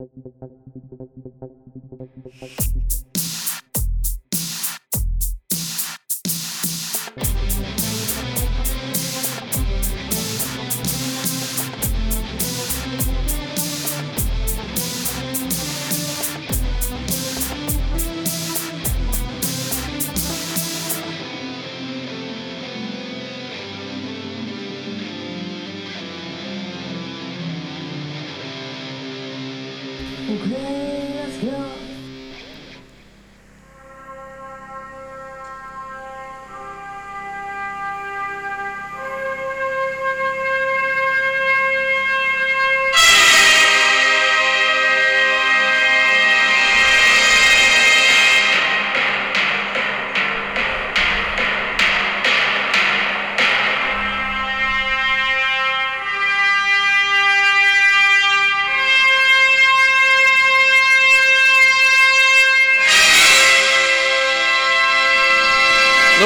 Okay, 0.00 1.18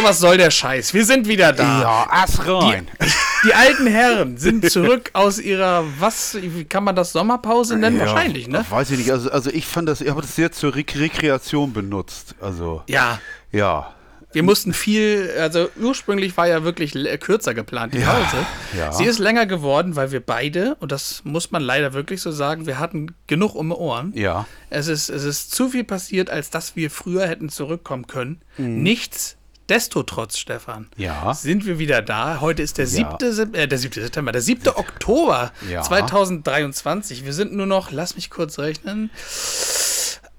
Was 0.03 0.19
soll 0.19 0.36
der 0.36 0.50
Scheiß? 0.50 0.95
Wir 0.95 1.05
sind 1.05 1.28
wieder 1.28 1.53
da. 1.53 1.81
Ja, 1.83 2.06
ass 2.11 2.47
rein. 2.47 2.89
Die 3.45 3.55
alten 3.55 3.86
Herren 3.86 4.36
sind 4.39 4.70
zurück 4.70 5.11
aus 5.14 5.39
ihrer, 5.39 5.84
was, 5.98 6.36
wie 6.41 6.64
kann 6.64 6.84
man 6.84 6.94
das, 6.94 7.12
Sommerpause 7.12 7.77
nennen? 7.77 7.97
Ja, 7.98 8.06
Wahrscheinlich, 8.06 8.47
ne? 8.48 8.64
Weiß 8.69 8.91
ich 8.91 8.98
nicht. 8.98 9.11
Also, 9.11 9.31
also 9.31 9.50
ich 9.50 9.67
fand 9.67 9.89
das, 9.89 10.00
ich 10.00 10.09
habe 10.11 10.20
das 10.22 10.36
sehr 10.36 10.53
zur 10.53 10.75
Re 10.75 10.84
Rekreation 10.94 11.72
benutzt. 11.72 12.34
Also, 12.41 12.83
Ja. 12.86 13.20
ja. 13.50 13.92
Wir 14.34 14.42
mussten 14.42 14.72
viel, 14.72 15.31
also 15.39 15.69
ursprünglich 15.78 16.34
war 16.39 16.47
ja 16.48 16.64
wirklich 16.64 16.94
kürzer 17.20 17.53
geplant, 17.53 17.92
die 17.92 17.98
Ja, 17.98 18.12
Pause. 18.14 18.47
ja. 18.78 18.91
Sie 18.92 19.05
ist 19.05 19.19
länger 19.19 19.44
geworden, 19.44 19.94
weil 19.94 20.11
wir 20.11 20.20
beide, 20.20 20.75
und 20.81 20.91
das 20.91 21.20
muss 21.25 21.50
man 21.50 21.61
leider 21.62 21.92
wirklich 21.92 22.22
so 22.22 22.31
sagen, 22.33 22.64
wir 22.66 22.78
hatten 22.78 23.14
genug 23.27 23.55
um 23.55 23.69
die 23.69 23.75
Ohren. 23.75 24.12
Ja. 24.14 24.47
Es 24.70 24.87
ist, 24.89 25.11
es 25.11 25.25
ist 25.25 25.50
zu 25.55 25.69
viel 25.69 25.84
passiert, 25.84 26.31
als 26.31 26.48
dass 26.48 26.77
wir 26.77 26.91
früher 26.91 27.27
hätten 27.28 27.50
zurückkommen 27.50 28.06
können. 28.06 28.41
Mhm. 28.56 28.83
Nichts. 28.83 29.37
Destotrotz, 29.69 30.39
Stefan, 30.39 30.89
Ja. 30.97 31.33
sind 31.35 31.65
wir 31.67 31.79
wieder 31.79 32.03
da. 32.03 32.41
Heute 32.41 32.63
ist 32.63 32.79
der 32.79 32.87
7. 32.87 33.33
Sep- 33.33 33.55
äh, 33.57 33.67
der 33.67 33.79
7. 33.79 34.03
September, 34.03 34.33
der 34.33 34.43
7. 34.43 34.69
Oktober 34.77 35.53
Ja. 35.71 35.83
2023. 35.83 37.25
Wir 37.25 37.33
sind 37.33 37.53
nur 37.55 37.67
noch, 37.67 37.91
lass 37.91 38.17
mich 38.17 38.29
kurz 38.29 38.59
rechnen, 38.59 39.11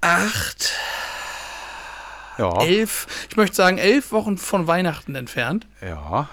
acht, 0.00 0.72
Ja. 2.38 2.62
elf, 2.62 3.06
ich 3.30 3.36
möchte 3.36 3.56
sagen, 3.56 3.78
elf 3.78 4.12
Wochen 4.12 4.36
von 4.38 4.66
Weihnachten 4.66 5.14
entfernt. 5.14 5.66
Ja. 5.80 6.28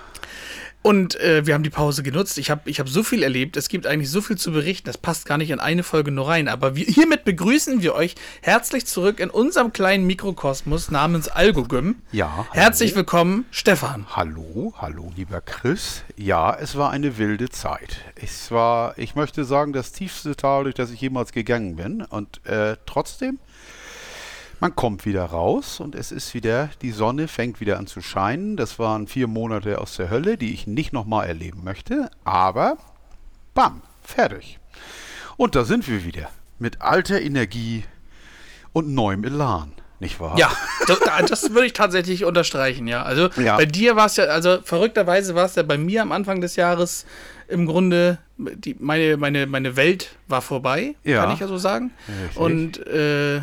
Und 0.83 1.19
äh, 1.19 1.45
wir 1.45 1.53
haben 1.53 1.63
die 1.63 1.69
Pause 1.69 2.01
genutzt. 2.01 2.39
Ich 2.39 2.49
habe 2.49 2.69
ich 2.69 2.79
hab 2.79 2.89
so 2.89 3.03
viel 3.03 3.21
erlebt. 3.21 3.55
Es 3.55 3.69
gibt 3.69 3.85
eigentlich 3.85 4.09
so 4.09 4.19
viel 4.19 4.37
zu 4.37 4.51
berichten. 4.51 4.87
Das 4.87 4.97
passt 4.97 5.27
gar 5.27 5.37
nicht 5.37 5.51
in 5.51 5.59
eine 5.59 5.83
Folge 5.83 6.09
nur 6.11 6.27
rein. 6.27 6.47
Aber 6.47 6.75
wir, 6.75 6.85
hiermit 6.85 7.23
begrüßen 7.23 7.83
wir 7.83 7.93
euch 7.93 8.15
herzlich 8.41 8.87
zurück 8.87 9.19
in 9.19 9.29
unserem 9.29 9.73
kleinen 9.73 10.07
Mikrokosmos 10.07 10.89
namens 10.89 11.27
Algogym. 11.27 12.01
Ja, 12.11 12.31
hallo. 12.35 12.47
Herzlich 12.51 12.95
willkommen, 12.95 13.45
Stefan. 13.51 14.07
Hallo, 14.15 14.73
hallo, 14.77 15.11
lieber 15.15 15.41
Chris. 15.41 16.03
Ja, 16.17 16.55
es 16.59 16.75
war 16.75 16.89
eine 16.89 17.19
wilde 17.19 17.49
Zeit. 17.49 17.99
Es 18.15 18.49
war, 18.49 18.97
ich 18.97 19.13
möchte 19.13 19.45
sagen, 19.45 19.73
das 19.73 19.91
tiefste 19.91 20.35
Tal, 20.35 20.63
durch 20.63 20.75
das 20.75 20.89
ich 20.89 20.99
jemals 20.99 21.31
gegangen 21.31 21.75
bin. 21.75 22.01
Und 22.01 22.43
äh, 22.47 22.75
trotzdem, 22.87 23.39
man 24.61 24.75
kommt 24.75 25.05
wieder 25.05 25.25
raus 25.25 25.79
und 25.79 25.95
es 25.95 26.11
ist 26.11 26.33
wieder, 26.33 26.69
die 26.81 26.91
Sonne 26.91 27.27
fängt 27.27 27.59
wieder 27.59 27.77
an 27.79 27.87
zu 27.87 28.01
scheinen. 28.01 28.55
Das 28.57 28.77
waren 28.79 29.07
vier 29.07 29.27
Monate 29.27 29.79
aus 29.81 29.95
der 29.97 30.09
Hölle, 30.09 30.37
die 30.37 30.53
ich 30.53 30.67
nicht 30.67 30.93
nochmal 30.93 31.27
erleben 31.27 31.63
möchte. 31.63 32.09
Aber, 32.23 32.77
bam, 33.55 33.81
fertig. 34.03 34.59
Und 35.35 35.55
da 35.55 35.65
sind 35.65 35.87
wir 35.89 36.05
wieder. 36.05 36.29
Mit 36.59 36.81
alter 36.81 37.19
Energie 37.19 37.83
und 38.71 38.89
neuem 38.93 39.23
Elan, 39.23 39.71
nicht 39.99 40.19
wahr? 40.19 40.37
Ja, 40.37 40.51
das, 40.87 40.99
das 41.27 41.49
würde 41.53 41.65
ich 41.65 41.73
tatsächlich 41.73 42.23
unterstreichen, 42.23 42.87
ja. 42.87 43.01
Also 43.01 43.29
Ja. 43.41 43.57
bei 43.57 43.65
dir 43.65 43.95
war 43.95 44.05
es 44.05 44.17
ja, 44.17 44.25
also 44.25 44.59
verrückterweise 44.63 45.33
war 45.33 45.45
es 45.45 45.55
ja 45.55 45.63
bei 45.63 45.79
mir 45.79 46.03
am 46.03 46.11
Anfang 46.11 46.39
des 46.39 46.55
Jahres 46.55 47.07
im 47.47 47.65
Grunde, 47.65 48.19
die, 48.37 48.75
meine, 48.79 49.17
meine, 49.17 49.47
meine 49.47 49.75
Welt 49.75 50.15
war 50.27 50.43
vorbei, 50.43 50.93
Ja. 51.03 51.23
kann 51.23 51.33
ich 51.33 51.39
ja 51.39 51.47
so 51.47 51.57
sagen. 51.57 51.91
Richtig. 52.25 52.37
Und, 52.37 52.85
äh, 52.87 53.41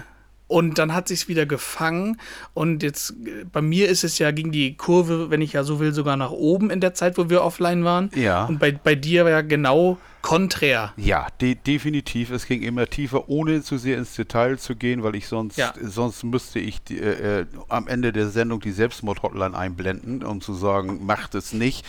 und 0.48 0.78
dann 0.78 0.94
hat 0.94 1.08
sich's 1.08 1.28
wieder 1.28 1.46
gefangen. 1.46 2.18
Und 2.54 2.82
jetzt, 2.82 3.14
bei 3.52 3.62
mir 3.62 3.88
ist 3.88 4.02
es 4.02 4.18
ja, 4.18 4.30
ging 4.32 4.50
die 4.50 4.76
Kurve, 4.76 5.30
wenn 5.30 5.42
ich 5.42 5.52
ja 5.52 5.62
so 5.62 5.78
will, 5.78 5.92
sogar 5.92 6.16
nach 6.16 6.30
oben 6.30 6.70
in 6.70 6.80
der 6.80 6.94
Zeit, 6.94 7.18
wo 7.18 7.30
wir 7.30 7.42
offline 7.44 7.84
waren. 7.84 8.10
Ja. 8.14 8.46
Und 8.46 8.58
bei, 8.58 8.72
bei 8.72 8.94
dir 8.94 9.24
war 9.24 9.30
ja 9.30 9.42
genau 9.42 9.98
konträr. 10.22 10.92
Ja, 10.96 11.28
de 11.40 11.54
definitiv. 11.54 12.30
Es 12.30 12.46
ging 12.46 12.62
immer 12.62 12.86
tiefer, 12.86 13.28
ohne 13.28 13.62
zu 13.62 13.78
sehr 13.78 13.98
ins 13.98 14.14
Detail 14.16 14.58
zu 14.58 14.74
gehen, 14.74 15.02
weil 15.02 15.14
ich 15.14 15.28
sonst, 15.28 15.56
Ja. 15.58 15.72
sonst 15.80 16.24
müsste 16.24 16.58
ich 16.58 16.82
die, 16.82 16.98
äh, 16.98 17.40
äh, 17.40 17.46
am 17.68 17.86
Ende 17.86 18.12
der 18.12 18.28
Sendung 18.28 18.60
die 18.60 18.72
Selbstmord-Hotline 18.72 19.56
einblenden, 19.56 20.24
um 20.24 20.40
zu 20.40 20.54
sagen, 20.54 21.06
macht 21.06 21.34
es 21.34 21.52
nicht. 21.52 21.84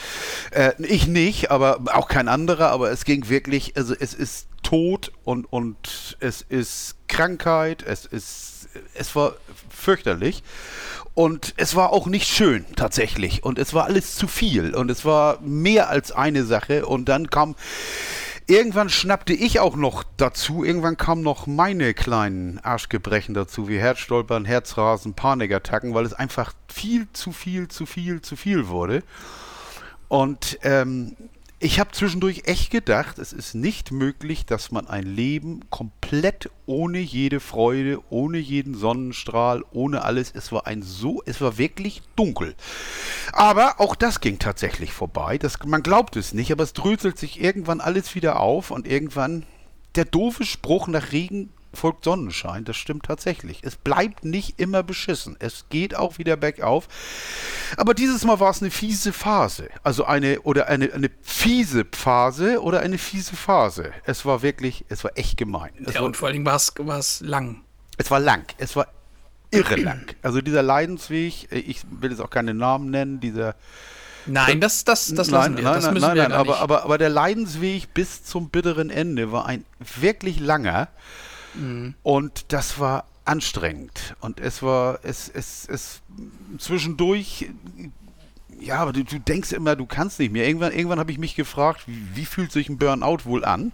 Äh, 0.51 0.71
ich 0.79 1.07
nicht, 1.07 1.49
aber 1.49 1.79
auch 1.93 2.07
kein 2.07 2.27
anderer, 2.27 2.69
aber 2.69 2.91
es 2.91 3.03
ging 3.03 3.29
wirklich, 3.29 3.75
also 3.77 3.95
es 3.99 4.13
ist 4.13 4.47
Tod 4.69 5.11
und, 5.23 5.51
und 5.51 6.15
es 6.19 6.43
ist 6.43 6.95
Krankheit, 7.07 7.81
es 7.81 8.05
ist, 8.05 8.69
es 8.93 9.15
war 9.15 9.33
fürchterlich. 9.67 10.43
Und 11.15 11.55
es 11.57 11.75
war 11.75 11.91
auch 11.91 12.05
nicht 12.05 12.27
schön, 12.27 12.67
tatsächlich. 12.75 13.43
Und 13.43 13.57
es 13.57 13.73
war 13.73 13.85
alles 13.85 14.13
zu 14.13 14.27
viel. 14.27 14.75
Und 14.75 14.91
es 14.91 15.05
war 15.05 15.39
mehr 15.41 15.89
als 15.89 16.11
eine 16.11 16.45
Sache. 16.45 16.85
Und 16.85 17.09
dann 17.09 17.31
kam 17.31 17.55
Irgendwann 18.45 18.89
schnappte 18.89 19.33
ich 19.33 19.59
auch 19.59 19.75
noch 19.75 20.03
dazu. 20.17 20.63
Irgendwann 20.63 20.97
kamen 20.97 21.23
noch 21.23 21.47
meine 21.47 21.95
kleinen 21.95 22.59
Arschgebrechen 22.59 23.33
dazu, 23.33 23.67
wie 23.67 23.79
Herzstolpern, 23.79 24.45
Herzrasen, 24.45 25.15
Panikattacken, 25.15 25.95
weil 25.95 26.05
es 26.05 26.13
einfach 26.13 26.53
viel 26.67 27.07
zu 27.13 27.31
viel, 27.31 27.69
zu 27.69 27.87
viel, 27.87 28.21
zu 28.21 28.35
viel 28.35 28.67
wurde. 28.67 29.01
Und 30.09 30.59
ähm, 30.61 31.15
ich 31.61 31.79
habe 31.79 31.91
zwischendurch 31.91 32.43
echt 32.45 32.71
gedacht, 32.71 33.19
es 33.19 33.33
ist 33.33 33.53
nicht 33.53 33.91
möglich, 33.91 34.45
dass 34.45 34.71
man 34.71 34.87
ein 34.87 35.03
Leben 35.03 35.69
komplett 35.69 36.49
ohne 36.65 36.99
jede 36.99 37.41
Freude, 37.41 37.99
ohne 38.09 38.37
jeden 38.37 38.75
Sonnenstrahl, 38.75 39.65
ohne 39.71 40.03
alles, 40.03 40.31
es 40.33 40.53
war 40.53 40.67
ein 40.67 40.81
so, 40.83 41.21
es 41.25 41.41
war 41.41 41.57
wirklich 41.57 42.01
dunkel. 42.15 42.55
Aber 43.33 43.81
auch 43.81 43.95
das 43.95 44.21
ging 44.21 44.39
tatsächlich 44.39 44.93
vorbei. 44.93 45.37
Das, 45.37 45.59
man 45.65 45.83
glaubt 45.83 46.15
es 46.15 46.33
nicht, 46.33 46.51
aber 46.53 46.63
es 46.63 46.71
dröselt 46.71 47.17
sich 47.17 47.41
irgendwann 47.41 47.81
alles 47.81 48.15
wieder 48.15 48.39
auf 48.39 48.71
und 48.71 48.87
irgendwann 48.87 49.45
der 49.95 50.05
doofe 50.05 50.45
Spruch 50.45 50.87
nach 50.87 51.11
Regen 51.11 51.49
folgt 51.73 52.03
Sonnenschein, 52.03 52.65
das 52.65 52.77
stimmt 52.77 53.05
tatsächlich. 53.05 53.59
Es 53.63 53.75
bleibt 53.75 54.25
nicht 54.25 54.59
immer 54.59 54.83
beschissen. 54.83 55.35
Es 55.39 55.65
geht 55.69 55.95
auch 55.95 56.17
wieder 56.17 56.35
bergauf. 56.35 56.87
Aber 57.77 57.93
dieses 57.93 58.23
Mal 58.25 58.39
war 58.39 58.49
es 58.51 58.61
eine 58.61 58.71
fiese 58.71 59.13
Phase. 59.13 59.69
Also 59.83 60.05
eine, 60.05 60.41
oder 60.41 60.67
eine, 60.67 60.91
eine 60.93 61.09
fiese 61.21 61.85
Phase 61.91 62.61
oder 62.61 62.79
eine 62.79 62.97
fiese 62.97 63.35
Phase. 63.35 63.91
Es 64.05 64.25
war 64.25 64.41
wirklich, 64.41 64.85
es 64.89 65.03
war 65.03 65.11
echt 65.15 65.37
gemein. 65.37 65.71
Es, 65.85 65.93
Ja, 65.93 65.99
war, 66.01 66.07
und 66.07 66.17
vor 66.17 66.27
allen 66.27 66.33
Dingen 66.43 66.45
war 66.45 66.55
es 66.99 67.21
lang. 67.21 67.61
es 67.97 68.09
war 68.09 68.19
lang. 68.19 68.45
Es 68.57 68.75
war 68.75 68.87
irre 69.51 69.75
lang. 69.75 70.05
Also 70.21 70.41
dieser 70.41 70.63
Leidensweg, 70.63 71.51
äh, 71.51 71.59
ich 71.59 71.81
will 71.89 72.11
jetzt 72.11 72.21
auch 72.21 72.29
keine 72.29 72.53
Namen 72.53 72.89
nennen, 72.89 73.19
dieser 73.19 73.55
Nein, 74.25 74.59
das, 74.61 74.83
das, 74.83 75.07
das 75.15 75.29
lassen 75.31 75.55
wir. 75.57 75.63
nein, 75.63 75.73
das 75.75 75.85
nein, 75.85 75.93
müssen 75.93 76.07
nein, 76.07 76.15
wir 76.17 76.23
nein, 76.29 76.37
aber, 76.37 76.59
aber, 76.59 76.83
aber 76.83 76.97
der 76.97 77.09
Leidensweg 77.09 77.93
bis 77.93 78.23
zum 78.23 78.49
bitteren 78.49 78.89
Ende 78.89 79.31
war 79.31 79.45
ein 79.45 79.65
wirklich 79.79 80.39
langer 80.39 80.89
Mhm. 81.59 81.93
und 82.03 82.51
das 82.53 82.79
war 82.79 83.05
anstrengend 83.25 84.15
und 84.21 84.39
es 84.39 84.63
war 84.63 84.99
es 85.03 85.29
es 85.29 85.67
es 85.69 86.01
zwischendurch 86.57 87.49
ja, 88.61 88.79
aber 88.79 88.91
du, 88.91 89.03
du 89.03 89.19
denkst 89.19 89.53
immer, 89.53 89.77
du 89.77 89.85
kannst 89.85 90.19
nicht 90.19 90.33
mehr. 90.33 90.45
Irgendwann, 90.45 90.73
irgendwann 90.73 90.99
habe 90.99 91.11
ich 91.13 91.17
mich 91.17 91.35
gefragt, 91.35 91.83
wie, 91.87 92.01
wie 92.15 92.25
fühlt 92.25 92.51
sich 92.51 92.67
ein 92.67 92.77
Burnout 92.77 93.19
wohl 93.23 93.45
an? 93.45 93.71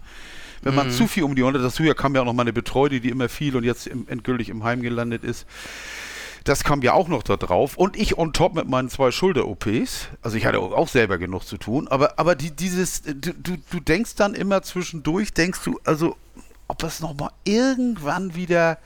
Wenn 0.62 0.76
man 0.76 0.88
Mhm. 0.88 0.92
zu 0.92 1.06
viel 1.08 1.24
um 1.24 1.34
die 1.34 1.42
Ohren 1.42 1.54
hat, 1.54 1.62
dazu 1.62 1.82
ja 1.82 1.92
kam 1.94 2.14
ja 2.14 2.20
auch 2.20 2.24
noch 2.24 2.32
meine 2.34 2.52
Betreute, 2.52 3.00
die 3.00 3.08
immer 3.08 3.28
viel 3.28 3.56
und 3.56 3.64
jetzt 3.64 3.88
im, 3.88 4.06
endgültig 4.08 4.48
im 4.48 4.62
Heim 4.62 4.82
gelandet 4.82 5.24
ist. 5.24 5.44
Das 6.44 6.62
kam 6.62 6.82
ja 6.82 6.92
auch 6.92 7.08
noch 7.08 7.24
da 7.24 7.36
drauf. 7.36 7.76
Und 7.76 7.96
ich 7.96 8.16
on 8.16 8.32
top 8.32 8.54
mit 8.54 8.68
meinen 8.68 8.88
zwei 8.88 9.10
Schulter-OPs. 9.10 10.08
Also 10.22 10.36
ich 10.36 10.46
hatte 10.46 10.60
auch 10.60 10.86
selber 10.88 11.18
genug 11.18 11.44
zu 11.44 11.56
tun. 11.56 11.88
Aber, 11.88 12.20
aber 12.20 12.36
die, 12.36 12.52
dieses, 12.52 13.02
du, 13.02 13.34
du, 13.34 13.56
du 13.68 13.80
denkst 13.80 14.14
dann 14.14 14.34
immer 14.34 14.62
zwischendurch, 14.62 15.32
denkst 15.32 15.60
du, 15.64 15.80
also 15.84 16.16
ob 16.68 16.82
es 16.82 17.00
nochmal 17.00 17.30
irgendwann 17.44 18.34
wieder 18.34 18.78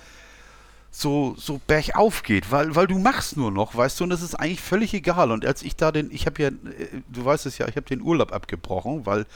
so, 0.91 1.35
so 1.38 1.61
bergauf 1.67 2.23
geht, 2.23 2.50
weil, 2.50 2.75
weil 2.75 2.87
du 2.87 2.99
machst 2.99 3.37
nur 3.37 3.50
noch, 3.50 3.77
weißt 3.77 4.00
du, 4.00 4.05
und 4.05 4.11
das 4.11 4.23
ist 4.23 4.35
eigentlich 4.35 4.61
völlig 4.61 4.93
egal. 4.93 5.31
Und 5.31 5.47
als 5.47 5.62
ich 5.62 5.77
da 5.77 5.93
den, 5.93 6.11
ich 6.11 6.27
habe 6.27 6.43
ja, 6.43 6.49
äh, 6.49 7.03
du 7.09 7.25
weißt 7.25 7.47
es 7.47 7.59
ja, 7.59 7.69
ich 7.69 7.77
habe 7.77 7.87
den 7.87 8.03
Urlaub 8.03 8.32
abgebrochen, 8.32 9.06
weil, 9.06 9.27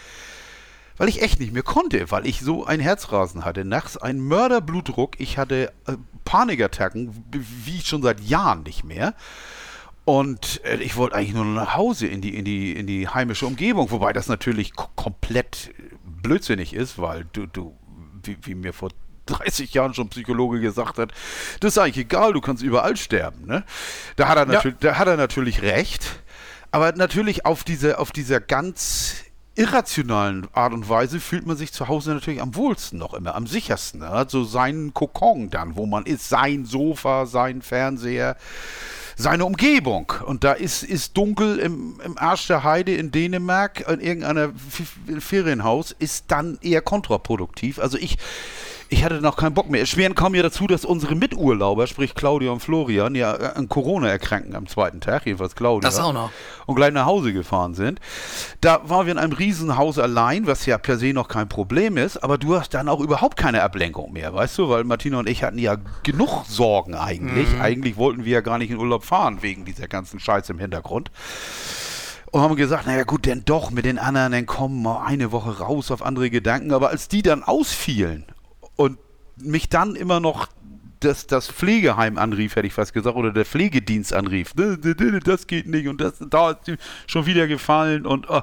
weil 0.96 1.08
ich 1.08 1.22
echt 1.22 1.38
nicht 1.38 1.52
mehr 1.52 1.62
konnte, 1.62 2.10
weil 2.10 2.26
ich 2.26 2.40
so 2.40 2.64
ein 2.64 2.80
Herzrasen 2.80 3.44
hatte, 3.44 3.64
nachts 3.64 3.96
ein 3.96 4.20
Mörderblutdruck, 4.20 5.20
ich 5.20 5.38
hatte 5.38 5.72
äh, 5.86 5.96
Panikattacken, 6.24 7.24
wie 7.32 7.80
schon 7.80 8.02
seit 8.02 8.20
Jahren 8.20 8.64
nicht 8.64 8.82
mehr. 8.82 9.14
Und 10.04 10.60
äh, 10.64 10.76
ich 10.82 10.96
wollte 10.96 11.16
eigentlich 11.16 11.34
nur 11.34 11.44
nach 11.44 11.76
Hause 11.76 12.08
in 12.08 12.20
die, 12.20 12.36
in 12.36 12.44
die, 12.44 12.72
in 12.72 12.86
die 12.86 13.08
heimische 13.08 13.46
Umgebung, 13.46 13.90
wobei 13.92 14.12
das 14.12 14.26
natürlich 14.26 14.74
komplett 14.74 15.72
blödsinnig 16.04 16.74
ist, 16.74 16.98
weil 16.98 17.26
du, 17.32 17.46
du, 17.46 17.76
wie, 18.26 18.36
wie 18.42 18.54
mir 18.54 18.72
vor 18.72 18.90
30 19.26 19.72
Jahren 19.72 19.94
schon 19.94 20.08
Psychologe 20.08 20.60
gesagt 20.60 20.98
hat, 20.98 21.12
das 21.60 21.72
ist 21.72 21.78
eigentlich 21.78 22.04
egal, 22.04 22.32
du 22.32 22.40
kannst 22.40 22.62
überall 22.62 22.96
sterben. 22.96 23.46
Ne? 23.46 23.64
Da, 24.16 24.28
hat 24.28 24.36
er 24.36 24.46
natürlich, 24.46 24.82
ja. 24.82 24.90
da 24.92 24.98
hat 24.98 25.08
er 25.08 25.16
natürlich 25.16 25.62
recht. 25.62 26.20
Aber 26.70 26.92
natürlich 26.92 27.46
auf, 27.46 27.62
diese, 27.62 27.98
auf 27.98 28.10
dieser 28.10 28.40
ganz 28.40 29.14
irrationalen 29.54 30.48
Art 30.52 30.72
und 30.72 30.88
Weise 30.88 31.20
fühlt 31.20 31.46
man 31.46 31.56
sich 31.56 31.72
zu 31.72 31.86
Hause 31.86 32.12
natürlich 32.12 32.42
am 32.42 32.56
wohlsten 32.56 32.98
noch 32.98 33.14
immer, 33.14 33.34
am 33.34 33.46
sichersten. 33.46 34.02
Also 34.02 34.44
seinen 34.44 34.92
Kokon 34.92 35.50
dann, 35.50 35.76
wo 35.76 35.86
man 35.86 36.04
ist, 36.06 36.28
sein 36.28 36.64
Sofa, 36.64 37.26
sein 37.26 37.62
Fernseher, 37.62 38.36
seine 39.16 39.44
Umgebung. 39.44 40.12
Und 40.24 40.44
da 40.44 40.52
ist, 40.52 40.82
ist 40.82 41.16
dunkel 41.16 41.58
im, 41.58 42.00
im 42.04 42.18
Arsch 42.18 42.46
der 42.46 42.64
Heide 42.64 42.94
in 42.94 43.10
Dänemark, 43.10 43.88
in 43.88 44.00
irgendeiner 44.00 44.52
Ferienhaus, 45.18 45.94
ist 45.98 46.26
dann 46.28 46.58
eher 46.62 46.80
kontraproduktiv. 46.80 47.78
Also 47.78 47.98
ich 47.98 48.18
ich 48.88 49.04
hatte 49.04 49.20
noch 49.20 49.36
keinen 49.36 49.54
Bock 49.54 49.70
mehr. 49.70 49.80
Erschweren 49.80 50.14
kam 50.14 50.34
ja 50.34 50.42
dazu, 50.42 50.66
dass 50.66 50.84
unsere 50.84 51.14
Miturlauber, 51.14 51.86
sprich 51.86 52.14
Claudia 52.14 52.50
und 52.50 52.60
Florian, 52.60 53.14
ja 53.14 53.34
äh, 53.34 53.52
an 53.54 53.68
Corona 53.68 54.08
erkranken 54.08 54.54
am 54.54 54.66
zweiten 54.66 55.00
Tag, 55.00 55.26
jedenfalls 55.26 55.54
Claudia. 55.54 55.88
Das 55.88 55.98
auch 55.98 56.12
noch. 56.12 56.30
Und 56.66 56.74
gleich 56.76 56.92
nach 56.92 57.06
Hause 57.06 57.32
gefahren 57.32 57.74
sind. 57.74 58.00
Da 58.60 58.88
waren 58.88 59.06
wir 59.06 59.12
in 59.12 59.18
einem 59.18 59.32
Riesenhaus 59.32 59.98
allein, 59.98 60.46
was 60.46 60.66
ja 60.66 60.78
per 60.78 60.98
se 60.98 61.12
noch 61.12 61.28
kein 61.28 61.48
Problem 61.48 61.96
ist, 61.96 62.22
aber 62.22 62.38
du 62.38 62.56
hast 62.56 62.74
dann 62.74 62.88
auch 62.88 63.00
überhaupt 63.00 63.36
keine 63.36 63.62
Ablenkung 63.62 64.12
mehr, 64.12 64.34
weißt 64.34 64.58
du? 64.58 64.68
Weil 64.68 64.84
Martina 64.84 65.18
und 65.18 65.28
ich 65.28 65.42
hatten 65.42 65.58
ja 65.58 65.76
genug 66.02 66.44
Sorgen 66.46 66.94
eigentlich. 66.94 67.52
Mhm. 67.52 67.60
Eigentlich 67.60 67.96
wollten 67.96 68.24
wir 68.24 68.32
ja 68.32 68.40
gar 68.40 68.58
nicht 68.58 68.70
in 68.70 68.78
Urlaub 68.78 69.04
fahren, 69.04 69.38
wegen 69.42 69.64
dieser 69.64 69.88
ganzen 69.88 70.20
Scheiße 70.20 70.52
im 70.52 70.58
Hintergrund 70.58 71.10
und 72.30 72.40
haben 72.40 72.56
gesagt, 72.56 72.86
naja 72.86 73.04
gut, 73.04 73.26
denn 73.26 73.44
doch 73.44 73.70
mit 73.70 73.84
den 73.84 73.96
anderen, 73.96 74.32
dann 74.32 74.44
kommen 74.44 74.82
wir 74.82 75.04
eine 75.04 75.30
Woche 75.30 75.60
raus 75.60 75.92
auf 75.92 76.02
andere 76.02 76.30
Gedanken. 76.30 76.72
Aber 76.72 76.88
als 76.88 77.06
die 77.06 77.22
dann 77.22 77.44
ausfielen 77.44 78.24
und 78.76 78.98
mich 79.36 79.68
dann 79.68 79.96
immer 79.96 80.20
noch 80.20 80.48
das, 81.04 81.26
das 81.26 81.48
Pflegeheim 81.48 82.18
anrief, 82.18 82.56
hätte 82.56 82.66
ich 82.66 82.72
fast 82.72 82.92
gesagt, 82.92 83.16
oder 83.16 83.32
der 83.32 83.44
Pflegedienst 83.44 84.12
anrief. 84.12 84.52
Das 84.54 85.46
geht 85.46 85.66
nicht 85.66 85.86
und 85.86 86.00
das 86.00 86.14
da 86.18 86.52
ist 86.52 86.78
schon 87.06 87.26
wieder 87.26 87.46
gefallen 87.46 88.06
und 88.06 88.28
oh, 88.30 88.42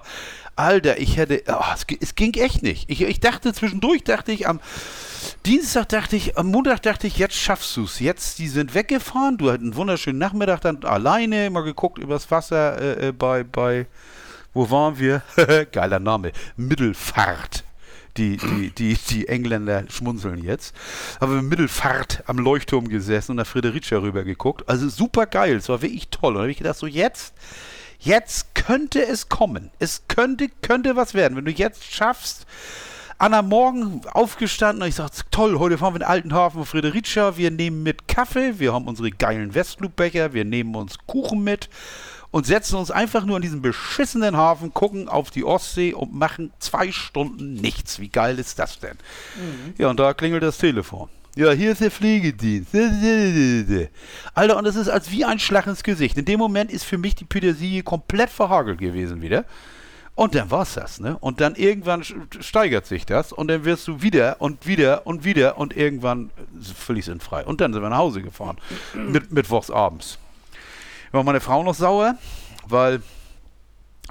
Alter, 0.55 0.99
ich 0.99 1.17
hätte, 1.17 1.43
oh, 1.47 1.63
es, 1.73 1.85
es, 1.99 2.15
ging 2.15 2.33
echt 2.35 2.61
nicht. 2.61 2.89
Ich, 2.89 3.01
ich 3.01 3.19
dachte 3.19 3.53
zwischendurch, 3.53 4.03
dachte 4.03 4.31
ich 4.31 4.47
am 4.47 4.59
Dienstag 5.45 5.89
dachte 5.89 6.15
ich, 6.15 6.37
am 6.37 6.47
Montag 6.47 6.81
dachte 6.83 7.07
ich, 7.07 7.17
jetzt 7.17 7.35
schaffst 7.35 7.75
du 7.77 7.85
es. 7.85 7.99
Jetzt, 7.99 8.37
die 8.37 8.47
sind 8.47 8.75
weggefahren. 8.75 9.37
Du 9.37 9.47
hattest 9.47 9.63
einen 9.63 9.75
wunderschönen 9.75 10.19
Nachmittag 10.19 10.61
dann 10.61 10.83
alleine 10.83 11.49
mal 11.49 11.63
geguckt 11.63 11.97
übers 11.97 12.29
Wasser 12.29 12.79
äh, 12.79 13.07
äh 13.07 13.11
bei, 13.11 13.43
bei, 13.43 13.87
wo 14.53 14.69
waren 14.69 14.99
wir? 14.99 15.23
Geiler 15.71 15.99
Name. 15.99 16.31
Mittelfahrt 16.57 17.63
die, 18.17 18.37
die, 18.37 18.71
die, 18.71 18.95
die 18.95 19.27
Engländer 19.27 19.85
schmunzeln 19.89 20.43
jetzt. 20.43 20.75
Haben 21.19 21.35
wir 21.35 21.41
Mittelfahrt 21.41 22.23
am 22.27 22.37
Leuchtturm 22.37 22.87
gesessen 22.87 23.31
und 23.31 23.37
nach 23.37 23.47
Friedericia 23.47 23.99
rüber 23.99 24.23
geguckt. 24.23 24.67
Also 24.67 24.89
super 24.89 25.25
geil, 25.25 25.55
es 25.55 25.69
war 25.69 25.81
wirklich 25.81 26.09
toll. 26.09 26.33
Und 26.33 26.35
da 26.35 26.41
habe 26.41 26.51
ich 26.51 26.57
gedacht, 26.57 26.77
so 26.77 26.87
jetzt, 26.87 27.33
jetzt 27.99 28.53
könnte 28.55 29.05
es 29.05 29.29
kommen. 29.29 29.71
Es 29.79 30.03
könnte, 30.07 30.49
könnte 30.61 30.95
was 30.95 31.13
werden. 31.13 31.37
Wenn 31.37 31.45
du 31.45 31.51
jetzt 31.51 31.83
schaffst, 31.93 32.45
Anna 33.21 33.43
Morgen 33.43 34.01
aufgestanden 34.11 34.81
und 34.81 34.89
ich 34.89 34.95
sage, 34.95 35.11
toll, 35.29 35.59
heute 35.59 35.77
fahren 35.77 35.93
wir 35.93 35.97
in 35.97 36.01
den 36.01 36.09
alten 36.09 36.33
Hafen 36.33 36.57
von 36.57 36.65
Friedericia. 36.65 37.37
Wir 37.37 37.51
nehmen 37.51 37.83
mit 37.83 38.07
Kaffee, 38.07 38.57
wir 38.57 38.73
haben 38.73 38.87
unsere 38.87 39.11
geilen 39.11 39.53
Westloop-Becher, 39.53 40.33
wir 40.33 40.43
nehmen 40.43 40.73
uns 40.73 40.97
Kuchen 41.05 41.43
mit 41.43 41.69
und 42.31 42.45
setzen 42.45 42.77
uns 42.77 42.89
einfach 42.89 43.25
nur 43.25 43.35
in 43.35 43.41
diesen 43.41 43.61
beschissenen 43.61 44.37
Hafen, 44.37 44.73
gucken 44.73 45.09
auf 45.09 45.29
die 45.31 45.43
Ostsee 45.43 45.93
und 45.93 46.13
machen 46.13 46.51
zwei 46.59 46.91
Stunden 46.91 47.53
nichts. 47.53 47.99
Wie 47.99 48.09
geil 48.09 48.39
ist 48.39 48.57
das 48.57 48.79
denn? 48.79 48.97
Mhm. 49.35 49.73
Ja, 49.77 49.89
und 49.89 49.99
da 49.99 50.13
klingelt 50.13 50.43
das 50.43 50.57
Telefon. 50.57 51.09
Ja, 51.35 51.51
hier 51.51 51.71
ist 51.71 51.81
der 51.81 51.91
Pflegedienst. 51.91 52.73
Alter, 54.33 54.57
und 54.57 54.65
das 54.65 54.75
ist 54.75 54.89
als 54.89 55.11
wie 55.11 55.23
ein 55.23 55.39
Schlag 55.39 55.65
ins 55.67 55.83
Gesicht. 55.83 56.17
In 56.17 56.25
dem 56.25 56.39
Moment 56.39 56.71
ist 56.71 56.83
für 56.83 56.97
mich 56.97 57.15
die 57.15 57.23
Petersilie 57.23 57.83
komplett 57.83 58.29
verhagelt 58.29 58.79
gewesen 58.79 59.21
wieder. 59.21 59.45
Und 60.13 60.35
dann 60.35 60.51
war's 60.51 60.73
das, 60.73 60.99
ne? 60.99 61.17
Und 61.21 61.39
dann 61.39 61.55
irgendwann 61.55 62.03
steigert 62.41 62.85
sich 62.85 63.05
das 63.05 63.31
und 63.31 63.47
dann 63.47 63.63
wirst 63.63 63.87
du 63.87 64.01
wieder 64.01 64.35
und 64.39 64.67
wieder 64.67 65.07
und 65.07 65.23
wieder 65.23 65.57
und 65.57 65.75
irgendwann 65.75 66.31
völlig 66.75 67.05
sinnfrei. 67.05 67.45
Und 67.45 67.61
dann 67.61 67.71
sind 67.71 67.81
wir 67.81 67.89
nach 67.89 67.97
Hause 67.97 68.21
gefahren. 68.21 68.57
Mit, 68.93 69.31
mittwochs 69.31 69.71
abends 69.71 70.19
war 71.11 71.23
meine 71.23 71.39
Frau 71.39 71.63
noch 71.63 71.75
sauer, 71.75 72.15
weil 72.67 73.01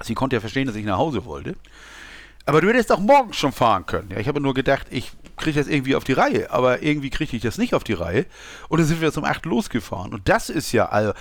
sie 0.03 0.13
konnte 0.13 0.35
ja 0.35 0.39
verstehen, 0.39 0.67
dass 0.67 0.75
ich 0.75 0.85
nach 0.85 0.97
Hause 0.97 1.25
wollte. 1.25 1.55
Aber 2.45 2.61
du 2.61 2.69
hättest 2.69 2.91
auch 2.91 2.99
morgen 2.99 3.33
schon 3.33 3.51
fahren 3.51 3.85
können. 3.85 4.09
Ja, 4.11 4.17
ich 4.17 4.27
habe 4.27 4.41
nur 4.41 4.53
gedacht, 4.53 4.87
ich 4.89 5.11
kriege 5.37 5.59
das 5.59 5.67
irgendwie 5.67 5.95
auf 5.95 6.03
die 6.03 6.13
Reihe, 6.13 6.51
aber 6.51 6.81
irgendwie 6.81 7.09
kriege 7.09 7.35
ich 7.35 7.43
das 7.43 7.57
nicht 7.57 7.73
auf 7.73 7.83
die 7.83 7.93
Reihe. 7.93 8.25
Und 8.67 8.79
dann 8.79 8.87
sind 8.87 9.01
wir 9.01 9.11
zum 9.11 9.25
8 9.25 9.45
losgefahren. 9.45 10.13
Und 10.13 10.27
das 10.27 10.49
ist 10.49 10.71
ja, 10.71 10.87
also, 10.87 11.13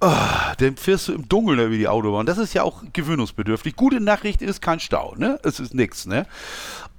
oh, 0.00 0.12
dann 0.58 0.76
fährst 0.76 1.08
du 1.08 1.14
im 1.14 1.28
Dunkeln 1.28 1.58
über 1.58 1.76
die 1.76 1.88
Autobahn. 1.88 2.26
Das 2.26 2.38
ist 2.38 2.54
ja 2.54 2.62
auch 2.62 2.82
gewöhnungsbedürftig. 2.92 3.74
Gute 3.74 4.00
Nachricht 4.00 4.42
ist 4.42 4.60
kein 4.60 4.80
Stau, 4.80 5.14
ne? 5.16 5.38
Es 5.42 5.60
ist 5.60 5.74
nichts, 5.74 6.06
ne? 6.06 6.26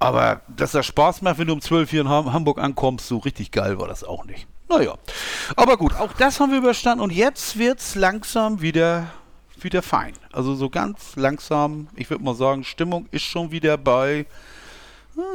Aber 0.00 0.40
dass 0.48 0.72
das 0.72 0.86
Spaß 0.86 1.22
macht, 1.22 1.38
wenn 1.38 1.46
du 1.46 1.52
um 1.52 1.60
12 1.60 1.90
hier 1.90 2.00
in 2.00 2.08
Hamburg 2.08 2.58
ankommst, 2.58 3.06
so 3.06 3.18
richtig 3.18 3.52
geil 3.52 3.78
war 3.78 3.86
das 3.86 4.02
auch 4.02 4.24
nicht. 4.24 4.48
Naja. 4.72 4.96
Aber 5.56 5.76
gut, 5.76 5.94
auch 5.94 6.12
das 6.14 6.40
haben 6.40 6.50
wir 6.50 6.58
überstanden 6.58 7.02
und 7.02 7.12
jetzt 7.12 7.58
wird 7.58 7.78
es 7.78 7.94
langsam 7.94 8.62
wieder, 8.62 9.12
wieder 9.60 9.82
fein. 9.82 10.14
Also 10.32 10.54
so 10.54 10.70
ganz 10.70 11.16
langsam, 11.16 11.88
ich 11.94 12.08
würde 12.08 12.24
mal 12.24 12.34
sagen, 12.34 12.64
Stimmung 12.64 13.06
ist 13.10 13.24
schon 13.24 13.50
wieder 13.50 13.76
bei 13.76 14.26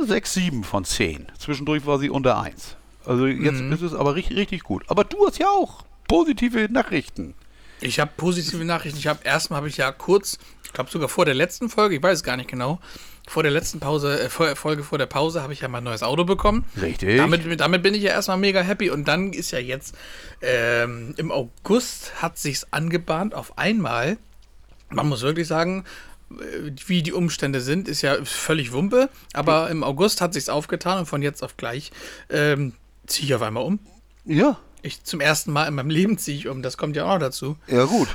6, 0.05 0.33
7 0.33 0.63
von 0.63 0.85
10. 0.85 1.27
Zwischendurch 1.37 1.85
war 1.85 1.99
sie 1.99 2.09
unter 2.09 2.39
1. 2.41 2.75
Also 3.05 3.27
jetzt 3.27 3.61
mhm. 3.61 3.71
ist 3.73 3.81
es 3.81 3.93
aber 3.93 4.15
richtig, 4.15 4.37
richtig 4.37 4.63
gut. 4.63 4.83
Aber 4.87 5.03
du 5.03 5.25
hast 5.27 5.37
ja 5.37 5.47
auch 5.47 5.83
positive 6.07 6.67
Nachrichten. 6.71 7.35
Ich 7.79 7.99
habe 7.99 8.11
positive 8.17 8.65
Nachrichten. 8.65 8.97
Ich 8.97 9.07
habe 9.07 9.19
erstmal 9.23 9.57
habe 9.57 9.69
ich 9.69 9.77
ja 9.77 9.91
kurz, 9.91 10.39
ich 10.63 10.73
glaube 10.73 10.89
sogar 10.89 11.09
vor 11.09 11.25
der 11.25 11.35
letzten 11.35 11.69
Folge, 11.69 11.95
ich 11.95 12.03
weiß 12.03 12.17
es 12.17 12.23
gar 12.23 12.37
nicht 12.37 12.49
genau, 12.49 12.79
vor 13.27 13.43
der 13.43 13.51
letzten 13.51 13.79
Pause, 13.79 14.19
äh, 14.21 14.29
Folge 14.29 14.83
vor 14.83 14.97
der 14.97 15.05
Pause 15.05 15.43
habe 15.43 15.53
ich 15.53 15.59
ja 15.59 15.67
mein 15.67 15.83
neues 15.83 16.01
Auto 16.01 16.23
bekommen. 16.23 16.65
Richtig. 16.81 17.17
Damit, 17.17 17.59
damit 17.59 17.83
bin 17.83 17.93
ich 17.93 18.01
ja 18.01 18.11
erstmal 18.11 18.37
mega 18.37 18.61
happy. 18.61 18.89
Und 18.89 19.07
dann 19.07 19.33
ist 19.33 19.51
ja 19.51 19.59
jetzt 19.59 19.95
ähm, 20.41 21.13
im 21.17 21.31
August 21.31 22.21
hat 22.21 22.37
sich's 22.37 22.67
angebahnt 22.71 23.35
auf 23.35 23.57
einmal. 23.57 24.17
Man 24.89 25.09
muss 25.09 25.21
wirklich 25.21 25.47
sagen, 25.47 25.83
äh, 26.31 26.71
wie 26.87 27.03
die 27.03 27.11
Umstände 27.11 27.59
sind, 27.59 27.89
ist 27.89 28.01
ja 28.01 28.23
völlig 28.23 28.71
Wumpe. 28.71 29.09
Aber 29.33 29.69
im 29.69 29.83
August 29.83 30.21
hat 30.21 30.33
sich's 30.33 30.49
aufgetan 30.49 30.99
und 30.99 31.05
von 31.05 31.21
jetzt 31.21 31.43
auf 31.43 31.57
gleich 31.57 31.91
ähm, 32.29 32.73
ziehe 33.05 33.27
ich 33.27 33.35
auf 33.35 33.41
einmal 33.41 33.63
um. 33.63 33.79
Ja. 34.23 34.57
Ich 34.87 35.03
zum 35.03 35.19
ersten 35.19 35.51
Mal 35.51 35.67
in 35.67 35.75
meinem 35.75 35.89
Leben 35.89 36.17
ziehe 36.17 36.37
ich 36.37 36.47
um, 36.47 36.61
das 36.61 36.77
kommt 36.77 36.95
ja 36.95 37.03
auch 37.03 37.15
noch 37.15 37.19
dazu. 37.19 37.57
Ja, 37.67 37.83
gut. 37.83 38.07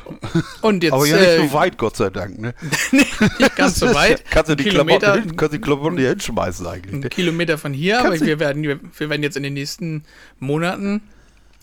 Und 0.63 0.83
jetzt, 0.83 0.95
Aber 0.95 1.07
ja 1.07 1.17
nicht 1.19 1.27
äh, 1.27 1.47
so 1.47 1.53
weit, 1.53 1.77
Gott 1.77 1.97
sei 1.97 2.09
Dank, 2.09 2.39
ne? 2.39 2.55
nicht 2.93 3.57
ganz 3.57 3.79
so 3.79 3.87
weit. 3.95 4.25
kannst 4.31 4.51
du 4.51 4.57
die 4.57 4.65
Kilometer, 4.65 5.13
Klamotten, 5.13 5.37
kannst 5.37 5.55
die 5.55 5.61
Klamotten 5.61 5.99
hier 5.99 6.09
hinschmeißen 6.09 6.67
eigentlich. 6.67 7.05
Ein 7.05 7.11
Kilometer 7.11 7.59
von 7.59 7.75
hier, 7.75 7.97
kannst 7.97 8.23
aber 8.23 8.27
wir 8.27 8.41
werden, 8.41 8.63
wir, 8.63 8.81
wir 8.81 9.11
werden 9.11 9.23
jetzt 9.23 9.37
in 9.37 9.43
den 9.43 9.53
nächsten 9.53 10.05
Monaten, 10.41 11.03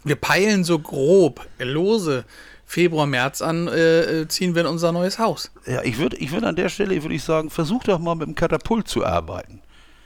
wir 0.04 0.16
peilen 0.16 0.64
so 0.64 0.78
grob, 0.78 1.48
lose, 1.58 2.24
Februar, 2.68 3.08
März 3.08 3.42
an, 3.42 3.68
äh, 3.68 4.28
ziehen 4.28 4.54
wir 4.54 4.62
in 4.62 4.68
unser 4.68 4.92
neues 4.92 5.18
Haus. 5.18 5.50
Ja, 5.66 5.82
ich 5.82 5.98
würde 5.98 6.18
ich 6.18 6.32
würd 6.32 6.44
an 6.44 6.56
der 6.56 6.70
Stelle, 6.70 7.02
würde 7.02 7.16
ich 7.16 7.24
sagen, 7.24 7.50
versuch 7.50 7.84
doch 7.84 7.98
mal 7.98 8.14
mit 8.14 8.28
dem 8.28 8.36
Katapult 8.36 8.88
zu 8.88 9.04
arbeiten. 9.04 9.60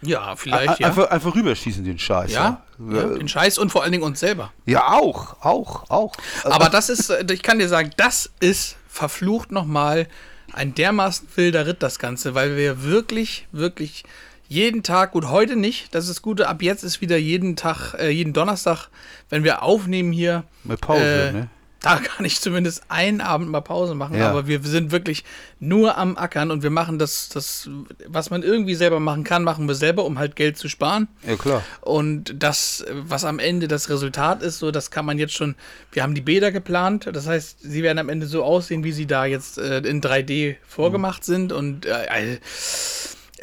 Ja, 0.05 0.36
vielleicht, 0.36 0.79
ja. 0.79 0.88
Einfach, 0.88 1.10
einfach 1.10 1.36
rüberschießen, 1.36 1.83
den 1.83 2.00
Scheiß. 2.00 2.31
Ja, 2.31 2.63
ja, 2.91 3.03
den 3.07 3.27
Scheiß 3.27 3.57
und 3.57 3.72
vor 3.72 3.83
allen 3.83 3.91
Dingen 3.91 4.03
uns 4.03 4.19
selber. 4.19 4.51
Ja, 4.65 4.88
auch, 4.88 5.41
auch, 5.41 5.89
auch. 5.89 6.13
Aber 6.43 6.69
das 6.69 6.89
ist, 6.89 7.10
äh, 7.10 7.25
ich 7.31 7.41
kann 7.41 7.60
dir 7.60 7.67
sagen, 7.67 7.91
das 7.98 8.29
ist 8.39 8.77
verflucht 8.88 9.51
nochmal 9.51 10.07
ein 10.53 10.75
dermaßen 10.75 11.27
wilder 11.36 11.65
Ritt, 11.65 11.81
das 11.81 12.00
Ganze, 12.00 12.36
weil 12.36 12.55
wir 12.57 12.83
wirklich, 12.83 13.48
wirklich 13.51 14.03
jeden 14.48 14.83
Tag, 14.83 15.12
gut, 15.13 15.29
heute 15.29 15.55
nicht, 15.55 15.95
das 15.95 16.07
ist 16.07 16.22
gut, 16.22 16.41
ab 16.41 16.62
jetzt 16.62 16.83
ist 16.83 17.01
wieder 17.01 17.17
jeden 17.17 17.55
Tag, 17.55 17.95
äh, 17.95 18.10
jeden 18.10 18.33
Donnerstag, 18.33 18.89
wenn 19.29 19.43
wir 19.43 19.63
aufnehmen 19.63 20.12
hier. 20.12 20.43
Mit 20.63 20.79
Pause, 20.81 21.29
äh, 21.29 21.31
ne? 21.31 21.50
Da 21.84 21.98
kann 22.04 22.25
ich 22.25 22.42
zumindest 22.42 22.82
einen 22.90 23.22
Abend 23.22 23.50
mal 23.52 23.62
Pause 23.62 23.94
machen, 23.94 24.18
Ja. 24.18 24.32
aber 24.32 24.48
wir 24.48 24.60
sind 24.63 24.92
wirklich 24.92 25.24
nur 25.60 25.98
am 25.98 26.18
Ackern 26.18 26.50
und 26.50 26.63
wir 26.63 26.72
machen 26.72 26.98
das, 26.98 27.30
das, 27.30 27.70
was 28.08 28.32
man 28.32 28.42
irgendwie 28.42 28.74
selber 28.74 29.00
machen 29.00 29.24
kann, 29.24 29.44
machen 29.44 29.68
wir 29.68 29.75
selber, 29.75 30.04
um 30.06 30.18
halt 30.18 30.36
Geld 30.36 30.58
zu 30.58 30.68
sparen. 30.68 31.08
Ja, 31.28 31.36
klar. 31.36 31.63
Und 31.82 32.34
das, 32.42 32.84
was 32.92 33.24
am 33.25 33.38
Ende 33.38 33.68
das 33.68 33.90
Resultat 33.90 34.42
ist, 34.42 34.58
so, 34.60 34.72
das 34.72 34.90
kann 34.90 35.06
man 35.06 35.20
jetzt 35.20 35.34
schon. 35.34 35.56
Wir 35.92 36.02
haben 36.04 36.16
die 36.16 36.22
Bäder 36.22 36.52
geplant, 36.52 37.08
das 37.13 37.28
heißt, 37.28 37.60
sie 37.62 37.84
werden 37.84 38.00
am 38.00 38.10
Ende 38.10 38.25
so 38.25 38.44
aussehen, 38.44 38.84
wie 38.84 38.92
sie 38.92 39.06
da 39.06 39.25
jetzt 39.25 39.58
äh, 39.58 39.78
in 39.80 40.02
3D 40.02 40.56
vorgemacht 40.68 41.24
sind. 41.24 41.52
Und 41.52 41.86
äh, 41.86 42.40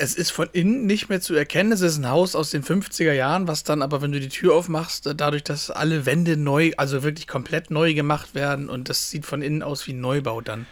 es 0.00 0.14
ist 0.14 0.30
von 0.32 0.48
innen 0.52 0.86
nicht 0.86 1.08
mehr 1.10 1.20
zu 1.20 1.34
erkennen. 1.34 1.72
Es 1.72 1.82
ist 1.82 1.98
ein 1.98 2.08
Haus 2.08 2.34
aus 2.34 2.50
den 2.50 2.64
50er 2.64 3.12
Jahren, 3.12 3.46
was 3.48 3.64
dann 3.64 3.82
aber, 3.82 4.00
wenn 4.02 4.12
du 4.12 4.18
die 4.20 4.28
Tür 4.30 4.54
aufmachst, 4.54 5.06
äh, 5.06 5.14
dadurch, 5.14 5.44
dass 5.44 5.70
alle 5.70 6.06
Wände 6.06 6.36
neu, 6.36 6.72
also 6.76 7.02
wirklich 7.02 7.28
komplett 7.28 7.70
neu 7.70 7.92
gemacht 7.94 8.34
werden 8.34 8.68
und 8.70 8.88
das 8.88 9.10
sieht 9.10 9.26
von 9.26 9.42
innen 9.42 9.62
aus 9.62 9.86
wie 9.86 9.92
ein 9.92 10.00
Neubau 10.00 10.40
dann. 10.40 10.66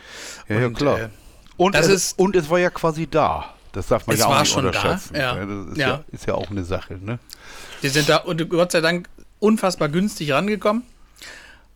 Ja, 0.48 0.60
ja 0.60 0.66
Und, 0.66 0.74
klar. 0.78 0.98
äh, 1.00 1.08
und, 1.56 1.74
das 1.74 1.86
es, 1.86 1.92
ist- 1.92 2.18
und 2.18 2.36
es 2.36 2.48
war 2.48 2.58
ja 2.58 2.70
quasi 2.70 3.06
da. 3.06 3.54
Das 3.72 3.88
darf 3.88 4.06
man 4.06 4.16
ja 4.16 4.24
auch 4.26 4.30
war 4.30 4.40
nicht 4.40 4.50
schon 4.52 4.62
da, 4.64 4.68
unterschätzen. 4.70 5.14
ja. 5.14 5.34
Das 5.44 5.66
ist 5.72 5.76
ja. 5.76 5.88
Ja. 5.88 6.04
ist 6.10 6.26
ja 6.26 6.34
auch 6.34 6.50
eine 6.50 6.64
Sache, 6.64 6.94
ne? 6.94 7.18
Wir 7.82 7.90
sind 7.90 8.08
da 8.08 8.16
und 8.16 8.48
Gott 8.48 8.72
sei 8.72 8.80
Dank 8.80 9.08
unfassbar 9.40 9.88
günstig 9.90 10.32
rangekommen. 10.32 10.82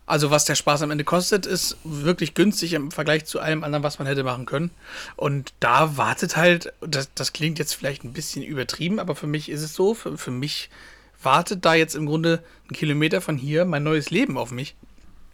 Also 0.05 0.31
was 0.31 0.45
der 0.45 0.55
Spaß 0.55 0.81
am 0.81 0.91
Ende 0.91 1.05
kostet, 1.05 1.45
ist 1.45 1.77
wirklich 1.83 2.33
günstig 2.33 2.73
im 2.73 2.91
Vergleich 2.91 3.25
zu 3.25 3.39
allem 3.39 3.63
anderen, 3.63 3.83
was 3.83 3.99
man 3.99 4.07
hätte 4.07 4.23
machen 4.23 4.45
können. 4.45 4.71
Und 5.15 5.53
da 5.61 5.95
wartet 5.95 6.35
halt, 6.35 6.73
das, 6.81 7.09
das 7.15 7.31
klingt 7.31 7.57
jetzt 7.57 7.73
vielleicht 7.73 8.03
ein 8.03 8.11
bisschen 8.11 8.43
übertrieben, 8.43 8.99
aber 8.99 9.15
für 9.15 9.27
mich 9.27 9.49
ist 9.49 9.61
es 9.61 9.73
so, 9.73 9.93
für, 9.93 10.17
für 10.17 10.31
mich 10.31 10.69
wartet 11.21 11.63
da 11.63 11.73
jetzt 11.73 11.95
im 11.95 12.05
Grunde 12.05 12.43
ein 12.69 12.75
Kilometer 12.75 13.21
von 13.21 13.37
hier 13.37 13.63
mein 13.63 13.83
neues 13.83 14.09
Leben 14.09 14.37
auf 14.37 14.51
mich. 14.51 14.75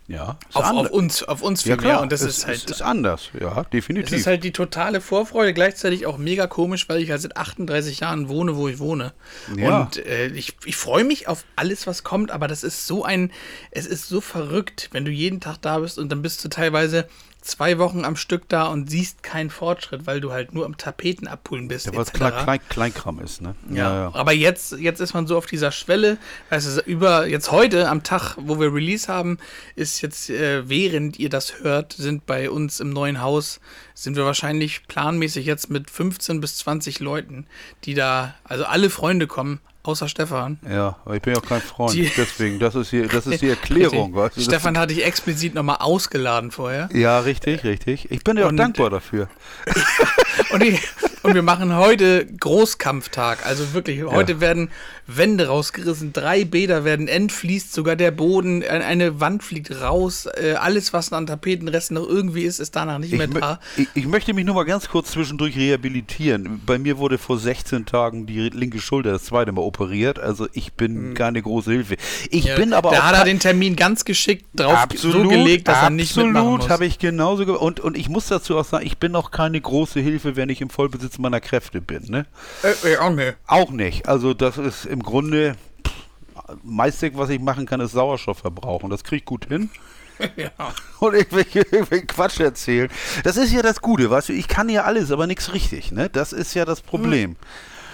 Ja. 0.09 0.39
Auf, 0.53 0.65
auf 0.65 0.89
uns, 0.89 1.21
auf 1.21 1.43
uns 1.43 1.63
ja, 1.65 1.75
vielmehr. 1.75 1.91
klar. 1.91 2.01
Und 2.01 2.11
das 2.11 2.21
es, 2.21 2.39
ist 2.39 2.47
halt. 2.47 2.57
Es 2.57 2.71
ist 2.71 2.81
anders, 2.81 3.29
ja, 3.39 3.63
definitiv. 3.65 4.17
ist 4.17 4.25
halt 4.25 4.43
die 4.43 4.51
totale 4.51 5.01
Vorfreude, 5.01 5.53
gleichzeitig 5.53 6.07
auch 6.07 6.17
mega 6.17 6.47
komisch, 6.47 6.89
weil 6.89 6.99
ich 6.99 7.11
halt 7.11 7.21
seit 7.21 7.37
38 7.37 7.99
Jahren 7.99 8.27
wohne, 8.27 8.55
wo 8.55 8.67
ich 8.67 8.79
wohne. 8.79 9.13
Ja. 9.55 9.81
Und 9.81 10.03
äh, 10.03 10.27
ich, 10.29 10.57
ich 10.65 10.75
freue 10.75 11.03
mich 11.03 11.27
auf 11.27 11.45
alles, 11.55 11.85
was 11.85 12.03
kommt, 12.03 12.31
aber 12.31 12.47
das 12.47 12.63
ist 12.63 12.87
so 12.87 13.03
ein, 13.03 13.31
es 13.69 13.85
ist 13.85 14.09
so 14.09 14.19
verrückt, 14.19 14.89
wenn 14.93 15.05
du 15.05 15.11
jeden 15.11 15.41
Tag 15.41 15.57
da 15.61 15.77
bist 15.77 15.99
und 15.99 16.11
dann 16.11 16.23
bist 16.23 16.43
du 16.43 16.49
teilweise 16.49 17.07
zwei 17.41 17.77
Wochen 17.77 18.05
am 18.05 18.15
Stück 18.15 18.49
da 18.49 18.67
und 18.67 18.89
siehst 18.89 19.23
keinen 19.23 19.49
Fortschritt, 19.49 20.05
weil 20.05 20.21
du 20.21 20.31
halt 20.31 20.53
nur 20.53 20.65
am 20.65 20.77
Tapeten 20.77 21.27
abholen 21.27 21.67
bist. 21.67 21.85
ja, 21.85 21.95
was 21.95 22.09
etc. 22.09 22.17
klein, 22.17 22.33
klein, 22.43 22.59
Kleinkram 22.69 23.19
ist, 23.19 23.41
ne? 23.41 23.55
Ja, 23.71 24.11
aber 24.13 24.33
jetzt, 24.33 24.73
jetzt 24.73 24.99
ist 24.99 25.13
man 25.13 25.27
so 25.27 25.37
auf 25.37 25.45
dieser 25.45 25.71
Schwelle, 25.71 26.17
du, 26.49 26.81
über 26.85 27.27
jetzt 27.27 27.51
heute 27.51 27.89
am 27.89 28.03
Tag, 28.03 28.35
wo 28.37 28.59
wir 28.59 28.73
Release 28.73 29.07
haben, 29.07 29.37
ist 29.75 30.01
jetzt, 30.01 30.29
äh, 30.29 30.67
während 30.67 31.17
ihr 31.19 31.29
das 31.29 31.61
hört, 31.61 31.93
sind 31.93 32.25
bei 32.25 32.49
uns 32.49 32.79
im 32.79 32.89
neuen 32.89 33.21
Haus, 33.21 33.59
sind 33.93 34.15
wir 34.15 34.25
wahrscheinlich 34.25 34.87
planmäßig 34.87 35.45
jetzt 35.45 35.69
mit 35.69 35.89
15 35.89 36.41
bis 36.41 36.57
20 36.57 36.99
Leuten, 36.99 37.47
die 37.85 37.93
da, 37.93 38.35
also 38.43 38.65
alle 38.65 38.89
Freunde 38.89 39.27
kommen, 39.27 39.59
außer 39.83 40.07
Stefan. 40.09 40.59
Ja, 40.69 40.97
aber 41.05 41.15
ich 41.15 41.21
bin 41.21 41.33
ja 41.33 41.39
kein 41.41 41.61
Freund, 41.61 41.93
Die- 41.93 42.11
deswegen, 42.17 42.59
das 42.59 42.75
ist 42.75 42.89
hier, 42.89 43.07
das 43.07 43.25
ist 43.27 43.41
die 43.41 43.49
Erklärung, 43.49 44.13
weißt 44.13 44.37
du? 44.37 44.41
Stefan 44.41 44.77
hatte 44.77 44.93
ich 44.93 45.05
explizit 45.05 45.55
nochmal 45.55 45.77
ausgeladen 45.79 46.51
vorher. 46.51 46.89
Ja, 46.93 47.19
richtig, 47.19 47.63
richtig. 47.63 48.11
Ich 48.11 48.23
bin 48.23 48.35
dir 48.35 48.47
auch 48.47 48.51
dankbar 48.51 48.89
dafür. 48.89 49.27
Und, 50.51 50.63
die, 50.63 50.79
und 51.21 51.35
wir 51.35 51.41
machen 51.43 51.75
heute 51.75 52.25
Großkampftag. 52.25 53.45
Also 53.45 53.73
wirklich, 53.73 54.03
heute 54.03 54.39
werden 54.41 54.69
Wände 55.05 55.47
rausgerissen, 55.47 56.11
drei 56.13 56.43
Bäder 56.45 56.85
werden 56.85 57.07
entfließt, 57.07 57.71
sogar 57.73 57.95
der 57.95 58.09
Boden, 58.11 58.63
ein- 58.63 58.81
eine 58.81 59.19
Wand 59.19 59.43
fliegt 59.43 59.81
raus. 59.81 60.25
Äh, 60.27 60.53
alles, 60.53 60.91
was 60.93 61.11
an 61.13 61.27
Tapetenresten 61.27 61.95
noch 61.95 62.07
irgendwie 62.07 62.43
ist, 62.43 62.59
ist 62.59 62.75
danach 62.75 62.97
nicht 62.99 63.11
Ich, 63.11 63.17
mehr 63.17 63.27
da. 63.27 63.59
ich, 63.77 63.87
ich 63.93 64.07
möchte 64.07 64.33
mich 64.33 64.45
nur 64.45 64.55
mal 64.55 64.63
ganz 64.63 64.87
kurz 64.89 65.11
zwischendurch 65.11 65.55
rehabilitieren. 65.57 66.61
Bei 66.65 66.79
mir 66.79 66.97
wurde 66.97 67.17
vor 67.17 67.37
16 67.37 67.85
Tagen 67.85 68.25
die 68.25 68.49
linke 68.49 68.79
Schulter 68.79 69.11
das 69.11 69.25
zweite 69.25 69.51
Mal 69.51 69.61
operiert. 69.69 70.19
Also 70.19 70.47
ich 70.53 70.73
bin 70.73 71.13
keine 71.13 71.41
große 71.41 71.71
Hilfe. 71.71 71.95
Ich 72.29 72.43
Hm. 72.43 72.49
Ja, 72.49 72.55
bin 72.57 72.73
aber 72.73 72.91
da 72.91 72.99
auch 72.99 73.03
hat 73.03 73.15
er 73.15 73.23
den 73.25 73.39
Termin 73.39 73.75
ganz 73.75 74.03
geschickt 74.03 74.45
drauf 74.55 74.73
absolut, 74.73 75.23
so 75.23 75.29
gelegt, 75.29 75.67
dass 75.67 75.83
er 75.83 75.89
nicht 75.89 76.15
mitmachen 76.17 76.35
absolut 76.37 76.59
muss. 76.61 76.69
habe 76.69 76.85
ich 76.85 76.99
genauso 76.99 77.45
ge 77.45 77.55
und 77.55 77.79
und 77.79 77.97
ich 77.97 78.09
muss 78.09 78.27
dazu 78.27 78.57
auch 78.57 78.65
sagen, 78.65 78.85
ich 78.85 78.97
bin 78.97 79.15
auch 79.15 79.31
keine 79.31 79.61
große 79.61 79.99
Hilfe, 79.99 80.35
wenn 80.35 80.49
ich 80.49 80.61
im 80.61 80.69
Vollbesitz 80.69 81.17
meiner 81.19 81.39
Kräfte 81.39 81.81
bin, 81.81 82.03
ne? 82.09 82.25
Äh, 82.63 82.93
äh, 82.93 82.97
auch 82.97 83.11
nicht. 83.11 83.35
Auch 83.47 83.71
nicht. 83.71 84.07
Also 84.07 84.33
das 84.33 84.57
ist 84.57 84.85
im 84.85 85.03
Grunde 85.03 85.55
pff, 85.87 85.93
meiste, 86.63 87.11
was 87.15 87.29
ich 87.29 87.39
machen 87.39 87.65
kann, 87.65 87.79
ist 87.79 87.91
Sauerstoff 87.93 88.39
verbrauchen. 88.39 88.89
Das 88.89 89.03
kriege 89.03 89.17
ich 89.19 89.25
gut 89.25 89.45
hin. 89.47 89.69
ja. 90.35 90.49
Und 90.99 91.13
irgendwelche, 91.13 91.59
irgendwelche 91.59 92.05
Quatsch 92.07 92.39
erzählen. 92.39 92.89
Das 93.23 93.37
ist 93.37 93.53
ja 93.53 93.61
das 93.61 93.81
Gute, 93.81 94.09
weißt 94.09 94.29
du, 94.29 94.33
ich 94.33 94.47
kann 94.47 94.67
ja 94.67 94.83
alles, 94.83 95.11
aber 95.11 95.27
nichts 95.27 95.53
richtig, 95.53 95.91
ne? 95.91 96.09
Das 96.09 96.33
ist 96.33 96.53
ja 96.55 96.65
das 96.65 96.81
Problem. 96.81 97.35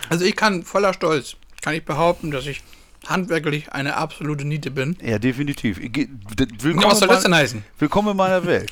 Also 0.10 0.26
ich 0.26 0.36
kann 0.36 0.64
voller 0.64 0.94
Stolz, 0.94 1.36
kann 1.66 1.74
ich 1.74 1.84
behaupten, 1.84 2.30
dass 2.30 2.46
ich 2.46 2.62
handwerklich 3.08 3.72
eine 3.74 3.96
absolute 3.98 4.46
Niete 4.46 4.70
bin. 4.70 4.96
Ja, 5.02 5.18
definitiv. 5.18 5.80
D- 5.80 6.02
Ja, 6.04 6.48
Willkommen, 6.62 6.92
was 6.92 7.00
soll 7.00 7.08
das 7.08 7.24
denn 7.24 7.34
heißen? 7.34 7.64
willkommen 7.80 8.10
in 8.10 8.18
meiner 8.18 8.46
Welt. 8.46 8.72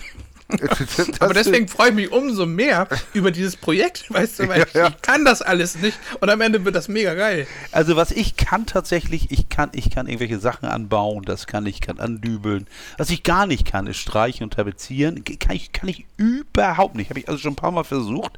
Aber 1.20 1.34
deswegen 1.34 1.68
freue 1.68 1.90
ich 1.90 1.96
mich 1.96 2.12
umso 2.12 2.46
mehr 2.46 2.88
über 3.14 3.32
dieses 3.32 3.56
Projekt, 3.56 4.06
weißt 4.14 4.40
du, 4.40 4.48
weil 4.48 4.60
Ja, 4.60 4.66
ich, 4.68 4.74
ja. 4.74 4.88
ich 4.90 5.02
kann 5.02 5.26
das 5.26 5.42
alles 5.42 5.76
nicht 5.78 5.98
und 6.20 6.30
am 6.30 6.42
Ende 6.42 6.64
wird 6.66 6.76
das 6.76 6.88
mega 6.88 7.14
geil. 7.14 7.48
Also 7.72 7.96
was 7.96 8.12
ich 8.12 8.36
kann 8.36 8.66
tatsächlich, 8.66 9.32
ich 9.32 9.50
kann, 9.50 9.70
ich 9.74 9.90
kann 9.90 10.08
irgendwelche 10.08 10.40
Sachen 10.40 10.68
anbauen, 10.68 11.24
das 11.26 11.48
kann 11.48 11.66
ich, 11.66 11.82
kann 11.82 12.00
andübeln. 12.00 12.68
Was 12.98 13.10
ich 13.10 13.24
gar 13.24 13.46
nicht 13.48 13.66
kann, 13.66 13.88
ist 13.88 13.98
streichen 13.98 14.44
und 14.44 14.54
tapezieren. 14.54 15.24
Kann 15.24 15.56
ich, 15.56 15.72
kann 15.72 15.90
ich 15.90 16.06
überhaupt 16.18 16.96
nicht. 16.96 17.10
Habe 17.10 17.20
ich 17.20 17.28
also 17.30 17.40
schon 17.40 17.54
ein 17.54 17.58
paar 17.58 17.72
Mal 17.72 17.84
versucht. 17.84 18.34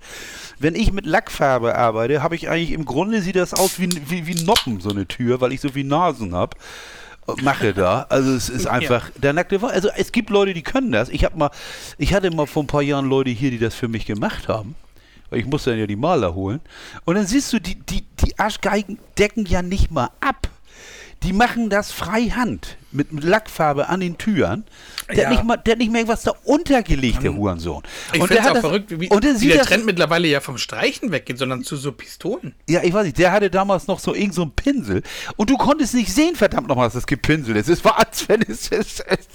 Wenn 0.59 0.75
ich 0.75 0.91
mit 0.93 1.05
Lackfarbe 1.05 1.75
arbeite, 1.75 2.23
habe 2.23 2.35
ich 2.35 2.49
eigentlich 2.49 2.71
im 2.71 2.85
Grunde 2.85 3.21
sieht 3.21 3.35
das 3.35 3.53
aus 3.53 3.79
wie, 3.79 3.89
wie, 4.09 4.27
wie 4.27 4.43
Noppen, 4.43 4.79
so 4.79 4.89
eine 4.89 5.07
Tür, 5.07 5.41
weil 5.41 5.53
ich 5.53 5.61
so 5.61 5.69
viel 5.69 5.83
Nasen 5.85 6.33
habe. 6.33 6.57
Mache 7.41 7.73
da. 7.73 8.05
Also 8.09 8.33
es 8.33 8.49
ist 8.49 8.67
einfach 8.67 9.09
der 9.15 9.33
nackte 9.33 9.61
Wahrheit. 9.61 9.75
Also 9.75 9.89
es 9.95 10.11
gibt 10.11 10.29
Leute, 10.29 10.53
die 10.53 10.61
können 10.61 10.91
das. 10.91 11.09
Ich 11.09 11.23
habe 11.23 11.37
mal, 11.37 11.49
ich 11.97 12.13
hatte 12.13 12.31
mal 12.31 12.45
vor 12.45 12.63
ein 12.63 12.67
paar 12.67 12.81
Jahren 12.81 13.09
Leute 13.09 13.31
hier, 13.31 13.51
die 13.51 13.59
das 13.59 13.73
für 13.73 13.87
mich 13.87 14.05
gemacht 14.05 14.47
haben. 14.47 14.75
Ich 15.31 15.45
musste 15.45 15.71
dann 15.71 15.79
ja 15.79 15.87
die 15.87 15.95
Maler 15.95 16.35
holen. 16.35 16.61
Und 17.03 17.15
dann 17.15 17.25
siehst 17.25 17.51
du, 17.51 17.59
die, 17.59 17.75
die, 17.75 18.03
die 18.23 18.37
Arschgeigen 18.37 18.99
decken 19.17 19.45
ja 19.45 19.61
nicht 19.61 19.91
mal 19.91 20.09
ab. 20.21 20.49
Die 21.23 21.33
machen 21.33 21.69
das 21.71 21.91
freihand 21.91 22.77
mit 22.91 23.11
Lackfarbe 23.23 23.89
an 23.89 23.99
den 23.99 24.17
Türen. 24.17 24.63
Der, 25.09 25.15
Ja. 25.15 25.23
hat 25.23 25.31
nicht 25.31 25.43
mal, 25.43 25.57
der 25.57 25.71
hat 25.73 25.79
nicht 25.79 25.91
mehr 25.91 26.01
irgendwas 26.01 26.21
da 26.23 26.33
untergelegt, 26.43 27.23
der 27.23 27.33
Hurensohn. 27.35 27.81
Ich 28.13 28.21
und 28.21 28.27
finde 28.27 28.33
der 28.33 28.41
es 28.43 28.47
auch 28.49 28.53
das, 28.53 28.61
verrückt, 28.61 28.99
wie, 28.99 29.09
und 29.09 29.41
wie 29.41 29.47
der 29.47 29.57
das, 29.57 29.67
Trend 29.67 29.85
mittlerweile 29.85 30.27
ja 30.27 30.39
vom 30.39 30.57
Streichen 30.59 31.11
weggeht, 31.11 31.37
sondern 31.39 31.63
zu 31.63 31.77
so 31.77 31.91
Pistolen. 31.91 32.53
Ja, 32.69 32.83
ich 32.83 32.93
weiß 32.93 33.05
nicht, 33.05 33.17
der 33.17 33.31
hatte 33.31 33.49
damals 33.49 33.87
noch 33.87 33.99
so 33.99 34.13
irgend 34.13 34.35
so 34.35 34.43
einen 34.43 34.51
Pinsel. 34.51 35.01
Und 35.35 35.49
du 35.49 35.57
konntest 35.57 35.93
nicht 35.95 36.13
sehen, 36.13 36.35
verdammt 36.35 36.67
nochmal, 36.67 36.87
dass 36.87 36.93
das 36.93 37.07
gepinselt 37.07 37.57
ist. 37.57 37.69
Es 37.69 37.83
war, 37.83 37.97
als 37.99 38.29
wenn 38.29 38.41
es. 38.43 38.69
es, 38.71 38.99
es 38.99 39.27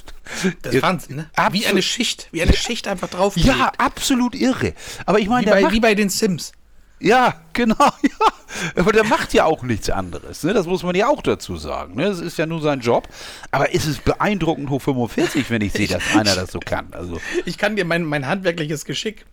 Das 0.62 0.74
ist 0.74 0.82
Wahnsinn, 0.82 1.16
ne? 1.16 1.30
Wie 1.34 1.40
Absolut. 1.42 1.66
eine 1.66 1.82
Schicht, 1.82 2.28
wie 2.30 2.42
eine 2.42 2.52
Schicht 2.52 2.86
einfach 2.88 3.08
drauf. 3.08 3.36
ja, 3.36 3.72
absolut 3.78 4.34
irre. 4.36 4.74
Aber 5.06 5.18
ich 5.18 5.28
meine, 5.28 5.46
wie 5.46 5.50
der 5.50 5.60
bei, 5.66 5.72
wie 5.72 5.80
bei 5.80 5.94
den 5.96 6.08
Sims. 6.08 6.52
Ja, 7.00 7.34
genau, 7.54 7.74
ja. 8.02 8.72
Aber 8.76 8.92
der 8.92 9.04
macht 9.04 9.32
ja 9.32 9.44
auch 9.46 9.62
nichts 9.62 9.88
anderes, 9.88 10.42
ne? 10.42 10.52
Das 10.52 10.66
muss 10.66 10.82
man 10.82 10.94
ja 10.94 11.08
auch 11.08 11.22
dazu 11.22 11.56
sagen. 11.56 11.94
Ne? 11.94 12.04
Das 12.04 12.20
ist 12.20 12.36
ja 12.36 12.46
nur 12.46 12.60
sein 12.60 12.80
Job. 12.80 13.08
Aber 13.50 13.72
ist 13.72 13.86
es 13.86 13.98
beeindruckend 13.98 14.68
hoch 14.70 14.82
45, 14.82 15.50
wenn 15.50 15.62
ich 15.62 15.72
sehe, 15.72 15.88
dass 15.88 16.02
einer 16.14 16.34
das 16.34 16.52
so 16.52 16.60
kann. 16.60 16.88
Also, 16.92 17.20
Ich 17.46 17.56
kann 17.58 17.76
dir 17.76 17.84
mein, 17.84 18.04
mein 18.04 18.26
handwerkliches 18.26 18.84
Geschick, 18.84 19.24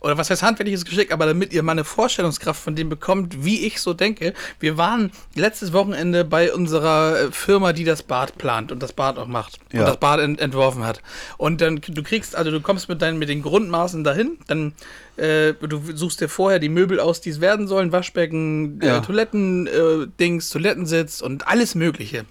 oder 0.00 0.16
was 0.18 0.30
heißt 0.30 0.42
handwerkliches 0.42 0.84
Geschick, 0.84 1.12
aber 1.12 1.26
damit 1.26 1.52
ihr 1.52 1.62
mal 1.62 1.72
eine 1.72 1.84
Vorstellungskraft 1.84 2.62
von 2.62 2.74
dem 2.74 2.88
bekommt, 2.88 3.44
wie 3.44 3.66
ich 3.66 3.80
so 3.80 3.94
denke. 3.94 4.34
Wir 4.58 4.76
waren 4.78 5.10
letztes 5.34 5.72
Wochenende 5.72 6.24
bei 6.24 6.52
unserer 6.52 7.20
äh, 7.20 7.32
Firma, 7.32 7.72
die 7.72 7.84
das 7.84 8.02
Bad 8.02 8.38
plant 8.38 8.72
und 8.72 8.82
das 8.82 8.92
Bad 8.92 9.18
auch 9.18 9.26
macht 9.26 9.58
Ja. 9.72 9.80
und 9.80 9.86
das 9.88 9.96
Bad 9.98 10.20
ent 10.20 10.40
entworfen 10.40 10.84
hat. 10.84 11.02
Und 11.36 11.60
dann, 11.60 11.80
du 11.86 12.02
kriegst, 12.02 12.34
also 12.36 12.50
du 12.50 12.60
kommst 12.60 12.88
mit 12.88 13.00
deinen, 13.02 13.18
mit 13.18 13.28
den 13.28 13.42
Grundmaßen 13.42 14.02
dahin, 14.04 14.38
dann 14.46 14.72
äh, 15.16 15.52
du 15.54 15.80
suchst 15.94 16.20
dir 16.20 16.28
vorher 16.28 16.58
die 16.58 16.68
Möbel 16.68 16.98
aus, 17.00 17.20
die 17.20 17.30
es 17.30 17.40
werden 17.40 17.68
sollen, 17.68 17.92
Waschbecken, 17.92 18.80
Ja. 18.82 18.98
äh, 18.98 19.02
Toiletten, 19.02 19.66
äh, 19.66 20.06
Dings, 20.18 20.50
Toilettensitz 20.50 21.20
und 21.20 21.46
alles 21.46 21.74
Mögliche. 21.74 22.24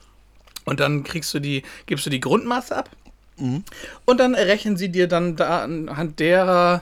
Und 0.66 0.80
dann 0.80 1.04
kriegst 1.04 1.34
du 1.34 1.40
die, 1.40 1.64
gibst 1.86 2.06
du 2.06 2.10
die 2.10 2.20
Grundmaße 2.20 2.76
ab. 2.76 2.90
Und 4.06 4.20
dann 4.20 4.34
errechnen 4.34 4.76
sie 4.76 4.90
dir 4.90 5.08
dann 5.08 5.38
da 5.38 5.64
anhand 5.64 6.20
derer 6.20 6.82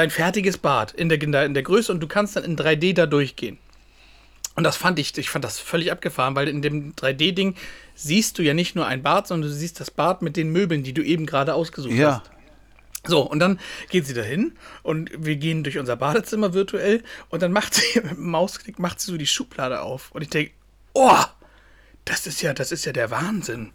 dein 0.00 0.10
fertiges 0.10 0.56
Bad 0.56 0.92
in 0.92 1.08
der, 1.10 1.20
in 1.20 1.30
der, 1.30 1.44
in 1.44 1.54
der 1.54 1.62
Größe 1.62 1.92
und 1.92 2.00
du 2.00 2.08
kannst 2.08 2.36
dann 2.36 2.44
in 2.44 2.56
3D 2.56 2.94
da 2.94 3.06
durchgehen. 3.06 3.58
Und 4.56 4.64
das 4.64 4.76
fand 4.76 4.98
ich, 4.98 5.16
ich 5.16 5.30
fand 5.30 5.44
das 5.44 5.58
völlig 5.58 5.92
abgefahren, 5.92 6.34
weil 6.34 6.48
in 6.48 6.62
dem 6.62 6.94
3D-Ding 6.94 7.54
siehst 7.94 8.38
du 8.38 8.42
ja 8.42 8.54
nicht 8.54 8.74
nur 8.74 8.86
ein 8.86 9.02
Bad, 9.02 9.26
sondern 9.26 9.50
du 9.50 9.54
siehst 9.54 9.78
das 9.78 9.90
Bad 9.90 10.22
mit 10.22 10.36
den 10.36 10.50
Möbeln, 10.50 10.82
die 10.82 10.94
du 10.94 11.02
eben 11.02 11.26
gerade 11.26 11.54
ausgesucht 11.54 11.94
ja. 11.94 12.16
hast. 12.16 12.30
So, 13.06 13.20
und 13.20 13.38
dann 13.38 13.60
geht 13.88 14.06
sie 14.06 14.14
dahin 14.14 14.52
und 14.82 15.10
wir 15.16 15.36
gehen 15.36 15.64
durch 15.64 15.78
unser 15.78 15.96
Badezimmer 15.96 16.52
virtuell 16.52 17.02
und 17.28 17.42
dann 17.42 17.52
macht 17.52 17.74
sie 17.74 18.00
mit 18.00 18.12
dem 18.12 18.30
Mausklick 18.30 18.78
macht 18.78 19.00
sie 19.00 19.10
so 19.10 19.16
die 19.18 19.26
Schublade 19.26 19.82
auf 19.82 20.10
und 20.12 20.22
ich 20.22 20.30
denke, 20.30 20.52
oh, 20.94 21.24
das 22.04 22.26
ist 22.26 22.42
ja, 22.42 22.52
das 22.52 22.72
ist 22.72 22.84
ja 22.84 22.92
der 22.92 23.10
Wahnsinn. 23.10 23.72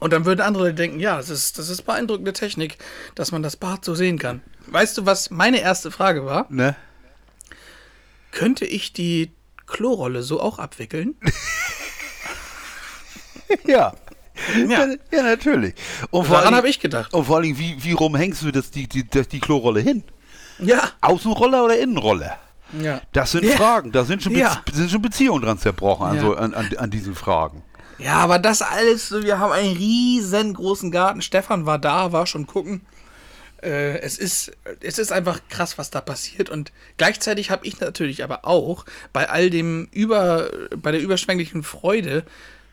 Und 0.00 0.12
dann 0.12 0.24
würden 0.24 0.40
andere 0.40 0.74
denken, 0.74 0.98
ja, 0.98 1.16
das 1.18 1.28
ist, 1.30 1.58
das 1.58 1.68
ist 1.68 1.82
beeindruckende 1.82 2.32
Technik, 2.32 2.78
dass 3.14 3.30
man 3.32 3.42
das 3.42 3.56
Bad 3.56 3.84
so 3.84 3.94
sehen 3.94 4.18
kann. 4.18 4.42
Weißt 4.66 4.98
du, 4.98 5.06
was 5.06 5.30
meine 5.30 5.60
erste 5.60 5.90
Frage 5.90 6.24
war? 6.26 6.46
Ne? 6.48 6.74
Könnte 8.32 8.64
ich 8.64 8.92
die 8.92 9.30
Klorolle 9.66 10.22
so 10.22 10.40
auch 10.40 10.58
abwickeln? 10.58 11.14
Ja. 13.66 13.92
Ja. 14.68 14.86
Ja, 15.10 15.22
natürlich. 15.22 15.74
Und 16.10 16.30
Daran 16.30 16.54
habe 16.54 16.68
ich 16.68 16.80
gedacht. 16.80 17.12
Und 17.12 17.24
vor 17.24 17.38
allem, 17.38 17.58
wie, 17.58 17.82
wie 17.82 17.92
rum 17.92 18.14
hängst 18.14 18.42
du 18.42 18.50
das, 18.52 18.70
die, 18.70 18.88
die, 18.88 19.06
das, 19.06 19.28
die 19.28 19.40
Klorolle 19.40 19.80
hin? 19.80 20.04
Ja. 20.58 20.90
Außenrolle 21.00 21.62
oder 21.62 21.78
Innenrolle? 21.78 22.32
Ja. 22.80 23.00
Das 23.12 23.32
sind 23.32 23.44
Ja. 23.44 23.56
Fragen, 23.56 23.90
da 23.92 24.04
sind 24.04 24.22
schon, 24.22 24.32
Be 24.32 24.38
Ja. 24.38 24.62
sind 24.72 24.90
schon 24.90 25.02
Beziehungen 25.02 25.42
dran 25.42 25.58
zerbrochen 25.58 26.06
an, 26.06 26.20
so, 26.20 26.36
an, 26.36 26.54
an, 26.54 26.70
an 26.76 26.90
diesen 26.90 27.14
Fragen. 27.14 27.62
Ja, 28.02 28.14
aber 28.16 28.38
das 28.38 28.62
alles, 28.62 29.10
wir 29.12 29.38
haben 29.38 29.52
einen 29.52 29.76
riesengroßen 29.76 30.90
Garten. 30.90 31.22
Stefan 31.22 31.66
war 31.66 31.78
da, 31.78 32.12
war 32.12 32.26
schon 32.26 32.46
gucken. 32.46 32.80
Äh, 33.62 33.98
es, 34.00 34.16
ist, 34.16 34.52
es 34.80 34.98
ist 34.98 35.12
einfach 35.12 35.40
krass, 35.50 35.76
was 35.76 35.90
da 35.90 36.00
passiert. 36.00 36.48
Und 36.48 36.72
gleichzeitig 36.96 37.50
habe 37.50 37.66
ich 37.66 37.78
natürlich 37.80 38.24
aber 38.24 38.46
auch 38.46 38.86
bei 39.12 39.28
all 39.28 39.50
dem 39.50 39.88
über, 39.92 40.50
bei 40.76 40.92
der 40.92 41.00
überschwänglichen 41.00 41.62
Freude, 41.62 42.24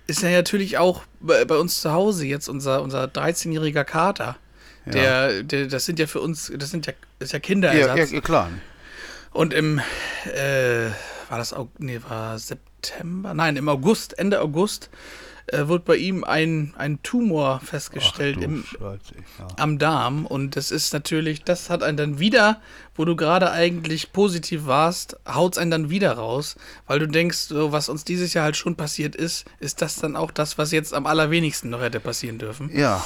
ist 0.08 0.22
ja 0.22 0.30
natürlich 0.30 0.78
auch 0.78 1.04
bei, 1.20 1.44
bei 1.44 1.58
uns 1.58 1.82
zu 1.82 1.92
Hause 1.92 2.26
jetzt 2.26 2.48
unser, 2.48 2.82
unser 2.82 3.04
13-jähriger 3.06 3.84
Kater. 3.84 4.38
Der, 4.86 5.44
der, 5.44 5.68
das 5.68 5.86
sind 5.86 6.00
ja 6.00 6.08
für 6.08 6.22
uns, 6.22 6.50
das 6.56 6.70
sind 6.72 6.86
ja, 6.88 6.94
das 7.20 7.28
ist 7.28 7.32
ja 7.34 7.38
Ja, 7.38 7.42
Kinderersatz. 7.42 8.12
ja, 8.12 8.22
klar. 8.22 8.50
Und 9.32 9.54
im, 9.54 9.80
äh, 10.34 10.86
war 11.28 11.38
das, 11.38 11.52
Au- 11.54 11.68
nee, 11.78 12.00
war 12.08 12.40
September? 12.40 12.67
Nein, 13.04 13.56
im 13.56 13.70
August, 13.70 14.18
Ende 14.18 14.42
August, 14.42 14.90
äh, 15.48 15.68
wurde 15.68 15.84
bei 15.86 15.96
ihm 15.96 16.24
ein, 16.24 16.74
ein 16.78 17.02
Tumor 17.04 17.62
festgestellt 17.62 18.42
im, 18.42 18.66
Scheiße, 18.66 19.16
ja. 19.40 19.48
am 19.58 19.78
Darm. 19.78 20.26
Und 20.26 20.56
das 20.58 20.72
ist 20.72 20.94
natürlich, 20.94 21.44
das 21.44 21.70
hat 21.70 21.84
einen 21.84 21.98
dann 21.98 22.20
wieder, 22.20 22.60
wo 22.96 23.06
du 23.06 23.16
gerade 23.16 23.52
eigentlich 23.52 24.12
positiv 24.12 24.66
warst, 24.66 25.18
haut 25.28 25.58
einen 25.58 25.72
dann 25.72 25.90
wieder 25.90 26.14
raus, 26.14 26.58
weil 26.86 27.00
du 27.00 27.08
denkst, 27.08 27.38
so, 27.38 27.72
was 27.72 27.88
uns 27.88 28.04
dieses 28.04 28.34
Jahr 28.34 28.44
halt 28.44 28.58
schon 28.58 28.76
passiert 28.76 29.16
ist, 29.16 29.46
ist 29.60 29.82
das 29.82 29.96
dann 29.96 30.16
auch 30.18 30.32
das, 30.32 30.58
was 30.58 30.72
jetzt 30.72 30.94
am 30.94 31.06
allerwenigsten 31.06 31.70
noch 31.70 31.82
hätte 31.82 32.02
passieren 32.02 32.40
dürfen. 32.40 32.70
ja, 32.78 33.04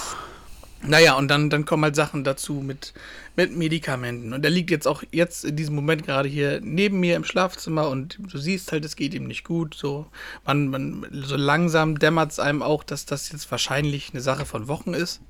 Naja, 0.83 1.15
und 1.15 1.27
dann, 1.27 1.49
dann 1.49 1.65
kommen 1.65 1.83
halt 1.83 1.95
Sachen 1.95 2.23
dazu 2.23 2.53
mit, 2.53 2.93
mit 3.35 3.55
Medikamenten. 3.55 4.33
Und 4.33 4.43
er 4.43 4.49
liegt 4.49 4.71
jetzt 4.71 4.87
auch 4.87 5.03
jetzt 5.11 5.45
in 5.45 5.55
diesem 5.55 5.75
Moment 5.75 6.05
gerade 6.05 6.27
hier 6.27 6.59
neben 6.61 6.99
mir 6.99 7.15
im 7.15 7.23
Schlafzimmer 7.23 7.87
und 7.89 8.17
du 8.19 8.37
siehst 8.37 8.71
halt, 8.71 8.83
es 8.83 8.95
geht 8.95 9.13
ihm 9.13 9.25
nicht 9.25 9.43
gut. 9.43 9.75
So, 9.75 10.07
man, 10.45 10.67
man, 10.69 11.07
so 11.11 11.35
langsam 11.35 11.99
dämmert 11.99 12.31
es 12.31 12.39
einem 12.39 12.63
auch, 12.63 12.83
dass 12.83 13.05
das 13.05 13.31
jetzt 13.31 13.49
wahrscheinlich 13.51 14.09
eine 14.11 14.21
Sache 14.21 14.45
von 14.45 14.67
Wochen 14.67 14.93
ist. 14.93 15.21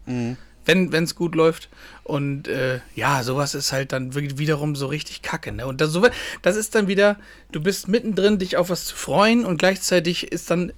Wenn 0.64 0.94
es 0.94 1.16
gut 1.16 1.36
läuft. 1.36 1.70
Und 2.04 2.48
äh, 2.48 2.80
ja, 2.96 3.24
sowas 3.24 3.56
ist 3.56 3.74
halt 3.74 3.92
dann 3.92 4.14
wirklich 4.14 4.38
wiederum 4.38 4.76
so 4.76 4.86
richtig 4.88 5.22
kacke. 5.22 5.52
Ne? 5.52 5.66
Und 5.66 5.82
das, 5.82 5.98
das 6.44 6.56
ist 6.56 6.76
dann 6.76 6.88
wieder, 6.88 7.18
du 7.52 7.62
bist 7.62 7.88
mittendrin, 7.88 8.38
dich 8.38 8.58
auf 8.58 8.70
was 8.70 8.86
zu 8.86 8.96
freuen 8.96 9.44
und 9.44 9.58
gleichzeitig 9.58 10.32
ist 10.32 10.50
dann 10.52 10.72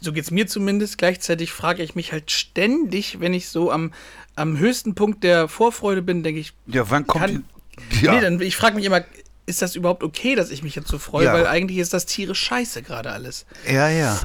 so 0.00 0.12
geht's 0.12 0.30
mir 0.30 0.46
zumindest. 0.46 0.98
Gleichzeitig 0.98 1.52
frage 1.52 1.82
ich 1.82 1.94
mich 1.94 2.12
halt 2.12 2.30
ständig, 2.30 3.20
wenn 3.20 3.34
ich 3.34 3.48
so 3.48 3.70
am, 3.70 3.92
am 4.36 4.58
höchsten 4.58 4.94
Punkt 4.94 5.24
der 5.24 5.48
Vorfreude 5.48 6.02
bin, 6.02 6.22
denke 6.22 6.40
ich, 6.40 6.52
ja, 6.66 6.88
wann 6.90 7.06
kommt 7.06 7.24
Kann- 7.24 7.44
die, 7.92 8.04
ja, 8.04 8.14
nee, 8.14 8.20
dann 8.20 8.40
ich 8.40 8.56
frage 8.56 8.76
mich 8.76 8.84
immer, 8.84 9.02
ist 9.46 9.62
das 9.62 9.76
überhaupt 9.76 10.02
okay, 10.02 10.34
dass 10.34 10.50
ich 10.50 10.62
mich 10.62 10.74
jetzt 10.74 10.88
so 10.88 10.98
freue? 10.98 11.26
Ja. 11.26 11.34
Weil 11.34 11.46
eigentlich 11.46 11.78
ist 11.78 11.92
das 11.92 12.06
Tiere 12.06 12.34
scheiße 12.34 12.82
gerade 12.82 13.10
alles. 13.10 13.46
ja, 13.66 13.88
ja, 13.88 14.20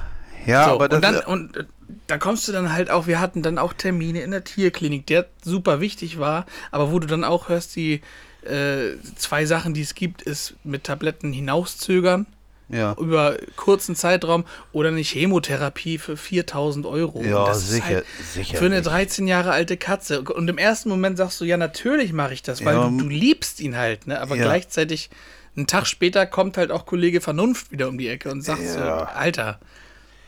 ja, 0.45 0.65
so, 0.65 0.71
aber 0.71 0.87
das, 0.87 0.97
und 0.97 1.03
dann, 1.03 1.19
und 1.25 1.57
äh, 1.57 1.63
da 2.07 2.17
kommst 2.17 2.47
du 2.47 2.51
dann 2.51 2.71
halt 2.71 2.89
auch, 2.89 3.07
wir 3.07 3.19
hatten 3.19 3.41
dann 3.41 3.57
auch 3.57 3.73
Termine 3.73 4.21
in 4.21 4.31
der 4.31 4.43
Tierklinik, 4.43 5.05
der 5.07 5.25
super 5.43 5.79
wichtig 5.81 6.19
war, 6.19 6.45
aber 6.71 6.91
wo 6.91 6.99
du 6.99 7.07
dann 7.07 7.23
auch 7.23 7.49
hörst, 7.49 7.75
die 7.75 8.01
äh, 8.43 8.95
zwei 9.15 9.45
Sachen, 9.45 9.73
die 9.73 9.81
es 9.81 9.95
gibt, 9.95 10.21
ist 10.21 10.55
mit 10.63 10.85
Tabletten 10.85 11.33
hinauszögern 11.33 12.25
ja, 12.69 12.95
über 12.99 13.37
kurzen 13.55 13.95
Zeitraum 13.95 14.45
oder 14.71 14.89
eine 14.89 15.01
Chemotherapie 15.01 15.97
für 15.97 16.15
4000 16.17 16.85
Euro. 16.85 17.23
Ja, 17.23 17.45
das 17.45 17.63
ist 17.63 17.69
sicher- 17.71 17.85
halt 17.85 18.05
sicher 18.33 18.57
Für 18.57 18.65
eine 18.65 18.75
nicht. 18.77 18.87
13 18.87 19.27
Jahre 19.27 19.51
alte 19.51 19.75
Katze. 19.77 20.21
Und 20.21 20.47
im 20.49 20.57
ersten 20.57 20.89
Moment 20.89 21.17
sagst 21.17 21.41
du, 21.41 21.45
ja, 21.45 21.57
natürlich 21.57 22.13
mache 22.13 22.33
ich 22.33 22.43
das, 22.43 22.63
weil 22.63 22.75
Ja, 22.75 22.87
du, 22.89 22.97
du 22.97 23.07
liebst 23.09 23.59
ihn 23.59 23.75
halt, 23.75 24.07
ne? 24.07 24.21
Aber 24.21 24.35
ja. 24.35 24.43
gleichzeitig, 24.43 25.09
einen 25.57 25.67
Tag 25.67 25.87
später 25.87 26.25
kommt 26.25 26.57
halt 26.57 26.71
auch 26.71 26.85
Kollege 26.85 27.21
Vernunft 27.21 27.71
wieder 27.71 27.87
um 27.89 27.97
die 27.97 28.07
Ecke 28.07 28.29
und 28.31 28.41
sagt 28.43 28.61
so. 28.65 28.79
Alter. 28.79 29.59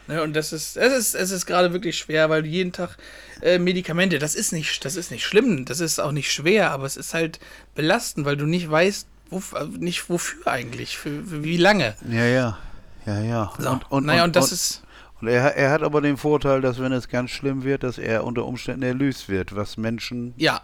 Ne, 0.07 0.23
und 0.23 0.33
das 0.35 0.51
ist, 0.51 0.77
es 0.77 0.91
ist, 0.93 1.13
es 1.15 1.29
ist 1.29 1.45
gerade 1.45 1.73
wirklich 1.73 1.95
schwer, 1.95 2.29
weil 2.31 2.41
du 2.41 2.49
jeden 2.49 2.71
Tag 2.71 2.97
äh, 3.41 3.59
Medikamente, 3.59 4.17
das 4.17 4.33
ist 4.33 4.51
nicht, 4.51 4.83
das 4.83 4.95
ist 4.95 5.11
nicht 5.11 5.23
schlimm, 5.23 5.63
das 5.63 5.79
ist 5.79 5.99
auch 5.99 6.11
nicht 6.11 6.31
schwer, 6.31 6.71
aber 6.71 6.85
es 6.87 6.97
ist 6.97 7.13
halt 7.13 7.39
belastend, 7.75 8.25
weil 8.25 8.35
du 8.35 8.45
nicht 8.47 8.69
weißt, 8.69 9.07
wof, 9.31 9.53
äh, 9.53 9.65
nicht 9.79 10.09
wofür 10.09 10.47
eigentlich, 10.47 10.97
für, 10.97 11.23
für 11.23 11.43
wie 11.43 11.57
lange. 11.57 11.95
ja, 12.09 12.25
ja, 12.25 12.57
ja, 13.05 13.19
ja. 13.21 13.53
So, 13.57 13.99
naja, 13.99 14.23
und, 14.25 14.35
das 14.35 14.51
ist. 14.51 14.83
Und 15.21 15.27
er, 15.27 15.55
er 15.55 15.71
hat 15.71 15.83
aber 15.83 16.01
den 16.01 16.17
Vorteil, 16.17 16.61
dass 16.61 16.79
wenn 16.79 16.91
es 16.91 17.07
ganz 17.09 17.31
schlimm 17.31 17.63
wird, 17.63 17.83
dass 17.83 17.97
er 17.97 18.23
unter 18.23 18.45
Umständen 18.45 18.83
erlöst 18.83 19.29
wird, 19.29 19.55
was 19.55 19.77
Menschen 19.77 20.33
Ja, 20.37 20.61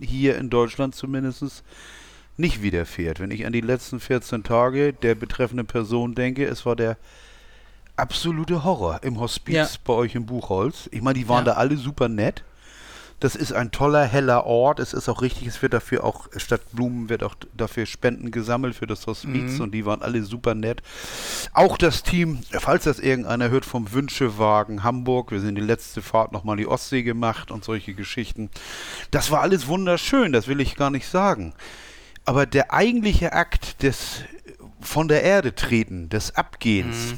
hier 0.00 0.36
in 0.38 0.50
Deutschland 0.50 0.94
zumindest 0.94 1.62
nicht 2.36 2.62
widerfährt. 2.62 3.20
Wenn 3.20 3.30
ich 3.30 3.46
an 3.46 3.52
die 3.52 3.60
letzten 3.60 4.00
14 4.00 4.42
Tage 4.42 4.92
der 4.92 5.14
betreffenden 5.14 5.66
Person 5.66 6.14
denke, 6.14 6.44
es 6.46 6.64
war 6.66 6.76
der 6.76 6.96
absolute 7.96 8.64
Horror 8.64 9.00
im 9.02 9.20
Hospiz 9.20 9.54
Ja. 9.54 9.68
bei 9.84 9.92
euch 9.92 10.14
im 10.14 10.26
Buchholz. 10.26 10.88
Ich 10.90 11.00
meine, 11.02 11.18
die 11.18 11.28
waren 11.28 11.46
Ja. 11.46 11.52
da 11.52 11.58
alle 11.58 11.76
super 11.76 12.08
nett. 12.08 12.42
Das 13.24 13.36
ist 13.36 13.54
ein 13.54 13.70
toller, 13.70 14.04
heller 14.04 14.44
Ort. 14.44 14.78
Es 14.78 14.92
ist 14.92 15.08
auch 15.08 15.22
richtig, 15.22 15.46
es 15.46 15.62
wird 15.62 15.72
dafür 15.72 16.04
auch, 16.04 16.28
statt 16.36 16.60
Blumen 16.72 17.08
wird 17.08 17.22
auch 17.22 17.34
dafür 17.56 17.86
Spenden 17.86 18.30
gesammelt 18.30 18.74
für 18.74 18.86
das 18.86 19.06
Hospiz 19.06 19.60
und 19.60 19.72
die 19.72 19.86
waren 19.86 20.02
alle 20.02 20.22
super 20.24 20.54
nett. 20.54 20.82
Auch 21.54 21.78
das 21.78 22.02
Team, 22.02 22.40
falls 22.50 22.84
das 22.84 22.98
irgendeiner 22.98 23.48
hört, 23.48 23.64
vom 23.64 23.90
Wünschewagen 23.92 24.84
Hamburg, 24.84 25.30
wir 25.30 25.40
sind 25.40 25.54
die 25.54 25.62
letzte 25.62 26.02
Fahrt 26.02 26.32
nochmal 26.32 26.58
die 26.58 26.66
Ostsee 26.66 27.02
gemacht 27.02 27.50
und 27.50 27.64
solche 27.64 27.94
Geschichten. 27.94 28.50
Das 29.10 29.30
war 29.30 29.40
alles 29.40 29.68
wunderschön, 29.68 30.30
das 30.30 30.46
will 30.46 30.60
ich 30.60 30.76
gar 30.76 30.90
nicht 30.90 31.08
sagen. 31.08 31.54
Aber 32.26 32.44
der 32.44 32.74
eigentliche 32.74 33.32
Akt 33.32 33.82
des 33.82 34.24
von 34.82 35.08
der 35.08 35.22
Erde 35.22 35.54
treten, 35.54 36.10
des 36.10 36.36
Abgehens, 36.36 37.14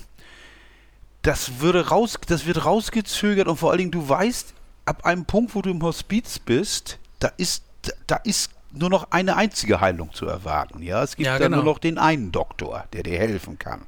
das 1.22 1.58
würde 1.58 1.88
raus, 1.88 2.16
das 2.28 2.46
wird 2.46 2.64
rausgezögert 2.64 3.48
und 3.48 3.56
vor 3.56 3.72
allen 3.72 3.78
Dingen, 3.78 3.90
du 3.90 4.08
weißt, 4.08 4.54
ab 4.86 5.04
einem 5.04 5.24
Punkt, 5.24 5.54
wo 5.54 5.62
du 5.62 5.70
im 5.70 5.82
Hospiz 5.82 6.38
bist, 6.38 6.98
da 7.18 7.30
ist, 7.36 7.62
da 8.06 8.16
ist 8.16 8.50
nur 8.72 8.90
noch 8.90 9.10
eine 9.10 9.36
einzige 9.36 9.80
Heilung 9.80 10.12
zu 10.12 10.26
erwarten. 10.26 10.82
Ja, 10.82 11.02
es 11.02 11.16
gibt 11.16 11.26
Ja, 11.26 11.38
da 11.38 11.44
genau. 11.46 11.58
nur 11.58 11.64
noch 11.64 11.78
den 11.78 11.98
einen 11.98 12.32
Doktor, 12.32 12.84
der 12.92 13.02
dir 13.02 13.18
helfen 13.18 13.58
kann. 13.58 13.82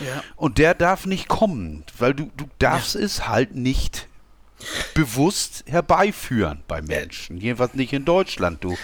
ja. 0.00 0.22
Und 0.36 0.58
der 0.58 0.74
darf 0.74 1.06
nicht 1.06 1.28
kommen, 1.28 1.84
weil 1.98 2.14
du, 2.14 2.30
du 2.36 2.44
darfst 2.58 2.94
es 2.94 3.26
halt 3.28 3.54
nicht 3.54 4.06
bewusst 4.94 5.64
herbeiführen 5.66 6.62
bei 6.68 6.82
Menschen. 6.82 7.38
Jedenfalls 7.38 7.74
nicht 7.74 7.92
in 7.92 8.04
Deutschland, 8.04 8.62
du. 8.64 8.76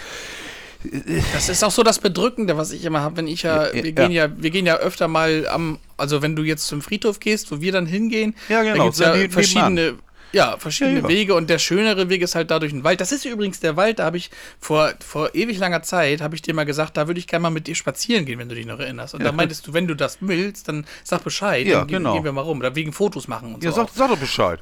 Das 1.33 1.49
ist 1.49 1.63
auch 1.63 1.71
so 1.71 1.81
das 1.83 1.99
Bedrückende, 1.99 2.57
was 2.57 2.71
ich 2.71 2.85
immer 2.85 3.01
habe, 3.01 3.17
wenn 3.17 3.27
ich 3.27 3.41
ja, 3.43 3.67
Ja, 3.67 3.73
ja, 3.73 3.83
wir 3.83 3.91
gehen 3.91 4.11
ja, 4.11 4.29
wir 4.41 4.51
gehen 4.51 4.65
ja 4.65 4.75
öfter 4.77 5.07
mal 5.07 5.47
am, 5.47 5.79
also 5.97 6.21
wenn 6.21 6.35
du 6.35 6.43
jetzt 6.43 6.67
zum 6.67 6.81
Friedhof 6.81 7.19
gehst, 7.19 7.51
wo 7.51 7.59
wir 7.59 7.71
dann 7.71 7.87
hingehen, 7.87 8.35
Ja, 8.49 8.61
genau, 8.61 8.77
da 8.77 8.83
gibt's 8.83 8.99
ja 8.99 9.29
verschiedene, 9.29 9.95
ja, 10.35 10.57
verschiedene 10.57 10.97
Ja, 10.97 11.01
ja. 11.03 11.07
Wege 11.09 11.33
und 11.35 11.49
der 11.49 11.57
schönere 11.59 12.09
Weg 12.09 12.21
ist 12.21 12.35
halt 12.35 12.51
da 12.51 12.59
durch 12.59 12.71
den 12.71 12.83
Wald. 12.83 13.01
Das 13.01 13.11
ist 13.11 13.25
übrigens 13.25 13.59
der 13.59 13.75
Wald, 13.77 13.99
da 13.99 14.05
habe 14.05 14.17
ich 14.17 14.29
vor, 14.59 14.93
vor 15.05 15.33
ewig 15.33 15.57
langer 15.57 15.81
Zeit, 15.81 16.21
habe 16.21 16.35
ich 16.35 16.41
dir 16.41 16.53
mal 16.53 16.65
gesagt, 16.65 16.97
da 16.97 17.07
würde 17.07 17.19
ich 17.19 17.27
gerne 17.27 17.43
mal 17.43 17.49
mit 17.49 17.67
dir 17.67 17.75
spazieren 17.75 18.25
gehen, 18.25 18.37
wenn 18.39 18.49
du 18.49 18.55
dich 18.55 18.65
noch 18.65 18.79
erinnerst. 18.79 19.13
Und 19.15 19.23
da 19.23 19.31
meintest 19.31 19.65
du, 19.67 19.73
wenn 19.73 19.87
du 19.87 19.95
das 19.95 20.17
willst, 20.21 20.67
dann 20.67 20.85
sag 21.03 21.23
Bescheid, 21.23 21.65
Ja, 21.65 21.79
dann 21.79 21.87
gehen, 21.87 21.97
genau. 21.97 22.13
gehen 22.15 22.23
wir 22.25 22.31
mal 22.31 22.41
rum, 22.41 22.59
oder 22.59 22.75
wegen 22.75 22.93
Fotos 22.93 23.27
machen 23.27 23.55
und 23.55 23.63
Ja, 23.63 23.71
so. 23.71 23.77
sag, 23.81 23.89
sag 23.93 24.09
doch 24.09 24.17
Bescheid. 24.17 24.59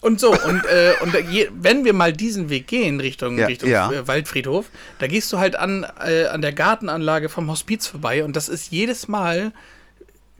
Und 0.00 0.20
so, 0.20 0.30
und, 0.30 0.64
äh, 0.66 0.92
und 1.00 1.12
je, 1.30 1.48
wenn 1.52 1.84
wir 1.84 1.92
mal 1.92 2.12
diesen 2.12 2.50
Weg 2.50 2.68
gehen, 2.68 3.00
Richtung, 3.00 3.36
Ja, 3.36 3.46
Richtung 3.46 3.68
ja. 3.68 3.90
Äh, 3.90 4.06
Waldfriedhof, 4.06 4.66
da 5.00 5.08
gehst 5.08 5.32
du 5.32 5.38
halt 5.38 5.56
an, 5.56 5.84
äh, 6.06 6.26
an 6.26 6.40
der 6.40 6.52
Gartenanlage 6.52 7.28
vom 7.28 7.50
Hospiz 7.50 7.88
vorbei 7.88 8.22
und 8.24 8.36
das 8.36 8.48
ist 8.48 8.70
jedes 8.70 9.08
Mal 9.08 9.52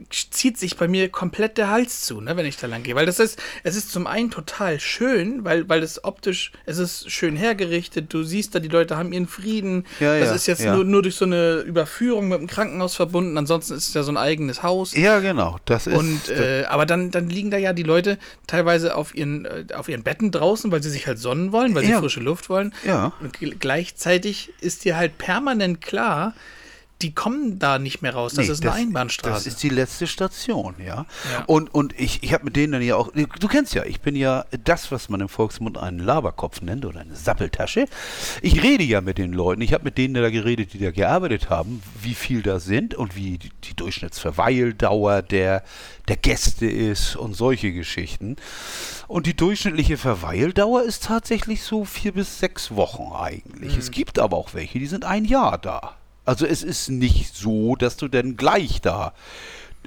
zieht 0.09 0.57
sich 0.57 0.77
bei 0.77 0.87
mir 0.87 1.09
komplett 1.09 1.57
der 1.57 1.69
Hals 1.69 2.01
zu, 2.01 2.21
ne, 2.21 2.37
wenn 2.37 2.45
ich 2.45 2.57
da 2.57 2.67
lang 2.67 2.83
gehe. 2.83 2.95
Weil 2.95 3.05
das 3.05 3.19
ist, 3.19 3.39
es 3.63 3.75
ist 3.75 3.91
zum 3.91 4.07
einen 4.07 4.31
total 4.31 4.79
schön, 4.79 5.43
weil, 5.43 5.67
weil 5.67 5.83
es 5.83 6.03
optisch, 6.03 6.51
es 6.65 6.77
ist 6.77 7.11
schön 7.11 7.35
hergerichtet, 7.35 8.13
du 8.13 8.23
siehst 8.23 8.55
da, 8.55 8.59
die 8.59 8.69
Leute 8.69 8.97
haben 8.97 9.11
ihren 9.11 9.27
Frieden. 9.27 9.85
Ja, 9.99 10.17
das 10.17 10.29
ja, 10.29 10.35
ist 10.35 10.47
jetzt 10.47 10.61
ja. 10.61 10.75
nur, 10.75 10.85
nur 10.85 11.01
durch 11.01 11.15
so 11.15 11.25
eine 11.25 11.59
Überführung 11.59 12.29
mit 12.29 12.39
dem 12.39 12.47
Krankenhaus 12.47 12.95
verbunden, 12.95 13.37
ansonsten 13.37 13.73
ist 13.73 13.89
es 13.89 13.93
ja 13.93 14.03
so 14.03 14.11
ein 14.11 14.17
eigenes 14.17 14.63
Haus. 14.63 14.95
Ja, 14.95 15.19
genau. 15.19 15.57
Das 15.65 15.85
ist. 15.85 15.95
Und 15.95 16.29
äh, 16.29 16.63
aber 16.69 16.85
dann, 16.85 17.11
dann 17.11 17.29
liegen 17.29 17.51
da 17.51 17.57
ja 17.57 17.73
die 17.73 17.83
Leute 17.83 18.17
teilweise 18.47 18.95
auf 18.95 19.13
ihren, 19.15 19.45
äh, 19.45 19.65
auf 19.73 19.89
ihren 19.89 20.03
Betten 20.03 20.31
draußen, 20.31 20.71
weil 20.71 20.81
sie 20.81 20.89
sich 20.89 21.07
halt 21.07 21.19
sonnen 21.19 21.51
wollen, 21.51 21.75
weil 21.75 21.85
sie 21.85 21.93
frische 21.93 22.21
Luft 22.21 22.49
wollen. 22.49 22.73
Ja. 22.85 23.13
Und 23.19 23.37
gl- 23.37 23.55
gleichzeitig 23.59 24.53
ist 24.61 24.85
dir 24.85 24.95
halt 24.97 25.17
permanent 25.17 25.81
klar, 25.81 26.33
die 27.01 27.13
kommen 27.13 27.59
da 27.59 27.79
nicht 27.79 28.01
mehr 28.01 28.13
raus. 28.13 28.33
Das 28.33 28.47
Nee, 28.47 28.51
ist 28.51 28.61
eine 28.61 28.73
Einbahnstraße. 28.73 29.33
Das 29.33 29.47
ist 29.47 29.63
die 29.63 29.69
letzte 29.69 30.05
Station, 30.05 30.75
ja. 30.79 31.05
Ja. 31.31 31.43
Und, 31.47 31.73
und 31.73 31.97
ich, 31.97 32.23
ich 32.23 32.33
habe 32.33 32.43
mit 32.43 32.57
denen 32.57 32.73
dann 32.73 32.81
ja 32.81 32.97
auch, 32.97 33.11
du 33.13 33.47
kennst 33.47 33.73
ja, 33.73 33.85
ich 33.85 34.01
bin 34.01 34.15
ja 34.17 34.45
das, 34.65 34.91
was 34.91 35.07
man 35.07 35.21
im 35.21 35.29
Volksmund 35.29 35.77
einen 35.77 35.99
Laberkopf 35.99 36.61
nennt 36.61 36.85
oder 36.85 36.99
eine 36.99 37.15
Sappeltasche. 37.15 37.85
Ich 38.41 38.61
rede 38.63 38.83
ja 38.83 38.99
mit 38.99 39.17
den 39.17 39.31
Leuten, 39.31 39.61
ich 39.61 39.73
habe 39.73 39.85
mit 39.85 39.97
denen 39.97 40.13
da 40.13 40.29
geredet, 40.29 40.73
die 40.73 40.79
da 40.79 40.91
gearbeitet 40.91 41.49
haben, 41.49 41.81
wie 42.01 42.15
viel 42.15 42.41
da 42.41 42.59
sind 42.59 42.95
und 42.95 43.15
wie 43.15 43.37
die, 43.37 43.51
die 43.63 43.75
Durchschnittsverweildauer 43.75 45.21
der, 45.21 45.63
der 46.09 46.17
Gäste 46.17 46.65
ist 46.69 47.15
und 47.15 47.33
solche 47.33 47.71
Geschichten. 47.71 48.35
Und 49.07 49.25
die 49.25 49.35
durchschnittliche 49.35 49.97
Verweildauer 49.97 50.83
ist 50.83 51.05
tatsächlich 51.05 51.63
so 51.63 51.85
vier 51.85 52.11
bis 52.11 52.39
sechs 52.39 52.75
Wochen 52.75 53.13
eigentlich. 53.15 53.77
Es 53.77 53.89
gibt 53.91 54.19
aber 54.19 54.35
auch 54.35 54.53
welche, 54.53 54.79
die 54.79 54.85
sind 54.87 55.05
ein 55.05 55.23
Jahr 55.23 55.57
da. 55.57 55.95
Also 56.29 56.45
es 56.45 56.61
ist 56.61 56.89
nicht 56.89 57.35
so, 57.35 57.75
dass 57.75 57.97
du 57.97 58.07
dann 58.07 58.37
gleich 58.37 58.81
da, 58.81 59.13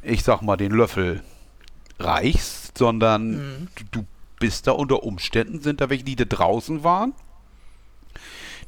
ich 0.02 0.24
sag 0.24 0.42
mal, 0.42 0.56
den 0.56 0.72
Löffel 0.72 1.22
reichst, 2.00 2.76
sondern 2.76 3.68
du, 3.76 4.00
du 4.00 4.06
bist 4.40 4.66
da 4.66 4.72
unter 4.72 5.04
Umständen, 5.04 5.60
sind 5.60 5.80
da 5.80 5.88
welche, 5.88 6.02
die 6.02 6.16
da 6.16 6.24
draußen 6.24 6.82
waren. 6.82 7.14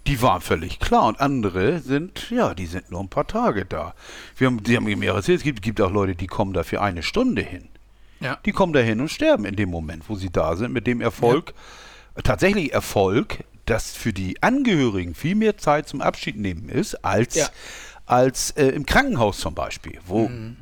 Die 0.07 0.23
waren 0.23 0.41
völlig 0.41 0.79
klar 0.79 1.09
und 1.09 1.21
andere 1.21 1.81
sind, 1.81 2.31
ja, 2.31 2.55
die 2.55 2.67
sind 2.67 2.93
nur 2.93 3.01
ein 3.01 3.09
paar 3.09 3.27
Tage 3.27 3.65
da. 3.65 3.95
Wir 4.37 4.47
haben, 4.47 4.63
die 4.63 4.77
haben 4.77 4.85
mir 4.85 5.13
erzählt, 5.13 5.39
es 5.39 5.45
gibt, 5.45 5.61
gibt 5.61 5.81
auch 5.81 5.91
Leute, 5.91 6.15
die 6.15 6.29
kommen 6.29 6.53
da 6.53 6.63
für 6.63 6.81
eine 6.81 7.03
Stunde 7.03 7.43
hin. 7.43 7.67
ja. 8.21 8.39
Die 8.45 8.53
kommen 8.53 8.73
dahin 8.73 9.01
und 9.01 9.11
sterben 9.11 9.47
in 9.47 9.57
dem 9.57 9.71
Moment, 9.71 10.09
wo 10.09 10.15
sie 10.15 10.31
da 10.31 10.55
sind, 10.55 10.73
mit 10.73 10.87
dem 10.87 11.01
Erfolg, 11.01 11.53
tatsächlich 12.23 12.73
Erfolg, 12.73 13.43
dass 13.67 13.93
für 13.93 14.13
die 14.13 14.43
Angehörigen 14.43 15.15
viel 15.15 15.35
mehr 15.35 15.57
Zeit 15.59 15.89
zum 15.89 16.01
Abschied 16.01 16.37
nehmen 16.37 16.69
ist, 16.69 17.05
als, 17.05 17.35
Ja. 17.35 17.49
als 18.07 18.51
äh, 18.53 18.67
im 18.69 18.85
Krankenhaus 18.87 19.39
zum 19.39 19.55
Beispiel, 19.55 19.99
wo 20.07 20.29
Mhm. 20.29 20.57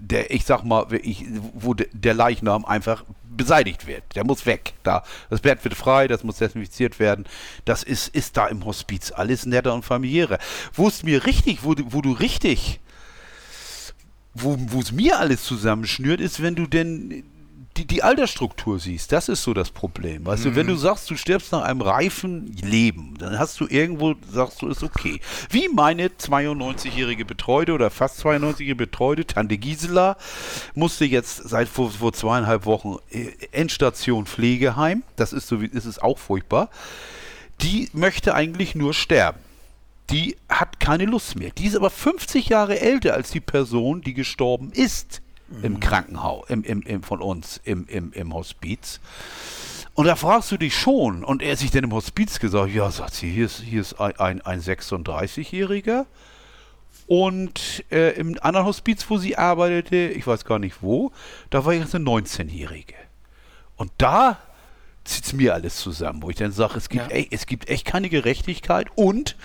der, 0.00 0.30
ich 0.30 0.44
sag 0.44 0.64
mal, 0.64 0.86
ich, 1.02 1.24
wo 1.54 1.74
de, 1.74 1.88
der 1.92 2.14
Leichnam 2.14 2.64
einfach 2.64 3.04
beseitigt 3.30 3.86
wird. 3.86 4.02
Der 4.16 4.24
muss 4.24 4.46
weg. 4.46 4.72
Da, 4.82 5.04
das 5.30 5.40
Bett 5.40 5.62
wird 5.62 5.74
frei, 5.74 6.08
das 6.08 6.24
muss 6.24 6.38
desinfiziert 6.38 6.98
werden. 6.98 7.24
Das 7.64 7.82
ist, 7.84 8.08
ist 8.08 8.36
da 8.36 8.46
im 8.48 8.64
Hospiz 8.64 9.12
alles 9.12 9.46
netter 9.46 9.74
und 9.74 9.84
familiärer. 9.84 10.38
Wo 10.72 10.88
es 10.88 11.02
mir 11.04 11.24
richtig, 11.26 11.62
wo, 11.62 11.74
du- 11.74 11.84
wo 11.92 12.00
du 12.00 12.12
richtig 12.12 12.80
wo 14.34 14.56
es 14.80 14.92
mir 14.92 15.18
alles 15.18 15.42
zusammenschnürt, 15.42 16.20
ist, 16.20 16.40
wenn 16.40 16.54
du 16.54 16.66
denn 16.68 17.24
die, 17.78 17.84
die 17.84 18.02
Altersstruktur 18.02 18.80
siehst. 18.80 19.12
Das 19.12 19.28
ist 19.28 19.42
so 19.42 19.54
das 19.54 19.70
Problem. 19.70 20.26
Weißt 20.26 20.44
du, 20.44 20.56
wenn 20.56 20.66
du 20.66 20.74
sagst, 20.74 21.08
du 21.10 21.16
stirbst 21.16 21.52
nach 21.52 21.62
einem 21.62 21.80
reifen 21.80 22.56
Leben, 22.62 23.14
dann 23.18 23.38
hast 23.38 23.60
du 23.60 23.66
irgendwo, 23.68 24.14
sagst 24.30 24.60
du, 24.62 24.68
ist 24.68 24.82
okay. 24.82 25.20
Wie 25.50 25.68
meine 25.68 26.08
92-jährige 26.08 27.24
Betreute 27.24 27.72
oder 27.72 27.90
fast 27.90 28.24
92-jährige 28.24 28.74
Betreute, 28.74 29.26
Tante 29.26 29.58
Gisela, 29.58 30.16
musste 30.74 31.04
jetzt 31.04 31.48
seit 31.48 31.68
vor, 31.68 31.90
vor 31.90 32.12
zweieinhalb 32.12 32.66
Wochen 32.66 32.96
äh, 33.10 33.28
Endstation 33.52 34.26
Pflegeheim. 34.26 35.04
Das 35.16 35.32
ist 35.32 35.46
so, 35.46 35.60
wie, 35.60 35.66
ist 35.66 35.84
es 35.84 36.00
auch 36.00 36.18
furchtbar. 36.18 36.70
Die 37.60 37.88
möchte 37.92 38.34
eigentlich 38.34 38.74
nur 38.74 38.94
sterben 38.94 39.38
die 40.10 40.38
hat 40.48 40.80
keine 40.80 41.04
Lust 41.04 41.36
mehr. 41.36 41.50
Die 41.50 41.66
ist 41.66 41.76
aber 41.76 41.90
50 41.90 42.48
Jahre 42.48 42.80
älter 42.80 43.12
als 43.12 43.30
die 43.30 43.40
Person, 43.40 44.00
die 44.00 44.14
gestorben 44.14 44.72
ist 44.72 45.20
im 45.62 45.80
Krankenhaus, 45.80 46.48
im, 46.50 46.62
im, 46.64 46.82
im, 46.82 47.02
von 47.02 47.20
uns 47.22 47.60
im, 47.64 47.86
im, 47.88 48.12
im 48.12 48.34
Hospiz. 48.34 49.00
Und 49.94 50.06
da 50.06 50.14
fragst 50.14 50.52
du 50.52 50.56
dich 50.58 50.76
schon, 50.76 51.24
und 51.24 51.42
er 51.42 51.52
hat 51.52 51.58
sich 51.58 51.70
dann 51.70 51.84
im 51.84 51.92
Hospiz 51.92 52.38
gesagt, 52.38 52.72
ja, 52.72 52.90
sagt 52.90 53.14
sie, 53.14 53.30
hier 53.30 53.46
ist, 53.46 53.60
hier 53.60 53.80
ist 53.80 53.98
ein, 54.00 54.16
ein, 54.18 54.40
ein 54.42 54.60
36-Jähriger. 54.60 56.06
Und 57.06 57.84
äh, 57.90 58.10
im 58.18 58.36
anderen 58.42 58.66
Hospiz, 58.66 59.06
wo 59.08 59.16
sie 59.18 59.36
arbeitete, 59.36 59.96
ich 59.96 60.26
weiß 60.26 60.44
gar 60.44 60.58
nicht 60.58 60.82
wo, 60.82 61.10
da 61.50 61.64
war 61.64 61.72
jetzt 61.72 61.94
eine 61.94 62.04
19-Jährige. 62.04 62.94
Und 63.76 63.90
da 63.98 64.38
zieht 65.04 65.24
es 65.24 65.32
mir 65.32 65.54
alles 65.54 65.76
zusammen, 65.78 66.22
wo 66.22 66.28
ich 66.28 66.36
dann 66.36 66.52
sage, 66.52 66.74
es, 66.76 66.90
gibt 66.90 67.10
Ja. 67.10 67.16
echt- 67.16 67.32
es 67.32 67.46
gibt 67.46 67.68
echt 67.70 67.86
keine 67.86 68.10
Gerechtigkeit. 68.10 68.88
Und, 68.94 69.36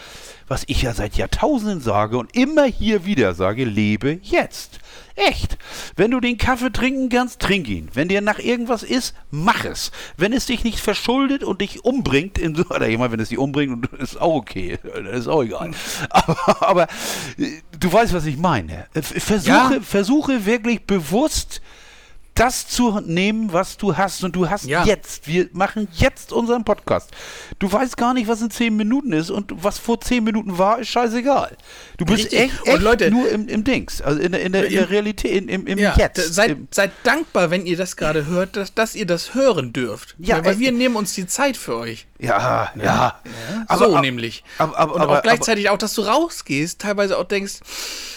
was 0.50 0.64
ich 0.68 0.82
ja 0.82 0.94
seit 0.94 1.16
Jahrtausenden 1.16 1.80
sage 1.80 2.18
und 2.18 2.36
immer 2.36 2.66
hier 2.66 3.06
wieder 3.06 3.34
sage, 3.34 3.64
lebe 3.64 4.20
jetzt. 4.24 4.80
Echt. 5.16 5.58
Wenn 5.96 6.10
du 6.12 6.20
den 6.20 6.38
Kaffee 6.38 6.72
trinken 6.72 7.10
kannst, 7.10 7.40
trink 7.40 7.68
ihn. 7.68 7.90
Wenn 7.94 8.08
dir 8.08 8.22
nach 8.22 8.40
irgendwas 8.40 8.82
ist, 8.82 9.14
mach 9.30 9.64
es. 9.64 9.92
Wenn 10.18 10.34
es 10.34 10.48
dich 10.48 10.64
nicht 10.64 10.80
verschuldet 10.80 11.44
und 11.44 11.62
dich 11.62 11.86
umbringt, 11.86 12.38
in 12.40 12.60
oder 12.70 12.88
meine, 12.98 13.12
wenn 13.12 13.20
es 13.20 13.30
dich 13.30 13.38
umbringt, 13.38 13.86
ist 14.00 14.20
auch 14.20 14.34
okay. 14.36 14.80
Das 14.84 15.20
ist 15.20 15.28
auch 15.28 15.44
egal. 15.44 15.72
Aber, 16.10 16.68
aber 16.68 16.84
äh, 17.38 17.62
du 17.80 17.92
weißt, 17.94 18.14
was 18.14 18.26
ich 18.26 18.38
meine. 18.38 18.88
Äh, 18.94 19.02
Versuche, 19.02 19.48
Ja. 19.50 19.72
versuche 19.82 20.46
wirklich 20.46 20.86
bewusst 20.86 21.62
das 22.36 22.68
zu 22.68 23.00
nehmen, 23.02 23.54
was 23.54 23.78
du 23.78 23.96
hast. 23.96 24.24
Und 24.24 24.36
du 24.36 24.50
hast 24.50 24.66
Ja. 24.66 24.84
jetzt, 24.86 25.28
wir 25.28 25.50
machen 25.54 25.88
jetzt 25.94 26.34
unseren 26.34 26.64
Podcast. 26.66 27.12
Du 27.60 27.72
weißt 27.72 27.96
gar 27.96 28.14
nicht, 28.16 28.28
was 28.28 28.42
in 28.42 28.50
zehn 28.50 28.76
Minuten 28.76 29.14
ist 29.14 29.30
und 29.30 29.52
was 29.64 29.78
vor 29.78 30.02
zehn 30.02 30.24
Minuten 30.24 30.58
war, 30.58 30.80
ist 30.80 30.90
scheißegal. 30.90 31.56
Du 31.98 32.06
bist 32.06 32.24
Richtig. 32.26 32.40
echt, 32.40 32.66
echt 32.68 32.80
Leute- 32.82 33.12
nur 33.12 33.30
im, 33.30 33.48
im 33.48 33.64
Dings, 33.64 34.02
also 34.02 34.20
in, 34.20 34.32
der- 34.32 34.42
in, 34.42 34.52
der, 34.52 34.66
in 34.66 34.74
der 34.74 34.90
Realität, 34.90 35.32
in, 35.44 35.48
im, 35.50 35.68
im 35.68 35.78
Ja, 35.78 35.96
Jetzt. 35.98 36.34
seid, 36.34 36.58
seid 36.72 36.92
dankbar, 37.04 37.52
wenn 37.52 37.66
ihr 37.68 37.78
das 37.78 37.96
gerade 37.98 38.26
hört, 38.26 38.56
dass, 38.56 38.74
dass 38.74 38.96
ihr 38.96 39.06
das 39.06 39.36
hören 39.36 39.72
dürft. 39.72 40.16
Ja, 40.18 40.38
weil, 40.38 40.46
weil 40.46 40.60
wir 40.60 40.72
nehmen 40.72 40.96
uns 40.96 41.14
die 41.14 41.28
Zeit 41.28 41.56
für 41.56 41.76
euch. 41.78 42.08
ja, 42.20 42.72
ja. 42.82 43.20
so 43.78 43.96
ab- 43.96 44.02
nämlich. 44.02 44.44
aber- 44.58 44.78
aber- 44.80 44.96
und 44.96 45.02
aber- 45.02 45.18
auch 45.20 45.22
gleichzeitig 45.22 45.70
auch, 45.70 45.78
dass 45.78 45.94
du 45.94 46.02
rausgehst, 46.02 46.80
teilweise 46.80 47.18
auch 47.18 47.26
denkst, 47.26 47.60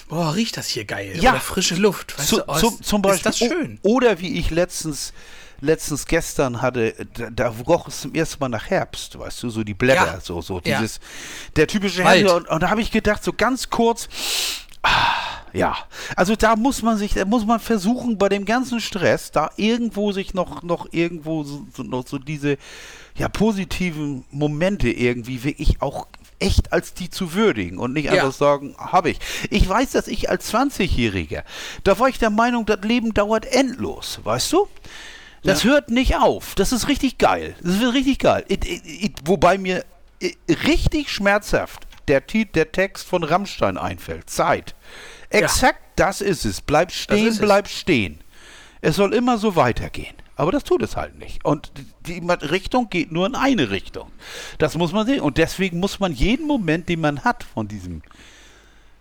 boah, 0.09 0.35
riecht 0.35 0.57
das 0.57 0.69
hier 0.69 0.85
geil. 0.85 1.13
Ja. 1.21 1.33
Oder 1.33 1.41
frische 1.41 1.75
Luft. 1.75 2.17
Weißt 2.19 2.29
Zu, 2.29 2.37
du, 2.37 2.43
oh, 2.47 2.55
zum, 2.57 2.75
ist- 2.75 2.85
zum 2.85 3.03
Beispiel. 3.03 3.17
Ist 3.31 3.41
das 3.43 3.49
schön? 3.49 3.79
O- 3.83 3.97
Oder 4.07 4.21
wie 4.21 4.39
ich 4.39 4.51
letztens, 4.51 5.13
letztens 5.61 6.07
gestern 6.07 6.63
hatte, 6.63 6.95
da, 7.15 7.29
da 7.31 7.49
roch 7.67 7.89
es 7.89 8.03
zum 8.03 8.15
ersten 8.15 8.39
Mal 8.41 8.49
nach 8.49 8.71
Herbst, 8.71 9.19
weißt 9.19 9.43
du, 9.43 9.51
so 9.51 9.65
die 9.65 9.75
Blätter, 9.75 10.07
Ja. 10.07 10.21
so, 10.21 10.41
so 10.41 10.61
Ja. 10.65 10.79
dieses, 10.79 11.01
der 11.57 11.67
typische. 11.67 12.05
Herbst. 12.05 12.33
Und, 12.33 12.49
und 12.49 12.63
da 12.63 12.71
habe 12.71 12.81
ich 12.81 12.93
gedacht, 12.93 13.25
so 13.25 13.33
ganz 13.33 13.69
kurz, 13.69 14.09
ah, 14.83 14.91
ja, 15.53 15.77
also 16.15 16.37
da 16.37 16.55
muss 16.55 16.83
man 16.83 16.99
sich, 16.99 17.15
da 17.15 17.25
muss 17.25 17.45
man 17.47 17.59
versuchen, 17.59 18.17
bei 18.17 18.29
dem 18.29 18.45
ganzen 18.45 18.81
Stress, 18.81 19.33
da 19.33 19.51
irgendwo 19.57 20.13
sich 20.13 20.35
noch, 20.35 20.63
noch 20.63 20.87
irgendwo 20.93 21.43
so, 21.43 21.67
so, 21.75 21.83
noch 21.83 22.07
so 22.07 22.19
diese, 22.19 22.59
ja, 23.17 23.29
positiven 23.29 24.25
Momente 24.31 24.89
irgendwie 24.89 25.43
wirklich 25.43 25.83
auch 25.83 26.07
echt 26.39 26.73
als 26.73 26.95
die 26.95 27.11
zu 27.11 27.35
würdigen 27.35 27.79
und 27.79 27.93
nicht 27.93 28.05
Ja. 28.07 28.13
einfach 28.13 28.33
sagen, 28.33 28.75
habe 28.79 29.11
ich. 29.11 29.19
Ich 29.51 29.69
weiß, 29.69 29.93
dass 29.93 30.09
ich 30.09 30.29
als 30.31 30.53
20-Jähriger, 30.53 31.43
da 31.85 31.99
war 31.99 32.09
ich 32.09 32.19
der 32.19 32.31
Meinung, 32.31 32.67
das 32.67 32.81
Leben 32.83 33.15
dauert 33.15 33.47
endlos, 33.47 34.21
weißt 34.25 34.53
du? 34.53 34.69
Das 35.43 35.63
hört 35.63 35.91
nicht 35.91 36.17
auf. 36.17 36.55
Das 36.57 36.73
ist 36.73 36.89
richtig 36.89 37.19
geil. 37.19 37.55
Das 37.63 37.79
wird 37.79 37.95
richtig 37.95 38.19
geil. 38.19 38.45
It, 38.49 38.65
it, 38.65 38.83
it, 38.85 39.13
wobei 39.27 39.59
mir 39.59 39.85
i- 40.21 40.37
richtig 40.67 41.11
schmerzhaft 41.13 41.87
der, 42.09 42.21
der 42.21 42.73
Text 42.73 43.07
von 43.07 43.23
Rammstein 43.23 43.79
einfällt. 43.79 44.29
Zeit. 44.29 44.75
Exakt 45.31 45.81
das 45.97 46.21
ist 46.21 46.45
es. 46.45 46.61
Bleib 46.61 46.91
stehen, 46.91 47.27
ist 47.29 47.35
es. 47.35 47.41
bleib 47.41 47.69
stehen. 47.69 48.21
Es 48.81 48.97
soll 48.97 49.15
immer 49.15 49.39
so 49.39 49.55
weitergehen. 49.57 50.16
Aber 50.37 50.53
das 50.53 50.65
tut 50.65 50.83
es 50.83 50.97
halt 50.97 51.19
nicht. 51.19 51.45
Und 51.45 51.73
die 52.07 52.21
Richtung 52.21 52.91
geht 52.91 53.11
nur 53.11 53.27
in 53.27 53.35
eine 53.35 53.71
Richtung. 53.71 54.11
Das 54.59 54.77
muss 54.77 54.93
man 54.93 55.07
sehen. 55.07 55.21
Und 55.21 55.39
deswegen 55.39 55.81
muss 55.81 55.99
man 55.99 56.13
jeden 56.13 56.47
Moment, 56.47 56.89
den 56.91 57.01
man 57.01 57.25
hat 57.25 57.43
von 57.43 57.69
diesem, 57.69 58.03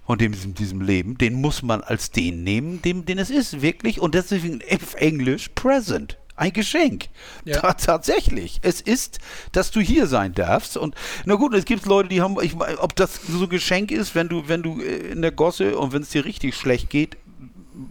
von 0.05 0.17
dem, 0.17 0.31
diesem, 0.31 0.53
diesem 0.53 0.79
Leben, 0.81 1.17
den 1.17 1.33
muss 1.41 1.61
man 1.61 1.81
als 1.81 2.11
den 2.11 2.43
nehmen, 2.43 2.81
dem, 2.81 3.05
den 3.05 3.17
es 3.19 3.29
ist. 3.29 3.61
Wirklich. 3.61 3.99
Und 3.99 4.15
deswegen 4.15 4.61
auf 4.71 4.95
Englisch 4.95 5.49
present. 5.55 6.17
Ein 6.37 6.51
Geschenk. 6.53 7.07
Ja. 7.45 7.59
Ta- 7.61 7.73
Tatsächlich. 7.73 8.59
Es 8.61 8.79
ist, 8.81 9.19
dass 9.53 9.71
du 9.71 9.79
hier 9.79 10.07
sein 10.07 10.33
darfst. 10.33 10.75
Und 10.77 10.95
na 11.25 11.35
gut, 11.35 11.53
es 11.53 11.65
gibt 11.65 11.85
Leute, 11.85 12.09
die 12.09 12.21
haben, 12.21 12.35
ich, 12.41 12.55
ob 12.79 12.95
das 12.95 13.21
so 13.27 13.43
ein 13.43 13.49
Geschenk 13.49 13.91
ist, 13.91 14.15
wenn 14.15 14.27
du, 14.29 14.47
wenn 14.47 14.61
du 14.63 14.81
äh, 14.81 15.11
in 15.11 15.21
der 15.21 15.31
Gosse 15.31 15.77
und 15.77 15.91
wenn 15.93 16.01
es 16.01 16.09
dir 16.09 16.25
richtig 16.25 16.55
schlecht 16.55 16.89
geht, 16.89 17.17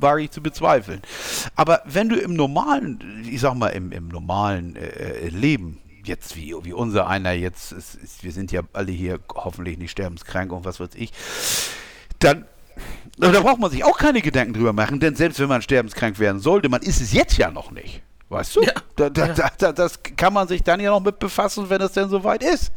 wage 0.00 0.22
ich 0.22 0.30
zu 0.30 0.42
bezweifeln. 0.42 1.00
Aber 1.56 1.82
wenn 1.84 2.08
du 2.08 2.16
im 2.16 2.34
normalen, 2.34 3.24
ich 3.28 3.40
sag 3.40 3.54
mal, 3.54 3.68
im, 3.68 3.92
im 3.92 4.08
normalen 4.08 4.76
äh, 4.76 4.86
äh, 4.86 5.28
Leben, 5.28 5.78
jetzt 6.04 6.36
wie, 6.36 6.54
wie 6.62 6.72
unser 6.72 7.06
einer 7.06 7.32
jetzt, 7.32 7.72
ist, 7.72 7.94
ist, 7.94 8.24
wir 8.24 8.32
sind 8.32 8.52
ja 8.52 8.62
alle 8.72 8.92
hier 8.92 9.20
hoffentlich 9.34 9.78
nicht 9.78 9.90
sterbenskrank 9.90 10.52
und 10.52 10.64
was 10.64 10.80
weiß 10.80 10.90
ich, 10.96 11.12
dann 12.18 12.44
da 13.16 13.40
braucht 13.40 13.60
man 13.60 13.70
sich 13.70 13.84
auch 13.84 13.98
keine 13.98 14.20
Gedanken 14.20 14.54
drüber 14.54 14.72
machen, 14.72 14.98
denn 14.98 15.14
selbst 15.14 15.38
wenn 15.38 15.48
man 15.48 15.62
sterbenskrank 15.62 16.18
werden 16.18 16.40
sollte, 16.40 16.68
man 16.68 16.82
ist 16.82 17.00
es 17.00 17.12
jetzt 17.12 17.38
ja 17.38 17.50
noch 17.50 17.70
nicht. 17.70 18.02
Weißt 18.28 18.56
du? 18.56 18.62
Ja. 18.62 18.72
Da, 18.96 19.10
da, 19.10 19.28
da, 19.28 19.50
da, 19.56 19.72
das 19.72 20.02
kann 20.02 20.32
man 20.32 20.48
sich 20.48 20.62
dann 20.62 20.80
ja 20.80 20.90
noch 20.90 21.00
mit 21.00 21.18
befassen, 21.18 21.68
wenn 21.68 21.80
es 21.80 21.92
denn 21.92 22.08
soweit 22.08 22.42
ist. 22.42 22.72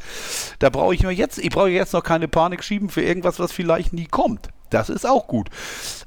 Da 0.59 0.69
brauche 0.69 0.93
ich 0.93 1.03
mir 1.03 1.11
jetzt, 1.11 1.39
ich 1.39 1.49
brauche 1.49 1.69
jetzt 1.69 1.93
noch 1.93 2.03
keine 2.03 2.27
Panik 2.27 2.63
schieben 2.63 2.89
für 2.89 3.01
irgendwas, 3.01 3.39
was 3.39 3.51
vielleicht 3.51 3.93
nie 3.93 4.05
kommt. 4.05 4.49
Das 4.69 4.89
ist 4.89 5.05
auch 5.05 5.27
gut. 5.27 5.49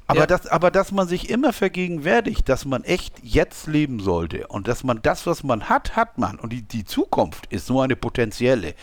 Aber, 0.07 0.21
Ja. 0.21 0.27
das, 0.27 0.47
aber 0.47 0.71
dass 0.71 0.91
man 0.91 1.07
sich 1.07 1.29
immer 1.29 1.53
vergegenwärtigt, 1.53 2.47
dass 2.49 2.65
man 2.65 2.83
echt 2.83 3.15
jetzt 3.23 3.67
leben 3.67 3.99
sollte 3.99 4.47
und 4.47 4.67
dass 4.67 4.83
man 4.83 5.01
das, 5.01 5.25
was 5.25 5.43
man 5.43 5.69
hat, 5.69 5.95
hat 5.95 6.17
man. 6.17 6.37
Und 6.39 6.51
die, 6.53 6.61
die 6.63 6.85
Zukunft 6.85 7.45
ist 7.47 7.69
nur 7.69 7.83
eine 7.83 7.95
potenzielle. 7.95 8.73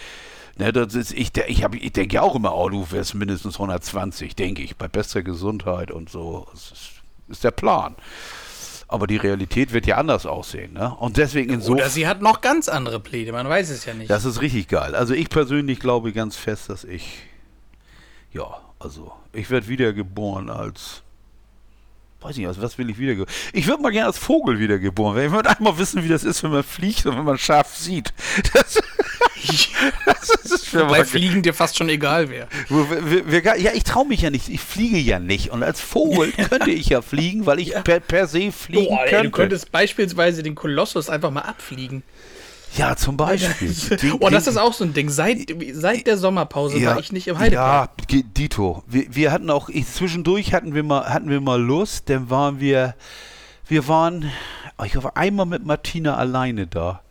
Ne, 0.56 0.72
das 0.72 0.94
ist, 0.94 1.12
ich 1.12 1.30
ich, 1.46 1.62
hab, 1.62 1.74
ich 1.74 1.92
denke 1.92 2.16
ja 2.16 2.22
auch 2.22 2.34
immer, 2.34 2.56
oh, 2.56 2.68
du 2.68 2.90
wärst 2.90 3.14
mindestens 3.14 3.54
120, 3.54 4.34
denke 4.34 4.62
ich, 4.62 4.76
bei 4.76 4.88
bester 4.88 5.22
Gesundheit 5.22 5.90
und 5.92 6.10
so. 6.10 6.46
Das 6.50 6.72
ist, 6.72 6.90
ist 7.28 7.44
der 7.44 7.52
Plan. 7.52 7.94
Aber 8.88 9.06
die 9.06 9.18
Realität 9.18 9.72
wird 9.72 9.86
ja 9.86 9.98
anders 9.98 10.24
aussehen. 10.26 10.72
Ne? 10.72 10.92
Und 10.98 11.18
deswegen 11.18 11.52
insofern. 11.52 11.80
Oder 11.80 11.90
sie 11.90 12.08
hat 12.08 12.22
noch 12.22 12.40
ganz 12.40 12.68
andere 12.68 12.98
Pläne, 13.00 13.32
man 13.32 13.48
weiß 13.48 13.68
es 13.70 13.84
ja 13.84 13.92
nicht. 13.94 14.10
Das 14.10 14.24
ist 14.24 14.40
richtig 14.40 14.66
geil. 14.66 14.94
Also 14.94 15.12
ich 15.14 15.28
persönlich 15.28 15.78
glaube 15.78 16.12
ganz 16.12 16.36
fest, 16.36 16.70
dass 16.70 16.84
ich, 16.84 17.18
ja, 18.32 18.58
also 18.78 19.12
ich 19.32 19.50
werde 19.50 19.68
wiedergeboren 19.68 20.50
als 20.50 21.02
weiß 22.20 22.36
nicht, 22.36 22.46
also 22.46 22.62
was 22.62 22.78
will 22.78 22.90
ich 22.90 22.98
wiedergeboren? 22.98 23.32
Ich 23.52 23.66
würde 23.66 23.82
mal 23.82 23.90
gerne 23.90 24.08
als 24.08 24.18
Vogel 24.18 24.58
wiedergeboren 24.58 25.16
werden. 25.16 25.28
Ich 25.28 25.32
würde 25.32 25.50
einmal 25.50 25.78
wissen, 25.78 26.02
wie 26.02 26.08
das 26.08 26.24
ist, 26.24 26.42
wenn 26.42 26.50
man 26.50 26.64
fliegt 26.64 27.06
und 27.06 27.16
wenn 27.16 27.24
man 27.24 27.38
scharf 27.38 27.76
sieht. 27.76 28.12
Das, 28.52 28.80
das 30.04 30.30
ist 30.52 30.74
Wobei 30.74 31.04
Fliegen 31.04 31.42
dir 31.42 31.54
fast 31.54 31.76
schon 31.76 31.88
egal 31.88 32.28
wäre. 32.28 32.48
Ja, 33.60 33.72
ich 33.72 33.84
traue 33.84 34.06
mich 34.06 34.22
ja 34.22 34.30
nicht. 34.30 34.48
Ich 34.48 34.60
fliege 34.60 34.98
ja 34.98 35.18
nicht. 35.20 35.50
Und 35.50 35.62
als 35.62 35.80
Vogel 35.80 36.32
könnte 36.48 36.70
ich 36.70 36.88
ja 36.88 37.02
fliegen, 37.02 37.46
weil 37.46 37.60
ich 37.60 37.72
per, 37.84 38.00
per 38.00 38.26
se 38.26 38.50
fliegen 38.50 38.88
Boah, 38.88 39.04
könnte. 39.06 39.24
Du 39.24 39.30
könntest 39.30 39.70
beispielsweise 39.70 40.42
den 40.42 40.54
Kolossus 40.54 41.08
einfach 41.08 41.30
mal 41.30 41.42
abfliegen. 41.42 42.02
Ja, 42.76 42.96
zum 42.96 43.16
Beispiel. 43.16 43.74
oh, 44.20 44.28
das 44.28 44.46
ist 44.46 44.56
auch 44.56 44.72
so 44.72 44.84
ein 44.84 44.92
Ding. 44.92 45.08
Seit, 45.08 45.38
seit 45.72 46.06
der 46.06 46.16
Sommerpause 46.16 46.78
ja, 46.78 46.90
war 46.90 47.00
ich 47.00 47.12
nicht 47.12 47.28
im 47.28 47.38
Heidepark. 47.38 47.90
Ja, 48.10 48.20
Dito. 48.22 48.84
Wir, 48.86 49.06
wir 49.14 49.32
hatten 49.32 49.50
auch, 49.50 49.68
ich, 49.68 49.86
zwischendurch 49.86 50.52
hatten 50.52 50.74
wir 50.74 50.82
mal, 50.82 51.08
hatten 51.08 51.30
wir 51.30 51.40
mal 51.40 51.60
Lust, 51.60 52.08
dann 52.10 52.30
waren 52.30 52.60
wir, 52.60 52.94
wir 53.66 53.88
waren, 53.88 54.30
oh, 54.78 54.84
ich 54.84 54.96
hoffe, 54.96 55.16
einmal 55.16 55.46
mit 55.46 55.64
Martina 55.64 56.16
alleine 56.16 56.66
da. 56.66 57.02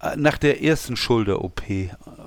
Äh, 0.00 0.16
nach 0.16 0.38
der 0.38 0.62
ersten 0.62 0.96
Schulter-OP. 0.96 1.62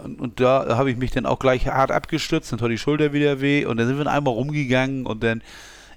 Und, 0.04 0.20
und, 0.20 0.40
da 0.40 0.76
habe 0.78 0.92
ich 0.92 0.98
mich 0.98 1.12
dann 1.12 1.26
auch 1.26 1.40
gleich 1.40 1.68
hart 1.68 1.92
abgestürzt, 1.92 2.52
dann 2.52 2.60
tat 2.60 2.70
die 2.70 2.78
Schulter 2.78 3.14
wieder 3.14 3.40
weh 3.40 3.66
und 3.66 3.78
dann 3.78 3.88
sind 3.88 3.98
wir 3.98 4.08
einmal 4.08 4.34
rumgegangen 4.34 5.06
und 5.06 5.24
dann 5.24 5.42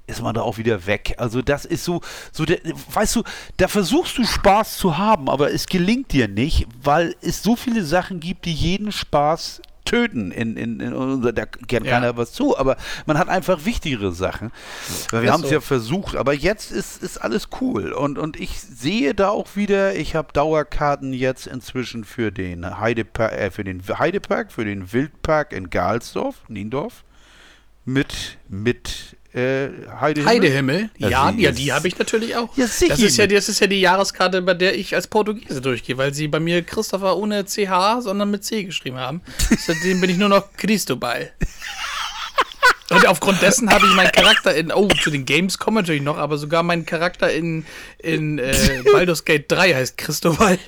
ist 0.07 0.23
man 0.23 0.35
da 0.35 0.43
auch 0.43 0.59
wieder 0.59 0.87
weg. 0.87 1.15
Also 1.19 1.43
das 1.43 1.65
ist 1.65 1.85
so, 1.85 2.01
so 2.33 2.45
der, 2.45 2.59
weißt 2.93 3.17
du, 3.17 3.23
da 3.57 3.69
versuchst 3.69 4.19
du 4.19 4.25
Spaß 4.25 4.77
zu 4.77 4.99
haben, 4.99 5.29
aber 5.29 5.53
es 5.53 5.67
gelingt 5.67 6.13
dir 6.13 6.29
nicht, 6.29 6.67
weil 6.83 7.17
es 7.23 7.43
so 7.43 7.57
viele 7.57 7.85
Sachen 7.85 8.21
gibt, 8.21 8.45
die 8.45 8.53
jeden 8.53 8.93
Spaß 8.93 9.63
töten. 9.85 10.31
In, 10.31 10.57
in, 10.57 10.81
in, 10.81 11.35
da 11.35 11.47
kennt 11.47 11.87
ja. 11.87 11.93
keiner 11.93 12.17
was 12.17 12.33
zu, 12.33 12.57
aber 12.57 12.77
man 13.07 13.19
hat 13.19 13.29
einfach 13.29 13.65
wichtigere 13.65 14.13
Sachen. 14.13 14.51
Weil 15.11 15.23
wir 15.23 15.33
haben 15.33 15.43
es 15.43 15.49
so. 15.49 15.55
ja 15.55 15.61
versucht, 15.61 16.17
aber 16.17 16.33
jetzt 16.33 16.73
ist, 16.73 17.03
ist 17.03 17.19
alles 17.19 17.49
cool. 17.61 17.93
Und, 17.93 18.19
und 18.19 18.39
ich 18.39 18.61
sehe 18.61 19.15
da 19.15 19.29
auch 19.29 19.57
wieder, 19.57 19.95
ich 19.95 20.15
habe 20.15 20.33
Dauerkarten 20.33 21.13
jetzt 21.13 21.47
inzwischen 21.47 22.05
für 22.05 22.33
den 22.33 22.79
Heidepark, 22.79 23.33
äh, 23.33 23.51
für 23.51 23.65
den 23.65 23.83
Heidepark, 23.87 24.53
für 24.53 24.65
den 24.65 24.93
Wildpark 24.93 25.53
in 25.53 25.71
Galsdorf, 25.71 26.49
Niendorf. 26.49 27.05
Mit, 27.87 28.39
mit 28.49 29.14
äh, 29.35 29.69
Heidehimmel? 30.01 30.33
Heidehimmel? 30.33 30.91
Ja, 30.99 31.31
ja, 31.37 31.51
die 31.51 31.73
habe 31.73 31.89
ich 31.89 31.99
natürlich 31.99 32.37
auch. 32.37 32.57
Ja, 32.57 32.69
sicher. 32.69 32.91
Das 32.91 33.01
ist 33.01 33.17
ja, 33.17 33.27
das 33.27 33.49
ist 33.49 33.61
ja 33.61 33.67
die 33.67 33.81
Jahreskarte, 33.81 34.41
bei 34.43 34.55
der 34.55 34.79
ich 34.79 34.95
als 34.95 35.09
Portugiese 35.09 35.61
durchgehe, 35.61 35.99
weil 35.99 36.15
sie 36.15 36.29
bei 36.29 36.39
mir 36.39 36.63
Christopher 36.63 37.17
ohne 37.17 37.45
CH, 37.45 38.01
sondern 38.01 38.31
mit 38.31 38.45
C 38.45 38.63
geschrieben 38.63 38.99
haben. 38.99 39.23
Seitdem 39.59 40.01
bin 40.01 40.11
ich 40.11 40.19
nur 40.19 40.29
noch 40.29 40.53
Cristobal. 40.57 41.33
Und 42.91 43.07
aufgrund 43.07 43.41
dessen 43.43 43.71
habe 43.71 43.87
ich 43.87 43.95
meinen 43.95 44.13
Charakter 44.13 44.55
in, 44.55 44.73
oh, 44.73 44.89
zu 44.89 45.11
den 45.11 45.25
Games 45.25 45.59
kommen 45.59 45.77
natürlich 45.77 46.03
noch, 46.03 46.19
aber 46.19 46.37
sogar 46.37 46.63
mein 46.63 46.85
Charakter 46.85 47.33
in, 47.33 47.65
in 47.99 48.39
äh, 48.39 48.83
Baldur's 48.93 49.25
Gate 49.25 49.51
3 49.51 49.75
heißt 49.75 49.97
Christobal. 49.99 50.59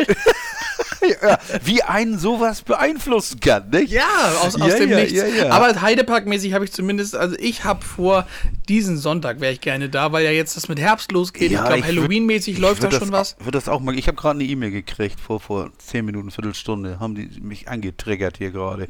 ja, 1.23 1.39
wie 1.63 1.83
einen 1.83 2.19
sowas 2.19 2.63
beeinflussen 2.63 3.41
kann, 3.41 3.71
nicht? 3.71 3.93
Ja, 3.93 4.09
aus, 4.43 4.61
aus 4.61 4.71
ja, 4.71 4.79
dem 4.79 4.91
ja, 4.91 4.97
Nichts. 4.97 5.13
Ja, 5.13 5.51
Aber 5.51 5.81
Heidepark-mäßig 5.81 6.53
habe 6.53 6.65
ich 6.65 6.73
zumindest, 6.73 7.17
also 7.17 7.37
ich 7.39 7.65
habe 7.65 7.85
vor, 7.85 8.27
diesen 8.69 8.97
Sonntag 8.97 9.41
wäre 9.41 9.53
ich 9.53 9.61
gerne 9.61 9.89
da, 9.89 10.13
weil 10.13 10.25
ja 10.25 10.31
jetzt 10.31 10.57
das 10.57 10.69
mit 10.69 10.79
Herbst 10.81 11.13
losgeht. 11.13 11.53
ich 11.53 11.59
glaube, 11.59 11.85
Halloween-mäßig 11.85 12.59
läuft 12.59 12.83
da 12.83 12.91
schon 12.91 13.13
was. 13.13 13.37
Wird 13.41 13.55
das 13.55 13.69
auch 13.69 13.81
mal, 13.81 13.97
ich 13.99 14.09
habe 14.09 14.17
gerade 14.17 14.39
eine 14.39 14.49
E-Mail 14.49 14.71
gekriegt, 14.71 15.21
vor, 15.21 15.41
vor 15.41 15.71
10 15.79 16.05
Minuten, 16.05 16.31
Viertelstunde, 16.31 16.99
haben 17.01 17.15
die 17.15 17.41
mich 17.41 17.69
angetriggert 17.69 18.39
hier 18.39 18.51
gerade. 18.51 18.89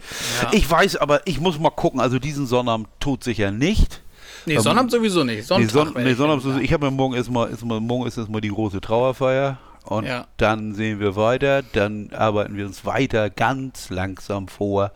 Ich 0.52 0.68
weiß, 0.68 0.96
aber 0.96 1.26
ich 1.26 1.40
muss 1.40 1.58
mal 1.58 1.70
gucken, 1.70 2.00
also 2.00 2.18
diesen 2.18 2.46
Sonnabend 2.46 2.88
tut 3.00 3.24
sicher 3.26 3.50
nicht. 3.50 4.00
Nee, 4.46 4.58
Sonnabend 4.58 4.90
sowieso 4.90 5.24
nicht. 5.24 5.46
Sonntag 5.46 5.66
nee, 5.66 5.72
Son 5.72 6.04
nee, 6.04 6.14
Sonnabend, 6.14 6.62
ich 6.62 6.72
habe 6.72 6.86
mir 6.86 6.92
morgen 6.92 7.14
erstmal, 7.14 7.50
erstmal, 7.50 7.80
morgen 7.80 8.06
ist 8.06 8.16
erstmal 8.16 8.40
die 8.40 8.48
große 8.48 8.80
Trauerfeier. 8.80 9.58
Und 9.84 10.06
ja. 10.06 10.26
dann 10.36 10.74
sehen 10.74 10.98
wir 10.98 11.14
weiter, 11.14 11.62
dann 11.62 12.10
arbeiten 12.12 12.56
wir 12.56 12.66
uns 12.66 12.84
weiter 12.84 13.30
ganz 13.30 13.90
langsam 13.90 14.48
vor. 14.48 14.90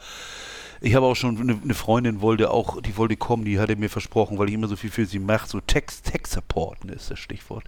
Ich 0.83 0.95
habe 0.95 1.07
auch 1.07 1.15
schon 1.15 1.39
eine, 1.39 1.59
eine, 1.63 1.75
Freundin 1.75 2.23
wollte 2.23 2.51
auch, 2.51 2.81
die 2.81 2.97
wollte 2.97 3.17
kommen, 3.17 3.45
die 3.45 3.59
hatte 3.59 3.77
mir 3.77 3.91
versprochen, 3.91 4.39
weil 4.39 4.49
ich 4.49 4.55
immer 4.55 4.67
so 4.67 4.77
viel 4.77 4.91
für 4.91 5.05
sie 5.05 5.19
mache, 5.19 5.47
so 5.47 5.61
Text, 5.61 6.07
Text 6.07 6.33
supporten 6.33 6.89
ist 6.89 7.11
das 7.11 7.19
Stichwort. 7.19 7.65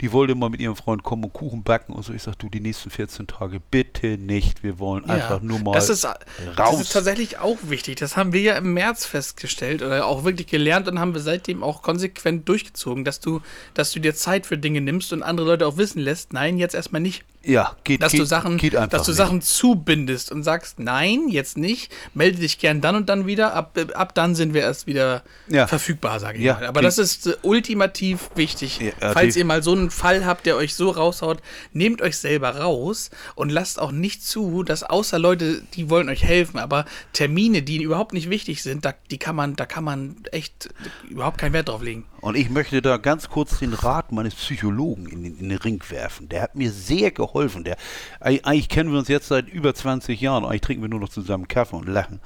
Die 0.00 0.12
wollte 0.12 0.34
mal 0.34 0.50
mit 0.50 0.60
ihrem 0.60 0.74
Freund 0.74 1.04
kommen 1.04 1.24
und 1.24 1.32
Kuchen 1.32 1.62
backen 1.62 1.92
und 1.92 2.04
so. 2.04 2.12
Ich 2.12 2.24
sag, 2.24 2.36
du, 2.38 2.48
die 2.48 2.60
nächsten 2.60 2.90
14 2.90 3.28
Tage 3.28 3.60
bitte 3.70 4.18
nicht. 4.18 4.64
Wir 4.64 4.80
wollen 4.80 5.04
ja, 5.06 5.14
einfach 5.14 5.40
nur 5.40 5.60
mal 5.60 5.72
das 5.72 5.88
ist, 5.88 6.04
raus. 6.04 6.16
Das 6.56 6.80
ist 6.80 6.92
tatsächlich 6.92 7.38
auch 7.38 7.58
wichtig. 7.62 7.96
Das 7.96 8.16
haben 8.16 8.32
wir 8.32 8.40
ja 8.40 8.56
im 8.56 8.74
März 8.74 9.06
festgestellt 9.06 9.82
oder 9.82 10.06
auch 10.06 10.24
wirklich 10.24 10.48
gelernt 10.48 10.88
und 10.88 10.98
haben 10.98 11.14
wir 11.14 11.20
seitdem 11.20 11.62
auch 11.62 11.82
konsequent 11.82 12.48
durchgezogen, 12.48 13.04
dass 13.04 13.20
du, 13.20 13.40
dass 13.74 13.92
du 13.92 14.00
dir 14.00 14.14
Zeit 14.14 14.46
für 14.46 14.58
Dinge 14.58 14.80
nimmst 14.80 15.12
und 15.12 15.22
andere 15.22 15.46
Leute 15.46 15.66
auch 15.66 15.76
wissen 15.76 16.00
lässt, 16.00 16.32
nein, 16.32 16.58
jetzt 16.58 16.74
erstmal 16.74 17.00
nicht. 17.00 17.24
Ja, 17.42 17.74
geht, 17.84 18.02
dass 18.02 18.12
geht, 18.12 18.20
du 18.20 18.26
Sachen, 18.26 18.58
geht 18.58 18.76
einfach 18.76 18.98
dass 18.98 19.06
du 19.06 19.12
nicht. 19.12 19.18
Sachen 19.18 19.40
zubindest 19.40 20.30
und 20.30 20.42
sagst, 20.42 20.78
nein, 20.78 21.28
jetzt 21.28 21.56
nicht, 21.56 21.90
melde 22.12 22.38
dich 22.38 22.58
gern 22.58 22.82
dann 22.82 22.96
und 22.96 23.08
dann 23.08 23.26
wieder, 23.26 23.54
ab, 23.54 23.78
ab 23.94 24.14
dann 24.14 24.34
sind 24.34 24.52
wir 24.52 24.60
erst 24.60 24.86
wieder 24.86 25.22
ja. 25.48 25.66
verfügbar, 25.66 26.20
sage 26.20 26.38
ich 26.38 26.44
ja, 26.44 26.54
mal. 26.54 26.66
Aber 26.66 26.82
das 26.82 26.98
ist 26.98 27.26
äh, 27.26 27.36
ultimativ 27.40 28.28
wichtig. 28.34 28.80
Ja, 28.80 29.12
Falls 29.12 29.36
ihr 29.36 29.46
mal 29.46 29.62
so 29.62 29.72
einen 29.72 29.90
Fall 29.90 30.26
habt, 30.26 30.44
der 30.44 30.56
euch 30.56 30.74
so 30.74 30.90
raushaut, 30.90 31.38
nehmt 31.72 32.02
euch 32.02 32.18
selber 32.18 32.56
raus 32.56 33.10
und 33.36 33.50
lasst 33.50 33.80
auch 33.80 33.92
nicht 33.92 34.22
zu, 34.22 34.62
dass 34.62 34.82
außer 34.82 35.18
Leute, 35.18 35.62
die 35.74 35.88
wollen 35.88 36.10
euch 36.10 36.22
helfen, 36.22 36.58
aber 36.58 36.84
Termine, 37.14 37.62
die 37.62 37.82
überhaupt 37.82 38.12
nicht 38.12 38.28
wichtig 38.28 38.62
sind, 38.62 38.84
da, 38.84 38.92
die 39.10 39.18
kann 39.18 39.34
man, 39.34 39.56
da 39.56 39.64
kann 39.64 39.84
man 39.84 40.16
echt 40.30 40.68
überhaupt 41.08 41.38
keinen 41.38 41.54
Wert 41.54 41.68
drauf 41.68 41.82
legen. 41.82 42.04
Und 42.20 42.36
ich 42.36 42.50
möchte 42.50 42.82
da 42.82 42.98
ganz 42.98 43.28
kurz 43.28 43.58
den 43.58 43.72
Rat 43.72 44.12
meines 44.12 44.34
Psychologen 44.34 45.06
in 45.06 45.22
den, 45.24 45.38
in 45.38 45.48
den 45.48 45.58
Ring 45.58 45.82
werfen. 45.88 46.28
Der 46.28 46.42
hat 46.42 46.54
mir 46.54 46.70
sehr 46.70 47.10
geholfen. 47.10 47.64
Der, 47.64 47.76
eigentlich 48.20 48.68
kennen 48.68 48.92
wir 48.92 48.98
uns 48.98 49.08
jetzt 49.08 49.28
seit 49.28 49.48
über 49.48 49.74
20 49.74 50.20
Jahren. 50.20 50.44
Eigentlich 50.44 50.60
trinken 50.60 50.82
wir 50.82 50.88
nur 50.88 51.00
noch 51.00 51.08
zusammen 51.08 51.48
Kaffee 51.48 51.76
und 51.76 51.88
lachen. 51.88 52.20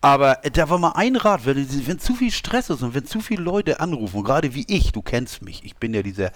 Aber 0.00 0.44
äh, 0.44 0.50
da 0.50 0.68
war 0.68 0.78
mal 0.78 0.92
ein 0.94 1.16
Rat, 1.16 1.46
wenn, 1.46 1.56
wenn 1.86 1.98
zu 1.98 2.14
viel 2.14 2.30
Stress 2.30 2.70
ist 2.70 2.82
und 2.82 2.94
wenn 2.94 3.06
zu 3.06 3.20
viele 3.20 3.42
Leute 3.42 3.80
anrufen, 3.80 4.22
gerade 4.24 4.54
wie 4.54 4.66
ich, 4.68 4.92
du 4.92 5.00
kennst 5.00 5.42
mich, 5.42 5.64
ich 5.64 5.76
bin 5.76 5.94
ja 5.94 6.02
dieser 6.02 6.32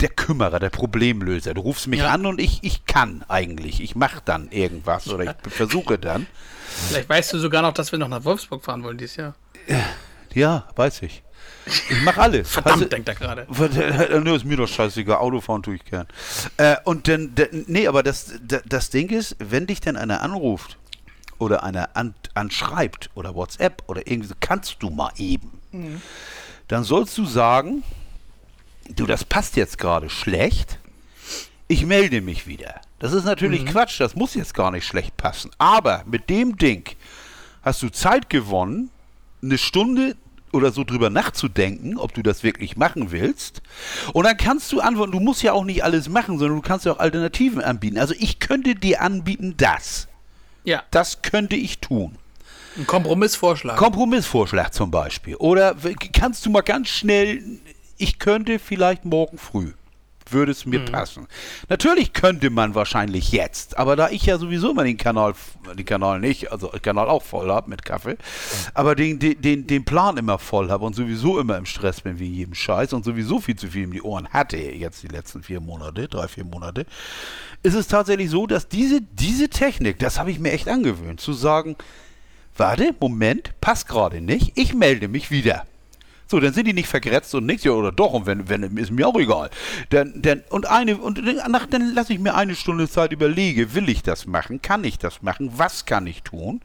der 0.00 0.10
Kümmerer, 0.10 0.58
der 0.58 0.68
Problemlöser. 0.68 1.54
Du 1.54 1.62
rufst 1.62 1.86
mich 1.86 2.00
ja. 2.00 2.10
an 2.10 2.26
und 2.26 2.38
ich, 2.38 2.58
ich 2.62 2.84
kann 2.84 3.24
eigentlich. 3.28 3.80
Ich 3.80 3.96
mache 3.96 4.20
dann 4.22 4.50
irgendwas 4.50 5.08
oder 5.08 5.24
ich 5.24 5.30
versuche 5.52 5.98
dann. 5.98 6.26
Vielleicht 6.88 7.08
weißt 7.08 7.32
du 7.32 7.38
sogar 7.38 7.62
noch, 7.62 7.72
dass 7.72 7.92
wir 7.92 7.98
noch 7.98 8.08
nach 8.08 8.24
Wolfsburg 8.24 8.62
fahren 8.62 8.82
wollen 8.82 8.98
dieses 8.98 9.16
Jahr. 9.16 9.34
Ja, 10.34 10.68
weiß 10.76 11.00
ich. 11.00 11.22
Ich 11.66 12.02
mach 12.02 12.16
alles. 12.16 12.50
Verdammt, 12.52 12.76
also, 12.76 12.88
denkt 12.88 13.08
er 13.08 13.14
gerade. 13.14 13.46
Nö, 14.22 14.34
ist 14.34 14.44
mir 14.44 14.56
doch 14.56 14.68
scheißegal. 14.68 15.16
Autofahren 15.16 15.62
tue 15.62 15.74
ich 15.76 15.84
gern. 15.84 16.06
Äh, 16.56 16.76
und 16.84 17.08
dann, 17.08 17.34
nee, 17.66 17.86
aber 17.86 18.02
das, 18.02 18.32
das 18.40 18.90
Ding 18.90 19.10
ist, 19.10 19.36
wenn 19.38 19.66
dich 19.66 19.80
dann 19.80 19.96
einer 19.96 20.22
anruft 20.22 20.78
oder 21.38 21.62
einer 21.62 21.96
an, 21.96 22.14
anschreibt 22.34 23.10
oder 23.14 23.34
WhatsApp 23.34 23.82
oder 23.86 24.06
irgendwie 24.06 24.32
kannst 24.40 24.76
du 24.82 24.90
mal 24.90 25.10
eben. 25.16 25.60
Mhm. 25.72 26.00
Dann 26.68 26.84
sollst 26.84 27.16
du 27.18 27.26
sagen, 27.26 27.82
du, 28.88 29.06
das 29.06 29.24
passt 29.24 29.56
jetzt 29.56 29.78
gerade 29.78 30.08
schlecht. 30.08 30.78
Ich 31.68 31.84
melde 31.84 32.20
mich 32.20 32.46
wieder. 32.46 32.80
Das 32.98 33.12
ist 33.12 33.24
natürlich 33.24 33.62
mhm. 33.62 33.68
Quatsch, 33.68 34.00
das 34.00 34.14
muss 34.14 34.34
jetzt 34.34 34.54
gar 34.54 34.70
nicht 34.70 34.86
schlecht 34.86 35.16
passen. 35.16 35.50
Aber 35.58 36.04
mit 36.06 36.30
dem 36.30 36.56
Ding 36.56 36.88
hast 37.62 37.82
du 37.82 37.88
Zeit 37.88 38.30
gewonnen, 38.30 38.90
eine 39.42 39.58
Stunde 39.58 40.16
oder 40.56 40.72
so 40.72 40.84
drüber 40.84 41.10
nachzudenken, 41.10 41.98
ob 41.98 42.14
du 42.14 42.22
das 42.22 42.42
wirklich 42.42 42.76
machen 42.76 43.10
willst. 43.10 43.62
Und 44.12 44.24
dann 44.24 44.36
kannst 44.36 44.72
du 44.72 44.80
antworten, 44.80 45.12
du 45.12 45.20
musst 45.20 45.42
ja 45.42 45.52
auch 45.52 45.64
nicht 45.64 45.84
alles 45.84 46.08
machen, 46.08 46.38
sondern 46.38 46.56
du 46.56 46.66
kannst 46.66 46.86
ja 46.86 46.92
auch 46.92 46.98
Alternativen 46.98 47.62
anbieten. 47.62 47.98
Also 47.98 48.14
ich 48.18 48.38
könnte 48.38 48.74
dir 48.74 49.02
anbieten, 49.02 49.54
das. 49.56 50.08
Ja. 50.64 50.82
Das 50.90 51.22
könnte 51.22 51.56
ich 51.56 51.78
tun. 51.78 52.16
Ein 52.76 52.86
Kompromissvorschlag. 52.86 53.76
Kompromissvorschlag 53.76 54.74
zum 54.74 54.90
Beispiel. 54.90 55.36
Oder 55.36 55.76
kannst 56.12 56.44
du 56.44 56.50
mal 56.50 56.60
ganz 56.60 56.88
schnell, 56.88 57.42
ich 57.96 58.18
könnte 58.18 58.58
vielleicht 58.58 59.04
morgen 59.04 59.38
früh. 59.38 59.72
Würde 60.32 60.52
es 60.52 60.66
mir 60.66 60.84
passen. 60.84 61.26
Natürlich 61.68 62.12
könnte 62.12 62.50
man 62.50 62.74
wahrscheinlich 62.74 63.32
jetzt, 63.32 63.78
aber 63.78 63.96
da 63.96 64.10
ich 64.10 64.26
ja 64.26 64.38
sowieso 64.38 64.70
immer 64.70 64.84
den 64.84 64.96
Kanal, 64.96 65.34
den 65.76 65.84
Kanal 65.84 66.20
nicht, 66.20 66.52
also 66.52 66.68
den 66.68 66.82
Kanal 66.82 67.08
auch 67.08 67.22
voll 67.22 67.50
habe 67.50 67.70
mit 67.70 67.84
Kaffee, 67.84 68.16
aber 68.74 68.94
den, 68.94 69.18
den, 69.18 69.66
den, 69.66 69.84
Plan 69.84 70.16
immer 70.16 70.38
voll 70.38 70.70
habe 70.70 70.84
und 70.84 70.94
sowieso 70.94 71.38
immer 71.38 71.56
im 71.56 71.66
Stress 71.66 72.00
bin 72.00 72.18
wie 72.18 72.28
jedem 72.28 72.54
Scheiß 72.54 72.92
und 72.92 73.04
sowieso 73.04 73.40
viel 73.40 73.56
zu 73.56 73.68
viel 73.68 73.86
um 73.86 73.92
die 73.92 74.02
Ohren 74.02 74.28
hatte 74.28 74.56
jetzt 74.56 75.02
die 75.02 75.08
letzten 75.08 75.42
vier 75.42 75.60
Monate, 75.60 76.08
drei, 76.08 76.26
vier 76.28 76.44
Monate, 76.44 76.86
ist 77.62 77.74
es 77.74 77.88
tatsächlich 77.88 78.30
so, 78.30 78.46
dass 78.46 78.68
diese, 78.68 79.00
diese 79.00 79.48
Technik, 79.48 79.98
das 79.98 80.18
habe 80.18 80.30
ich 80.30 80.38
mir 80.38 80.52
echt 80.52 80.68
angewöhnt, 80.68 81.20
zu 81.20 81.32
sagen, 81.32 81.76
warte, 82.56 82.94
Moment, 83.00 83.52
passt 83.60 83.88
gerade 83.88 84.20
nicht, 84.20 84.52
ich 84.56 84.74
melde 84.74 85.08
mich 85.08 85.30
wieder. 85.30 85.66
So, 86.28 86.40
dann 86.40 86.52
sind 86.52 86.66
die 86.66 86.72
nicht 86.72 86.88
vergrätzt 86.88 87.34
und 87.34 87.46
nichts, 87.46 87.62
ja, 87.62 87.70
oder 87.70 87.92
doch, 87.92 88.12
und 88.12 88.26
wenn, 88.26 88.48
wenn, 88.48 88.76
ist 88.76 88.90
mir 88.90 89.06
auch 89.06 89.16
egal. 89.16 89.48
Dann, 89.90 90.20
dann, 90.22 90.42
und 90.50 90.66
eine, 90.66 90.96
und 90.96 91.22
nach, 91.48 91.66
dann 91.66 91.94
lasse 91.94 92.12
ich 92.12 92.18
mir 92.18 92.34
eine 92.34 92.56
Stunde 92.56 92.88
Zeit 92.88 93.12
überlege, 93.12 93.74
will 93.74 93.88
ich 93.88 94.02
das 94.02 94.26
machen, 94.26 94.60
kann 94.60 94.82
ich 94.82 94.98
das 94.98 95.22
machen, 95.22 95.52
was 95.56 95.86
kann 95.86 96.06
ich 96.06 96.24
tun? 96.24 96.60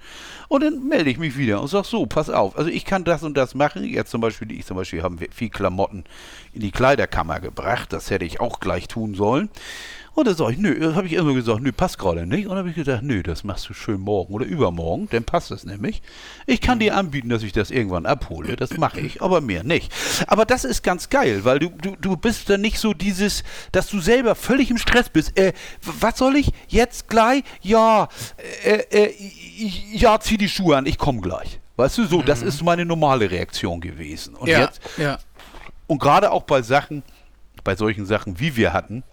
Und 0.47 0.63
dann 0.63 0.87
melde 0.87 1.11
ich 1.11 1.19
mich 1.19 1.37
wieder 1.37 1.61
und 1.61 1.67
sage 1.67 1.87
so, 1.87 2.07
pass 2.07 2.29
auf, 2.29 2.57
also 2.57 2.69
ich 2.69 2.85
kann 2.85 3.03
das 3.03 3.21
und 3.21 3.37
das 3.37 3.53
machen. 3.53 3.83
Jetzt 3.83 4.11
zum 4.11 4.19
Beispiel, 4.19 4.51
ich 4.51 4.65
zum 4.65 4.77
Beispiel 4.77 5.03
haben 5.03 5.19
viel 5.31 5.49
Klamotten 5.49 6.05
in 6.53 6.61
die 6.61 6.71
Kleiderkammer 6.71 7.39
gebracht, 7.39 7.93
das 7.93 8.09
hätte 8.09 8.25
ich 8.25 8.39
auch 8.39 8.59
gleich 8.59 8.87
tun 8.87 9.13
sollen. 9.13 9.49
Und 10.13 10.27
dann 10.27 10.35
sage 10.35 10.51
ich, 10.53 10.57
nö, 10.57 10.93
habe 10.93 11.07
ich 11.07 11.13
immer 11.13 11.33
gesagt, 11.33 11.61
nö, 11.61 11.71
passt 11.71 11.97
gerade 11.97 12.25
nicht. 12.25 12.43
Und 12.43 12.49
dann 12.49 12.59
habe 12.59 12.69
ich 12.69 12.75
gesagt, 12.75 13.01
nö, 13.01 13.23
das 13.23 13.45
machst 13.45 13.69
du 13.69 13.73
schön 13.73 14.01
morgen 14.01 14.33
oder 14.33 14.45
übermorgen, 14.45 15.07
dann 15.09 15.23
passt 15.23 15.51
das 15.51 15.63
nämlich. 15.63 16.01
Ich 16.45 16.59
kann 16.59 16.79
dir 16.79 16.97
anbieten, 16.97 17.29
dass 17.29 17.43
ich 17.43 17.53
das 17.53 17.71
irgendwann 17.71 18.05
abhole, 18.05 18.57
das 18.57 18.77
mache 18.77 18.99
ich, 18.99 19.21
aber 19.21 19.39
mehr 19.39 19.63
nicht. 19.63 19.91
Aber 20.27 20.45
das 20.45 20.65
ist 20.65 20.83
ganz 20.83 21.09
geil, 21.09 21.45
weil 21.45 21.59
du, 21.59 21.69
du, 21.69 21.95
du 21.95 22.17
bist 22.17 22.49
dann 22.49 22.59
nicht 22.59 22.77
so 22.77 22.93
dieses, 22.93 23.43
dass 23.71 23.87
du 23.87 24.01
selber 24.01 24.35
völlig 24.35 24.69
im 24.69 24.77
Stress 24.77 25.07
bist. 25.07 25.37
Äh, 25.37 25.53
was 25.81 26.17
soll 26.17 26.35
ich 26.35 26.51
jetzt 26.67 27.07
gleich? 27.07 27.43
Ja, 27.61 28.09
äh, 28.65 28.83
äh, 28.91 29.13
ja, 29.93 30.19
zieh 30.19 30.37
die 30.37 30.49
Schuhe 30.49 30.75
an, 30.75 30.85
ich 30.85 30.97
komme 30.97 31.21
gleich. 31.21 31.61
Weißt 31.77 31.97
du, 31.97 32.05
so, 32.05 32.19
mhm. 32.19 32.25
das 32.25 32.41
ist 32.41 32.61
meine 32.63 32.85
normale 32.85 33.31
Reaktion 33.31 33.79
gewesen. 33.79 34.35
Und 34.35 34.49
ja, 34.49 34.59
jetzt, 34.59 34.81
ja. 34.97 35.19
und 35.87 36.01
gerade 36.01 36.31
auch 36.31 36.43
bei 36.43 36.61
Sachen, 36.61 37.01
bei 37.63 37.77
solchen 37.77 38.05
Sachen, 38.05 38.39
wie 38.41 38.57
wir 38.57 38.73
hatten, 38.73 39.03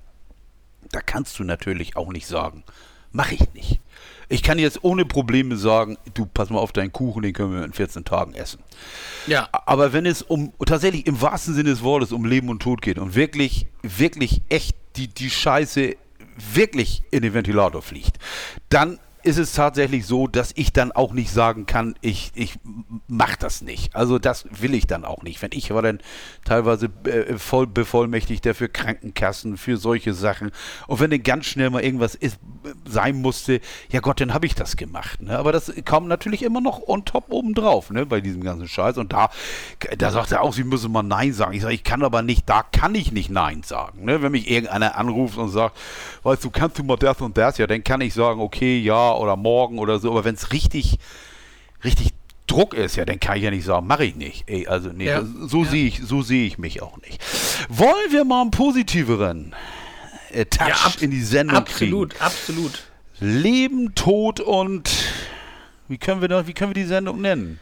da 0.92 1.00
kannst 1.00 1.38
du 1.38 1.44
natürlich 1.44 1.96
auch 1.96 2.12
nicht 2.12 2.26
sagen, 2.26 2.64
mache 3.12 3.34
ich 3.34 3.54
nicht. 3.54 3.80
Ich 4.30 4.42
kann 4.42 4.58
jetzt 4.58 4.84
ohne 4.84 5.06
Probleme 5.06 5.56
sagen, 5.56 5.96
du 6.12 6.26
pass 6.26 6.50
mal 6.50 6.58
auf 6.58 6.72
deinen 6.72 6.92
Kuchen, 6.92 7.22
den 7.22 7.32
können 7.32 7.54
wir 7.54 7.64
in 7.64 7.72
14 7.72 8.04
Tagen 8.04 8.34
essen. 8.34 8.62
Ja. 9.26 9.48
Aber 9.52 9.94
wenn 9.94 10.04
es 10.04 10.20
um 10.20 10.52
tatsächlich 10.66 11.06
im 11.06 11.20
wahrsten 11.22 11.54
Sinne 11.54 11.70
des 11.70 11.82
Wortes 11.82 12.12
um 12.12 12.26
Leben 12.26 12.50
und 12.50 12.60
Tod 12.60 12.82
geht 12.82 12.98
und 12.98 13.14
wirklich, 13.14 13.66
wirklich 13.82 14.42
echt 14.50 14.76
die, 14.96 15.08
die 15.08 15.30
Scheiße 15.30 15.96
wirklich 16.36 17.02
in 17.10 17.22
den 17.22 17.32
Ventilator 17.32 17.80
fliegt, 17.80 18.18
dann 18.68 18.98
ist 19.22 19.38
es 19.38 19.52
tatsächlich 19.52 20.06
so, 20.06 20.26
dass 20.26 20.52
ich 20.54 20.72
dann 20.72 20.92
auch 20.92 21.12
nicht 21.12 21.30
sagen 21.30 21.66
kann, 21.66 21.94
ich, 22.00 22.32
ich 22.34 22.58
mach 23.08 23.36
das 23.36 23.62
nicht. 23.62 23.94
Also 23.94 24.18
das 24.18 24.46
will 24.50 24.74
ich 24.74 24.86
dann 24.86 25.04
auch 25.04 25.22
nicht. 25.22 25.42
Wenn 25.42 25.50
ich 25.52 25.70
war 25.70 25.82
dann 25.82 26.00
teilweise 26.44 26.88
äh, 27.04 27.36
voll 27.38 27.66
bevollmächtigt 27.66 28.46
dafür 28.46 28.68
Krankenkassen, 28.68 29.56
für 29.56 29.76
solche 29.76 30.14
Sachen. 30.14 30.50
Und 30.86 31.00
wenn 31.00 31.10
dann 31.10 31.22
ganz 31.22 31.46
schnell 31.46 31.70
mal 31.70 31.82
irgendwas 31.82 32.14
ist, 32.14 32.38
sein 32.86 33.16
musste, 33.20 33.60
ja 33.90 34.00
Gott, 34.00 34.20
dann 34.20 34.34
habe 34.34 34.46
ich 34.46 34.54
das 34.54 34.76
gemacht. 34.76 35.20
Ne? 35.22 35.38
Aber 35.38 35.52
das 35.52 35.72
kam 35.84 36.08
natürlich 36.08 36.42
immer 36.42 36.60
noch 36.60 36.86
on 36.86 37.04
top 37.04 37.26
obendrauf, 37.30 37.90
ne, 37.90 38.06
bei 38.06 38.20
diesem 38.20 38.42
ganzen 38.42 38.68
Scheiß. 38.68 38.98
Und 38.98 39.12
da, 39.12 39.30
da 39.96 40.10
sagt 40.10 40.32
er 40.32 40.42
auch, 40.42 40.52
sie 40.52 40.64
müssen 40.64 40.92
mal 40.92 41.02
Nein 41.02 41.32
sagen. 41.32 41.52
Ich 41.52 41.62
sage, 41.62 41.74
ich 41.74 41.84
kann 41.84 42.02
aber 42.02 42.22
nicht, 42.22 42.48
da 42.48 42.62
kann 42.62 42.94
ich 42.94 43.12
nicht 43.12 43.30
Nein 43.30 43.62
sagen. 43.62 44.04
Ne? 44.04 44.22
Wenn 44.22 44.32
mich 44.32 44.50
irgendeiner 44.50 44.96
anruft 44.96 45.38
und 45.38 45.48
sagt, 45.48 45.76
weißt 46.28 46.44
du, 46.44 46.50
kannst 46.50 46.78
du 46.78 46.84
mal 46.84 46.96
das 46.96 47.20
und 47.20 47.36
das, 47.36 47.58
ja, 47.58 47.66
dann 47.66 47.82
kann 47.82 48.00
ich 48.00 48.14
sagen, 48.14 48.40
okay, 48.40 48.78
ja, 48.80 49.12
oder 49.14 49.36
morgen 49.36 49.78
oder 49.78 49.98
so. 49.98 50.10
Aber 50.12 50.24
wenn 50.24 50.34
es 50.34 50.52
richtig, 50.52 50.98
richtig 51.84 52.10
Druck 52.46 52.72
ist, 52.74 52.96
ja, 52.96 53.04
dann 53.04 53.20
kann 53.20 53.36
ich 53.36 53.42
ja 53.42 53.50
nicht 53.50 53.64
sagen, 53.64 53.86
mache 53.86 54.04
ich 54.06 54.14
nicht. 54.16 54.44
Ey, 54.48 54.66
also 54.66 54.90
nee, 54.90 55.06
Ja. 55.06 55.22
so 55.24 55.64
Ja. 55.64 55.70
sehe 55.70 55.86
ich, 55.86 56.00
so 56.02 56.22
sehe 56.22 56.46
ich 56.46 56.56
mich 56.58 56.80
auch 56.82 56.96
nicht. 56.98 57.22
Wollen 57.68 58.10
wir 58.10 58.24
mal 58.24 58.40
einen 58.42 58.50
positiveren 58.50 59.54
äh, 60.30 60.44
Touch 60.46 60.68
Ja, 60.68 60.76
in 61.00 61.10
die 61.10 61.22
Sendung 61.22 61.56
Absolut, 61.58 62.10
kriegen? 62.10 62.22
absolut. 62.24 62.84
Leben, 63.20 63.94
Tod 63.94 64.40
und 64.40 64.90
wie 65.88 65.98
können 65.98 66.20
wir 66.20 66.28
das, 66.28 66.46
wie 66.46 66.54
können 66.54 66.70
wir 66.70 66.82
die 66.82 66.88
Sendung 66.88 67.20
nennen? 67.20 67.58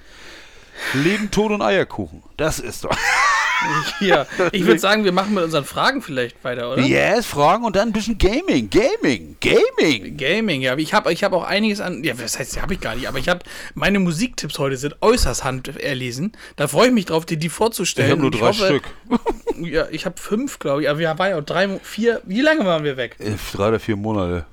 Leben, 0.93 1.31
Tod 1.31 1.51
und 1.53 1.63
Eierkuchen. 1.63 2.23
Das 2.37 2.59
ist 2.59 2.85
doch. 2.85 2.91
Ja, 4.01 4.27
ich 4.53 4.65
würde 4.67 4.79
sagen, 4.79 5.05
wir 5.05 5.13
machen 5.13 5.33
mit 5.35 5.43
unseren 5.45 5.65
Fragen 5.65 6.03
vielleicht 6.03 6.43
weiter, 6.45 6.73
oder? 6.73 6.83
Yes, 6.83 7.27
Fragen 7.27 7.65
und 7.65 7.75
dann 7.77 7.89
ein 7.89 7.93
bisschen 7.93 8.19
Gaming. 8.19 8.69
Gaming. 8.71 9.37
Gaming. 9.41 10.17
Gaming, 10.17 10.61
ja. 10.61 10.77
Ich 10.77 10.93
habe 10.93 11.13
ich 11.13 11.25
hab 11.25 11.33
auch 11.33 11.45
einiges 11.45 11.81
an. 11.81 12.05
Ja, 12.05 12.15
was 12.21 12.39
heißt, 12.39 12.61
habe 12.61 12.75
ich 12.75 12.81
gar 12.81 12.95
nicht. 12.95 13.09
Aber 13.09 13.19
ich 13.19 13.29
habe. 13.29 13.41
Meine 13.75 13.99
Musiktipps 13.99 14.59
heute 14.59 14.77
sind 14.77 14.97
äußerst 15.01 15.45
handerlesen. 15.45 16.33
Da 16.57 16.69
freue 16.69 16.89
ich 16.89 16.93
mich 16.95 17.07
drauf, 17.07 17.25
dir 17.27 17.39
die 17.39 17.49
vorzustellen. 17.49 18.09
Ich 18.09 18.13
habe 18.13 18.23
nur 18.23 18.31
drei 18.31 18.49
hoffe- 18.49 18.67
Stück. 18.67 18.85
Ja, 19.59 19.87
ich 19.91 20.05
habe 20.05 20.21
fünf, 20.21 20.59
glaube 20.59 20.83
ich. 20.83 20.91
Aber 20.91 20.99
wir 20.99 21.19
waren 21.19 21.31
ja 21.31 21.39
auch 21.39 21.43
drei, 21.45 21.67
vier. 21.83 22.21
Wie 22.27 22.43
lange 22.43 22.67
waren 22.67 22.85
wir 22.85 22.99
weg? 22.99 23.17
Äh, 23.19 23.33
Drei 23.55 23.69
oder 23.69 23.81
vier 23.81 23.97
Monate. 23.97 24.45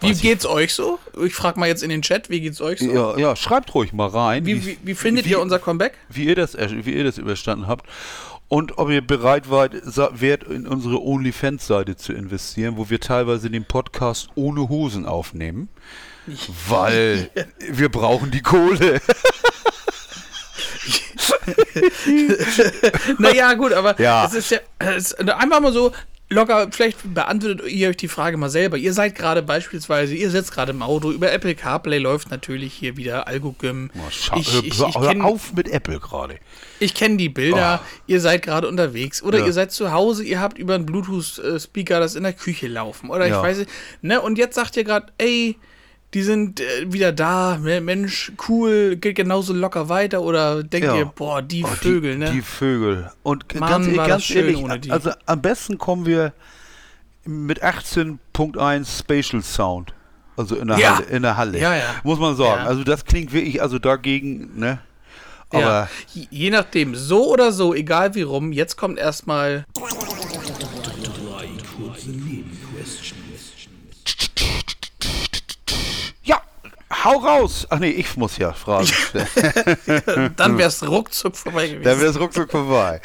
Wie 0.00 0.12
geht's 0.14 0.46
euch 0.46 0.74
so? 0.74 0.98
Ich 1.24 1.34
frage 1.34 1.58
mal 1.60 1.66
jetzt 1.66 1.82
in 1.82 1.90
den 1.90 2.02
Chat, 2.02 2.30
wie 2.30 2.40
geht's 2.40 2.60
euch 2.60 2.78
so? 2.80 2.90
Ja, 2.90 3.18
ja, 3.18 3.36
schreibt 3.36 3.74
ruhig 3.74 3.92
mal 3.92 4.08
rein. 4.08 4.46
Wie, 4.46 4.64
wie, 4.64 4.78
wie 4.82 4.94
findet 4.94 5.26
ihr 5.26 5.40
unser 5.40 5.58
Comeback? 5.58 5.92
wie 6.08 6.24
ihr 6.24 6.34
das, 6.34 6.54
äh, 6.54 6.68
wie 6.84 6.92
ihr 6.94 7.04
das 7.04 7.18
überstanden 7.18 7.66
habt 7.66 7.86
und 8.48 8.78
ob 8.78 8.90
ihr 8.90 9.00
bereit 9.06 9.50
wärt, 9.50 10.44
in 10.44 10.66
unsere 10.66 11.00
OnlyFans-Seite 11.02 11.96
zu 11.96 12.12
investieren, 12.12 12.76
wo 12.76 12.90
wir 12.90 12.98
teilweise 13.00 13.48
den 13.50 13.64
Podcast 13.64 14.28
ohne 14.34 14.68
Hosen 14.68 15.06
aufnehmen, 15.06 15.68
weil 16.68 17.30
wir 17.70 17.88
brauchen 17.90 18.30
die 18.30 18.42
Kohle. 18.42 19.00
naja, 23.18 23.54
gut, 23.54 23.72
aber 23.72 24.00
Ja. 24.00 24.26
es 24.26 24.34
ist 24.34 24.50
ja 24.50 24.58
es 24.78 25.12
ist 25.12 25.20
einfach 25.30 25.60
mal 25.60 25.72
so 25.72 25.92
locker, 26.30 26.68
vielleicht 26.70 27.12
beantwortet 27.14 27.66
ihr 27.68 27.88
euch 27.90 27.96
die 27.96 28.08
Frage 28.08 28.36
mal 28.36 28.48
selber. 28.50 28.76
Ihr 28.78 28.92
seid 28.92 29.14
gerade 29.14 29.42
beispielsweise, 29.42 30.14
ihr 30.14 30.30
sitzt 30.30 30.52
gerade 30.52 30.70
im 30.70 30.80
Auto, 30.82 31.10
über 31.10 31.32
Apple 31.32 31.54
CarPlay 31.54 31.98
läuft 31.98 32.30
natürlich 32.30 32.72
hier 32.72 32.96
wieder 32.96 33.26
Algogym. 33.26 33.90
Oh, 33.94 33.98
ich 34.08 34.30
ich, 34.36 34.64
ich 34.64 34.78
hör 34.98 35.08
kenne 35.08 35.24
auf 35.24 35.52
mit 35.54 35.68
Apple 35.68 35.98
gerade. 35.98 36.38
ich 36.78 36.94
kenn 36.94 37.18
die 37.18 37.28
Bilder, 37.28 37.80
ihr 38.06 38.20
seid 38.20 38.42
gerade 38.42 38.68
unterwegs 38.68 39.22
oder 39.22 39.40
Ja. 39.40 39.46
ihr 39.46 39.52
seid 39.52 39.72
zu 39.72 39.92
Hause, 39.92 40.22
ihr 40.24 40.40
habt 40.40 40.56
über 40.58 40.76
einen 40.76 40.86
Bluetooth-Speaker 40.86 41.98
das 42.00 42.14
in 42.14 42.22
der 42.22 42.32
Küche 42.32 42.68
laufen 42.68 43.10
oder 43.10 43.24
ich 43.26 43.32
Ja. 43.32 43.42
weiß 43.42 43.58
nicht. 43.58 43.70
Ne? 44.02 44.20
Und 44.20 44.38
jetzt 44.38 44.54
sagt 44.54 44.76
ihr 44.76 44.84
gerade, 44.84 45.06
ey, 45.18 45.56
die 46.14 46.22
sind 46.22 46.60
äh, 46.60 46.92
wieder 46.92 47.12
da? 47.12 47.58
Mensch, 47.60 48.32
cool, 48.48 48.96
geht 48.96 49.16
genauso 49.16 49.52
locker 49.52 49.88
weiter 49.88 50.22
oder 50.22 50.62
denkt 50.62 50.86
Ja. 50.88 50.96
ihr, 50.96 51.04
boah, 51.06 51.40
die 51.42 51.62
Oh, 51.64 51.68
Vögel, 51.68 52.12
die, 52.14 52.18
ne? 52.18 52.30
Die 52.32 52.42
Vögel. 52.42 53.10
Und 53.22 53.54
Mann, 53.58 53.70
ganz, 53.84 53.96
war 53.96 54.08
ganz 54.08 54.24
schön 54.24 54.36
ehrlich, 54.38 54.56
ohne 54.58 54.78
die. 54.80 54.90
also 54.90 55.10
am 55.26 55.40
besten 55.42 55.78
kommen 55.78 56.06
wir 56.06 56.32
mit 57.24 57.62
18.1 57.62 58.98
Spatial 58.98 59.42
Sound. 59.42 59.92
Also 60.36 60.56
in 60.56 60.68
der 60.68 60.78
Ja. 60.78 60.96
Halle. 60.96 61.06
In 61.06 61.22
der 61.22 61.36
Halle. 61.36 61.58
Ja, 61.58 61.74
ja. 61.74 61.94
Muss 62.02 62.18
man 62.18 62.34
sagen. 62.36 62.62
Ja. 62.62 62.66
Also 62.68 62.82
das 62.82 63.04
klingt 63.04 63.32
wirklich, 63.32 63.60
also 63.62 63.78
dagegen, 63.78 64.58
ne? 64.58 64.78
Aber 65.52 65.60
ja, 65.60 65.88
je- 66.14 66.26
je 66.30 66.50
nachdem, 66.50 66.94
so 66.94 67.28
oder 67.30 67.50
so, 67.52 67.74
egal 67.74 68.14
wie 68.14 68.22
rum, 68.22 68.52
jetzt 68.52 68.76
kommt 68.76 68.98
erstmal. 68.98 69.64
Hau 77.04 77.16
raus. 77.18 77.66
Ach 77.70 77.78
nee, 77.78 77.90
ich 77.90 78.16
muss 78.16 78.36
ja 78.38 78.52
fragen. 78.52 78.88
Dann 80.36 80.58
wär's 80.58 80.86
ruckzuck 80.86 81.36
vorbei 81.36 81.68
gewesen. 81.68 81.84
Dann 81.84 82.00
wäre 82.00 82.10
es 82.10 82.18
ruckzuck 82.20 82.50
vorbei. 82.50 83.00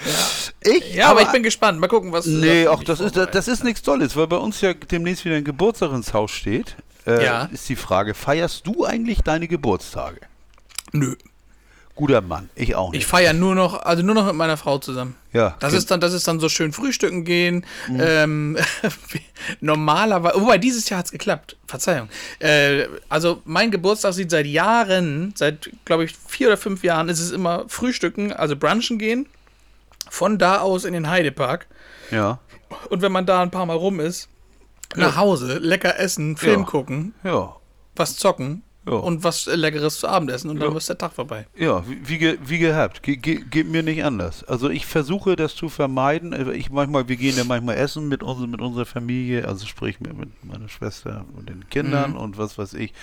Ich, 0.61 0.93
ja, 0.95 1.09
aber, 1.09 1.21
ich 1.21 1.31
bin 1.31 1.43
gespannt. 1.43 1.79
Mal 1.79 1.87
gucken, 1.87 2.11
was. 2.11 2.25
Nee, 2.25 2.67
auch 2.67 2.83
das 2.83 2.99
ist, 2.99 3.15
das 3.17 3.47
ist 3.47 3.63
nichts 3.63 3.81
Tolles, 3.81 4.15
weil 4.15 4.27
bei 4.27 4.37
uns 4.37 4.61
ja 4.61 4.73
demnächst 4.73 5.25
wieder 5.25 5.35
ein 5.35 5.43
Geburtstag 5.43 5.91
ins 5.91 6.13
Haus 6.13 6.31
steht. 6.31 6.75
Äh, 7.05 7.23
Ja. 7.23 7.45
Ist 7.45 7.69
die 7.69 7.75
Frage, 7.75 8.13
feierst 8.13 8.65
du 8.65 8.85
eigentlich 8.85 9.21
deine 9.21 9.47
Geburtstage? 9.47 10.21
Nö. 10.91 11.15
Guter 11.95 12.19
Mann, 12.21 12.49
ich 12.55 12.75
auch 12.75 12.91
nicht. 12.91 13.01
Ich 13.03 13.07
feiere 13.07 13.31
nur 13.33 13.55
noch, 13.55 13.81
also 13.83 14.03
nur 14.03 14.15
noch 14.15 14.25
mit 14.25 14.35
meiner 14.35 14.57
Frau 14.57 14.79
zusammen. 14.79 15.15
Ja, 15.31 15.55
Das 15.61 15.71
ist 15.73 15.89
dann, 15.91 16.01
das 16.01 16.11
ist 16.11 16.27
dann 16.27 16.41
so 16.41 16.49
schön 16.49 16.73
frühstücken 16.73 17.23
gehen. 17.23 17.65
Mhm. 17.87 17.99
Ähm, 18.01 18.57
normalerweise, 19.61 20.39
wobei 20.41 20.57
dieses 20.57 20.89
Jahr 20.89 20.99
hat's 20.99 21.11
geklappt. 21.11 21.55
Verzeihung. 21.67 22.09
Äh, 22.39 22.87
also 23.09 23.41
mein 23.45 23.71
Geburtstag 23.71 24.13
sieht 24.13 24.29
seit 24.31 24.45
Jahren, 24.45 25.33
seit 25.35 25.69
glaube 25.85 26.05
ich 26.05 26.15
vier 26.27 26.47
oder 26.47 26.57
fünf 26.57 26.83
Jahren, 26.83 27.09
ist 27.09 27.19
es 27.19 27.31
immer 27.31 27.65
Frühstücken, 27.67 28.33
also 28.33 28.55
brunchen 28.55 28.97
gehen. 28.99 29.27
Von 30.09 30.37
da 30.37 30.59
aus 30.59 30.85
in 30.85 30.93
den 30.93 31.09
Heidepark. 31.09 31.65
ja, 32.11 32.39
Und 32.89 33.01
wenn 33.01 33.11
man 33.11 33.25
da 33.25 33.41
ein 33.41 33.51
paar 33.51 33.65
Mal 33.65 33.73
rum 33.75 33.99
ist, 33.99 34.29
nach 34.95 35.15
Hause, 35.15 35.57
lecker 35.57 35.99
essen, 35.99 36.37
Film 36.37 36.61
Ja. 36.61 36.65
gucken, 36.67 37.13
ja, 37.23 37.55
was 37.95 38.15
zocken, 38.17 38.61
Ja. 38.87 38.93
und 38.93 39.23
was 39.23 39.47
Leckeres 39.47 39.99
zu 39.99 40.07
Abendessen 40.07 40.49
und 40.51 40.59
dann 40.59 40.71
Ja. 40.71 40.77
ist 40.77 40.87
der 40.89 40.97
Tag 40.97 41.13
vorbei. 41.13 41.47
Ja, 41.57 41.83
wie, 41.87 42.07
wie, 42.07 42.37
wie 42.47 42.59
gehabt. 42.59 43.01
Ge, 43.01 43.15
ge, 43.15 43.43
geht 43.49 43.67
mir 43.67 43.81
nicht 43.81 44.03
anders. 44.03 44.43
Also 44.43 44.69
ich 44.69 44.85
versuche 44.85 45.35
das 45.35 45.55
zu 45.55 45.69
vermeiden. 45.69 46.33
Also 46.35 46.51
Ich 46.51 46.69
manchmal, 46.69 47.07
wir 47.07 47.15
gehen 47.15 47.35
ja 47.35 47.43
manchmal 47.45 47.77
essen 47.77 48.07
mit, 48.07 48.21
uns, 48.21 48.45
mit 48.47 48.61
unserer 48.61 48.85
Familie, 48.85 49.47
also 49.47 49.65
sprich 49.65 49.99
mit, 49.99 50.15
mit 50.17 50.29
meiner 50.45 50.69
Schwester 50.69 51.25
und 51.35 51.49
den 51.49 51.67
Kindern 51.69 52.11
Mhm. 52.11 52.17
und 52.17 52.37
was 52.37 52.57
weiß 52.59 52.73
ich. 52.75 52.93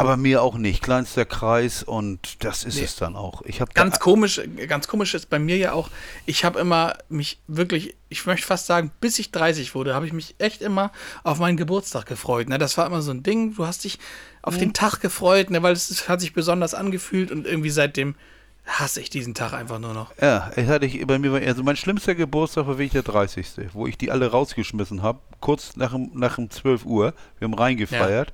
Aber 0.00 0.16
mir 0.16 0.42
auch 0.42 0.56
nicht. 0.56 0.82
Kleinster 0.82 1.24
Kreis 1.24 1.82
und 1.82 2.44
das 2.44 2.64
ist 2.64 2.76
Nee. 2.76 2.84
es 2.84 2.96
dann 2.96 3.16
auch. 3.16 3.42
Ich 3.42 3.60
habe 3.60 3.72
Ganz 3.74 4.00
komisch, 4.00 4.40
ganz 4.66 4.88
komisch 4.88 5.14
ist 5.14 5.30
bei 5.30 5.38
mir 5.38 5.56
ja 5.56 5.72
auch, 5.72 5.90
ich 6.26 6.44
habe 6.44 6.58
immer 6.58 6.96
mich 7.08 7.38
wirklich, 7.46 7.94
ich 8.08 8.26
möchte 8.26 8.46
fast 8.46 8.66
sagen, 8.66 8.90
bis 9.00 9.18
ich 9.18 9.30
30 9.30 9.74
wurde, 9.74 9.94
habe 9.94 10.06
ich 10.06 10.12
mich 10.12 10.34
echt 10.38 10.62
immer 10.62 10.90
auf 11.22 11.38
meinen 11.38 11.56
Geburtstag 11.56 12.06
gefreut. 12.06 12.48
Ne? 12.48 12.58
Das 12.58 12.78
war 12.78 12.86
immer 12.86 13.02
so 13.02 13.10
ein 13.10 13.22
Ding, 13.22 13.54
du 13.54 13.66
hast 13.66 13.84
dich 13.84 13.98
auf 14.42 14.56
den 14.56 14.72
Tag 14.72 15.00
gefreut, 15.00 15.50
ne? 15.50 15.62
weil 15.62 15.74
es 15.74 16.08
hat 16.08 16.20
sich 16.20 16.32
besonders 16.32 16.74
angefühlt 16.74 17.30
und 17.30 17.46
irgendwie 17.46 17.70
seitdem 17.70 18.14
hasse 18.66 19.00
ich 19.00 19.10
diesen 19.10 19.34
Tag 19.34 19.52
einfach 19.52 19.78
nur 19.78 19.94
noch. 19.94 20.12
Ja, 20.20 20.50
ich 20.56 20.68
hatte 20.68 20.86
ich, 20.86 21.06
bei 21.06 21.18
mir 21.18 21.32
also 21.46 21.62
mein 21.62 21.76
schlimmster 21.76 22.14
Geburtstag 22.14 22.66
war 22.66 22.78
wirklich 22.78 22.92
der 22.92 23.02
30. 23.02 23.46
Wo 23.72 23.86
ich 23.86 23.98
die 23.98 24.10
alle 24.10 24.30
rausgeschmissen 24.30 25.02
habe, 25.02 25.18
kurz 25.40 25.76
nach 25.76 25.94
nach 26.14 26.36
dem 26.36 26.50
12 26.50 26.84
Uhr. 26.84 27.14
Wir 27.38 27.46
haben 27.46 27.54
reingefeiert. 27.54 28.32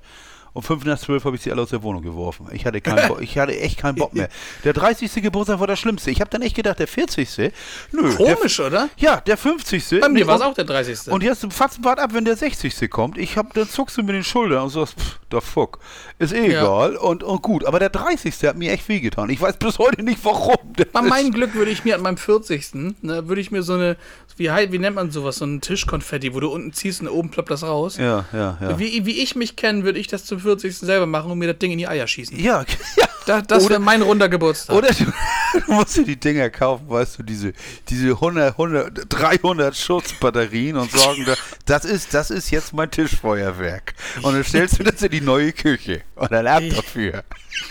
Um 0.56 0.62
5 0.62 0.86
nach 0.86 0.98
12 0.98 1.22
habe 1.26 1.36
ich 1.36 1.42
sie 1.42 1.52
alle 1.52 1.60
aus 1.60 1.68
der 1.68 1.82
Wohnung 1.82 2.00
geworfen. 2.02 2.46
Ich 2.50 2.64
hatte, 2.64 2.80
keinen 2.80 3.08
Bock, 3.08 3.20
ich 3.20 3.36
hatte 3.36 3.54
echt 3.60 3.76
keinen 3.78 3.96
Bock 3.96 4.14
mehr. 4.14 4.30
Der 4.64 4.72
30. 4.72 5.12
Geburtstag 5.22 5.60
war 5.60 5.66
der 5.66 5.76
schlimmste. 5.76 6.10
Ich 6.10 6.22
habe 6.22 6.30
dann 6.30 6.40
echt 6.40 6.56
gedacht, 6.56 6.78
der 6.78 6.88
40. 6.88 7.52
Nö. 7.92 8.14
Komisch, 8.14 8.56
der, 8.56 8.66
oder? 8.68 8.88
Ja, 8.96 9.20
der 9.20 9.36
50. 9.36 10.00
Bei 10.00 10.08
mir 10.08 10.26
war 10.26 10.36
es 10.36 10.40
auch 10.40 10.54
der 10.54 10.64
30. 10.64 11.12
Und 11.12 11.22
jetzt 11.22 11.46
fatzen 11.52 11.84
wart 11.84 11.98
ab, 11.98 12.14
wenn 12.14 12.24
der 12.24 12.36
60. 12.36 12.90
kommt. 12.90 13.18
Ich 13.18 13.36
hab, 13.36 13.52
dann 13.52 13.68
zuckst 13.68 13.98
du 13.98 14.02
mit 14.02 14.14
den 14.14 14.24
Schultern 14.24 14.62
und 14.62 14.70
sagst, 14.70 14.98
pff, 14.98 15.18
der 15.30 15.42
Fuck. 15.42 15.78
Ist 16.18 16.32
eh 16.32 16.50
Ja. 16.50 16.60
egal. 16.62 16.96
Und, 16.96 17.22
und 17.22 17.42
gut. 17.42 17.66
Aber 17.66 17.78
der 17.78 17.90
30. 17.90 18.34
hat 18.44 18.56
mir 18.56 18.72
echt 18.72 18.88
wehgetan. 18.88 19.28
Ich 19.28 19.40
weiß 19.42 19.58
bis 19.58 19.78
heute 19.78 20.02
nicht 20.02 20.20
warum. 20.24 20.56
Das 20.76 20.86
Bei 20.90 21.02
meinem 21.02 21.32
Glück 21.32 21.54
würde 21.54 21.70
ich 21.70 21.84
mir 21.84 21.96
an 21.96 22.00
meinem 22.00 22.16
40. 22.16 22.74
Ne, 23.02 23.28
würde 23.28 23.42
ich 23.42 23.50
mir 23.50 23.62
so 23.62 23.74
eine, 23.74 23.98
wie, 24.38 24.48
wie 24.48 24.78
nennt 24.78 24.96
man 24.96 25.10
sowas, 25.10 25.36
so 25.36 25.44
ein 25.44 25.60
Tischkonfetti, 25.60 26.32
wo 26.32 26.40
du 26.40 26.48
unten 26.48 26.72
ziehst 26.72 27.02
und 27.02 27.08
oben 27.08 27.30
ploppt 27.30 27.50
das 27.50 27.62
raus. 27.62 27.98
Ja, 27.98 28.24
ja, 28.32 28.56
ja. 28.60 28.78
Wie, 28.78 29.04
wie 29.04 29.22
ich 29.22 29.36
mich 29.36 29.56
kenne, 29.56 29.84
würde 29.84 29.98
ich 29.98 30.06
das 30.06 30.24
zum 30.24 30.40
40. 30.46 30.78
selber 30.78 31.06
machen 31.06 31.30
und 31.30 31.38
mir 31.38 31.48
das 31.48 31.58
Ding 31.58 31.72
in 31.72 31.78
die 31.78 31.86
Eier 31.88 32.06
schießen. 32.06 32.38
Ja, 32.38 32.64
ja. 32.96 33.06
Da, 33.26 33.42
das 33.42 33.64
Oder- 33.64 33.70
wäre 33.72 33.80
mein 33.80 34.02
runder 34.02 34.28
Geburtstag. 34.28 34.76
Oder 34.76 34.88
du, 34.92 35.04
du 35.66 35.72
musst 35.72 35.96
dir 35.96 36.04
die 36.04 36.16
Dinger 36.18 36.48
kaufen, 36.48 36.88
weißt 36.88 37.18
du, 37.18 37.22
diese, 37.24 37.52
diese 37.88 38.10
100, 38.10 38.52
100, 38.52 39.06
300 39.08 39.76
Schutzbatterien 39.76 40.76
und 40.76 40.90
da- 40.94 41.34
das 41.64 41.84
ist, 41.84 42.14
das 42.14 42.30
ist 42.30 42.50
jetzt 42.50 42.72
mein 42.72 42.90
Tischfeuerwerk. 42.90 43.94
Und 44.22 44.34
dann 44.34 44.44
stellst 44.44 44.78
du 44.78 44.84
das 44.84 45.02
in 45.02 45.10
die 45.10 45.20
neue 45.20 45.52
Küche 45.52 46.02
und 46.14 46.30
dann 46.30 46.46
ab 46.46 46.62
dafür. 46.74 47.24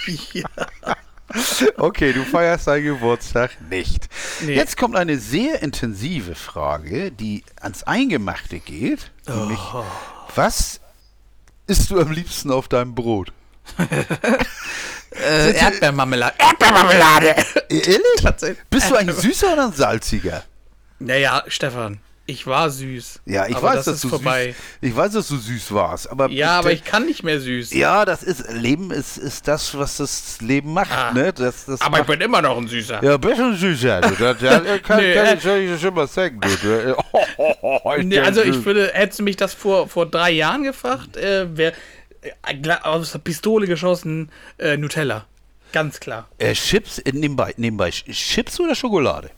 ja. 0.33 0.45
Okay, 1.77 2.13
du 2.13 2.23
feierst 2.23 2.67
deinen 2.67 2.83
Geburtstag 2.85 3.51
nicht. 3.69 4.07
Nee. 4.41 4.55
Jetzt 4.55 4.77
kommt 4.77 4.95
eine 4.95 5.17
sehr 5.17 5.61
intensive 5.63 6.35
Frage, 6.35 7.11
die 7.11 7.43
ans 7.59 7.83
Eingemachte 7.83 8.59
geht. 8.59 9.11
Nämlich, 9.27 9.59
Oh. 9.73 9.83
was 10.35 10.79
isst 11.67 11.89
du 11.91 11.99
am 11.99 12.11
liebsten 12.11 12.51
auf 12.51 12.67
deinem 12.67 12.95
Brot? 12.95 13.31
Äh, 15.17 15.53
Erdbeermarmelade. 15.53 16.35
Erdbeermarmelade! 16.37 17.35
Ehrlich? 17.69 18.01
Tatsächlich. 18.21 18.65
Bist 18.69 18.89
du 18.91 18.95
ein 18.95 19.11
süßer 19.11 19.53
oder 19.53 19.67
ein 19.67 19.71
salziger? 19.73 20.43
Naja, 20.99 21.43
Stefan, 21.47 21.99
ich 22.27 22.47
war 22.47 22.69
süß. 22.71 23.21
Ja, 23.25 23.45
ich 23.47 23.61
weiß, 23.61 23.75
das 23.75 23.85
dass 23.85 24.01
du 24.01 24.09
vorbei. 24.09 24.47
süß. 24.47 24.55
Ich 24.81 24.95
weiß, 24.95 25.13
dass 25.13 25.27
du 25.27 25.37
süß 25.37 25.71
warst, 25.73 26.09
aber 26.09 26.29
Ja, 26.29 26.57
aber 26.59 26.71
ich 26.71 26.83
kann 26.83 27.05
nicht 27.05 27.23
mehr 27.23 27.39
süß. 27.39 27.71
ja, 27.73 28.03
das 28.05 28.23
ist 28.23 28.51
Leben 28.51 28.89
ist, 28.91 29.17
ist 29.17 29.47
das, 29.47 29.77
was 29.77 29.97
das 29.97 30.41
Leben 30.41 30.73
macht, 30.73 30.91
Ah. 30.91 31.13
ne? 31.13 31.31
Das, 31.33 31.65
das 31.65 31.81
aber 31.81 31.97
ich 31.99 32.07
macht, 32.07 32.07
bin 32.19 32.21
immer 32.21 32.41
noch 32.41 32.57
ein 32.57 32.67
Süßer. 32.67 33.03
ja, 33.03 33.13
ein 33.15 33.21
bisschen 33.21 33.55
süßer. 33.55 34.01
Du, 34.01 34.09
das, 34.15 34.37
das, 34.39 34.63
kann, 34.83 34.97
Nee, 35.01 35.13
kann 35.13 35.25
äh, 35.25 35.33
ich 35.35 35.41
schon- 35.43 35.79
schon 35.79 35.93
mal 35.93 36.07
sagen, 36.07 36.39
du. 36.41 36.95
Oh, 37.13 37.19
oh, 37.37 37.53
oh, 37.61 37.79
oh, 37.83 37.93
Nee, 38.01 38.19
also 38.19 38.41
ich 38.41 38.63
würde, 38.65 38.91
hättest 38.93 39.19
du 39.19 39.23
mich 39.23 39.35
das 39.37 39.53
vor, 39.53 39.87
vor 39.87 40.05
drei 40.05 40.31
Jahren 40.31 40.63
gefragt, 40.63 41.17
äh, 41.17 41.45
wäre 41.55 41.73
aus 42.83 43.11
der 43.11 43.19
Pistole 43.19 43.67
geschossen 43.67 44.31
äh, 44.57 44.77
Nutella. 44.77 45.25
Ganz 45.71 45.99
klar. 45.99 46.27
Äh, 46.37 46.53
Chips, 46.53 46.99
äh, 46.99 47.11
nebenbei, 47.11 47.53
nebenbei, 47.57 47.89
Ch- 47.89 48.11
Chips 48.11 48.59
oder 48.59 48.75
Schokolade? 48.75 49.29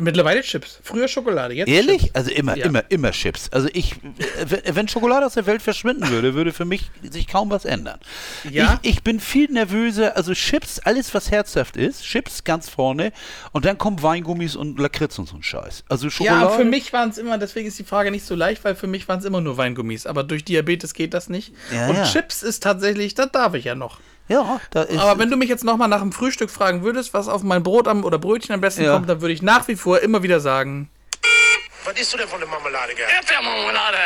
Mittlerweile 0.00 0.40
Chips. 0.42 0.80
Früher 0.82 1.08
Schokolade, 1.08 1.54
jetzt 1.54 1.68
Ehrlich? 1.68 2.02
Chips. 2.02 2.14
Also 2.14 2.30
immer, 2.30 2.56
Ja. 2.56 2.66
immer, 2.66 2.82
immer 2.90 3.10
Chips. 3.12 3.48
Also 3.52 3.68
ich, 3.72 3.96
wenn- 4.44 4.76
wenn 4.76 4.88
Schokolade 4.88 5.26
aus 5.26 5.34
der 5.34 5.46
Welt 5.46 5.62
verschwinden 5.62 6.08
würde, 6.10 6.34
würde 6.34 6.52
für 6.52 6.64
mich 6.64 6.90
sich 7.10 7.26
kaum 7.28 7.50
was 7.50 7.64
ändern. 7.64 7.98
Ja? 8.50 8.78
Ich, 8.82 8.90
ich 8.90 9.02
bin 9.02 9.20
viel 9.20 9.50
nervöser, 9.50 10.16
also 10.16 10.32
Chips, 10.34 10.78
alles 10.80 11.12
was 11.14 11.30
herzhaft 11.30 11.76
ist, 11.76 12.02
Chips 12.04 12.44
ganz 12.44 12.68
vorne 12.68 13.12
und 13.52 13.64
dann 13.64 13.78
kommen 13.78 14.02
Weingummis 14.02 14.56
und 14.56 14.78
Lakritz 14.78 15.18
und 15.18 15.28
so 15.28 15.36
ein 15.36 15.42
Scheiß. 15.42 15.84
Also 15.88 16.10
Schokolade. 16.10 16.40
Ja, 16.44 16.50
für 16.50 16.64
mich 16.64 16.92
waren 16.92 17.10
es 17.10 17.18
immer, 17.18 17.38
deswegen 17.38 17.68
ist 17.68 17.78
die 17.78 17.84
Frage 17.84 18.10
nicht 18.10 18.24
so 18.24 18.34
leicht, 18.34 18.64
weil 18.64 18.74
für 18.74 18.86
mich 18.86 19.06
waren 19.08 19.18
es 19.18 19.24
immer 19.24 19.40
nur 19.40 19.56
Weingummis. 19.56 20.06
Aber 20.06 20.24
durch 20.24 20.44
Diabetes 20.44 20.94
geht 20.94 21.14
das 21.14 21.28
nicht. 21.28 21.52
Ja, 21.72 21.88
Und 21.88 21.96
ja. 21.96 22.04
Chips 22.04 22.42
ist 22.42 22.62
tatsächlich, 22.62 23.14
das 23.14 23.30
darf 23.32 23.54
ich 23.54 23.64
ja 23.64 23.74
noch. 23.74 24.00
Ja, 24.30 24.60
da 24.70 24.82
ist. 24.82 24.98
Aber 24.98 25.18
wenn 25.18 25.30
du 25.30 25.36
mich 25.36 25.48
jetzt 25.48 25.64
nochmal 25.64 25.88
nach 25.88 26.00
dem 26.00 26.12
Frühstück 26.12 26.50
fragen 26.50 26.82
würdest, 26.82 27.12
was 27.14 27.28
auf 27.28 27.42
mein 27.42 27.62
Brot 27.62 27.88
am, 27.88 28.04
oder 28.04 28.18
Brötchen 28.18 28.54
am 28.54 28.60
besten 28.60 28.84
Ja. 28.84 28.94
kommt, 28.94 29.08
dann 29.08 29.20
würde 29.20 29.34
ich 29.34 29.42
nach 29.42 29.66
wie 29.68 29.76
vor 29.76 30.00
immer 30.00 30.22
wieder 30.22 30.40
sagen, 30.40 30.88
Was 31.84 31.98
isst 32.00 32.12
du 32.12 32.18
denn 32.18 32.28
von 32.28 32.38
der 32.40 32.48
Marmelade, 32.48 32.92
gell? 32.94 33.06
Erdbeermarmelade. 33.16 33.96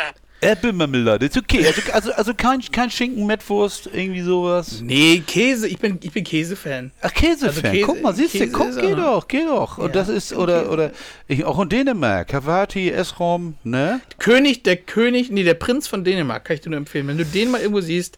Erdbeermarmelade, 0.41 1.25
ist 1.25 1.37
okay. 1.37 1.65
Also, 1.65 1.81
also, 1.91 2.11
also 2.13 2.33
kein, 2.33 2.61
kein 2.71 2.91
Schinken, 2.91 3.25
Mettwurst, 3.25 3.89
irgendwie 3.91 4.21
sowas. 4.21 4.79
nee, 4.81 5.23
Käse, 5.25 5.67
ich 5.67 5.79
bin, 5.79 5.97
ich 6.01 6.11
bin 6.11 6.23
Käsefan. 6.23 6.91
Ach, 7.01 7.13
Käsefan. 7.13 7.47
Also 7.47 7.61
Käse- 7.61 7.85
Guck 7.85 8.01
mal, 8.01 8.13
siehst 8.13 8.35
du, 8.35 8.47
guck, 8.49 8.75
geh 8.79 8.95
doch, 8.95 9.27
geh 9.27 9.45
doch. 9.45 9.77
Und 9.77 9.87
Ja, 9.87 9.91
das 9.93 10.09
ist, 10.09 10.33
oder, 10.33 10.59
Käse. 10.61 10.71
oder, 10.71 10.91
ich, 11.27 11.43
auch 11.45 11.59
in 11.61 11.69
Dänemark, 11.69 12.27
Kavati, 12.29 12.91
Esrom, 12.91 13.55
ne? 13.63 14.01
König, 14.19 14.63
der 14.63 14.77
König, 14.77 15.31
nee, 15.31 15.43
der 15.43 15.53
Prinz 15.55 15.87
von 15.87 16.03
Dänemark, 16.03 16.45
kann 16.45 16.55
ich 16.55 16.61
dir 16.61 16.69
nur 16.69 16.77
empfehlen. 16.77 17.07
Wenn 17.07 17.17
du 17.17 17.25
den 17.25 17.49
mal 17.51 17.59
irgendwo 17.61 17.81
siehst, 17.81 18.17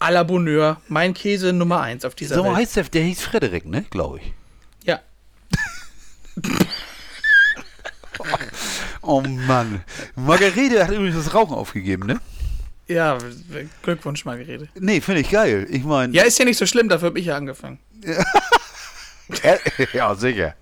à 0.00 0.10
la 0.10 0.24
Bonheur, 0.24 0.80
mein 0.88 1.14
Käse 1.14 1.52
Nummer 1.52 1.80
eins 1.82 2.04
auf 2.04 2.14
dieser 2.16 2.34
So 2.34 2.44
Welt. 2.44 2.56
heißt 2.56 2.76
der, 2.76 2.84
der 2.84 3.02
hieß 3.04 3.22
Frederik, 3.22 3.66
ne, 3.66 3.84
glaube 3.90 4.18
ich. 4.18 4.32
Ja. 4.84 5.00
Oh 9.02 9.22
Mann. 9.22 9.82
Margarete 10.14 10.84
hat 10.84 10.90
übrigens 10.92 11.16
das 11.24 11.34
Rauchen 11.34 11.54
aufgegeben, 11.54 12.06
ne? 12.06 12.20
Ja, 12.86 13.16
Glückwunsch, 13.82 14.24
Margarete. 14.24 14.68
Nee, 14.78 15.00
finde 15.00 15.22
ich 15.22 15.30
geil. 15.30 15.66
Ich 15.70 15.84
meine, 15.84 16.12
Ja, 16.14 16.24
ist 16.24 16.38
ja 16.38 16.44
nicht 16.44 16.58
so 16.58 16.66
schlimm, 16.66 16.88
dafür 16.88 17.08
habe 17.08 17.18
ich 17.18 17.26
ja 17.26 17.36
angefangen. 17.36 17.78
ja, 19.94 20.14
sicher. 20.14 20.54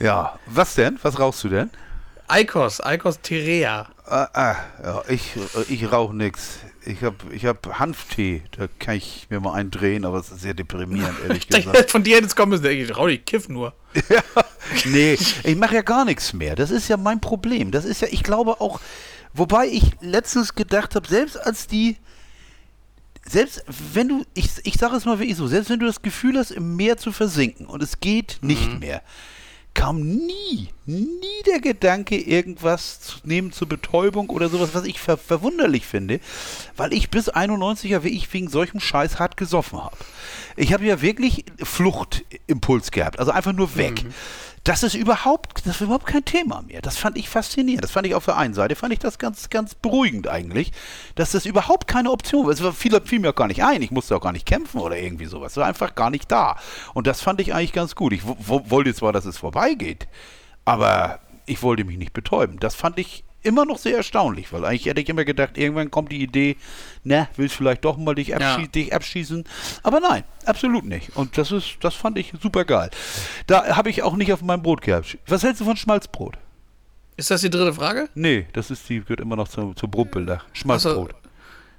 Ja, 0.00 0.38
was 0.46 0.74
denn? 0.74 0.98
Was 1.02 1.18
rauchst 1.18 1.44
du 1.44 1.48
denn? 1.48 1.70
Eikos, 2.28 2.80
Eikos 2.80 3.20
Terea. 3.20 3.88
Ah, 4.06 4.28
ah 4.32 4.56
ja, 4.82 5.02
ich, 5.08 5.32
ich 5.68 5.92
rauche 5.92 6.16
nix. 6.16 6.58
Ich 6.86 7.02
habe 7.02 7.16
ich 7.32 7.46
hab 7.46 7.78
Hanftee, 7.78 8.42
da 8.56 8.68
kann 8.78 8.96
ich 8.96 9.26
mir 9.30 9.40
mal 9.40 9.54
eindrehen, 9.54 10.04
aber 10.04 10.18
es 10.18 10.30
ist 10.30 10.42
sehr 10.42 10.54
deprimierend, 10.54 11.14
ehrlich 11.28 11.48
gesagt. 11.48 11.90
Von 11.90 12.02
dir 12.02 12.16
hätte 12.16 12.26
es 12.26 12.36
kommen 12.36 12.50
müssen, 12.50 12.66
ich 12.66 12.96
rau, 12.96 13.08
ich 13.08 13.24
kiff 13.24 13.48
nur. 13.48 13.74
Ja, 14.08 14.22
nee, 14.86 15.12
ich 15.44 15.56
mache 15.56 15.74
ja 15.74 15.82
gar 15.82 16.04
nichts 16.04 16.32
mehr. 16.32 16.56
Das 16.56 16.70
ist 16.70 16.88
ja 16.88 16.96
mein 16.96 17.20
Problem. 17.20 17.70
Das 17.70 17.84
ist 17.84 18.00
ja, 18.00 18.08
ich 18.10 18.22
glaube 18.22 18.60
auch, 18.60 18.80
wobei 19.34 19.66
ich 19.66 19.92
letztens 20.00 20.54
gedacht 20.54 20.94
habe, 20.94 21.06
selbst 21.06 21.36
als 21.36 21.66
die, 21.66 21.96
selbst 23.26 23.62
wenn 23.92 24.08
du, 24.08 24.24
ich, 24.34 24.50
ich 24.64 24.74
sage 24.74 24.96
es 24.96 25.04
mal 25.04 25.18
wirklich 25.18 25.36
so, 25.36 25.46
selbst 25.46 25.70
wenn 25.70 25.80
du 25.80 25.86
das 25.86 26.02
Gefühl 26.02 26.38
hast, 26.38 26.50
im 26.50 26.76
Meer 26.76 26.96
zu 26.96 27.12
versinken 27.12 27.66
und 27.66 27.82
es 27.82 28.00
geht 28.00 28.38
nicht 28.40 28.80
mehr, 28.80 29.02
kam 29.74 30.00
nie, 30.00 30.68
nie 30.86 31.42
der 31.46 31.60
Gedanke, 31.60 32.16
irgendwas 32.16 33.00
zu 33.00 33.18
nehmen 33.24 33.52
zur 33.52 33.68
Betäubung 33.68 34.30
oder 34.30 34.48
sowas, 34.48 34.70
was 34.72 34.84
ich 34.84 35.00
ver 35.00 35.16
verwunderlich 35.16 35.86
finde, 35.86 36.20
weil 36.76 36.92
ich 36.92 37.10
bis 37.10 37.30
91er 37.30 38.04
wie 38.04 38.16
ich 38.16 38.32
wegen 38.32 38.48
solchem 38.48 38.80
Scheiß 38.80 39.18
hart 39.18 39.36
gesoffen 39.36 39.82
habe. 39.82 39.96
Ich 40.56 40.72
habe 40.72 40.84
ja 40.84 41.02
wirklich 41.02 41.44
Fluchtimpuls 41.62 42.92
gehabt, 42.92 43.18
also 43.18 43.32
einfach 43.32 43.52
nur 43.52 43.76
weg. 43.76 44.04
Das 44.64 44.82
ist 44.82 44.94
überhaupt, 44.94 45.66
das 45.66 45.76
ist 45.76 45.80
überhaupt 45.82 46.06
kein 46.06 46.24
Thema 46.24 46.62
mehr. 46.62 46.80
Das 46.80 46.96
fand 46.96 47.18
ich 47.18 47.28
faszinierend. 47.28 47.84
Das 47.84 47.90
fand 47.90 48.06
ich 48.06 48.14
auf 48.14 48.24
der 48.24 48.38
einen 48.38 48.54
Seite, 48.54 48.74
fand 48.76 48.94
ich 48.94 48.98
das 48.98 49.18
ganz, 49.18 49.50
ganz 49.50 49.74
beruhigend 49.74 50.26
eigentlich, 50.26 50.72
dass 51.16 51.32
das 51.32 51.44
überhaupt 51.44 51.86
keine 51.86 52.10
Option 52.10 52.46
war. 52.46 52.52
Es 52.52 52.62
viel, 52.76 52.98
fiel 53.04 53.18
mir 53.20 53.30
auch 53.30 53.34
gar 53.34 53.46
nicht 53.46 53.62
ein. 53.62 53.82
Ich 53.82 53.90
musste 53.90 54.16
auch 54.16 54.22
gar 54.22 54.32
nicht 54.32 54.46
kämpfen 54.46 54.80
oder 54.80 54.96
irgendwie 54.96 55.26
sowas. 55.26 55.52
Es 55.52 55.56
war 55.58 55.66
einfach 55.66 55.94
gar 55.94 56.08
nicht 56.08 56.32
da. 56.32 56.56
Und 56.94 57.06
das 57.06 57.20
fand 57.20 57.42
ich 57.42 57.52
eigentlich 57.54 57.74
ganz 57.74 57.94
gut. 57.94 58.14
Ich 58.14 58.26
wo- 58.26 58.36
wo- 58.40 58.70
wollte 58.70 58.94
zwar, 58.94 59.12
dass 59.12 59.26
es 59.26 59.36
vorbeigeht, 59.36 60.08
aber 60.64 61.20
ich 61.44 61.62
wollte 61.62 61.84
mich 61.84 61.98
nicht 61.98 62.14
betäuben. 62.14 62.58
Das 62.58 62.74
fand 62.74 62.98
ich 62.98 63.22
immer 63.44 63.64
noch 63.64 63.78
sehr 63.78 63.96
erstaunlich, 63.96 64.52
weil 64.52 64.64
eigentlich 64.64 64.86
hätte 64.86 65.00
ich 65.00 65.08
immer 65.08 65.24
gedacht, 65.24 65.56
irgendwann 65.58 65.90
kommt 65.90 66.10
die 66.12 66.22
Idee, 66.22 66.56
na, 67.04 67.28
willst 67.36 67.54
vielleicht 67.54 67.84
doch 67.84 67.96
mal 67.96 68.14
dich, 68.14 68.34
abschie 68.34 68.62
Ja. 68.62 68.66
dich 68.66 68.94
abschießen. 68.94 69.44
Aber 69.82 70.00
nein, 70.00 70.24
absolut 70.46 70.84
nicht. 70.84 71.16
Und 71.16 71.38
das 71.38 71.52
ist, 71.52 71.76
das 71.80 71.94
fand 71.94 72.18
ich 72.18 72.32
super 72.42 72.64
geil. 72.64 72.90
Da 73.46 73.76
habe 73.76 73.90
ich 73.90 74.02
auch 74.02 74.16
nicht 74.16 74.32
auf 74.32 74.42
meinem 74.42 74.62
Brot 74.62 74.82
gehabt. 74.82 75.18
Was 75.26 75.42
hältst 75.42 75.60
du 75.60 75.64
von 75.64 75.76
Schmalzbrot? 75.76 76.36
Ist 77.16 77.30
das 77.30 77.42
die 77.42 77.50
dritte 77.50 77.72
Frage? 77.74 78.08
Nee, 78.14 78.46
das 78.54 78.70
ist 78.72 78.88
die, 78.88 79.00
gehört 79.00 79.20
immer 79.20 79.36
noch 79.36 79.46
zur, 79.48 79.76
zur 79.76 79.88
Brotbilder. 79.88 80.42
Schmalzbrot. 80.52 81.14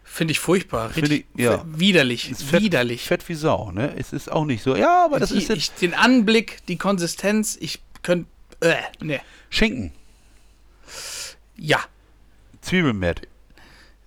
Finde 0.07 0.32
ich 0.32 0.39
furchtbar. 0.39 0.91
Finde 0.91 1.09
Richtig 1.09 1.28
ich- 1.36 1.43
ja. 1.43 1.66
widerlich. 1.68 2.30
Ist 2.32 2.43
fett, 2.43 2.61
widerlich. 2.61 3.01
Fett 3.03 3.28
wie 3.28 3.34
Sau, 3.34 3.72
ne? 3.72 3.93
Es 3.97 4.13
ist 4.13 4.32
auch 4.32 4.45
nicht 4.45 4.61
so. 4.63 4.76
Ja, 4.76 5.03
aber 5.03 5.20
das 5.20 5.32
ich, 5.32 5.39
ist 5.43 5.49
jetzt 5.49 5.57
ich, 5.57 5.72
den 5.72 5.93
Anblick, 5.95 6.66
die 6.68 6.78
Konsistenz, 6.78 7.57
ich 7.59 7.82
könnte. 8.03 8.30
Äh, 8.61 8.76
ne. 9.03 9.20
Schinken, 9.49 9.91
Ja. 11.58 11.80
Zwiebelmett. 12.62 13.28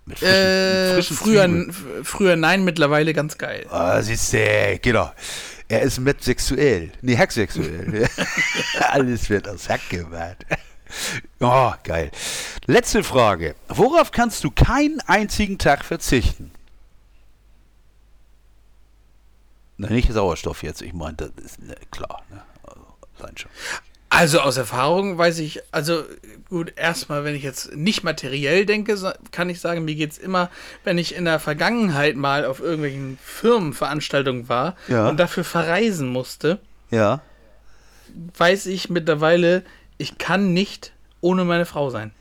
Mit 0.07 0.23
Äh, 0.23 0.95
frischen 0.95 1.17
früher, 1.17 1.67
früher 2.03 2.37
nein, 2.37 2.65
mittlerweile 2.65 3.13
ganz 3.13 3.37
geil. 3.37 3.67
Ah, 3.71 4.01
siehst 4.01 4.33
du, 4.33 4.79
genau. 4.81 5.13
Er 5.69 5.83
ist 5.83 5.99
metsexuell. 6.01 6.93
Nee, 7.03 7.17
hacksexuell. 7.17 8.09
Alles 8.81 9.29
wird 9.29 9.49
aus 9.49 9.69
Hack 9.69 9.89
gemacht. 9.91 10.47
Oh, 11.41 11.73
geil. 11.85 12.11
Letzte 12.67 13.05
Frage. 13.05 13.55
Worauf 13.69 14.11
kannst 14.11 14.45
du 14.45 14.51
keinen 14.51 15.01
einzigen 15.01 15.59
Tag 15.59 15.85
verzichten? 15.85 16.51
Na, 19.77 19.91
nicht 19.91 20.11
Sauerstoff 20.11 20.63
jetzt. 20.63 20.83
Ich 20.83 20.93
meine, 20.93 21.17
das 21.17 21.31
ist 21.45 21.61
ne, 21.61 21.77
klar. 21.91 22.23
Ne? 22.31 22.43
Also, 22.65 22.87
sein 23.21 23.37
schon. 23.37 23.51
Also 24.11 24.41
aus 24.41 24.57
Erfahrung 24.57 25.19
weiß 25.19 25.39
ich, 25.41 25.61
also 25.71 26.03
gut, 26.49 26.73
erstmal, 26.77 27.25
wenn 27.25 27.35
ich 27.35 27.43
jetzt 27.43 27.77
nicht 27.77 28.05
materiell 28.05 28.65
denke, 28.65 28.97
kann 29.33 29.51
ich 29.51 29.61
sagen, 29.61 29.85
mir 29.85 29.95
geht 29.95 30.13
es 30.13 30.19
immer, 30.19 30.51
wenn 30.83 30.97
ich 30.97 31.15
in 31.15 31.27
der 31.27 31.39
Vergangenheit 31.39 32.17
mal 32.17 32.47
auf 32.47 32.61
irgendwelchen 32.61 33.19
Firmenveranstaltungen 33.23 34.49
war 34.49 34.77
Ja. 34.89 35.09
und 35.09 35.19
dafür 35.21 35.45
verreisen 35.45 36.09
musste, 36.09 36.59
Ja. 36.91 37.21
weiß 38.39 38.67
ich 38.67 38.89
mittlerweile, 38.89 39.63
ich 39.99 40.17
kann 40.17 40.55
nicht 40.55 40.93
ohne 41.21 41.45
meine 41.45 41.67
Frau 41.67 41.91
sein. 41.91 42.13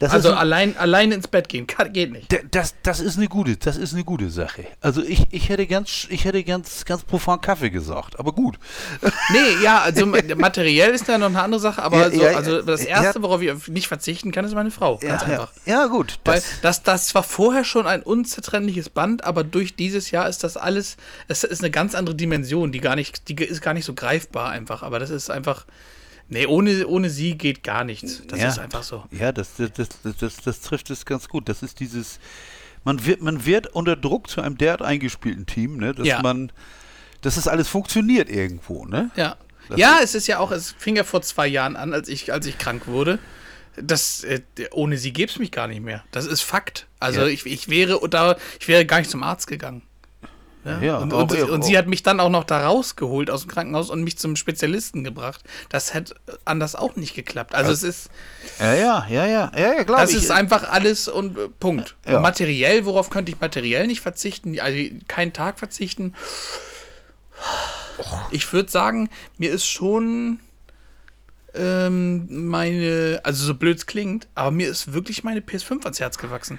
Das 0.00 0.12
Also 0.12 0.30
ist, 0.30 0.36
allein, 0.36 0.76
allein 0.78 1.12
ins 1.12 1.28
Bett 1.28 1.48
gehen, 1.50 1.66
kann, 1.68 1.92
geht 1.92 2.10
nicht. 2.10 2.34
Das, 2.50 2.74
das 2.82 3.00
ist 3.00 3.18
eine 3.18 3.28
gute, 3.28 3.56
das 3.58 3.76
ist 3.76 3.92
eine 3.94 4.02
gute 4.02 4.30
Sache. 4.30 4.64
Also 4.80 5.02
ich, 5.02 5.26
ich 5.30 5.50
hätte 5.50 5.66
ganz, 5.66 6.06
ich 6.08 6.24
hätte 6.24 6.42
ganz, 6.42 6.86
ganz 6.86 7.02
profan 7.04 7.40
Kaffee 7.42 7.68
gesagt, 7.70 8.18
aber 8.18 8.32
gut. 8.32 8.58
Nee, 9.32 9.62
ja, 9.62 9.80
also 9.82 10.06
ma- 10.06 10.18
materiell 10.36 10.90
ist 10.92 11.08
da 11.08 11.16
noch 11.18 11.26
eine 11.26 11.40
andere 11.40 11.60
Sache, 11.60 11.82
aber 11.82 11.98
Ja, 11.98 12.10
so, 12.10 12.22
ja, 12.22 12.36
also 12.36 12.62
das 12.62 12.82
ja. 12.82 13.02
Erste, 13.02 13.22
worauf 13.22 13.42
ich 13.42 13.68
nicht 13.68 13.86
verzichten 13.88 14.32
kann, 14.32 14.44
ist 14.44 14.54
meine 14.54 14.70
Frau. 14.72 14.96
Ganz 14.96 15.22
ja, 15.22 15.28
einfach. 15.28 15.52
Ja, 15.66 15.82
ja, 15.82 15.86
gut. 15.86 16.18
Weil 16.24 16.36
Das, 16.36 16.60
das, 16.62 16.82
das 16.82 17.14
war 17.14 17.22
vorher 17.22 17.64
schon 17.64 17.86
ein 17.86 18.02
unzertrennliches 18.02 18.88
Band, 18.88 19.22
aber 19.24 19.44
durch 19.44 19.76
dieses 19.76 20.10
Jahr 20.10 20.28
ist 20.28 20.42
das 20.42 20.56
alles, 20.56 20.96
es 21.28 21.44
ist 21.44 21.60
eine 21.62 21.70
ganz 21.70 21.94
andere 21.94 22.14
Dimension, 22.16 22.72
die 22.72 22.80
gar 22.80 22.96
nicht, 22.96 23.28
die 23.28 23.34
ist 23.36 23.60
gar 23.60 23.74
nicht 23.74 23.84
so 23.84 23.92
greifbar 23.94 24.50
einfach, 24.50 24.82
aber 24.82 24.98
das 24.98 25.10
ist 25.10 25.30
einfach, 25.30 25.66
nee, 26.30 26.46
ohne, 26.46 26.86
ohne 26.86 27.10
sie 27.10 27.36
geht 27.36 27.62
gar 27.62 27.84
nichts. 27.84 28.22
Das 28.26 28.40
ja, 28.40 28.48
ist 28.48 28.58
einfach 28.58 28.82
so. 28.82 29.04
Ja, 29.10 29.30
das, 29.32 29.56
das, 29.56 29.72
das, 29.72 29.88
das, 30.02 30.16
das, 30.16 30.36
das 30.38 30.60
trifft 30.62 30.88
es 30.90 31.04
ganz 31.04 31.28
gut. 31.28 31.48
Das 31.48 31.62
ist 31.62 31.78
dieses, 31.80 32.18
man 32.84 33.04
wird, 33.04 33.20
man 33.20 33.44
wird 33.44 33.66
unter 33.68 33.96
Druck 33.96 34.30
zu 34.30 34.40
einem 34.40 34.56
derart 34.56 34.80
eingespielten 34.82 35.44
Team, 35.46 35.76
ne, 35.76 35.92
dass 35.94 36.06
Ja. 36.06 36.22
man, 36.22 36.50
dass 37.20 37.34
das 37.34 37.46
alles 37.46 37.68
funktioniert 37.68 38.30
irgendwo, 38.30 38.86
ne? 38.86 39.10
Ja. 39.16 39.36
Das 39.68 39.78
ja, 39.78 39.98
es 40.02 40.14
ist 40.16 40.26
ja 40.26 40.38
auch, 40.38 40.50
es 40.50 40.74
fing 40.78 40.96
ja 40.96 41.04
vor 41.04 41.22
zwei 41.22 41.46
Jahren 41.46 41.76
an, 41.76 41.92
als 41.92 42.08
ich, 42.08 42.32
als 42.32 42.46
ich 42.46 42.58
krank 42.58 42.86
wurde. 42.86 43.18
Das, 43.76 44.24
äh, 44.24 44.40
ohne 44.72 44.96
sie 44.98 45.12
gäbe 45.12 45.30
es 45.30 45.38
mich 45.38 45.52
gar 45.52 45.68
nicht 45.68 45.80
mehr. 45.80 46.02
Das 46.10 46.26
ist 46.26 46.40
Fakt. 46.40 46.86
Also 46.98 47.20
Ja. 47.20 47.26
ich, 47.28 47.46
ich 47.46 47.68
wäre 47.68 48.00
da, 48.08 48.36
ich 48.58 48.66
wäre 48.66 48.84
gar 48.84 48.98
nicht 48.98 49.10
zum 49.10 49.22
Arzt 49.22 49.46
gegangen. 49.46 49.82
Ja, 50.64 50.80
Ja, 50.80 50.98
und, 50.98 51.12
und, 51.12 51.32
und 51.32 51.64
sie 51.64 51.78
hat 51.78 51.86
mich 51.86 52.02
dann 52.02 52.20
auch 52.20 52.28
noch 52.28 52.44
da 52.44 52.66
rausgeholt 52.66 53.30
aus 53.30 53.42
dem 53.42 53.50
Krankenhaus 53.50 53.88
und 53.90 54.02
mich 54.02 54.18
zum 54.18 54.36
Spezialisten 54.36 55.04
gebracht. 55.04 55.42
Das 55.70 55.94
hätte 55.94 56.14
anders 56.44 56.74
auch 56.74 56.96
nicht 56.96 57.14
geklappt. 57.14 57.54
Also 57.54 57.72
es 57.72 57.82
ist, 57.82 58.10
Ja, 58.58 58.74
ja, 58.74 59.06
ja, 59.08 59.26
ja, 59.26 59.52
ja, 59.56 59.74
ja 59.74 59.84
klar. 59.84 60.00
das 60.00 60.10
ich, 60.10 60.16
ist 60.16 60.30
einfach 60.30 60.70
alles 60.70 61.08
und 61.08 61.38
äh, 61.38 61.48
Punkt. 61.48 61.96
Ja. 62.06 62.16
Und 62.16 62.22
materiell, 62.22 62.84
worauf 62.84 63.08
könnte 63.10 63.32
ich 63.32 63.40
materiell 63.40 63.86
nicht 63.86 64.00
verzichten? 64.00 64.58
Also 64.60 64.78
keinen 65.08 65.32
Tag 65.32 65.58
verzichten. 65.58 66.14
Ich 68.30 68.52
würde 68.52 68.70
sagen, 68.70 69.08
mir 69.38 69.50
ist 69.50 69.66
schon 69.66 70.40
ähm, 71.54 72.48
meine, 72.48 73.20
also 73.24 73.44
so 73.44 73.54
blöd 73.54 73.78
es 73.78 73.86
klingt, 73.86 74.28
aber 74.34 74.50
mir 74.50 74.68
ist 74.68 74.92
wirklich 74.92 75.24
meine 75.24 75.40
PS5 75.40 75.82
ans 75.82 76.00
Herz 76.00 76.18
gewachsen. 76.18 76.58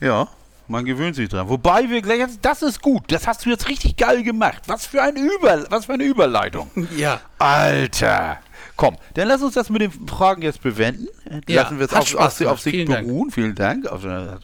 Ja, 0.00 0.28
man 0.68 0.84
gewöhnt 0.84 1.16
sich 1.16 1.28
dran. 1.28 1.48
Wobei 1.48 1.88
wir 1.88 2.02
gleich 2.02 2.18
jetzt, 2.18 2.38
das 2.42 2.62
ist 2.62 2.80
gut. 2.82 3.04
Das 3.08 3.26
hast 3.26 3.44
du 3.44 3.50
jetzt 3.50 3.68
richtig 3.68 3.96
geil 3.96 4.22
gemacht. 4.22 4.62
Was 4.66 4.86
für 4.86 5.02
eine 5.02 5.18
Über, 5.20 5.66
was 5.70 5.86
für 5.86 5.94
eine 5.94 6.04
Überleitung. 6.04 6.70
Ja. 6.96 7.20
Alter. 7.38 8.38
Komm, 8.76 8.96
dann 9.14 9.26
lass 9.28 9.42
uns 9.42 9.54
das 9.54 9.70
mit 9.70 9.82
den 9.82 9.90
Fragen 10.06 10.42
jetzt 10.42 10.62
bewenden. 10.62 11.08
Ja, 11.48 11.62
Lassen 11.62 11.78
wir 11.78 11.86
es 11.86 11.92
auf, 11.92 12.14
auf, 12.14 12.40
auf 12.42 12.60
sich 12.60 12.72
Vielen 12.74 12.88
Dank. 12.88 13.06
beruhen. 13.08 13.30
Vielen 13.32 13.54
Dank. 13.56 13.86
Äh, 13.86 14.36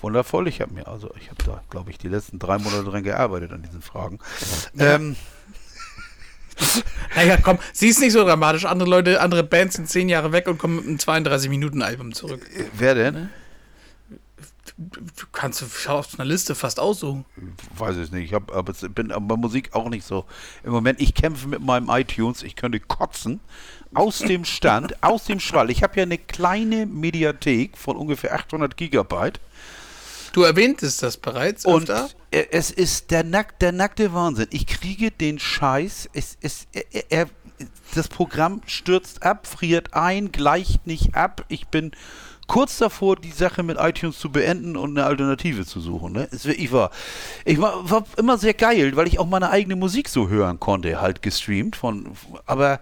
wundervoll. 0.00 0.48
Ich 0.48 0.60
habe 0.60 0.74
mir, 0.74 0.86
also 0.86 1.10
ich 1.18 1.30
habe 1.30 1.42
da, 1.46 1.62
glaube 1.70 1.90
ich, 1.90 1.96
die 1.98 2.08
letzten 2.08 2.38
drei 2.38 2.58
Monate 2.58 2.84
dran 2.84 3.02
gearbeitet 3.02 3.52
an 3.52 3.62
diesen 3.62 3.80
Fragen. 3.82 4.18
Ähm, 4.78 5.16
Naja, 7.16 7.38
komm, 7.42 7.58
sie 7.72 7.88
ist 7.88 8.00
nicht 8.00 8.12
so 8.12 8.22
dramatisch. 8.22 8.66
Andere 8.66 8.88
Leute, 8.90 9.20
andere 9.20 9.42
Bands 9.44 9.76
sind 9.76 9.88
zehn 9.88 10.08
Jahre 10.10 10.32
weg 10.32 10.46
und 10.46 10.58
kommen 10.58 10.76
mit 10.76 10.86
einem 10.86 10.96
32-Minuten-Album 11.24 12.12
zurück. 12.12 12.46
wer 12.74 12.94
denn? 12.94 13.14
Du 13.14 13.28
kannst 15.32 15.60
du 15.62 15.90
auf 15.90 16.14
einer 16.14 16.24
Liste 16.24 16.54
fast 16.54 16.80
aussuchen. 16.80 17.24
Weiß 17.76 17.96
ich 17.96 18.10
nicht. 18.12 18.26
Ich 18.26 18.34
hab, 18.34 18.54
aber 18.54 18.72
bin 18.72 19.12
aber 19.12 19.26
bei 19.26 19.36
Musik 19.36 19.74
auch 19.74 19.88
nicht 19.88 20.06
so. 20.06 20.24
Im 20.62 20.72
Moment, 20.72 21.00
ich 21.00 21.14
kämpfe 21.14 21.48
mit 21.48 21.60
meinem 21.60 21.88
iTunes. 21.90 22.42
Ich 22.42 22.56
könnte 22.56 22.80
kotzen. 22.80 23.40
Aus 23.92 24.18
dem 24.20 24.44
Stand, 24.44 25.02
aus 25.02 25.24
dem 25.24 25.40
Schwall. 25.40 25.70
Ich 25.70 25.82
habe 25.82 25.96
ja 25.96 26.02
eine 26.04 26.18
kleine 26.18 26.86
Mediathek 26.86 27.76
von 27.76 27.96
ungefähr 27.96 28.34
800 28.34 28.76
Gigabyte. 28.76 29.40
Du 30.32 30.42
erwähntest 30.42 31.02
das 31.02 31.16
bereits 31.16 31.64
Und 31.64 31.90
öfter. 31.90 32.08
äh, 32.30 32.46
es 32.52 32.70
ist 32.70 33.10
der, 33.10 33.24
nack, 33.24 33.58
der 33.58 33.72
nackte 33.72 34.12
Wahnsinn. 34.12 34.46
Ich 34.50 34.66
kriege 34.66 35.10
den 35.10 35.38
Scheiß. 35.38 36.08
Es, 36.12 36.38
es, 36.40 36.68
er, 36.72 37.10
er, 37.10 37.26
das 37.94 38.08
Programm 38.08 38.62
stürzt 38.66 39.24
ab, 39.24 39.46
friert 39.46 39.92
ein, 39.94 40.30
gleicht 40.30 40.86
nicht 40.86 41.14
ab. 41.16 41.44
Ich 41.48 41.66
bin 41.68 41.90
kurz 42.50 42.78
davor, 42.78 43.14
die 43.14 43.30
Sache 43.30 43.62
mit 43.62 43.78
iTunes 43.78 44.18
zu 44.18 44.32
beenden 44.32 44.76
und 44.76 44.98
eine 44.98 45.06
Alternative 45.06 45.64
zu 45.64 45.80
suchen. 45.80 46.12
Ne? 46.12 46.28
Ich 46.32 46.72
war, 46.72 46.90
ich 47.44 47.60
war, 47.60 47.88
war 47.88 48.04
immer 48.16 48.38
sehr 48.38 48.54
geil, 48.54 48.96
weil 48.96 49.06
ich 49.06 49.20
auch 49.20 49.26
meine 49.26 49.50
eigene 49.50 49.76
Musik 49.76 50.08
so 50.08 50.28
hören 50.28 50.58
konnte, 50.58 51.00
halt 51.00 51.22
gestreamt. 51.22 51.76
Von, 51.76 52.10
aber 52.46 52.80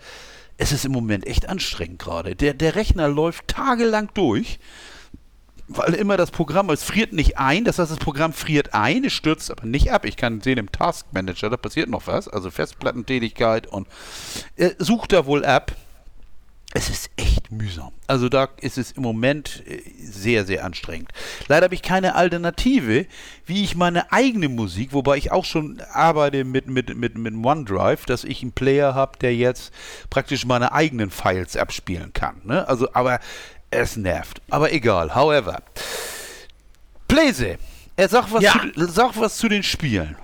es 0.57 0.73
ist 0.73 0.87
im 0.87 0.93
Moment 0.93 1.27
echt 1.27 1.51
anstrengend 1.51 1.99
gerade. 1.99 2.35
Der, 2.35 2.55
der 2.55 2.77
Rechner 2.77 3.09
läuft 3.09 3.47
tagelang 3.49 4.09
durch 4.15 4.59
weil 5.71 5.93
immer 5.93 6.17
das 6.17 6.31
Programm, 6.31 6.71
es 6.71 6.83
friert 6.83 7.13
nicht 7.13 7.37
ein, 7.37 7.65
das 7.65 7.79
heißt, 7.79 7.91
das 7.91 7.99
Programm 7.99 8.33
friert 8.33 8.73
ein, 8.73 9.05
es 9.05 9.13
stürzt 9.13 9.51
aber 9.51 9.67
nicht 9.67 9.93
ab. 9.93 10.07
Ich 10.07 10.17
kann 10.17 10.41
sehen 10.41 10.57
im 10.57 10.73
Task 10.73 11.09
Manager, 11.13 11.51
da 11.51 11.59
passiert 11.59 11.91
noch 11.91 12.07
was, 12.07 12.27
also 12.27 12.51
Festplattentätigkeit 12.51 13.67
und 13.67 13.87
äh, 14.57 14.71
sucht 14.79 15.13
da 15.13 15.27
wohl 15.27 15.45
ab. 15.45 15.73
Es 16.79 16.89
ist 16.91 17.11
echt 17.17 17.51
mühsam. 17.51 17.91
Also 18.07 18.29
da 18.29 18.49
ist 18.61 18.79
es 18.79 18.93
im 18.93 19.03
Moment 19.03 19.65
äh, 19.67 19.83
sehr, 20.01 20.45
sehr 20.47 20.65
anstrengend. 20.65 21.11
Leider 21.49 21.65
habe 21.65 21.75
ich 21.75 21.83
keine 21.83 22.15
Alternative, 22.15 23.05
wie 23.47 23.65
ich 23.65 23.75
meine 23.75 24.13
eigene 24.13 24.49
Musik, 24.49 24.93
wobei 24.93 25.17
ich 25.17 25.33
auch 25.33 25.45
schon 25.45 25.83
arbeite 25.93 26.45
mit, 26.45 26.69
mit, 26.69 26.97
mit, 26.97 27.19
mit 27.19 27.35
OneDrive, 27.35 28.07
dass 28.07 28.23
ich 28.23 28.43
einen 28.43 28.53
Player 28.53 28.95
habe, 28.95 29.19
der 29.19 29.35
jetzt 29.35 29.73
praktisch 30.09 30.47
meine 30.47 30.71
eigenen 30.71 31.11
Files 31.11 31.57
abspielen 31.57 32.13
kann. 32.13 32.43
Ne? 32.45 32.69
Also, 32.69 32.89
aber 32.95 33.19
es 33.73 33.97
nervt. 33.97 34.41
Aber 34.49 34.73
egal, 34.73 35.17
however. 35.17 35.63
Bläse, 37.09 37.59
er 37.97 38.09
sagt 38.09 38.33
was, 38.33 38.45
Ja. 38.45 38.53
zu, 38.53 38.87
sag 38.87 39.17
was 39.17 39.37
zu 39.37 39.49
den 39.49 39.65
Spielen. 39.65 40.17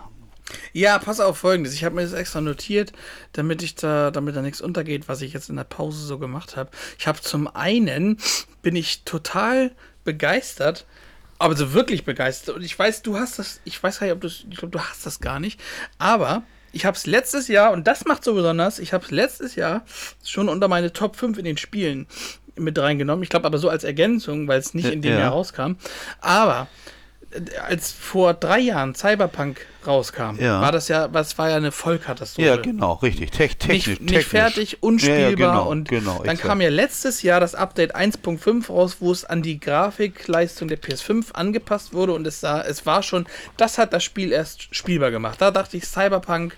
Ja, 0.72 0.98
pass 0.98 1.20
auf 1.20 1.38
folgendes. 1.38 1.74
Ich 1.74 1.84
habe 1.84 1.94
mir 1.94 2.02
das 2.02 2.12
extra 2.12 2.40
notiert, 2.40 2.92
damit 3.32 3.62
ich 3.62 3.74
da, 3.74 4.10
damit 4.10 4.36
da 4.36 4.42
nichts 4.42 4.60
untergeht, 4.60 5.08
was 5.08 5.22
ich 5.22 5.32
jetzt 5.32 5.48
in 5.50 5.56
der 5.56 5.64
Pause 5.64 6.04
so 6.04 6.18
gemacht 6.18 6.56
habe. 6.56 6.70
Ich 6.98 7.06
habe 7.06 7.20
zum 7.20 7.46
einen 7.54 8.18
bin 8.62 8.76
ich 8.76 9.02
total 9.04 9.72
begeistert, 10.04 10.86
aber 11.38 11.56
so 11.56 11.72
wirklich 11.72 12.04
begeistert. 12.04 12.56
Und 12.56 12.62
ich 12.62 12.78
weiß, 12.78 13.02
du 13.02 13.18
hast 13.18 13.38
das, 13.38 13.60
ich 13.64 13.82
weiß 13.82 14.00
gar 14.00 14.06
nicht, 14.06 14.14
ob 14.14 14.20
du 14.20 14.28
ich 14.28 14.56
glaube, 14.56 14.72
du 14.72 14.80
hast 14.80 15.04
das 15.06 15.20
gar 15.20 15.40
nicht. 15.40 15.60
Aber 15.98 16.42
ich 16.72 16.84
habe 16.84 16.96
es 16.96 17.06
letztes 17.06 17.48
Jahr, 17.48 17.72
und 17.72 17.86
das 17.86 18.04
macht 18.04 18.24
so 18.24 18.34
besonders, 18.34 18.78
ich 18.78 18.92
habe 18.92 19.04
es 19.04 19.10
letztes 19.10 19.54
Jahr 19.54 19.84
schon 20.24 20.48
unter 20.48 20.68
meine 20.68 20.92
Top 20.92 21.16
5 21.16 21.38
in 21.38 21.44
den 21.44 21.56
Spielen 21.56 22.06
mit 22.56 22.78
reingenommen. 22.78 23.22
Ich 23.22 23.28
glaube 23.30 23.46
aber 23.46 23.58
so 23.58 23.68
als 23.68 23.84
Ergänzung, 23.84 24.48
weil 24.48 24.58
es 24.60 24.74
nicht 24.74 24.88
in 24.88 25.02
dem 25.02 25.12
Ja. 25.12 25.20
Jahr 25.20 25.32
rauskam. 25.32 25.72
Aber 26.20 26.68
als 27.66 27.92
vor 27.92 28.34
drei 28.34 28.60
Jahren 28.60 28.94
Cyberpunk 28.94 29.66
rauskam, 29.86 30.36
Ja. 30.38 30.60
war 30.60 30.72
das 30.72 30.88
ja, 30.88 31.12
was 31.12 31.36
war 31.36 31.50
ja 31.50 31.56
eine 31.56 31.72
Vollkatastrophe. 31.72 32.46
Ja, 32.48 32.56
genau, 32.56 32.94
richtig. 32.94 33.30
Te 33.32 33.48
technisch, 33.48 33.68
Nicht, 33.86 34.00
nicht 34.00 34.08
technisch. 34.08 34.26
fertig, 34.26 34.82
unspielbar 34.82 35.20
Ja, 35.20 35.28
ja, 35.30 35.34
genau, 35.36 35.68
und 35.70 35.88
genau, 35.88 36.18
dann 36.18 36.30
exakt. 36.36 36.48
kam 36.48 36.60
ja 36.60 36.70
letztes 36.70 37.22
Jahr 37.22 37.40
das 37.40 37.54
Update 37.54 37.94
1.5 37.94 38.68
raus, 38.68 38.96
wo 39.00 39.12
es 39.12 39.24
an 39.24 39.42
die 39.42 39.60
Grafikleistung 39.60 40.68
der 40.68 40.78
PS5 40.80 41.32
angepasst 41.32 41.92
wurde 41.92 42.12
und 42.12 42.26
es 42.26 42.40
sah, 42.40 42.62
es 42.62 42.86
war 42.86 43.02
schon, 43.02 43.26
das 43.56 43.76
hat 43.78 43.92
das 43.92 44.04
Spiel 44.04 44.32
erst 44.32 44.74
spielbar 44.74 45.10
gemacht. 45.10 45.40
Da 45.40 45.50
dachte 45.50 45.76
ich, 45.76 45.84
Cyberpunk 45.86 46.56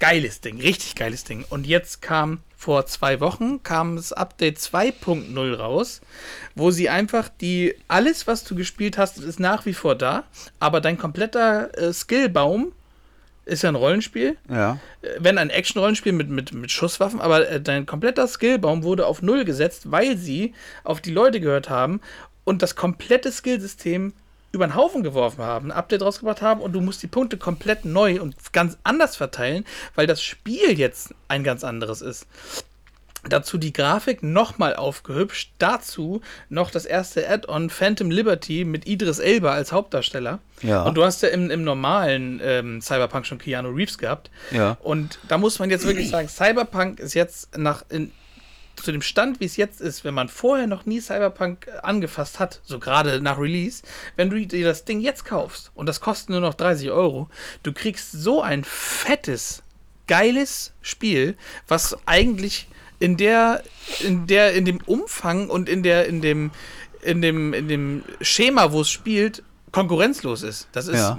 Geiles 0.00 0.40
Ding, 0.40 0.60
richtig 0.60 0.96
geiles 0.96 1.24
Ding. 1.24 1.44
Und 1.48 1.66
jetzt 1.66 2.02
kam 2.02 2.40
vor 2.60 2.84
zwei 2.84 3.20
Wochen 3.20 3.62
kam 3.62 3.96
das 3.96 4.12
Update 4.12 4.58
2.0 4.58 5.54
raus, 5.54 6.02
wo 6.54 6.70
sie 6.70 6.90
einfach 6.90 7.30
die 7.40 7.74
alles, 7.88 8.26
was 8.26 8.44
du 8.44 8.54
gespielt 8.54 8.98
hast, 8.98 9.18
ist 9.18 9.40
nach 9.40 9.64
wie 9.64 9.72
vor 9.72 9.94
da, 9.94 10.24
aber 10.58 10.82
dein 10.82 10.98
kompletter 10.98 11.76
äh, 11.78 11.94
Skillbaum 11.94 12.72
ist 13.46 13.62
ja 13.62 13.70
ein 13.70 13.76
Rollenspiel. 13.76 14.36
Ja. 14.50 14.78
Äh, 15.00 15.08
Wenn 15.20 15.38
ein 15.38 15.48
Action-Rollenspiel 15.48 16.12
mit, 16.12 16.28
mit, 16.28 16.52
mit 16.52 16.70
Schusswaffen, 16.70 17.18
aber 17.18 17.48
äh, 17.48 17.62
dein 17.62 17.86
kompletter 17.86 18.28
Skillbaum 18.28 18.82
wurde 18.82 19.06
auf 19.06 19.22
Null 19.22 19.46
gesetzt, 19.46 19.90
weil 19.90 20.18
sie 20.18 20.52
auf 20.84 21.00
die 21.00 21.12
Leute 21.12 21.40
gehört 21.40 21.70
haben 21.70 22.02
und 22.44 22.60
das 22.60 22.76
komplette 22.76 23.32
Skillsystem 23.32 24.12
über 24.52 24.66
den 24.66 24.74
Haufen 24.74 25.02
geworfen 25.02 25.42
haben, 25.44 25.70
ein 25.70 25.76
Update 25.76 26.02
rausgebracht 26.02 26.42
haben 26.42 26.60
und 26.60 26.72
du 26.72 26.80
musst 26.80 27.02
die 27.02 27.06
Punkte 27.06 27.36
komplett 27.36 27.84
neu 27.84 28.20
und 28.20 28.34
ganz 28.52 28.78
anders 28.82 29.16
verteilen, 29.16 29.64
weil 29.94 30.06
das 30.06 30.22
Spiel 30.22 30.78
jetzt 30.78 31.14
ein 31.28 31.44
ganz 31.44 31.64
anderes 31.64 32.00
ist. 32.02 32.26
Dazu 33.28 33.58
die 33.58 33.74
Grafik 33.74 34.22
nochmal 34.22 34.74
aufgehübscht. 34.74 35.52
Dazu 35.58 36.22
noch 36.48 36.70
das 36.70 36.86
erste 36.86 37.28
Add-on 37.28 37.68
Phantom 37.68 38.10
Liberty 38.10 38.64
mit 38.64 38.86
Idris 38.86 39.18
Elba 39.18 39.52
als 39.52 39.72
Hauptdarsteller. 39.72 40.38
Ja. 40.62 40.84
Und 40.84 40.94
du 40.94 41.04
hast 41.04 41.22
ja 41.22 41.28
im, 41.28 41.50
im 41.50 41.62
normalen 41.62 42.40
ähm, 42.42 42.80
Cyberpunk 42.80 43.26
schon 43.26 43.36
Keanu 43.36 43.68
Reeves 43.68 43.98
gehabt. 43.98 44.30
Ja. 44.52 44.78
Und 44.80 45.18
da 45.28 45.36
muss 45.36 45.58
man 45.58 45.68
jetzt 45.68 45.84
wirklich 45.84 46.08
sagen, 46.08 46.28
Cyberpunk 46.28 46.98
ist 46.98 47.12
jetzt 47.12 47.58
nach 47.58 47.84
in, 47.90 48.10
zu 48.82 48.92
dem 48.92 49.02
Stand, 49.02 49.40
wie 49.40 49.44
es 49.44 49.56
jetzt 49.56 49.80
ist, 49.80 50.04
wenn 50.04 50.14
man 50.14 50.28
vorher 50.28 50.66
noch 50.66 50.86
nie 50.86 51.00
Cyberpunk 51.00 51.66
äh, 51.66 51.78
angefasst 51.82 52.38
hat, 52.38 52.60
so 52.64 52.78
gerade 52.78 53.20
nach 53.20 53.38
Release, 53.38 53.82
wenn 54.16 54.30
du 54.30 54.44
dir 54.46 54.66
das 54.66 54.84
Ding 54.84 55.00
jetzt 55.00 55.24
kaufst 55.24 55.70
und 55.74 55.86
das 55.86 56.00
kostet 56.00 56.30
nur 56.30 56.40
noch 56.40 56.54
30 56.54 56.90
Euro, 56.90 57.28
du 57.62 57.72
kriegst 57.72 58.12
so 58.12 58.42
ein 58.42 58.64
fettes, 58.64 59.62
geiles 60.06 60.72
Spiel, 60.82 61.36
was 61.68 61.96
eigentlich 62.06 62.68
in 62.98 63.16
der, 63.16 63.62
in 64.00 64.26
der, 64.26 64.54
in 64.54 64.64
dem 64.64 64.78
Umfang 64.86 65.48
und 65.48 65.68
in 65.68 65.82
der, 65.82 66.06
in 66.06 66.20
dem, 66.20 66.50
in 67.02 67.22
dem, 67.22 67.54
in 67.54 67.68
dem 67.68 68.04
Schema, 68.20 68.72
wo 68.72 68.82
es 68.82 68.90
spielt, 68.90 69.42
konkurrenzlos 69.72 70.42
ist. 70.42 70.68
Das 70.72 70.88
ist 70.88 70.96
Ja. 70.98 71.18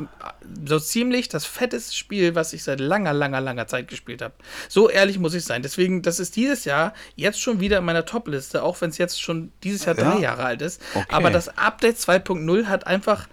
so 0.65 0.79
ziemlich 0.79 1.29
das 1.29 1.45
fetteste 1.45 1.95
Spiel, 1.95 2.35
was 2.35 2.53
ich 2.53 2.63
seit 2.63 2.79
langer, 2.79 3.13
langer, 3.13 3.39
langer 3.41 3.67
Zeit 3.67 3.87
gespielt 3.87 4.21
habe. 4.21 4.33
So 4.67 4.89
ehrlich 4.89 5.19
muss 5.19 5.33
ich 5.33 5.45
sein. 5.45 5.61
Deswegen, 5.61 6.01
das 6.01 6.19
ist 6.19 6.35
dieses 6.35 6.65
Jahr 6.65 6.93
jetzt 7.15 7.39
schon 7.41 7.59
wieder 7.59 7.77
in 7.77 7.85
meiner 7.85 8.05
Top-Liste, 8.05 8.63
auch 8.63 8.79
wenn 8.81 8.89
es 8.89 8.97
jetzt 8.97 9.21
schon 9.21 9.51
dieses 9.63 9.85
Jahr 9.85 9.97
Ja. 9.97 10.11
drei 10.11 10.19
Jahre 10.19 10.43
alt 10.43 10.61
ist. 10.61 10.81
Okay. 10.93 11.05
Aber 11.09 11.29
das 11.31 11.57
Update 11.57 11.97
2.0 11.97 12.65
hat 12.65 12.87
einfach, 12.87 13.27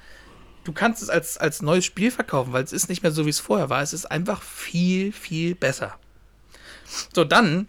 du 0.64 0.73
kannst 0.73 1.03
es 1.03 1.11
als, 1.11 1.37
als 1.39 1.62
neues 1.62 1.85
Spiel 1.85 2.11
verkaufen, 2.11 2.53
weil 2.53 2.62
es 2.64 2.73
ist 2.73 2.89
nicht 2.89 3.03
mehr 3.03 3.12
so, 3.12 3.27
wie 3.27 3.31
es 3.31 3.41
vorher 3.41 3.71
war. 3.71 3.83
Es 3.83 3.93
ist 3.93 4.07
einfach 4.07 4.43
viel, 4.43 5.12
viel 5.12 5.55
besser. 5.55 5.97
So, 7.14 7.25
dann 7.25 7.66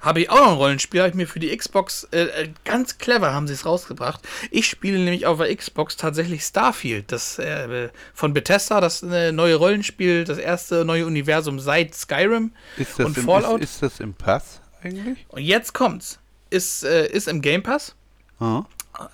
habe 0.00 0.20
ich 0.20 0.30
auch 0.30 0.38
noch 0.38 0.52
ein 0.52 0.56
Rollenspiel, 0.56 1.00
habe 1.00 1.10
ich 1.10 1.16
mir 1.16 1.26
für 1.26 1.40
die 1.40 1.56
Xbox, 1.56 2.04
äh, 2.12 2.22
äh, 2.22 2.48
ganz 2.64 2.98
clever 2.98 3.32
haben 3.32 3.46
sie 3.48 3.54
es 3.54 3.66
rausgebracht. 3.66 4.20
Ich 4.50 4.66
spiele 4.66 4.98
nämlich 4.98 5.26
auf 5.26 5.38
der 5.38 5.54
Xbox 5.54 5.96
tatsächlich 5.96 6.42
Starfield, 6.42 7.10
das 7.10 7.38
äh, 7.38 7.88
von 8.14 8.32
Bethesda, 8.32 8.80
das 8.80 9.02
äh, 9.02 9.32
neue 9.32 9.56
Rollenspiel, 9.56 10.24
das 10.24 10.38
erste 10.38 10.84
neue 10.84 11.06
Universum 11.06 11.58
seit 11.58 11.94
Skyrim 11.94 12.52
Ist 12.76 12.98
das, 12.98 13.06
und 13.06 13.18
im, 13.18 13.24
Fallout. 13.24 13.60
ist, 13.60 13.74
ist 13.74 13.82
das 13.82 14.00
im 14.00 14.14
Pass 14.14 14.60
eigentlich? 14.82 15.26
und 15.28 15.42
jetzt 15.42 15.74
kommt's. 15.74 16.18
Ist, 16.50 16.84
äh, 16.84 17.06
ist 17.08 17.28
im 17.28 17.42
Game 17.42 17.62
Pass. 17.62 17.94
Ah. 18.40 18.64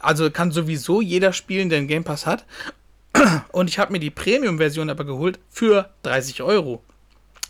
Also 0.01 0.30
kann 0.30 0.53
sowieso 0.53 1.01
jeder 1.01 1.32
spielen, 1.32 1.68
der 1.68 1.78
einen 1.78 1.89
Game 1.89 2.05
Pass 2.05 2.26
hat. 2.26 2.45
Und 3.53 3.70
ich 3.70 3.78
habe 3.78 3.93
mir 3.93 4.01
die 4.01 4.11
Premium-Version 4.11 4.91
aber 4.91 5.05
geholt 5.05 5.39
für 5.51 5.91
30 6.03 6.43
Euro. 6.43 6.82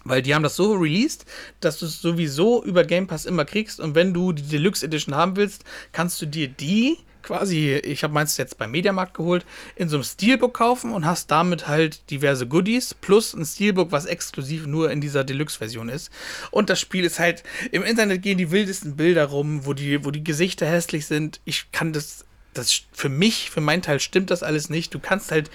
Weil 0.04 0.22
die 0.22 0.34
haben 0.34 0.42
das 0.42 0.56
so 0.56 0.74
released, 0.74 1.24
dass 1.60 1.78
du 1.78 1.86
es 1.86 2.00
sowieso 2.00 2.62
über 2.62 2.84
Game 2.84 3.06
Pass 3.06 3.24
immer 3.24 3.44
kriegst. 3.44 3.80
Und 3.80 3.94
wenn 3.94 4.12
du 4.12 4.32
die 4.32 4.42
Deluxe 4.42 4.84
Edition 4.84 5.14
haben 5.14 5.36
willst, 5.36 5.64
kannst 5.92 6.20
du 6.20 6.26
dir 6.26 6.48
die 6.48 6.98
quasi, 7.24 7.72
ich 7.72 8.04
habe 8.04 8.14
meins 8.14 8.36
jetzt 8.36 8.58
beim 8.58 8.70
Mediamarkt 8.70 9.14
geholt, 9.14 9.44
in 9.74 9.88
so 9.88 9.96
einem 9.96 10.04
Steelbook 10.04 10.54
kaufen 10.54 10.92
und 10.92 11.04
hast 11.04 11.30
damit 11.30 11.66
halt 11.66 12.08
diverse 12.10 12.46
Goodies 12.46 12.94
plus 12.94 13.34
ein 13.34 13.44
Steelbook, 13.44 13.90
was 13.90 14.06
exklusiv 14.06 14.66
nur 14.66 14.90
in 14.90 15.00
dieser 15.00 15.24
Deluxe-Version 15.24 15.88
ist. 15.88 16.10
Und 16.50 16.70
das 16.70 16.80
Spiel 16.80 17.04
ist 17.04 17.18
halt, 17.18 17.42
im 17.72 17.82
Internet 17.82 18.22
gehen 18.22 18.38
die 18.38 18.50
wildesten 18.50 18.96
Bilder 18.96 19.24
rum, 19.24 19.66
wo 19.66 19.72
die, 19.72 20.04
wo 20.04 20.10
die 20.10 20.22
Gesichter 20.22 20.66
hässlich 20.66 21.06
sind. 21.06 21.40
Ich 21.44 21.72
kann 21.72 21.92
das, 21.92 22.24
das 22.52 22.82
für 22.92 23.08
mich, 23.08 23.50
für 23.50 23.60
meinen 23.60 23.82
Teil 23.82 24.00
stimmt 24.00 24.30
das 24.30 24.42
alles 24.42 24.70
nicht. 24.70 24.94
Du 24.94 24.98
kannst 25.00 25.32
halt 25.32 25.50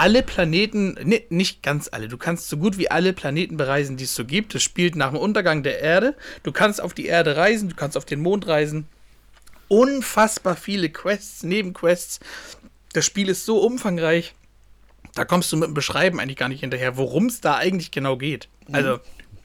alle 0.00 0.22
Planeten, 0.22 0.94
ne, 1.04 1.22
nicht 1.28 1.62
ganz 1.62 1.90
alle, 1.92 2.08
du 2.08 2.16
kannst 2.16 2.48
so 2.48 2.56
gut 2.56 2.78
wie 2.78 2.90
alle 2.90 3.12
Planeten 3.12 3.58
bereisen, 3.58 3.98
die 3.98 4.04
es 4.04 4.14
so 4.14 4.24
gibt. 4.24 4.54
Es 4.54 4.62
spielt 4.62 4.96
nach 4.96 5.10
dem 5.10 5.18
Untergang 5.18 5.62
der 5.62 5.80
Erde. 5.80 6.16
Du 6.42 6.52
kannst 6.52 6.80
auf 6.80 6.94
die 6.94 7.04
Erde 7.04 7.36
reisen, 7.36 7.68
du 7.68 7.76
kannst 7.76 7.98
auf 7.98 8.06
den 8.06 8.22
Mond 8.22 8.46
reisen. 8.48 8.86
Unfassbar 9.68 10.56
viele 10.56 10.88
Quests, 10.88 11.42
Nebenquests. 11.42 12.18
Das 12.94 13.04
Spiel 13.04 13.28
ist 13.28 13.44
so 13.44 13.58
umfangreich. 13.58 14.34
Da 15.14 15.26
kommst 15.26 15.52
du 15.52 15.58
mit 15.58 15.68
dem 15.68 15.74
Beschreiben 15.74 16.18
eigentlich 16.18 16.36
gar 16.38 16.48
nicht 16.48 16.60
hinterher, 16.60 16.96
worum 16.96 17.26
es 17.26 17.42
da 17.42 17.56
eigentlich 17.56 17.90
genau 17.90 18.16
geht. 18.16 18.48
Also, 18.72 19.00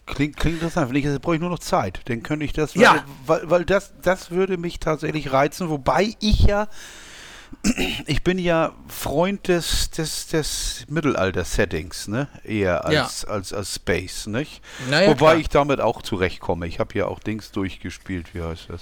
Klingt, 0.05 0.37
klingt 0.37 0.55
interessant. 0.61 0.89
Wenn 0.89 0.95
ich, 0.97 1.03
jetzt 1.03 1.21
brauche 1.21 1.35
ich 1.35 1.41
nur 1.41 1.49
noch 1.49 1.59
Zeit. 1.59 1.99
Dann 2.05 2.21
könnte 2.23 2.45
ich 2.45 2.53
das, 2.53 2.75
weil, 2.75 2.83
Ja. 2.83 3.05
weil, 3.25 3.49
weil 3.49 3.65
das, 3.65 3.91
das 4.03 4.31
würde 4.31 4.57
mich 4.57 4.79
tatsächlich 4.79 5.33
reizen. 5.33 5.69
Wobei 5.69 6.15
ich 6.21 6.41
ja, 6.43 6.67
ich 8.07 8.23
bin 8.23 8.37
ja 8.39 8.73
Freund 8.87 9.47
des, 9.47 9.89
des, 9.91 10.27
des 10.27 10.85
Mittelalter-Settings, 10.89 12.07
ne? 12.07 12.27
Eher 12.43 12.85
als, 12.85 13.25
als, 13.25 13.53
als 13.53 13.75
Space, 13.75 14.27
nicht? 14.27 14.61
Naja, 14.89 15.09
Wobei 15.09 15.17
klar. 15.31 15.37
ich 15.37 15.49
damit 15.49 15.81
auch 15.81 16.01
zurechtkomme. 16.01 16.67
Ich 16.67 16.79
habe 16.79 16.97
ja 16.97 17.05
auch 17.07 17.19
Dings 17.19 17.51
durchgespielt, 17.51 18.33
wie 18.33 18.41
heißt 18.41 18.69
das? 18.69 18.81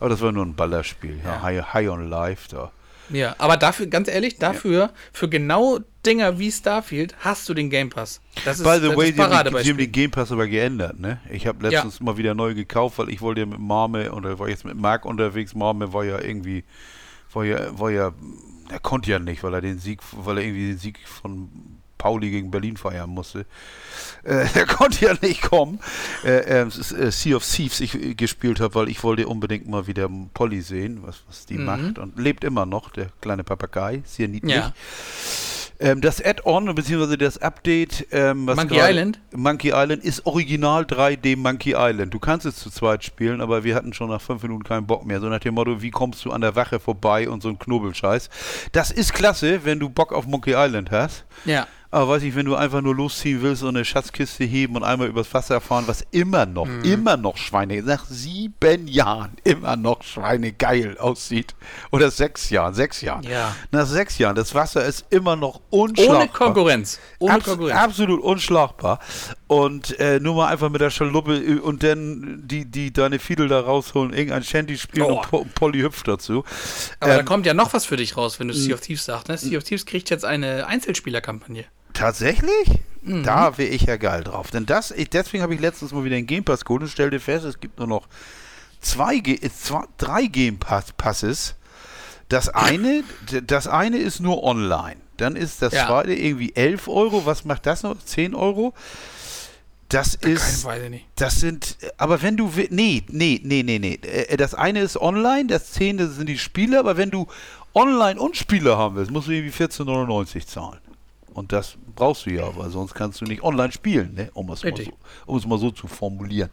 Aber 0.00 0.10
das 0.10 0.20
war 0.20 0.32
nur 0.32 0.44
ein 0.44 0.54
Ballerspiel. 0.54 1.18
Ja. 1.24 1.34
Ja. 1.34 1.42
High, 1.42 1.74
High 1.74 1.88
on 1.90 2.08
Life 2.08 2.48
da. 2.50 2.70
ja. 3.10 3.34
Aber 3.38 3.56
dafür, 3.56 3.86
ganz 3.86 4.08
ehrlich, 4.08 4.38
dafür, 4.38 4.90
für 5.12 5.28
genau 5.28 5.80
Dinger 6.06 6.38
wie 6.38 6.50
Starfield, 6.52 7.14
hast 7.20 7.48
du 7.48 7.54
den 7.54 7.68
Game 7.70 7.90
Pass. 7.90 8.20
Das 8.44 8.58
ist, 8.60 8.64
By 8.64 8.78
the 8.80 8.88
das 8.88 8.96
way, 8.96 9.10
ist 9.10 9.18
haben, 9.18 9.28
die, 9.28 9.30
Paradebeispiel. 9.30 9.72
haben 9.72 9.78
den 9.78 9.92
Game 9.92 10.10
Pass 10.10 10.30
aber 10.32 10.46
geändert, 10.46 10.98
ne? 11.00 11.20
Ich 11.30 11.46
habe 11.46 11.68
letztens 11.68 12.00
mal 12.00 12.16
wieder 12.16 12.34
neu 12.34 12.54
gekauft, 12.54 12.98
weil 12.98 13.10
ich 13.10 13.20
wollte 13.20 13.40
ja 13.40 13.46
mit 13.46 13.58
Marme 13.58 14.12
oder 14.12 14.38
war 14.38 14.48
jetzt 14.48 14.64
mit 14.64 14.76
Marc 14.76 15.04
unterwegs. 15.04 15.54
Marme 15.54 15.92
war 15.92 16.04
ja 16.04 16.20
irgendwie, 16.20 16.64
war 17.32 17.44
ja, 17.44 17.78
war 17.78 17.90
ja, 17.90 18.12
er 18.70 18.80
konnte 18.80 19.10
ja 19.10 19.18
nicht, 19.18 19.42
weil 19.42 19.54
er 19.54 19.60
den 19.60 19.78
Sieg, 19.78 20.00
weil 20.12 20.38
er 20.38 20.44
irgendwie 20.44 20.68
den 20.68 20.78
Sieg 20.78 20.98
von 21.06 21.48
Pauli 21.96 22.30
gegen 22.30 22.50
Berlin 22.52 22.76
feiern 22.76 23.10
musste. 23.10 23.44
Äh, 24.22 24.46
er 24.54 24.66
konnte 24.66 25.04
ja 25.06 25.14
nicht 25.20 25.42
kommen. 25.42 25.80
Äh, 26.24 26.62
äh, 26.62 26.66
äh, 26.66 27.10
sea 27.10 27.36
of 27.36 27.44
Thieves 27.44 27.80
ich 27.80 27.94
äh, 27.94 28.14
gespielt 28.14 28.60
habe, 28.60 28.74
weil 28.76 28.88
ich 28.88 29.02
wollte 29.02 29.26
unbedingt 29.26 29.66
mal 29.68 29.86
wieder 29.88 30.08
Polly 30.32 30.60
sehen, 30.60 31.00
was, 31.02 31.22
was 31.26 31.46
die 31.46 31.58
Mhm. 31.58 31.64
macht. 31.64 31.98
Und 31.98 32.18
lebt 32.18 32.44
immer 32.44 32.66
noch, 32.66 32.90
der 32.90 33.10
kleine 33.20 33.42
Papagei. 33.42 34.02
Sehr 34.04 34.28
niedlich. 34.28 34.54
Ja. 34.54 34.72
Ähm, 35.80 36.00
das 36.00 36.20
Add-on, 36.24 36.74
beziehungsweise 36.74 37.16
das 37.16 37.38
Update, 37.38 38.06
ähm, 38.10 38.46
was 38.48 38.56
Monkey 38.56 38.74
gerade- 38.76 38.90
Island? 38.92 39.20
Monkey 39.34 39.68
Island 39.68 40.02
ist 40.02 40.26
original 40.26 40.82
3D 40.84 41.36
Monkey 41.36 41.74
Island. 41.76 42.12
Du 42.12 42.18
kannst 42.18 42.46
es 42.46 42.56
zu 42.56 42.68
zweit 42.70 43.04
spielen, 43.04 43.40
aber 43.40 43.62
wir 43.62 43.76
hatten 43.76 43.92
schon 43.92 44.08
nach 44.10 44.20
fünf 44.20 44.42
Minuten 44.42 44.64
keinen 44.64 44.86
Bock 44.88 45.06
mehr. 45.06 45.20
So 45.20 45.28
nach 45.28 45.38
dem 45.38 45.54
Motto, 45.54 45.80
wie 45.80 45.90
kommst 45.90 46.24
du 46.24 46.32
an 46.32 46.40
der 46.40 46.56
Wache 46.56 46.80
vorbei 46.80 47.28
und 47.28 47.42
so 47.42 47.48
ein 47.48 47.58
Knobelscheiß. 47.60 48.28
Das 48.72 48.90
ist 48.90 49.14
klasse, 49.14 49.64
wenn 49.64 49.78
du 49.78 49.88
Bock 49.88 50.12
auf 50.12 50.26
Monkey 50.26 50.54
Island 50.56 50.90
hast. 50.90 51.24
Ja. 51.44 51.66
Aber 51.90 52.08
weiß 52.08 52.22
ich, 52.24 52.34
wenn 52.34 52.44
du 52.44 52.54
einfach 52.54 52.82
nur 52.82 52.94
losziehen 52.94 53.40
willst 53.40 53.62
und 53.62 53.70
eine 53.70 53.84
Schatzkiste 53.84 54.44
heben 54.44 54.76
und 54.76 54.84
einmal 54.84 55.08
übers 55.08 55.32
Wasser 55.32 55.58
fahren, 55.60 55.84
was 55.86 56.04
immer 56.10 56.44
noch, 56.44 56.68
immer 56.82 57.16
noch 57.16 57.38
Schweine, 57.38 57.82
nach 57.82 58.04
sieben 58.04 58.86
Jahren 58.88 59.32
immer 59.42 59.74
noch 59.76 60.02
Schweine 60.02 60.52
geil 60.52 60.98
aussieht. 60.98 61.54
Oder 61.90 62.10
sechs 62.10 62.50
Jahren, 62.50 62.74
sechs 62.74 63.00
Jahren. 63.00 63.22
Ja. 63.22 63.56
Nach 63.70 63.86
sechs 63.86 64.18
Jahren, 64.18 64.36
das 64.36 64.54
Wasser 64.54 64.84
ist 64.84 65.06
immer 65.08 65.34
noch 65.34 65.62
unschlagbar. 65.70 66.16
Ohne 66.16 66.28
Konkurrenz. 66.28 67.00
Ohne 67.20 67.34
Abs 67.34 67.44
Konkurrenz. 67.46 67.78
Absolut 67.78 68.20
unschlagbar. 68.20 68.98
Und 69.48 69.98
äh, 69.98 70.20
nur 70.20 70.34
mal 70.34 70.48
einfach 70.48 70.68
mit 70.68 70.80
der 70.82 70.90
Schaluppe 70.90 71.36
äh, 71.38 71.58
und 71.58 71.82
dann 71.82 72.42
die, 72.46 72.66
die 72.66 72.92
deine 72.92 73.18
Fiedel 73.18 73.48
da 73.48 73.60
rausholen, 73.60 74.12
irgendein 74.12 74.44
Shanty 74.44 74.76
spielen 74.78 75.06
Oh. 75.06 75.16
und 75.16 75.22
Po- 75.22 75.46
Polly 75.54 75.80
hüpft 75.80 76.06
dazu. 76.06 76.44
Aber 77.00 77.14
da 77.14 77.18
Ähm, 77.20 77.24
kommt 77.24 77.46
ja 77.46 77.54
noch 77.54 77.72
was 77.72 77.86
für 77.86 77.96
dich 77.96 78.16
raus, 78.16 78.38
wenn 78.38 78.48
du 78.48 78.54
Sea 78.54 78.74
of 78.74 78.80
Thieves 78.82 79.06
sagst. 79.06 79.28
Ne? 79.28 79.38
Sea 79.38 79.56
of 79.58 79.64
Thieves 79.64 79.86
kriegt 79.86 80.10
jetzt 80.10 80.24
eine 80.26 80.66
Einzelspielerkampagne. 80.66 81.64
Tatsächlich? 81.94 82.68
Mhm. 83.02 83.24
Da 83.24 83.56
wäre 83.56 83.70
ich 83.70 83.82
ja 83.82 83.96
geil 83.96 84.22
drauf. 84.22 84.50
Denn 84.50 84.66
das, 84.66 84.90
ich, 84.90 85.08
deswegen 85.10 85.42
habe 85.42 85.54
ich 85.54 85.60
letztens 85.60 85.92
mal 85.92 86.04
wieder 86.04 86.16
einen 86.16 86.26
Game 86.26 86.44
Pass 86.44 86.64
geholt 86.64 86.82
und 86.82 86.88
stellte 86.88 87.18
fest, 87.18 87.44
es 87.46 87.58
gibt 87.58 87.78
nur 87.78 87.88
noch 87.88 88.06
zwei, 88.80 89.16
äh, 89.16 89.38
zwei 89.50 89.84
drei 89.96 90.26
Game 90.26 90.58
Pass 90.58 90.92
Passes. 90.92 91.54
Das 92.28 92.50
eine, 92.50 93.02
das 93.46 93.66
eine 93.66 93.96
ist 93.96 94.20
nur 94.20 94.42
online. 94.44 94.96
Dann 95.16 95.34
ist 95.34 95.62
das 95.62 95.72
Ja. 95.72 95.86
zweite 95.86 96.12
irgendwie 96.12 96.54
11 96.54 96.86
Euro. 96.86 97.24
Was 97.24 97.44
macht 97.46 97.64
das 97.64 97.82
noch? 97.82 97.96
10 98.04 98.34
Euro? 98.34 98.74
Das 99.88 100.14
ist, 100.16 100.64
Keine, 100.66 100.84
ich 100.84 100.90
nicht. 100.90 101.06
das 101.16 101.40
sind, 101.40 101.78
aber 101.96 102.20
wenn 102.20 102.36
du, 102.36 102.50
nee, 102.70 103.02
nee, 103.08 103.40
nee, 103.42 103.62
nee, 103.62 103.78
nee. 103.78 103.94
Äh, 104.02 104.36
Das 104.36 104.54
eine 104.54 104.80
ist 104.80 105.00
online, 105.00 105.46
das 105.46 105.72
zehnte 105.72 106.08
sind 106.08 106.28
die 106.28 106.36
Spiele, 106.38 106.78
aber 106.78 106.96
wenn 106.98 107.10
du 107.10 107.26
online 107.74 108.20
und 108.20 108.36
Spiele 108.36 108.76
haben 108.76 108.96
willst, 108.96 109.10
musst 109.10 109.28
du 109.28 109.32
irgendwie 109.32 109.64
14,99 109.64 110.46
zahlen. 110.46 110.78
Und 111.32 111.52
das 111.52 111.76
brauchst 111.94 112.26
du 112.26 112.30
ja, 112.30 112.54
weil 112.56 112.68
sonst 112.70 112.94
kannst 112.94 113.20
du 113.20 113.24
nicht 113.24 113.42
online 113.42 113.70
spielen, 113.72 114.12
ne? 114.14 114.28
um, 114.34 114.50
es 114.50 114.64
mal 114.64 114.74
so, 114.76 114.92
um 115.26 115.36
es 115.38 115.46
mal 115.46 115.58
so 115.58 115.70
zu 115.70 115.86
formulieren. 115.86 116.50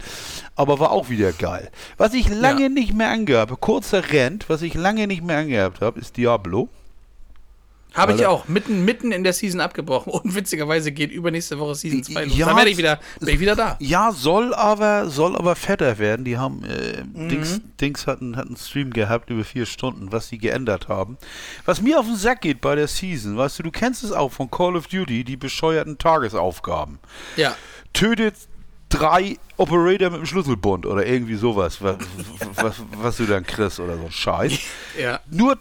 Aber 0.56 0.80
war 0.80 0.92
auch 0.92 1.10
wieder 1.10 1.32
geil. 1.34 1.72
Was 1.98 2.14
ich 2.14 2.30
lange 2.30 2.64
Ja. 2.64 2.70
nicht 2.70 2.94
mehr 2.94 3.10
angehabt, 3.10 3.60
kurzer 3.62 4.12
Rent, 4.12 4.48
was 4.48 4.62
ich 4.62 4.76
lange 4.76 5.08
nicht 5.08 5.24
mehr 5.24 5.40
angehabt 5.40 5.82
habe, 5.82 6.00
ist 6.00 6.18
Diablo. 6.18 6.70
Habe 7.96 8.14
ich 8.14 8.26
auch 8.26 8.48
mitten, 8.48 8.84
mitten 8.86 9.12
in 9.12 9.24
der 9.24 9.34
Season 9.34 9.62
abgebrochen. 9.62 10.12
Und 10.14 10.36
witzigerweise 10.36 10.91
geht 10.91 11.12
übernächste 11.12 11.58
Woche 11.60 11.76
Season 11.76 12.04
2 12.04 12.26
los. 12.26 12.38
Ja, 12.38 12.48
Dann 12.48 12.58
werde 12.58 12.70
ich 12.70 12.78
wieder, 12.78 13.00
bin 13.20 13.30
ich 13.36 13.39
wieder 13.39 13.56
da. 13.56 13.78
Ja, 13.80 14.12
soll 14.12 14.54
aber, 14.54 15.10
soll 15.10 15.36
aber 15.36 15.56
fetter 15.56 15.98
werden. 15.98 16.26
Die 16.26 16.38
haben, 16.38 16.64
äh, 16.66 17.04
Mhm. 17.16 17.30
Dings, 17.30 17.62
Dings 17.80 18.08
hatten, 18.08 18.36
hatten 18.36 18.50
einen 18.50 18.58
Stream 18.58 18.91
gehabt 18.91 19.30
über 19.30 19.43
vier 19.43 19.66
Stunden, 19.66 20.12
was 20.12 20.28
sie 20.28 20.38
geändert 20.38 20.88
haben. 20.88 21.18
Was 21.66 21.82
mir 21.82 22.00
auf 22.00 22.06
den 22.06 22.16
Sack 22.16 22.41
geht 22.41 22.62
bei 22.62 22.76
der 22.76 22.88
Season, 22.88 23.38
weißt 23.38 23.60
du, 23.60 23.64
du 23.64 23.72
kennst 23.72 24.04
es 24.04 24.12
auch 24.12 24.32
von 24.32 24.50
Call 24.52 24.76
of 24.76 24.88
Duty, 24.88 25.24
die 25.24 25.38
bescheuerten 25.38 25.98
Tagesaufgaben. 25.98 27.00
Ja. 27.38 27.56
Tötet 27.93 28.36
drei 28.89 29.38
Operator 29.58 30.10
mit 30.10 30.20
dem 30.22 30.26
Schlüsselbund 30.26 30.86
oder 30.86 31.06
irgendwie 31.06 31.36
sowas, 31.36 31.82
was, 31.82 31.98
was, 32.56 32.76
was 32.98 33.18
du 33.18 33.26
dann 33.26 33.46
kriegst 33.46 33.80
oder 33.80 33.98
so 33.98 34.06
ein 34.06 34.12
Scheiß. 34.12 34.54
Ja. 35.00 35.20
Nur 35.30 35.58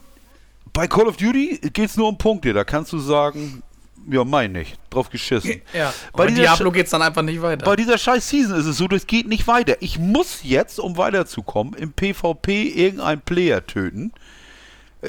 bei 0.72 0.88
Call 0.88 1.06
of 1.06 1.16
Duty 1.16 1.60
geht 1.72 1.90
es 1.90 1.96
nur 1.96 2.08
um 2.08 2.18
Punkte. 2.18 2.52
Da 2.52 2.64
kannst 2.64 2.92
du 2.92 2.98
sagen, 2.98 3.62
ja, 4.10 4.24
mein 4.24 4.52
nicht, 4.52 4.78
drauf 4.90 5.10
geschissen. 5.10 5.62
Ja. 5.72 5.92
Bei 6.12 6.26
Diablo 6.26 6.70
geht 6.70 6.86
es 6.86 6.90
dann 6.90 7.02
einfach 7.02 7.22
nicht 7.22 7.40
weiter. 7.40 7.64
bei 7.64 7.76
dieser 7.76 7.98
scheiß 7.98 8.28
Season 8.28 8.58
ist 8.58 8.66
es 8.66 8.76
so, 8.76 8.88
das 8.88 9.06
geht 9.06 9.26
nicht 9.26 9.46
weiter. 9.46 9.76
Ich 9.80 9.98
muss 9.98 10.40
jetzt, 10.42 10.78
um 10.78 10.96
weiterzukommen, 10.96 11.74
im 11.74 11.92
PvP 11.92 12.68
irgendeinen 12.68 13.20
Player 13.20 13.66
töten. 13.66 14.12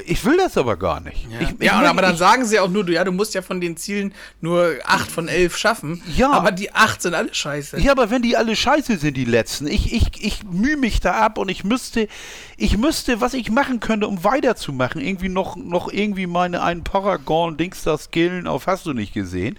Ich 0.04 0.24
will 0.24 0.36
das 0.36 0.58
aber 0.58 0.76
gar 0.76 1.00
nicht. 1.00 1.26
Ja, 1.30 1.40
Ich, 1.40 1.48
ich 1.58 1.60
ja 1.66 1.78
möcht- 1.78 1.88
aber 1.88 2.02
dann 2.02 2.12
ich, 2.12 2.18
sagen 2.18 2.44
sie 2.44 2.58
auch 2.60 2.68
nur, 2.68 2.84
du, 2.84 2.92
ja, 2.92 3.02
du 3.04 3.12
musst 3.12 3.32
ja 3.34 3.40
von 3.42 3.60
den 3.60 3.76
Zielen 3.76 4.12
nur 4.40 4.74
8 4.84 5.10
von 5.10 5.28
11 5.28 5.56
schaffen. 5.56 6.02
Ja. 6.16 6.30
Aber 6.32 6.52
die 6.52 6.74
8 6.74 7.00
sind 7.02 7.14
alle 7.14 7.32
scheiße. 7.34 7.80
Ja, 7.80 7.92
aber 7.92 8.10
wenn 8.10 8.22
die 8.22 8.36
alle 8.36 8.54
scheiße 8.56 8.98
sind, 8.98 9.16
die 9.16 9.24
letzten, 9.24 9.66
ich, 9.66 9.92
ich, 9.92 10.22
ich 10.22 10.44
mühe 10.44 10.76
mich 10.76 11.00
da 11.00 11.12
ab 11.12 11.38
und 11.38 11.48
ich 11.48 11.64
müsste, 11.64 12.08
ich 12.56 12.76
müsste, 12.76 13.20
was 13.20 13.32
ich 13.34 13.50
machen 13.50 13.80
könnte, 13.80 14.06
um 14.08 14.22
weiterzumachen, 14.24 15.00
irgendwie 15.00 15.28
noch, 15.30 15.56
noch 15.56 15.90
irgendwie 15.92 16.26
meine 16.26 16.62
einen 16.62 16.84
Paragon, 16.84 17.56
Dings 17.56 17.82
da 17.82 17.96
skillen 17.96 18.46
auf 18.46 18.66
hast 18.66 18.84
du 18.86 18.92
nicht 18.92 19.14
gesehen. 19.14 19.58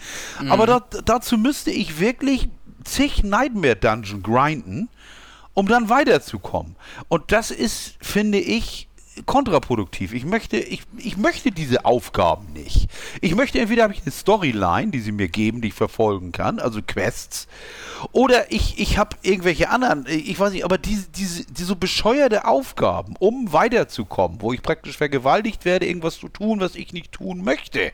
Aber 0.50 0.66
da, 0.68 0.86
dazu 1.06 1.38
müsste 1.38 1.72
ich 1.72 2.00
wirklich 2.00 2.50
zig 2.84 3.24
Nightmare 3.24 3.76
Dungeon 3.76 4.22
grinden, 4.24 4.90
um 5.54 5.68
dann 5.68 5.90
weiterzukommen. 5.90 6.76
Und 7.08 7.32
das 7.32 7.50
ist, 7.52 7.96
finde 8.00 8.38
ich, 8.40 8.87
kontraproduktiv. 9.26 10.14
Ich 10.14 10.26
möchte, 10.26 10.58
ich, 10.58 10.84
ich 10.98 11.18
möchte 11.18 11.52
diese 11.52 11.86
Aufgaben 11.86 12.52
nicht. 12.54 12.90
Ich 13.22 13.36
möchte 13.36 13.60
entweder 13.60 13.84
habe 13.84 13.94
ich 13.94 14.02
eine 14.02 14.12
Storyline, 14.12 14.92
die 14.92 15.00
sie 15.00 15.12
mir 15.12 15.28
geben, 15.28 15.62
die 15.62 15.70
ich 15.70 15.74
verfolgen 15.74 16.32
kann, 16.32 16.60
also 16.60 16.82
Quests, 16.86 17.48
oder 18.12 18.52
ich, 18.52 18.80
ich 18.80 18.98
habe 18.98 19.16
irgendwelche 19.22 19.70
anderen, 19.70 20.06
ich 20.08 20.40
weiß 20.40 20.54
nicht, 20.54 20.66
aber 20.66 20.78
diese, 20.78 21.08
diese, 21.10 21.46
diese 21.46 21.68
so 21.68 21.76
bescheuerte 21.76 22.46
Aufgaben, 22.46 23.16
um 23.20 23.52
weiterzukommen, 23.52 24.42
wo 24.42 24.54
ich 24.54 24.62
praktisch 24.62 24.98
vergewaltigt 24.98 25.66
werde, 25.66 25.86
irgendwas 25.88 26.20
zu 26.20 26.30
tun, 26.30 26.60
was 26.60 26.76
ich 26.76 26.94
nicht 26.94 27.12
tun 27.12 27.44
möchte. 27.44 27.92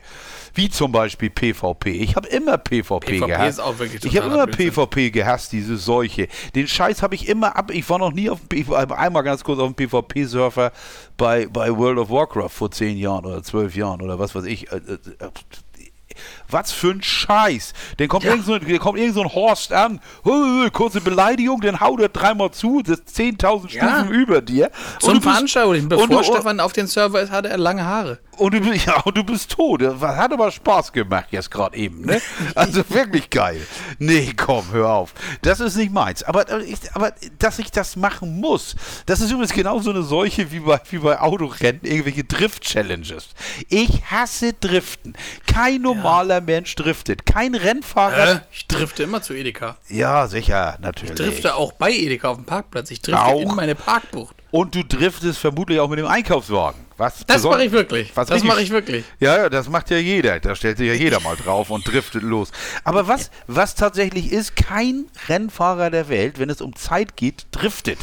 Wie 0.53 0.69
zum 0.69 0.91
Beispiel 0.91 1.29
PvP. 1.29 1.91
Ich 1.91 2.15
habe 2.15 2.27
immer 2.27 2.57
PvP, 2.57 3.19
PvP 3.19 3.27
gehasst. 3.27 3.61
ich 4.03 4.17
habe 4.17 4.27
immer 4.27 4.45
Blödsinn. 4.45 4.71
PvP 4.71 5.11
gehasst, 5.11 5.51
diese 5.51 5.77
Seuche. 5.77 6.27
Den 6.55 6.67
Scheiß 6.67 7.01
habe 7.01 7.15
ich 7.15 7.27
immer 7.27 7.55
ab. 7.55 7.71
Ich 7.71 7.89
war 7.89 7.97
noch 7.97 8.13
nie 8.13 8.29
auf 8.29 8.39
dem 8.39 8.49
PvP, 8.49 8.93
einmal 8.93 9.23
ganz 9.23 9.43
kurz 9.43 9.59
auf 9.59 9.73
dem 9.73 9.75
PvP-Surfer 9.75 10.71
bei, 11.17 11.47
bei 11.47 11.75
World 11.75 11.99
of 11.99 12.09
Warcraft 12.09 12.49
vor 12.49 12.71
zehn 12.71 12.97
Jahren 12.97 13.25
oder 13.25 13.43
zwölf 13.43 13.75
Jahren 13.75 14.01
oder 14.01 14.19
was 14.19 14.35
weiß 14.35 14.45
ich. 14.45 14.67
Äh, 16.53 16.57
äh, 16.57 16.59
äh, 16.59 16.63
Was 16.63 16.71
für 16.71 16.91
ein 16.91 17.01
Scheiß. 17.01 17.73
Dann 17.97 18.07
kommt, 18.07 18.25
irgend, 18.25 18.45
so, 18.45 18.57
dann 18.57 18.79
kommt 18.79 18.99
irgend 18.99 19.15
so 19.15 19.21
ein 19.21 19.33
Horst 19.33 19.73
an, 19.73 19.99
äh, 20.25 20.69
kurze 20.71 21.01
Beleidigung, 21.01 21.61
dann 21.61 21.79
haut 21.79 21.99
er 21.99 22.09
dreimal 22.09 22.51
zu, 22.51 22.81
das 22.81 22.99
ist 22.99 23.09
10.000 23.17 23.71
Ja. 23.73 23.87
Stufen 23.99 24.11
über 24.13 24.41
dir. 24.41 24.71
Zum 24.99 25.15
Und 25.15 25.21
Veranschaulichen. 25.23 25.85
und 25.85 25.89
Bevor 25.89 26.07
du- 26.07 26.23
Stefan 26.23 26.59
auf 26.59 26.73
den 26.73 26.87
Server 26.87 27.21
ist, 27.21 27.31
hatte 27.31 27.49
er 27.49 27.57
lange 27.57 27.85
Haare. 27.85 28.19
und 28.37 28.53
du, 28.53 28.59
bist- 28.61 28.85
ja, 28.85 28.99
und 29.01 29.17
du 29.17 29.23
bist 29.23 29.51
tot. 29.51 29.81
Das 29.81 29.99
hat 30.01 30.31
aber 30.33 30.51
Spaß 30.51 30.91
gemacht 30.93 31.27
jetzt 31.31 31.49
gerade 31.51 31.75
eben, 31.77 32.01
ne? 32.01 32.21
Also 32.55 32.83
wirklich 32.89 33.29
geil. 33.29 33.59
Nee, 33.99 34.33
komm, 34.35 34.65
hör 34.71 34.89
auf. 34.89 35.13
Das 35.41 35.59
ist 35.59 35.75
nicht 35.75 35.91
meins. 35.91 36.23
Aber, 36.23 36.41
aber, 36.41 36.61
ich, 36.63 36.77
aber 36.93 37.13
dass 37.39 37.59
ich 37.59 37.71
das 37.71 37.95
machen 37.95 38.39
muss, 38.39 38.75
das 39.05 39.21
ist 39.21 39.31
übrigens 39.31 39.53
genau 39.53 39.79
so 39.79 39.89
eine 39.91 40.03
Seuche 40.03 40.51
wie 40.51 40.59
bei, 40.59 40.79
wie 40.89 40.97
bei 40.99 41.19
Autorennen, 41.19 41.81
irgendwelche 41.83 42.23
Drift-Challenges. 42.23 43.29
Ich 43.69 44.03
hasse 44.09 44.53
Driften. 44.53 45.13
Kein 45.47 45.81
normaler 45.81 46.42
Mensch 46.43 46.75
driftet. 46.75 47.25
Kein 47.25 47.55
Rennfahrer. 47.55 48.31
Äh, 48.31 48.39
ich 48.51 48.67
drifte 48.67 49.03
immer 49.03 49.21
zu 49.21 49.33
Edeka. 49.33 49.77
Ja, 49.89 50.27
sicher, 50.27 50.77
natürlich. 50.81 51.11
Ich 51.11 51.17
drifte 51.17 51.55
auch 51.55 51.73
bei 51.73 51.91
Edeka 51.91 52.29
auf 52.29 52.37
dem 52.37 52.45
Parkplatz. 52.45 52.91
Ich 52.91 53.01
drifte 53.01 53.21
Auch. 53.21 53.41
in 53.41 53.55
meine 53.55 53.75
Parkbucht. 53.75 54.35
Und 54.51 54.75
du 54.75 54.83
driftest 54.83 55.39
vermutlich 55.39 55.79
auch 55.79 55.89
mit 55.89 55.99
dem 55.99 56.05
Einkaufswagen. 56.07 56.82
Was 56.97 57.25
Das 57.25 57.43
mache 57.43 57.65
ich 57.65 57.71
wirklich. 57.71 58.11
Was 58.15 58.27
Das 58.27 58.43
mache 58.43 58.61
ich 58.61 58.69
wirklich. 58.69 59.03
Ja, 59.19 59.37
ja, 59.37 59.49
das 59.49 59.69
macht 59.69 59.89
ja 59.89 59.97
jeder. 59.97 60.39
Da 60.39 60.55
stellt 60.55 60.77
sich 60.77 60.87
ja 60.87 60.93
jeder 60.93 61.19
mal 61.19 61.35
drauf 61.35 61.69
und 61.69 61.87
driftet 61.87 62.23
los. 62.23 62.51
Aber 62.83 63.07
was, 63.07 63.31
was 63.47 63.75
tatsächlich 63.75 64.31
ist, 64.31 64.55
kein 64.55 65.05
Rennfahrer 65.27 65.89
der 65.89 66.09
Welt, 66.09 66.39
wenn 66.39 66.49
es 66.49 66.61
um 66.61 66.75
Zeit 66.75 67.15
geht, 67.15 67.47
driftet. 67.51 67.99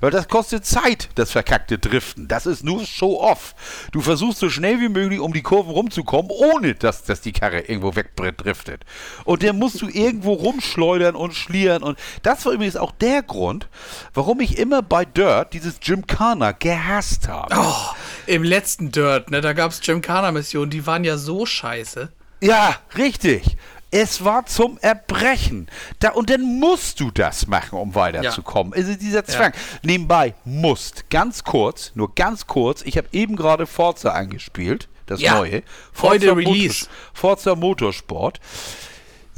Weil 0.00 0.10
das 0.10 0.28
kostet 0.28 0.66
Zeit, 0.66 1.08
das 1.14 1.32
verkackte 1.32 1.78
Driften. 1.78 2.28
Das 2.28 2.46
ist 2.46 2.62
nur 2.62 2.84
Show-off. 2.84 3.54
Du 3.92 4.00
versuchst 4.02 4.38
so 4.38 4.50
schnell 4.50 4.80
wie 4.80 4.88
möglich 4.88 5.20
um 5.20 5.32
die 5.32 5.42
Kurven 5.42 5.70
rumzukommen, 5.70 6.30
ohne 6.30 6.74
dass, 6.74 7.04
dass 7.04 7.22
die 7.22 7.32
Karre 7.32 7.60
irgendwo 7.60 7.96
wegdriftet. 7.96 8.84
Und 9.24 9.42
dann 9.42 9.58
musst 9.58 9.80
du 9.80 9.88
irgendwo 9.88 10.34
rumschleudern 10.34 11.14
und 11.14 11.34
schlieren. 11.34 11.82
Und 11.82 11.98
das 12.22 12.44
war 12.44 12.52
übrigens 12.52 12.76
auch 12.76 12.92
der 12.92 13.22
Grund, 13.22 13.68
warum 14.12 14.40
ich 14.40 14.58
immer 14.58 14.82
bei 14.82 15.04
Dirt 15.04 15.54
dieses 15.54 15.80
Gymkhana 15.80 16.52
gehasst 16.52 17.28
habe. 17.28 17.54
Oh, 17.56 17.95
im 18.26 18.42
letzten 18.42 18.92
Dirt, 18.92 19.30
ne, 19.30 19.40
da 19.40 19.52
gab 19.52 19.70
es 19.72 19.80
Gymkhana-Missionen, 19.80 20.70
die 20.70 20.86
waren 20.86 21.04
ja 21.04 21.16
so 21.16 21.46
scheiße. 21.46 22.10
Ja, 22.42 22.76
richtig. 22.96 23.56
Es 23.90 24.24
war 24.24 24.44
zum 24.46 24.78
Erbrechen. 24.82 25.68
Da, 26.00 26.10
und 26.10 26.28
dann 26.28 26.42
musst 26.58 27.00
du 27.00 27.10
das 27.10 27.46
machen, 27.46 27.78
um 27.78 27.94
weiterzukommen. 27.94 28.74
Also 28.74 28.94
dieser 28.94 29.24
Zwang. 29.24 29.52
Nebenbei, 29.82 30.34
musst. 30.44 31.08
Ganz 31.08 31.44
kurz, 31.44 31.92
nur 31.94 32.14
ganz 32.14 32.46
kurz. 32.46 32.82
Ich 32.82 32.98
habe 32.98 33.06
eben 33.12 33.36
gerade 33.36 33.66
Forza 33.66 34.10
angespielt. 34.10 34.88
Das 35.06 35.20
Ja. 35.20 35.36
neue. 35.36 35.62
Heute 36.02 36.34
Motor- 36.34 36.52
Release. 36.52 36.88
Forza 37.14 37.54
Motorsport. 37.54 38.40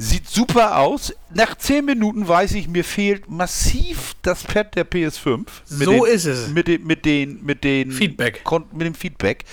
Sieht 0.01 0.29
super 0.29 0.77
aus. 0.77 1.13
Nach 1.33 1.55
10 1.57 1.83
Minuten 1.83 2.25
weiß 2.25 2.53
ich, 2.53 2.69
mir 2.69 2.85
fehlt 2.85 3.29
massiv 3.29 4.15
das 4.21 4.43
Pad 4.43 4.75
der 4.75 4.89
PS5. 4.89 5.39
Mit 5.39 5.85
So 5.85 6.05
den, 6.05 6.13
ist 6.13 6.25
es. 6.25 6.47
Mit 6.47 6.69
den, 6.69 6.87
mit 6.87 7.03
den, 7.03 7.43
mit 7.43 7.63
den 7.65 7.91
Feedback. 7.91 8.41
Mit 8.71 8.87
dem 8.87 8.93
Feedback. 8.95 9.43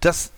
Das 0.00 0.30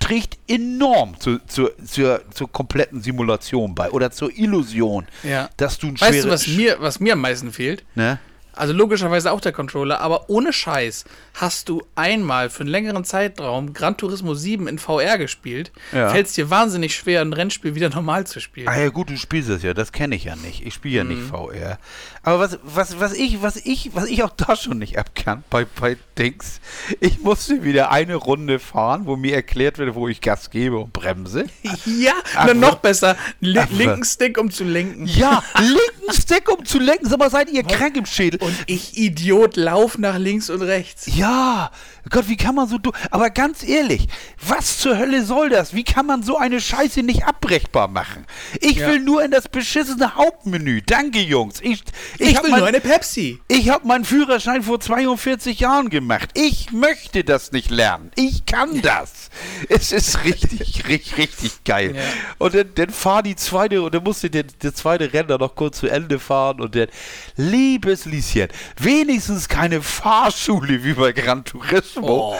trägt 0.00 0.38
enorm 0.48 1.18
zu, 1.18 1.38
zu, 1.46 1.70
zur, 1.84 2.22
zur 2.32 2.52
kompletten 2.52 3.00
Simulation 3.02 3.74
bei 3.74 3.90
oder 3.90 4.10
zur 4.10 4.30
Illusion, 4.36 5.06
Ja. 5.22 5.48
dass 5.56 5.78
du 5.78 5.88
ein 5.88 6.00
Weißt 6.00 6.24
du, 6.24 6.28
was 6.28 6.46
mir, 6.46 6.76
was 6.80 7.00
mir 7.00 7.14
am 7.14 7.20
meisten 7.20 7.52
fehlt? 7.52 7.84
Ne? 7.94 8.18
Also 8.52 8.72
logischerweise 8.72 9.32
auch 9.32 9.40
der 9.40 9.52
Controller, 9.52 10.00
aber 10.00 10.28
ohne 10.28 10.52
Scheiß 10.52 11.04
hast 11.34 11.68
du 11.68 11.82
einmal 11.94 12.50
für 12.50 12.60
einen 12.62 12.70
längeren 12.70 13.04
Zeitraum 13.04 13.72
Gran 13.72 13.96
Turismo 13.96 14.34
7 14.34 14.66
in 14.68 14.78
VR 14.78 15.18
gespielt, 15.18 15.72
Ja. 15.92 16.10
fällt 16.10 16.26
es 16.26 16.32
dir 16.34 16.50
wahnsinnig 16.50 16.94
schwer, 16.94 17.20
ein 17.22 17.32
Rennspiel 17.32 17.74
wieder 17.74 17.88
normal 17.90 18.26
zu 18.26 18.40
spielen. 18.40 18.68
Ah 18.68 18.78
ja 18.78 18.88
gut, 18.90 19.10
du 19.10 19.16
spielst 19.16 19.48
es 19.50 19.62
ja, 19.62 19.72
das 19.74 19.92
kenne 19.92 20.16
ich 20.16 20.24
ja 20.24 20.36
nicht. 20.36 20.66
Ich 20.66 20.74
spiele 20.74 20.96
ja 20.98 21.04
nicht 21.04 21.20
Mhm. 21.22 21.28
VR. 21.28 21.78
Aber 22.22 22.38
was, 22.40 22.58
was, 22.62 23.00
was 23.00 23.12
ich, 23.14 23.40
was 23.40 23.56
ich, 23.56 23.94
was 23.94 24.06
ich 24.06 24.22
auch 24.22 24.30
da 24.36 24.54
schon 24.54 24.78
nicht 24.78 24.98
abkann 24.98 25.42
bei, 25.48 25.64
bei 25.64 25.96
Dings, 26.18 26.60
ich 27.00 27.20
musste 27.20 27.64
wieder 27.64 27.90
eine 27.90 28.14
Runde 28.16 28.58
fahren, 28.58 29.06
wo 29.06 29.16
mir 29.16 29.34
erklärt 29.34 29.78
wird, 29.78 29.94
wo 29.94 30.06
ich 30.06 30.20
Gas 30.20 30.50
gebe 30.50 30.78
und 30.78 30.92
bremse. 30.92 31.46
Ja, 31.86 32.12
oder 32.44 32.54
noch 32.54 32.76
besser, 32.76 33.16
li 33.40 33.56
was? 33.56 33.70
linken 33.70 34.04
Stick, 34.04 34.38
um 34.38 34.50
zu 34.50 34.64
lenken. 34.64 35.06
Ja, 35.06 35.42
linken 35.58 36.12
Stick, 36.12 36.48
um 36.50 36.64
zu 36.64 36.78
lenken. 36.78 37.08
Sag 37.08 37.18
mal, 37.18 37.30
seid 37.30 37.50
ihr 37.50 37.62
krank 37.62 37.96
im 37.96 38.06
Schädel? 38.06 38.40
Und 38.40 38.54
ich, 38.66 38.96
Idiot, 38.98 39.56
lauf 39.56 39.98
nach 39.98 40.18
links 40.18 40.50
und 40.50 40.62
rechts. 40.62 41.06
Ja, 41.16 41.70
Gott, 42.08 42.28
wie 42.28 42.36
kann 42.36 42.54
man 42.54 42.68
so 42.68 42.78
du 42.78 42.92
Aber 43.10 43.30
ganz 43.30 43.62
ehrlich, 43.62 44.06
was 44.46 44.78
zur 44.78 44.96
Hölle 44.98 45.24
soll 45.24 45.50
das? 45.50 45.74
Wie 45.74 45.84
kann 45.84 46.06
man 46.06 46.22
so 46.22 46.38
eine 46.38 46.60
Scheiße 46.60 47.02
nicht 47.02 47.24
abbrechbar 47.24 47.88
machen? 47.88 48.26
Ich 48.60 48.76
Ja. 48.76 48.88
will 48.88 49.00
nur 49.00 49.22
in 49.22 49.30
das 49.30 49.48
beschissene 49.48 50.14
Hauptmenü. 50.14 50.80
Danke, 50.82 51.20
Jungs. 51.20 51.60
Ich, 51.60 51.82
Ich, 52.18 52.36
hab 52.36 52.44
will 52.44 52.50
mein, 52.52 52.60
nur 52.60 52.68
eine 52.68 52.80
Pepsi. 52.80 53.40
ich 53.48 53.68
habe 53.68 53.86
meinen 53.86 54.04
Führerschein 54.04 54.62
vor 54.62 54.80
42 54.80 55.60
Jahren 55.60 55.90
gemacht. 55.90 56.30
Ich 56.34 56.72
möchte 56.72 57.22
das 57.24 57.52
nicht 57.52 57.70
lernen. 57.70 58.10
Ich 58.14 58.46
kann 58.46 58.80
das. 58.80 59.28
Es 59.68 59.92
ist 59.92 60.24
richtig, 60.24 60.86
richtig, 60.88 61.18
richtig 61.18 61.64
geil. 61.64 61.94
Ja. 61.96 62.02
Und 62.38 62.54
dann, 62.54 62.70
dann 62.74 62.90
fahr 62.90 63.22
die 63.22 63.36
zweite, 63.36 63.82
und 63.82 63.94
dann 63.94 64.02
musste 64.04 64.30
der, 64.30 64.44
der 64.44 64.74
zweite 64.74 65.12
Renner 65.12 65.38
noch 65.38 65.54
kurz 65.54 65.78
zu 65.78 65.88
Ende 65.88 66.18
fahren 66.18 66.60
und 66.60 66.74
dann, 66.74 66.88
liebes 67.36 68.04
Lieschen. 68.06 68.48
Wenigstens 68.78 69.48
keine 69.48 69.82
Fahrschule 69.82 70.84
wie 70.84 70.94
bei 70.94 71.12
Gran 71.12 71.44
Turismo. 71.44 71.89
Oh. 72.00 72.34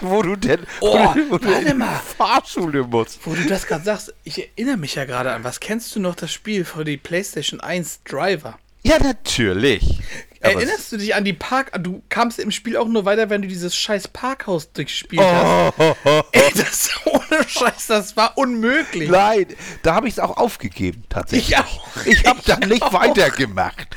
Wo 0.00 0.22
du 0.22 0.36
denn 0.36 0.66
Oh, 0.80 0.96
wo 1.28 1.30
wo 1.32 1.38
du 1.38 1.48
in 1.52 1.78
die. 1.78 1.84
Fahrschule 2.16 2.84
musst. 2.84 3.20
Wo 3.24 3.34
du 3.34 3.44
das 3.46 3.66
gerade 3.66 3.84
sagst, 3.84 4.14
ich 4.24 4.38
erinnere 4.38 4.76
mich 4.76 4.94
ja 4.94 5.04
gerade 5.04 5.32
an. 5.32 5.44
Was 5.44 5.60
kennst 5.60 5.94
du 5.94 6.00
noch 6.00 6.14
das 6.14 6.32
Spiel 6.32 6.64
für 6.64 6.84
die 6.84 6.96
PlayStation 6.96 7.60
1 7.60 8.00
Driver? 8.04 8.58
Ja, 8.82 8.98
natürlich. 8.98 10.00
Erinnerst 10.42 10.90
du 10.90 10.96
dich 10.96 11.14
an 11.14 11.24
die 11.24 11.34
Park? 11.34 11.70
Du 11.82 12.02
kamst 12.08 12.38
im 12.38 12.50
Spiel 12.50 12.78
auch 12.78 12.88
nur 12.88 13.04
weiter, 13.04 13.28
wenn 13.28 13.42
du 13.42 13.48
dieses 13.48 13.76
scheiß 13.76 14.08
Parkhaus 14.08 14.72
durchgespielt 14.72 15.20
hast. 15.22 15.74
Oh, 15.78 15.94
Ey, 16.32 16.50
das 16.56 16.88
ohne 17.04 17.46
Scheiß, 17.46 17.88
das 17.88 18.16
war 18.16 18.38
unmöglich. 18.38 19.10
Nein, 19.10 19.46
da 19.82 19.94
habe 19.94 20.08
ich 20.08 20.14
es 20.14 20.18
auch 20.18 20.38
aufgegeben, 20.38 21.04
tatsächlich. 21.10 21.50
Ich 21.50 21.58
auch. 21.58 21.86
Ich 22.06 22.24
habe 22.24 22.40
Ich 22.42 22.68
nicht 22.68 22.92
weitergemacht. 22.92 23.88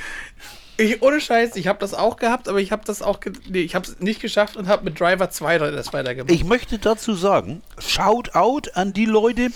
Ich, 0.77 1.01
ohne 1.01 1.21
Scheiß, 1.21 1.55
ich 1.55 1.67
habe 1.67 1.79
das 1.79 1.93
auch 1.93 2.17
gehabt, 2.17 2.47
aber 2.47 2.59
ich 2.59 2.71
habe 2.71 2.83
das 2.85 3.01
auch, 3.01 3.19
nee, 3.47 3.61
ich 3.61 3.75
habe 3.75 3.85
es 3.85 3.99
nicht 3.99 4.21
geschafft 4.21 4.57
und 4.57 4.67
habe 4.67 4.83
mit 4.85 4.99
Driver 4.99 5.29
2 5.29 5.59
das 5.59 5.93
weitergemacht. 5.93 6.31
Ich 6.31 6.43
möchte 6.43 6.79
dazu 6.79 7.13
sagen, 7.13 7.61
shout 7.77 8.33
out 8.33 8.75
an 8.75 8.93
die 8.93 9.05
Leute, 9.05 9.49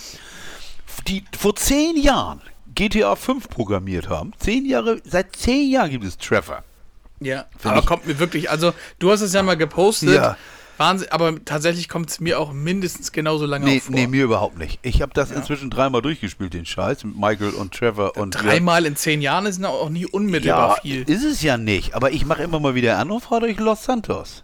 die 1.08 1.24
vor 1.38 1.56
zehn 1.56 1.98
Jahren 1.98 2.42
GTA 2.76 3.16
5 3.16 3.50
programmiert 3.50 4.10
haben. 4.10 4.34
Zehn 4.38 4.66
Jahre, 4.66 5.02
seit 5.04 5.36
zehn 5.36 5.72
Jahren 5.72 5.90
gibt 5.90 6.04
es 6.04 6.18
Trevor. 6.18 6.64
ja, 7.20 7.46
Find 7.58 7.74
aber 7.74 7.86
kommt 7.86 8.06
mir 8.06 8.20
wirklich, 8.20 8.52
also 8.52 8.74
du 9.00 9.12
hast 9.12 9.22
es 9.22 9.34
ja 9.34 9.42
mal 9.42 9.58
gepostet. 9.58 10.16
Ja. 10.16 10.38
Wahnsinn, 10.78 11.10
aber 11.12 11.44
tatsächlich 11.44 11.90
kommt 11.90 12.10
es 12.10 12.20
mir 12.20 12.40
auch 12.40 12.54
mindestens 12.54 13.12
genauso 13.12 13.46
lange 13.46 13.66
Nee, 13.66 13.80
vor. 13.80 13.96
nee, 13.96 14.08
mir 14.08 14.24
überhaupt 14.24 14.58
nicht. 14.58 14.80
Ich 14.84 15.02
habe 15.02 15.12
das 15.14 15.32
inzwischen 15.32 15.70
dreimal 15.70 16.02
durchgespielt, 16.02 16.54
den 16.54 16.66
Scheiß, 16.66 17.04
mit 17.04 17.18
Michael 17.18 17.52
und 17.52 17.74
Trevor 17.74 18.16
und 18.18 18.32
Dreimal 18.32 18.86
in 18.86 18.96
zehn 18.96 19.22
Jahren 19.22 19.46
ist 19.48 19.60
noch 19.60 19.72
auch 19.72 19.90
nie 19.90 20.06
unmittelbar 20.06 20.76
ja, 20.76 20.82
viel. 20.82 21.10
ist 21.10 21.24
es 21.24 21.42
ja 21.42 21.58
nicht. 21.58 21.96
Aber 21.96 22.12
ich 22.12 22.26
mache 22.26 22.44
immer 22.44 22.60
mal 22.60 22.76
wieder 22.76 22.98
an 23.00 23.10
und 23.12 23.22
fahre 23.22 23.42
durch 23.42 23.58
Los 23.60 23.84
Santos. 23.84 24.44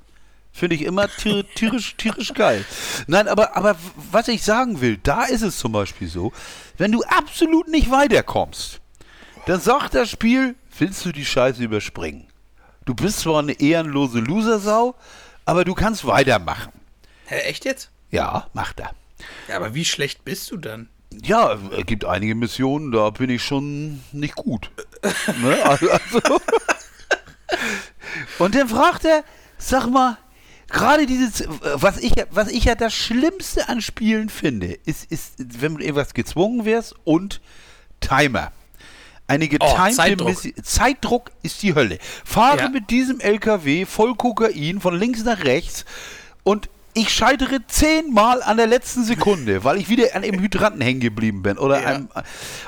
Finde 0.51 0.75
ich 0.75 0.83
immer 0.83 1.07
tier, 1.07 1.43
tierisch, 1.55 1.95
tierisch 1.97 2.33
geil. 2.33 2.63
Nein, 3.07 3.27
aber, 3.27 3.57
aber 3.57 3.75
was 4.11 4.27
ich 4.27 4.43
sagen 4.43 4.81
will, 4.81 4.97
da 5.01 5.23
ist 5.23 5.41
es 5.41 5.57
zum 5.57 5.71
Beispiel 5.71 6.07
so, 6.07 6.31
wenn 6.77 6.91
du 6.91 7.01
absolut 7.03 7.67
nicht 7.67 7.89
weiterkommst, 7.89 8.79
dann 9.47 9.59
sagt 9.59 9.95
das 9.95 10.09
Spiel, 10.11 10.55
willst 10.77 11.03
du 11.05 11.11
die 11.11 11.25
Scheiße 11.25 11.63
überspringen. 11.63 12.27
Du 12.85 12.93
bist 12.93 13.21
zwar 13.21 13.39
eine 13.39 13.59
ehrenlose 13.59 14.19
Losersau, 14.19 14.95
aber 15.45 15.65
du 15.65 15.73
kannst 15.73 16.05
weitermachen. 16.05 16.71
Hä, 17.25 17.35
echt 17.41 17.65
jetzt? 17.65 17.89
Ja, 18.11 18.47
macht 18.53 18.79
er. 18.79 18.91
Ja, 19.47 19.55
aber 19.57 19.73
wie 19.73 19.85
schlecht 19.85 20.23
bist 20.25 20.51
du 20.51 20.57
dann? 20.57 20.89
Ja, 21.23 21.57
es 21.77 21.85
gibt 21.85 22.05
einige 22.05 22.35
Missionen, 22.35 22.91
da 22.91 23.09
bin 23.11 23.29
ich 23.29 23.43
schon 23.43 24.03
nicht 24.11 24.35
gut. 24.35 24.71
ne? 25.41 25.57
also, 25.63 25.89
also. 25.91 26.41
Und 28.39 28.55
dann 28.55 28.67
fragt 28.67 29.05
er, 29.05 29.23
sag 29.57 29.87
mal, 29.87 30.17
gerade 30.69 31.05
dieses, 31.05 31.43
was 31.75 31.97
ich, 31.97 32.15
ja- 32.15 32.25
was 32.31 32.47
ich 32.49 32.65
ja 32.65 32.75
das 32.75 32.93
Schlimmste 32.93 33.69
an 33.69 33.81
Spielen 33.81 34.29
finde, 34.29 34.73
ist, 34.85 35.11
ist 35.11 35.35
wenn 35.61 35.75
du 35.75 35.81
irgendwas 35.83 36.13
gezwungen 36.13 36.65
wirst 36.65 36.95
und 37.03 37.41
Timer. 37.99 38.51
Eine 39.27 39.47
getimte 39.47 39.91
Zeitdruck. 39.95 40.27
Mission- 40.29 40.63
Zeitdruck 40.63 41.31
ist 41.43 41.63
die 41.63 41.73
Hölle. 41.75 41.97
Fahre 42.25 42.59
Ja. 42.63 42.69
mit 42.69 42.89
diesem 42.89 43.19
LKW 43.19 43.85
voll 43.85 44.15
Kokain 44.15 44.79
von 44.81 44.97
links 44.99 45.23
nach 45.23 45.43
rechts 45.43 45.85
und 46.43 46.69
ich 46.93 47.09
scheitere 47.09 47.59
zehnmal 47.67 48.43
an 48.43 48.57
der 48.57 48.67
letzten 48.67 49.03
Sekunde, 49.03 49.63
weil 49.63 49.77
ich 49.77 49.89
wieder 49.89 50.15
an 50.15 50.21
dem 50.21 50.39
Hydranten 50.39 50.81
hängen 50.81 50.99
geblieben 50.99 51.41
bin. 51.41 51.57
Oder 51.57 51.81
Ja. 51.81 51.87
einem, 51.87 52.09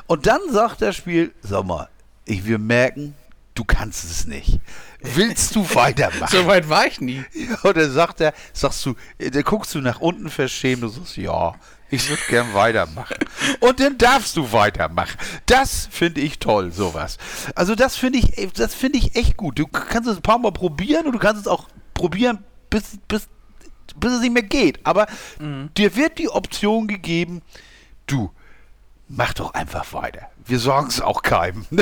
und 0.07 0.25
dann 0.25 0.39
sagt 0.49 0.81
das 0.81 0.95
Spiel, 0.95 1.31
sag 1.43 1.65
mal, 1.65 1.89
ich 2.25 2.45
will 2.45 2.57
merken, 2.57 3.13
du 3.53 3.63
kannst 3.65 4.03
es 4.05 4.25
nicht. 4.25 4.59
Willst 5.01 5.55
du 5.55 5.63
weitermachen? 5.75 6.29
So 6.31 6.47
weit 6.47 6.67
war 6.69 6.87
ich 6.87 6.99
nie. 7.01 7.23
Ja, 7.33 7.69
und 7.69 7.77
dann 7.77 7.91
sagt 7.91 8.19
er, 8.21 8.33
sagst 8.53 8.83
du, 8.85 8.95
äh, 9.19 9.29
dann 9.29 9.43
guckst 9.43 9.75
du 9.75 9.79
nach 9.81 9.99
unten 9.99 10.29
verschämt 10.31 10.81
und 10.83 10.89
sagst, 10.89 11.17
ja, 11.17 11.53
ich 11.95 12.09
würde 12.09 12.21
gern 12.29 12.53
weitermachen. 12.53 13.17
Und 13.59 13.79
dann 13.79 13.97
darfst 13.97 14.35
du 14.37 14.51
weitermachen. 14.51 15.17
Das 15.45 15.87
finde 15.91 16.21
ich 16.21 16.39
toll, 16.39 16.71
sowas. 16.71 17.17
Also 17.55 17.75
das 17.75 17.95
finde 17.95 18.19
ich, 18.19 18.51
das 18.53 18.73
finde 18.75 18.97
ich 18.99 19.15
echt 19.15 19.37
gut. 19.37 19.57
Du 19.59 19.67
kannst 19.67 20.09
es 20.09 20.17
ein 20.17 20.21
paar 20.21 20.39
Mal 20.39 20.51
probieren 20.51 21.05
und 21.07 21.13
du 21.13 21.19
kannst 21.19 21.41
es 21.41 21.47
auch 21.47 21.67
probieren, 21.93 22.43
bis, 22.69 22.97
bis, 23.07 23.27
bis 23.95 24.11
es 24.13 24.21
nicht 24.21 24.33
mehr 24.33 24.43
geht. 24.43 24.79
Aber 24.85 25.07
dir 25.39 25.95
wird 25.95 26.17
die 26.19 26.29
Option 26.29 26.87
gegeben, 26.87 27.41
du, 28.07 28.31
mach 29.07 29.33
doch 29.33 29.53
einfach 29.53 29.91
weiter. 29.93 30.29
Wir 30.45 30.59
sagen 30.59 30.87
es 30.87 31.01
auch 31.01 31.21
keinem. 31.21 31.65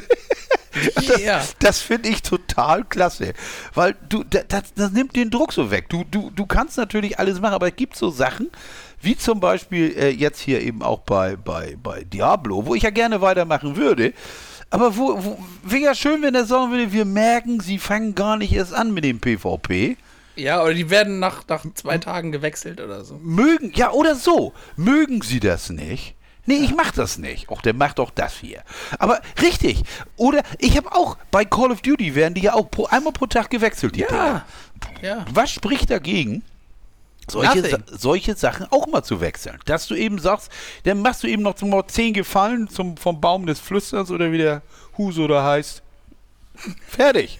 Das, 0.96 1.22
Ja. 1.22 1.44
das 1.60 1.82
finde 1.82 2.10
ich 2.10 2.24
total 2.24 2.84
klasse. 2.84 3.34
Weil 3.76 3.96
du, 4.10 4.24
da- 4.24 4.42
das, 4.42 4.74
das 4.74 4.92
nimmt 4.92 5.16
den 5.16 5.30
Druck 5.30 5.54
so 5.54 5.70
weg. 5.70 5.88
Du, 5.90 6.04
du, 6.10 6.32
du 6.32 6.48
kannst 6.48 6.78
natürlich 6.78 7.20
alles 7.20 7.40
machen, 7.40 7.54
aber 7.54 7.68
es 7.68 7.76
gibt 7.76 7.96
so 7.96 8.10
Sachen, 8.10 8.50
wie 9.04 9.18
zum 9.18 9.40
Beispiel 9.40 9.96
äh, 9.98 10.10
jetzt 10.10 10.40
hier 10.40 10.62
eben 10.62 10.82
auch 10.82 11.00
bei, 11.00 11.36
bei, 11.36 11.78
bei 11.82 12.04
Diablo, 12.04 12.66
wo 12.66 12.76
ich 12.76 12.84
ja 12.84 12.90
gerne 12.90 13.22
weitermachen 13.22 13.76
würde. 13.76 14.14
Aber 14.70 14.98
wo, 14.98 15.24
wo 15.24 15.38
wäre 15.64 15.84
ja 15.84 15.96
schön, 15.96 16.22
wenn 16.22 16.34
er 16.34 16.46
sagen 16.46 16.72
würde, 16.72 16.92
wir 16.92 17.06
merken, 17.06 17.60
sie 17.60 17.78
fangen 17.78 18.16
gar 18.16 18.38
nicht 18.38 18.54
erst 18.54 18.74
an 18.74 18.94
mit 18.94 19.04
dem 19.04 19.20
PvP. 19.20 19.98
Ja, 20.36 20.64
oder 20.64 20.74
die 20.74 20.90
werden 20.90 21.20
nach, 21.20 21.44
nach 21.48 21.64
zwei 21.76 22.00
Tagen 22.00 22.32
gewechselt 22.32 22.82
oder 22.82 23.04
so. 23.04 23.20
Mögen, 23.22 23.72
ja, 23.76 23.92
oder 23.92 24.16
so. 24.16 24.54
Mögen 24.76 25.22
sie 25.22 25.40
das 25.40 25.70
nicht? 25.70 26.16
Nee, 26.46 26.56
ich 26.56 26.76
mach 26.76 26.92
das 26.92 27.18
nicht. 27.18 27.50
Och, 27.50 27.62
der 27.62 27.74
macht 27.74 28.00
doch 28.00 28.10
das 28.10 28.34
hier. 28.34 28.64
Aber 29.00 29.22
richtig. 29.42 29.84
Oder 30.18 30.44
ich 30.60 30.76
habe 30.76 30.92
auch 30.92 31.18
bei 31.32 31.46
Call 31.46 31.72
of 31.72 31.82
Duty 31.82 32.16
werden 32.16 32.34
die 32.34 32.42
ja 32.42 32.54
auch 32.54 32.70
pro, 32.70 32.86
einmal 32.88 33.14
pro 33.14 33.28
Tag 33.28 33.50
gewechselt, 33.50 33.96
die 33.96 34.04
Dinger. 34.04 34.46
Ja. 35.02 35.08
Ja. 35.08 35.26
Was 35.32 35.52
spricht 35.52 35.90
dagegen? 35.90 36.44
Solche, 37.30 37.84
solche 37.92 38.36
Sachen 38.36 38.68
auch 38.72 38.88
mal 38.88 39.04
zu 39.04 39.22
wechseln. 39.22 39.58
Dass 39.66 39.88
du 39.88 39.96
eben 39.96 40.20
sagst, 40.20 40.52
dann 40.84 41.00
machst 41.02 41.24
du 41.24 41.28
eben 41.28 41.42
noch 41.42 41.56
zum 41.56 41.70
mal 41.70 41.86
10 41.88 42.14
Gefallen 42.14 42.68
zum, 42.70 42.98
vom 42.98 43.22
Baum 43.22 43.46
des 43.46 43.60
Flüsterns 43.60 44.12
oder 44.12 44.32
wie 44.32 44.38
der 44.40 44.62
Huse 44.98 45.22
oder 45.22 45.44
heißt. 45.44 45.82
Fertig. 46.88 47.40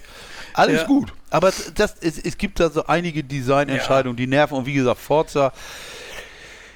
Alles 0.54 0.82
Ja. 0.82 0.86
gut. 0.86 1.12
Aber 1.30 1.52
das, 1.74 1.96
es, 2.00 2.18
es 2.18 2.38
gibt 2.38 2.60
da 2.60 2.70
so 2.70 2.86
einige 2.86 3.22
Designentscheidungen, 3.24 4.16
die 4.16 4.26
nerven. 4.26 4.56
Und 4.56 4.66
wie 4.66 4.74
gesagt, 4.74 5.00
Forza, 5.00 5.52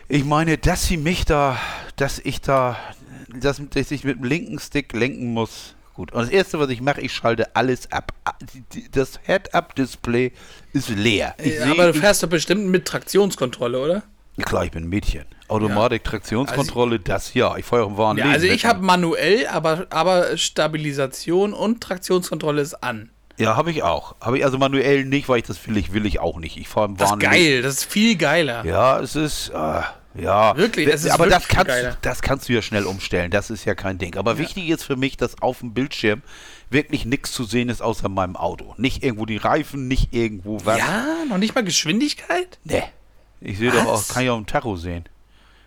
ich 0.09 0.25
meine, 0.25 0.59
dass 0.59 0.87
sie 0.87 0.97
mich 0.97 1.25
da, 1.25 1.59
dass 1.97 2.19
ich 2.19 2.41
da, 2.41 2.77
dass, 3.29 3.61
dass 3.71 3.91
ich 3.91 4.05
mit 4.05 4.19
dem 4.19 4.25
linken 4.25 4.59
Stick 4.59 4.93
lenken 4.93 5.33
muss. 5.33 5.75
Gut. 5.99 6.13
Und 6.13 6.23
das 6.23 6.31
erste, 6.31 6.61
was 6.61 6.71
ich 6.71 6.81
mache, 6.81 7.01
ich 7.01 7.13
schalte 7.13 7.57
alles 7.57 7.91
ab. 7.91 8.13
Die- 8.73 8.89
Das 8.89 9.19
Head-Up-Display 9.27 10.31
ist 10.73 10.91
leer. 10.91 11.35
Ja, 11.43 11.45
seh- 11.45 11.63
aber 11.73 11.89
du 11.93 11.95
fährst 11.95 12.23
doch 12.23 12.29
bestimmt 12.29 12.67
mit 12.69 12.85
Traktionskontrolle, 12.85 13.81
oder? 13.81 14.03
Klar, 14.45 14.65
ich 14.65 14.71
bin 14.71 14.85
ein 14.85 14.89
Mädchen. 14.89 15.25
Automatik, 15.49 16.05
Traktionskontrolle, 16.05 17.01
das 17.01 17.35
ja. 17.35 17.57
Ich 17.57 17.65
fahre 17.65 17.83
auch 17.83 17.89
im 17.89 17.97
wahren 17.97 18.17
Ja, 18.17 18.27
Leben 18.27 18.35
also 18.35 18.47
ich 18.47 18.65
habe 18.65 18.81
manuell, 18.81 19.49
aber, 19.49 19.89
aber 19.91 20.37
Stabilisation 20.37 21.53
und 21.53 21.81
Traktionskontrolle 21.81 22.63
ist 22.63 22.75
an. 22.85 23.11
Ja, 23.37 23.57
habe 23.57 23.73
ich 23.73 23.83
auch. 23.83 24.15
Habe 24.21 24.39
ich 24.39 24.45
also 24.45 24.57
manuell 24.57 25.05
nicht, 25.05 25.29
weil 25.29 25.39
ich 25.39 25.47
das 25.47 25.67
will 25.67 25.77
ich, 25.77 25.93
will 25.93 26.07
ich 26.07 26.21
auch 26.21 26.39
nicht. 26.39 26.57
Ich 26.59 26.69
fahre 26.69 26.87
im 26.91 26.97
Das 26.97 27.11
ist 27.11 27.19
geil, 27.19 27.63
das 27.63 27.75
ist 27.79 27.85
viel 27.87 28.15
geiler. 28.17 28.65
Ja, 28.65 29.01
es 29.01 29.17
ist, 29.17 29.49
äh, 29.49 29.81
ja. 30.15 30.57
Wirklich, 30.57 30.89
ist 30.89 31.09
aber 31.11 31.27
das 31.27 31.43
wirklich 31.45 31.57
kannst, 31.57 31.69
geiler. 31.69 31.99
das 32.03 32.23
kannst 32.23 32.49
du 32.49 32.53
ja 32.53 32.63
schnell 32.63 32.85
umstellen. 32.87 33.31
Das 33.31 33.51
ist 33.51 33.65
ja 33.65 33.75
kein 33.75 33.99
Ding. 33.99 34.17
Aber 34.17 34.39
wichtig 34.39 34.69
ist 34.69 34.85
für 34.85 34.97
mich, 34.97 35.17
dass 35.17 35.41
auf 35.43 35.61
dem 35.61 35.75
Bildschirm 35.75 36.23
wirklich 36.71 37.05
nichts 37.05 37.33
zu 37.33 37.45
sehen 37.45 37.69
ist 37.69 37.83
außer 37.83 38.09
meinem 38.09 38.37
Auto. 38.37 38.75
Nicht 38.79 39.03
irgendwo 39.03 39.27
die 39.27 39.37
Reifen, 39.37 39.89
nicht 39.89 40.15
irgendwo 40.15 40.59
was. 40.65 40.79
Ja, 40.79 41.07
noch 41.29 41.39
nicht 41.39 41.55
mal 41.55 41.65
Geschwindigkeit? 41.65 42.59
Nee. 42.65 42.83
Ich 43.41 43.59
sehe 43.59 43.71
doch 43.71 43.87
auch, 43.87 44.09
kann 44.09 44.25
ja 44.25 44.33
auch 44.33 44.39
im 44.39 44.47
Tacho 44.47 44.77
sehen. 44.77 45.05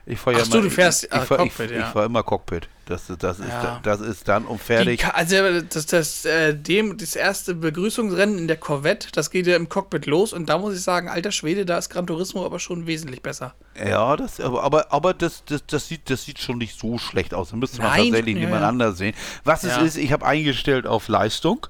Ich 0.05 0.19
fahre 0.19 0.37
ja 0.37 0.43
Ach 0.43 0.51
immer, 0.53 0.63
du 0.63 0.69
fährst- 0.69 1.03
ich, 1.03 1.09
ich 1.13 1.21
fahr, 1.23 1.37
Cockpit, 1.37 1.71
ich, 1.71 1.77
ja. 1.77 1.87
ich 1.87 1.93
fahr 1.93 2.05
immer 2.05 2.23
Cockpit. 2.23 2.67
Das, 2.87 3.03
das, 3.19 3.39
ist, 3.39 3.47
Ja. 3.47 3.79
das 3.83 4.01
ist 4.01 4.27
dann 4.27 4.45
Die, 4.51 4.57
fertig. 4.57 4.99
Ka- 5.01 5.11
also 5.11 5.61
das, 5.61 5.85
das, 5.85 6.25
äh, 6.25 6.53
dem, 6.55 6.97
das 6.97 7.15
erste 7.15 7.53
Begrüßungsrennen 7.55 8.37
in 8.37 8.47
der 8.47 8.57
Corvette, 8.57 9.07
das 9.13 9.29
geht 9.29 9.47
ja 9.47 9.55
im 9.55 9.69
Cockpit 9.69 10.07
los 10.07 10.33
und 10.33 10.49
da 10.49 10.57
muss 10.57 10.73
ich 10.75 10.81
sagen, 10.81 11.07
alter 11.07 11.31
Schwede, 11.31 11.65
da 11.65 11.77
ist 11.77 11.89
Gran 11.89 12.07
Turismo 12.07 12.45
aber 12.45 12.59
schon 12.59 12.87
wesentlich 12.87 13.21
besser. 13.21 13.53
Ja, 13.77 14.17
das, 14.17 14.39
aber, 14.41 14.63
aber, 14.63 14.91
aber 14.91 15.13
das, 15.13 15.43
das, 15.45 15.63
das, 15.67 15.87
sieht, 15.87 16.09
das 16.09 16.25
sieht 16.25 16.39
schon 16.39 16.57
nicht 16.57 16.77
so 16.77 16.97
schlecht 16.97 17.33
aus. 17.33 17.51
Da 17.51 17.55
müsste 17.55 17.77
man 17.81 17.91
Nein, 17.91 18.05
tatsächlich 18.07 18.35
ja, 18.35 18.41
nebeneinander 18.41 18.91
sehen. 18.93 19.13
Was 19.43 19.63
es 19.63 19.77
ist, 19.77 19.97
ich 19.97 20.11
habe 20.11 20.25
eingestellt 20.25 20.87
auf 20.87 21.07
Leistung. 21.07 21.67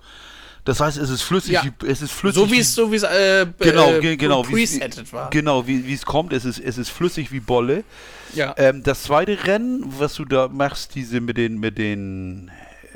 Das 0.64 0.80
heißt, 0.80 0.98
es 0.98 1.10
ist 1.10 1.24
flüssig, 1.24 1.54
Ja. 1.54 1.64
wie, 1.64 1.88
es 1.88 2.02
ist 2.04 2.12
flüssig. 2.12 2.40
So 2.44 2.52
wie 2.52 2.60
es 2.60 2.76
so 2.76 2.92
wie 2.92 2.96
es 2.98 3.04
äh, 3.04 3.48
genau, 3.60 3.94
äh, 3.94 4.00
ge- 4.00 4.16
genau, 4.16 4.44
presettet 4.44 5.12
war. 5.12 5.30
Genau, 5.32 5.66
wie 5.66 5.92
es 5.94 6.06
kommt, 6.06 6.34
es 6.34 6.46
ist, 6.46 6.60
es 6.60 6.78
ist 6.78 6.90
flüssig 6.90 7.32
wie 7.32 7.40
Bolle. 7.40 7.84
Ja. 8.36 8.54
Ähm, 8.58 8.84
das 8.84 9.04
zweite 9.04 9.46
Rennen, 9.46 9.84
was 9.98 10.14
du 10.16 10.26
da 10.26 10.48
machst, 10.48 10.94
diese 10.96 11.20
mit 11.20 11.38
den, 11.38 11.60
mit 11.60 11.78
den, 11.80 12.52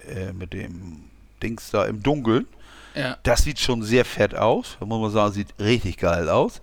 äh, 0.07 0.31
mit 0.33 0.53
dem 0.53 1.05
Dings 1.41 1.71
da 1.71 1.85
im 1.85 2.03
Dunkeln, 2.03 2.45
ja. 2.93 3.17
das 3.23 3.43
sieht 3.43 3.59
schon 3.59 3.81
sehr 3.81 4.05
fett 4.05 4.35
aus. 4.35 4.77
Da 4.79 4.85
muss 4.85 5.01
man 5.01 5.11
sagen, 5.11 5.33
sieht 5.33 5.47
richtig 5.59 5.97
geil 5.97 6.29
aus. 6.29 6.61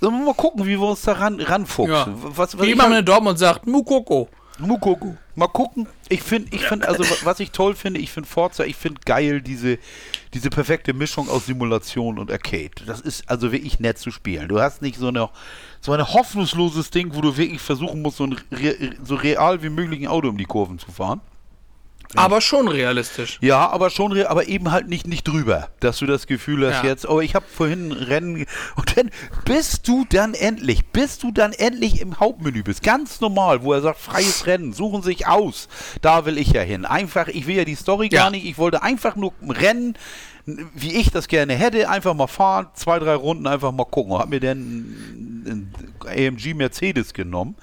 Dann 0.00 0.12
wir 0.18 0.26
mal 0.26 0.34
gucken, 0.34 0.64
wie 0.64 0.78
wir 0.78 0.86
uns 0.88 1.02
da 1.02 1.12
ran, 1.12 1.40
ranfuchsen. 1.40 1.92
ja. 1.92 2.06
Was, 2.36 2.56
was 2.58 2.66
Wie 2.66 2.74
halt- 2.78 2.98
in 2.98 3.04
Dortmund 3.04 3.38
sagt, 3.38 3.66
Mukoko. 3.66 4.28
Mukoko. 4.58 5.16
Mal 5.34 5.48
gucken. 5.48 5.86
Ich 6.08 6.22
finde, 6.22 6.54
ich 6.54 6.64
finde, 6.64 6.88
also 6.88 7.04
was 7.24 7.40
ich 7.40 7.50
toll 7.50 7.74
finde, 7.74 8.00
ich 8.00 8.10
finde 8.10 8.28
Forza, 8.28 8.64
ich 8.64 8.76
finde 8.76 9.00
geil 9.04 9.40
diese, 9.40 9.78
diese 10.34 10.50
perfekte 10.50 10.92
Mischung 10.92 11.28
aus 11.28 11.46
Simulation 11.46 12.18
und 12.18 12.30
Arcade. 12.30 12.70
Das 12.86 13.00
ist 13.00 13.28
also 13.30 13.52
wirklich 13.52 13.78
nett 13.80 13.98
zu 13.98 14.10
spielen. 14.10 14.48
Du 14.48 14.60
hast 14.60 14.82
nicht 14.82 14.98
so 14.98 15.08
eine 15.08 15.28
so 15.80 15.92
ein 15.92 16.06
hoffnungsloses 16.06 16.90
Ding, 16.90 17.14
wo 17.14 17.20
du 17.20 17.36
wirklich 17.36 17.60
versuchen 17.60 18.02
musst, 18.02 18.16
so, 18.16 18.24
ein 18.24 18.36
so 19.04 19.14
real 19.14 19.62
wie 19.62 19.68
möglich 19.68 20.00
ein 20.00 20.08
Auto 20.08 20.28
um 20.28 20.36
die 20.36 20.44
Kurven 20.44 20.78
zu 20.78 20.90
fahren. 20.90 21.20
Aber 22.16 22.40
schon 22.40 22.68
realistisch. 22.68 23.38
Ja, 23.42 23.68
aber 23.68 23.90
schon, 23.90 24.18
aber 24.24 24.48
eben 24.48 24.70
halt 24.72 24.88
nicht, 24.88 25.06
nicht 25.06 25.28
drüber, 25.28 25.68
dass 25.80 25.98
du 25.98 26.06
das 26.06 26.26
Gefühl 26.26 26.66
hast 26.66 26.82
Ja. 26.82 26.88
jetzt, 26.90 27.08
oh, 27.08 27.20
ich 27.20 27.34
habe 27.34 27.44
vorhin 27.46 27.88
ein 27.88 27.92
Rennen 27.92 28.46
und 28.76 28.96
dann 28.96 29.10
bist 29.44 29.86
du 29.88 30.06
dann 30.08 30.34
endlich, 30.34 30.86
bis 30.86 31.18
du 31.18 31.30
dann 31.32 31.52
endlich 31.52 32.00
im 32.00 32.18
Hauptmenü 32.18 32.62
bist, 32.62 32.82
ganz 32.82 33.20
normal, 33.20 33.62
wo 33.62 33.72
er 33.74 33.82
sagt, 33.82 33.98
freies 34.00 34.46
Rennen, 34.46 34.72
suchen 34.72 35.02
sich 35.02 35.26
aus, 35.26 35.68
da 36.00 36.24
will 36.24 36.38
ich 36.38 36.48
ja 36.52 36.62
hin. 36.62 36.84
Einfach, 36.86 37.28
ich 37.28 37.46
will 37.46 37.56
ja 37.56 37.64
die 37.64 37.74
Story 37.74 38.08
Ja. 38.10 38.22
gar 38.22 38.30
nicht, 38.30 38.46
ich 38.46 38.56
wollte 38.56 38.82
einfach 38.82 39.14
nur 39.16 39.32
Rennen, 39.46 39.94
wie 40.74 40.94
ich 40.94 41.10
das 41.10 41.28
gerne 41.28 41.54
hätte, 41.54 41.90
einfach 41.90 42.14
mal 42.14 42.26
fahren, 42.26 42.68
zwei, 42.72 42.98
drei 42.98 43.14
Runden 43.16 43.46
einfach 43.46 43.70
mal 43.70 43.84
gucken. 43.84 44.14
Hab 44.18 44.30
mir 44.30 44.40
dann 44.40 44.56
einen 45.46 45.74
AMG 46.06 46.54
Mercedes 46.54 47.12
genommen. 47.12 47.54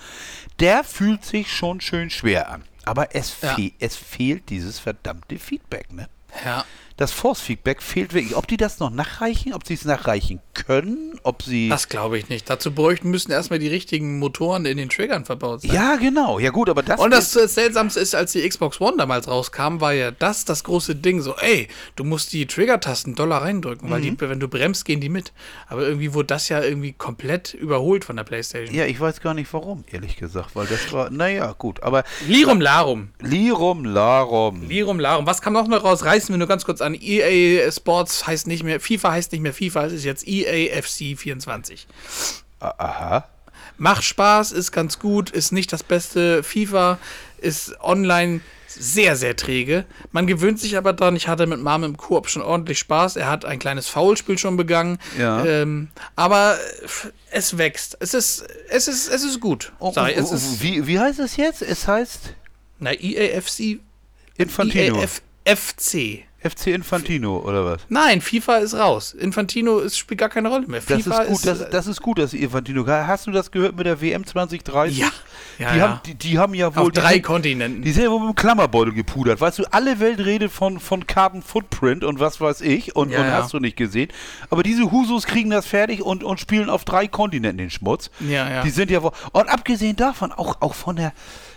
Der 0.59 0.83
fühlt 0.83 1.25
sich 1.25 1.51
schon 1.51 1.81
schön 1.81 2.11
schwer 2.11 2.51
an. 2.51 2.63
Aber 2.85 3.15
es, 3.15 3.41
Ja. 3.41 3.55
fe 3.55 3.71
es 3.79 3.95
fehlt 3.95 4.49
dieses 4.49 4.79
verdammte 4.79 5.37
Feedback, 5.39 5.91
ne? 5.91 6.07
Ja. 6.43 6.65
Das 6.97 7.11
Force-Feedback 7.11 7.81
fehlt 7.81 8.13
wirklich. 8.13 8.37
Ob 8.37 8.47
die 8.47 8.55
das 8.55 8.79
noch 8.79 8.89
nachreichen, 8.89 9.53
ob 9.53 9.67
sie 9.67 9.73
es 9.73 9.83
nachreichen 9.83 10.39
können, 10.53 11.19
ob 11.23 11.41
sie. 11.43 11.67
Das 11.67 11.89
glaube 11.89 12.17
ich 12.17 12.29
nicht. 12.29 12.49
Dazu 12.49 12.71
bräuchten 12.73 13.09
müssen 13.09 13.31
erstmal 13.33 13.59
die 13.59 13.67
richtigen 13.67 14.17
Motoren 14.17 14.65
in 14.65 14.77
den 14.77 14.87
Triggern 14.89 15.25
verbaut 15.25 15.61
sein. 15.63 15.73
ja, 15.73 15.97
genau. 15.97 16.39
Ja, 16.39 16.51
gut, 16.51 16.69
aber 16.69 16.83
das. 16.83 17.01
Und 17.01 17.11
das 17.11 17.33
Seltsamste 17.33 17.99
ist, 17.99 18.15
als 18.15 18.31
die 18.31 18.47
Xbox 18.47 18.79
One 18.79 18.95
damals 18.97 19.27
rauskam, 19.27 19.81
war 19.81 19.91
ja 19.93 20.11
das 20.11 20.45
das 20.45 20.63
große 20.63 20.95
Ding. 20.95 21.21
So, 21.21 21.35
ey, 21.35 21.67
du 21.97 22.05
musst 22.05 22.31
die 22.31 22.45
Trigger-Tasten 22.45 23.15
doller 23.15 23.37
reindrücken, 23.37 23.89
weil 23.89 23.99
Mhm. 23.99 24.17
die, 24.17 24.29
wenn 24.29 24.39
du 24.39 24.47
bremst, 24.47 24.85
gehen 24.85 25.01
die 25.01 25.09
mit. 25.09 25.33
Aber 25.67 25.81
irgendwie 25.85 26.13
wurde 26.13 26.27
das 26.27 26.47
ja 26.47 26.61
irgendwie 26.63 26.93
komplett 26.93 27.53
überholt 27.53 28.05
von 28.05 28.15
der 28.15 28.23
PlayStation. 28.23 28.73
ja, 28.73 28.85
ich 28.85 28.99
weiß 29.01 29.19
gar 29.19 29.33
nicht 29.33 29.51
warum, 29.53 29.83
ehrlich 29.91 30.15
gesagt, 30.15 30.55
weil 30.55 30.65
das 30.67 30.93
war. 30.93 31.09
Naja, 31.09 31.53
gut, 31.57 31.83
aber. 31.83 32.05
Lirum 32.25 32.61
Larum. 32.61 33.09
Lirum 33.19 33.83
Larum. 33.83 34.67
Lirum 34.69 34.99
Larum. 34.99 35.27
Was 35.27 35.41
kam 35.41 35.51
noch 35.51 35.67
mal 35.67 35.79
raus? 35.79 36.05
Reißen 36.05 36.33
wir 36.33 36.37
nur 36.37 36.47
ganz 36.47 36.63
kurz 36.63 36.84
an. 36.85 36.95
EA 36.99 37.71
Sports 37.71 38.27
heißt 38.27 38.47
nicht 38.47 38.63
mehr, 38.63 38.79
FIFA 38.79 39.11
heißt 39.11 39.31
nicht 39.31 39.41
mehr 39.41 39.53
FIFA, 39.53 39.85
es 39.85 39.93
ist 39.93 40.05
jetzt 40.05 40.27
E 40.27 40.43
EA 40.43 40.81
FC 40.81 41.17
24. 41.17 41.87
Aha. 42.59 43.27
Macht 43.77 44.03
Spaß, 44.03 44.51
ist 44.53 44.71
ganz 44.71 44.99
gut, 44.99 45.29
ist 45.29 45.51
nicht 45.51 45.73
das 45.73 45.83
beste 45.83 46.43
FIFA, 46.43 46.97
ist 47.41 47.75
online 47.81 48.39
sehr, 48.67 49.15
sehr 49.15 49.35
träge. 49.35 49.85
Man 50.11 50.27
gewöhnt 50.27 50.59
sich 50.59 50.77
aber 50.77 50.93
dran. 50.93 51.15
Ich 51.15 51.27
hatte 51.27 51.47
mit 51.47 51.61
Mom 51.61 51.83
im 51.83 51.97
Koop 51.97 52.29
schon 52.29 52.41
ordentlich 52.41 52.79
Spaß. 52.79 53.15
Er 53.15 53.29
hat 53.29 53.45
ein 53.45 53.59
kleines 53.59 53.87
Foulspiel 53.87 54.37
schon 54.37 54.57
begangen. 54.57 54.97
Ja. 55.17 55.45
Ähm, 55.45 55.89
aber 56.15 56.57
äh, 56.57 56.87
es 57.31 57.57
wächst. 57.57 57.97
Es 57.99 58.13
ist, 58.13 58.45
es 58.69 58.87
ist, 58.87 59.07
es 59.07 59.23
ist 59.23 59.39
gut. 59.39 59.71
Oh, 59.79 59.91
ich. 59.91 59.97
oh, 59.97 60.05
Es 60.05 60.31
oh, 60.31 60.35
ist, 60.35 60.61
wie, 60.61 60.85
wie 60.87 60.99
heißt 60.99 61.19
es 61.19 61.37
jetzt? 61.37 61.61
Es 61.61 61.87
heißt 61.87 62.33
na, 62.79 62.91
EAFC, 62.91 63.79
Infantino. 64.37 64.99
EAF, 64.99 65.21
FC. 65.45 66.25
FC 66.49 66.67
Infantino 66.67 67.39
oder 67.39 67.65
was? 67.65 67.81
Nein, 67.89 68.21
FIFA 68.21 68.57
ist 68.57 68.73
raus. 68.75 69.13
Infantino 69.13 69.79
ist, 69.79 69.97
spielt 69.97 70.19
gar 70.19 70.29
keine 70.29 70.49
Rolle 70.49 70.67
mehr. 70.67 70.81
Das 70.87 71.01
FIFA 71.03 71.21
ist 71.23 71.27
gut, 71.29 71.45
das, 71.47 71.69
das 71.69 71.87
ist 71.87 72.01
gut, 72.01 72.19
dass 72.19 72.33
Infantino. 72.33 72.85
Hast 72.87 73.27
du 73.27 73.31
das 73.31 73.51
gehört 73.51 73.75
mit 73.75 73.85
der 73.85 73.99
WM 74.01 74.25
2030? 74.25 74.97
Ja. 74.97 75.07
Ja, 75.57 75.71
die, 75.71 75.77
ja. 75.77 75.87
Haben, 75.89 75.99
die, 76.05 76.15
die 76.15 76.37
haben 76.37 76.53
ja 76.53 76.75
wohl. 76.75 76.83
auf 76.83 76.91
die 76.91 76.99
drei 76.99 77.13
sind- 77.13 77.21
Kontinenten. 77.23 77.81
Die 77.81 77.91
sind 77.93 78.03
ja 78.03 78.11
wohl 78.11 78.19
mit 78.19 78.29
dem 78.29 78.35
Klammerbeutel 78.35 78.93
gepudert. 78.93 79.39
Weißt 79.39 79.59
du, 79.59 79.63
alle 79.71 79.99
Welt 80.01 80.19
redet 80.19 80.51
von, 80.51 80.79
von 80.81 81.07
Carbon 81.07 81.41
Footprint 81.41 82.03
und 82.03 82.19
was 82.19 82.41
weiß 82.41 82.59
ich 82.61 82.95
und, 82.95 83.09
Ja, 83.11 83.19
und 83.21 83.25
ja. 83.27 83.31
hast 83.33 83.53
du 83.53 83.59
nicht 83.59 83.77
gesehen. 83.77 84.09
Aber 84.49 84.63
diese 84.63 84.91
Husos 84.91 85.25
kriegen 85.25 85.49
das 85.51 85.65
fertig 85.65 86.01
und, 86.01 86.23
und 86.25 86.41
spielen 86.41 86.69
auf 86.69 86.83
drei 86.83 87.07
Kontinenten 87.07 87.57
den 87.57 87.69
Schmutz. 87.69 88.11
Ja, 88.19 88.49
ja. 88.49 88.61
Die 88.63 88.69
sind 88.69 88.91
ja 88.91 89.01
wohl. 89.01 89.11
Und 89.31 89.47
abgesehen 89.47 89.95
davon, 89.95 90.33
auch, 90.33 90.57
auch 90.61 90.73
von 90.75 90.97
der. 90.97 91.13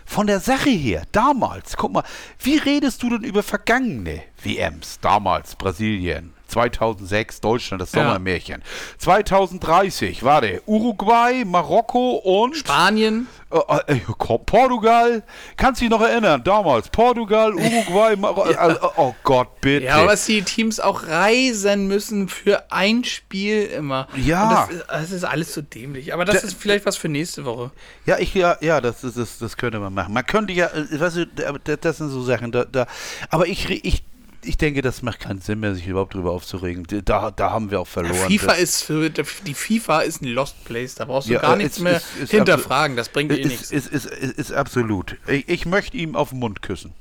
Von 0.08 0.26
der 0.26 0.40
Sache 0.40 0.70
her, 0.70 1.02
damals, 1.12 1.76
guck 1.76 1.92
mal, 1.92 2.02
wie 2.40 2.56
redest 2.56 3.02
du 3.02 3.10
denn 3.10 3.24
über 3.24 3.42
vergangene 3.42 4.22
WMs? 4.42 4.98
Damals 5.00 5.54
Brasilien, 5.54 6.32
2006 6.48 7.40
Deutschland, 7.40 7.80
das 7.80 7.92
Ja. 7.92 8.02
Sommermärchen. 8.04 8.62
2030, 8.98 10.22
warte, 10.24 10.62
Uruguay, 10.66 11.44
Marokko 11.44 12.16
und 12.16 12.56
Spanien. 12.56 13.28
äh, 13.50 13.94
äh, 13.94 14.00
Ko- 14.18 14.38
Portugal, 14.38 15.22
kannst 15.56 15.80
du 15.80 15.84
dich 15.84 15.90
noch 15.90 16.00
erinnern? 16.02 16.42
Damals 16.44 16.88
Portugal, 16.88 17.54
Uruguay, 17.54 18.16
Maro 18.18 18.44
äh, 18.48 18.74
oh 18.96 19.14
Gott, 19.22 19.60
bitte. 19.60 19.86
Ja, 19.86 19.96
aber 19.96 20.10
dass 20.12 20.26
die 20.26 20.42
Teams 20.42 20.80
auch 20.80 21.06
reisen 21.06 21.86
müssen 21.86 22.28
für 22.28 22.70
ein 22.72 23.04
Spiel 23.04 23.64
immer. 23.66 24.08
Ja. 24.16 24.66
Das, 24.68 24.76
ist, 24.76 24.84
das 24.88 25.10
ist 25.12 25.24
alles 25.24 25.54
so 25.54 25.62
dämlich. 25.62 26.12
Aber 26.12 26.24
das 26.24 26.40
Da- 26.42 26.48
ist 26.48 26.56
vielleicht 26.58 26.84
was 26.86 26.96
für 26.96 27.08
nächste 27.08 27.44
Woche. 27.44 27.70
Ja, 28.06 28.18
ich 28.18 28.34
ja, 28.34 28.56
ja, 28.60 28.80
das, 28.80 29.02
das, 29.02 29.14
das, 29.14 29.38
das 29.38 29.56
könnte 29.56 29.78
man 29.78 29.94
machen. 29.94 30.12
Man 30.12 30.26
könnte 30.26 30.52
ja, 30.52 30.66
äh, 30.66 30.98
weißt 31.00 31.16
du, 31.16 31.26
da- 31.26 31.52
da- 31.62 31.76
das 31.76 31.98
sind 31.98 32.08
so 32.10 32.22
Sachen, 32.22 32.52
da, 32.52 32.64
da 32.64 32.86
aber 33.30 33.46
ich, 33.46 33.68
ich, 33.84 34.02
ich 34.44 34.56
denke, 34.56 34.82
das 34.82 35.02
macht 35.02 35.20
keinen 35.20 35.40
Sinn 35.40 35.60
mehr, 35.60 35.74
sich 35.74 35.86
überhaupt 35.86 36.14
drüber 36.14 36.30
aufzuregen. 36.32 36.84
Da, 37.04 37.30
da 37.30 37.50
haben 37.50 37.70
wir 37.70 37.80
auch 37.80 37.86
verloren. 37.86 38.14
FIFA 38.30 38.46
das, 38.52 38.58
ist 38.60 38.82
für 38.84 39.10
die 39.10 39.54
FIFA 39.54 40.00
ist 40.00 40.22
ein 40.22 40.28
Lost 40.28 40.64
Place. 40.64 40.94
Da 40.94 41.04
brauchst 41.04 41.28
du 41.28 41.32
Ja, 41.34 41.40
gar 41.40 41.56
nichts 41.56 41.78
ist- 41.78 41.82
mehr 41.82 41.96
ist- 41.96 42.16
ist 42.22 42.30
hinterfragen. 42.30 42.96
Das 42.96 43.08
bringt 43.08 43.32
eh 43.32 43.44
nichts. 43.44 43.70
ist, 43.70 43.88
ist 43.88 44.52
absolut. 44.52 45.16
Ich, 45.26 45.48
ich 45.48 45.66
möchte 45.66 45.96
ihm 45.96 46.16
auf 46.16 46.30
den 46.30 46.38
Mund 46.38 46.62
küssen. 46.62 46.92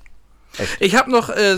Ich 0.80 0.96
habe 0.96 1.12
noch 1.12 1.30
äh, 1.30 1.54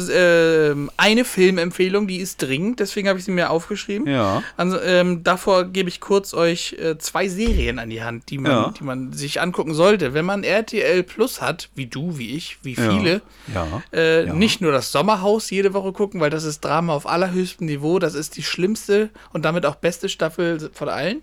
äh, 0.72 0.76
eine 0.98 1.26
Filmempfehlung, 1.26 2.08
die 2.08 2.18
ist 2.18 2.42
dringend, 2.42 2.80
deswegen 2.80 3.08
habe 3.08 3.20
ich 3.20 3.26
sie 3.26 3.32
mir 3.32 3.50
aufgeschrieben. 3.50 4.08
Ja. 4.08 4.44
Also, 4.58 4.80
ähm, 4.82 5.24
davor 5.24 5.66
gebe 5.66 5.90
ich 5.90 6.00
kurz 6.02 6.34
euch 6.34 6.74
äh, 6.80 6.98
zwei 6.98 7.28
Serien 7.28 7.80
an 7.80 7.90
die 7.90 8.04
Hand, 8.04 8.30
die 8.30 8.38
man, 8.38 8.52
Ja. 8.52 8.74
die 8.78 8.84
man 8.84 9.14
sich 9.14 9.42
angucken 9.42 9.74
sollte. 9.74 10.14
Wenn 10.14 10.26
man 10.26 10.44
RTL 10.44 11.04
Plus 11.04 11.42
hat, 11.42 11.70
wie 11.76 11.88
du, 11.88 12.18
wie 12.18 12.36
ich, 12.36 12.58
wie 12.64 12.76
viele, 12.76 13.22
Ja. 13.54 13.82
Äh, 13.94 14.26
Ja. 14.28 14.34
nicht 14.34 14.62
nur 14.62 14.72
das 14.72 14.92
Sommerhaus 14.92 15.50
jede 15.50 15.74
Woche 15.74 15.92
gucken, 15.94 16.20
weil 16.22 16.30
das 16.30 16.44
ist 16.44 16.62
Drama 16.66 16.94
auf 16.94 17.08
allerhöchstem 17.08 17.68
Niveau. 17.68 18.00
Das 18.00 18.16
ist 18.16 18.38
die 18.38 18.44
schlimmste 18.44 19.10
und 19.34 19.46
damit 19.46 19.66
auch 19.66 19.76
beste 19.76 20.10
Staffel 20.10 20.70
von 20.74 20.90
allen. 20.90 21.22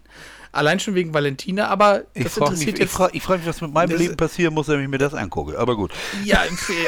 Allein 0.53 0.81
schon 0.81 0.95
wegen 0.95 1.13
Valentina, 1.13 1.69
aber 1.69 2.03
Ich 2.15 2.25
das 2.25 2.37
mich, 2.37 2.43
interessiert 2.47 2.75
ich 2.75 2.79
jetzt. 2.81 2.99
ich 3.13 3.23
frag 3.23 3.39
mich, 3.39 3.47
was 3.47 3.61
mit 3.61 3.73
meinem 3.73 3.91
Das- 3.91 3.99
Leben 3.99 4.17
passieren 4.17 4.55
muss, 4.55 4.69
wenn 4.69 4.81
ich 4.83 4.89
mir 4.89 4.99
das 4.99 5.15
angucke. 5.15 5.59
Aber 5.59 5.77
gut. 5.77 5.91
Ja, 6.25 6.43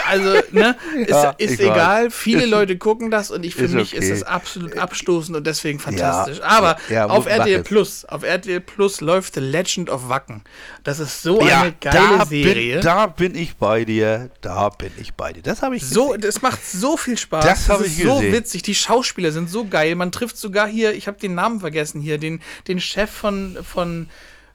also, 0.08 0.34
ne, 0.52 0.76
ist, 0.96 1.10
Ja, 1.10 1.30
ist 1.38 1.52
ich 1.52 1.58
weiß. 1.58 1.66
egal. 1.66 2.10
Viele 2.10 2.44
Ist- 2.44 2.50
Leute 2.50 2.78
gucken 2.78 3.10
das 3.10 3.30
und 3.30 3.44
ich 3.44 3.54
für 3.54 3.68
mich 3.68 3.94
ist 3.94 4.08
es 4.10 4.22
absolut 4.22 4.76
abstoßend 4.78 5.36
und 5.36 5.46
deswegen 5.46 5.78
fantastisch. 5.78 6.40
Aber 6.42 6.76
ja, 6.88 7.06
auf 7.06 7.26
RTL. 7.26 7.62
Plus, 7.62 8.04
auf 8.04 8.22
RTL 8.22 8.60
Plus 8.60 9.00
läuft 9.00 9.34
The 9.34 9.40
Legend 9.40 9.90
of 9.90 10.08
Wacken. 10.08 10.42
Das 10.84 10.98
ist 11.00 11.22
so 11.22 11.40
Ja, 11.42 11.62
eine 11.62 11.72
geile 11.80 12.18
da 12.18 12.26
Serie. 12.26 12.74
Bin, 12.74 12.82
da 12.82 13.06
bin 13.06 13.34
ich 13.34 13.56
bei 13.56 13.84
dir. 13.84 14.30
Da 14.40 14.68
bin 14.70 14.92
ich 14.98 15.14
bei 15.14 15.32
dir. 15.32 15.42
Das 15.42 15.62
habe 15.62 15.76
ich 15.76 15.84
So, 15.84 16.08
gesehen. 16.08 16.20
das 16.22 16.40
macht 16.42 16.64
so 16.66 16.96
viel 16.96 17.18
Spaß. 17.18 17.44
Das 17.44 17.68
hab 17.68 17.80
ist 17.80 17.98
ich 17.98 18.04
so 18.04 18.16
gesehen. 18.16 18.32
witzig. 18.32 18.62
Die 18.62 18.74
Schauspieler 18.74 19.32
sind 19.32 19.50
so 19.50 19.66
geil. 19.66 19.94
Man 19.96 20.12
trifft 20.12 20.38
sogar 20.38 20.66
hier, 20.68 20.94
ich 20.94 21.06
habe 21.06 21.18
den 21.18 21.34
Namen 21.34 21.60
vergessen 21.60 22.00
hier, 22.00 22.18
den, 22.18 22.40
den 22.68 22.80
Chef 22.80 23.10
von, 23.10 23.47
von, 23.56 24.08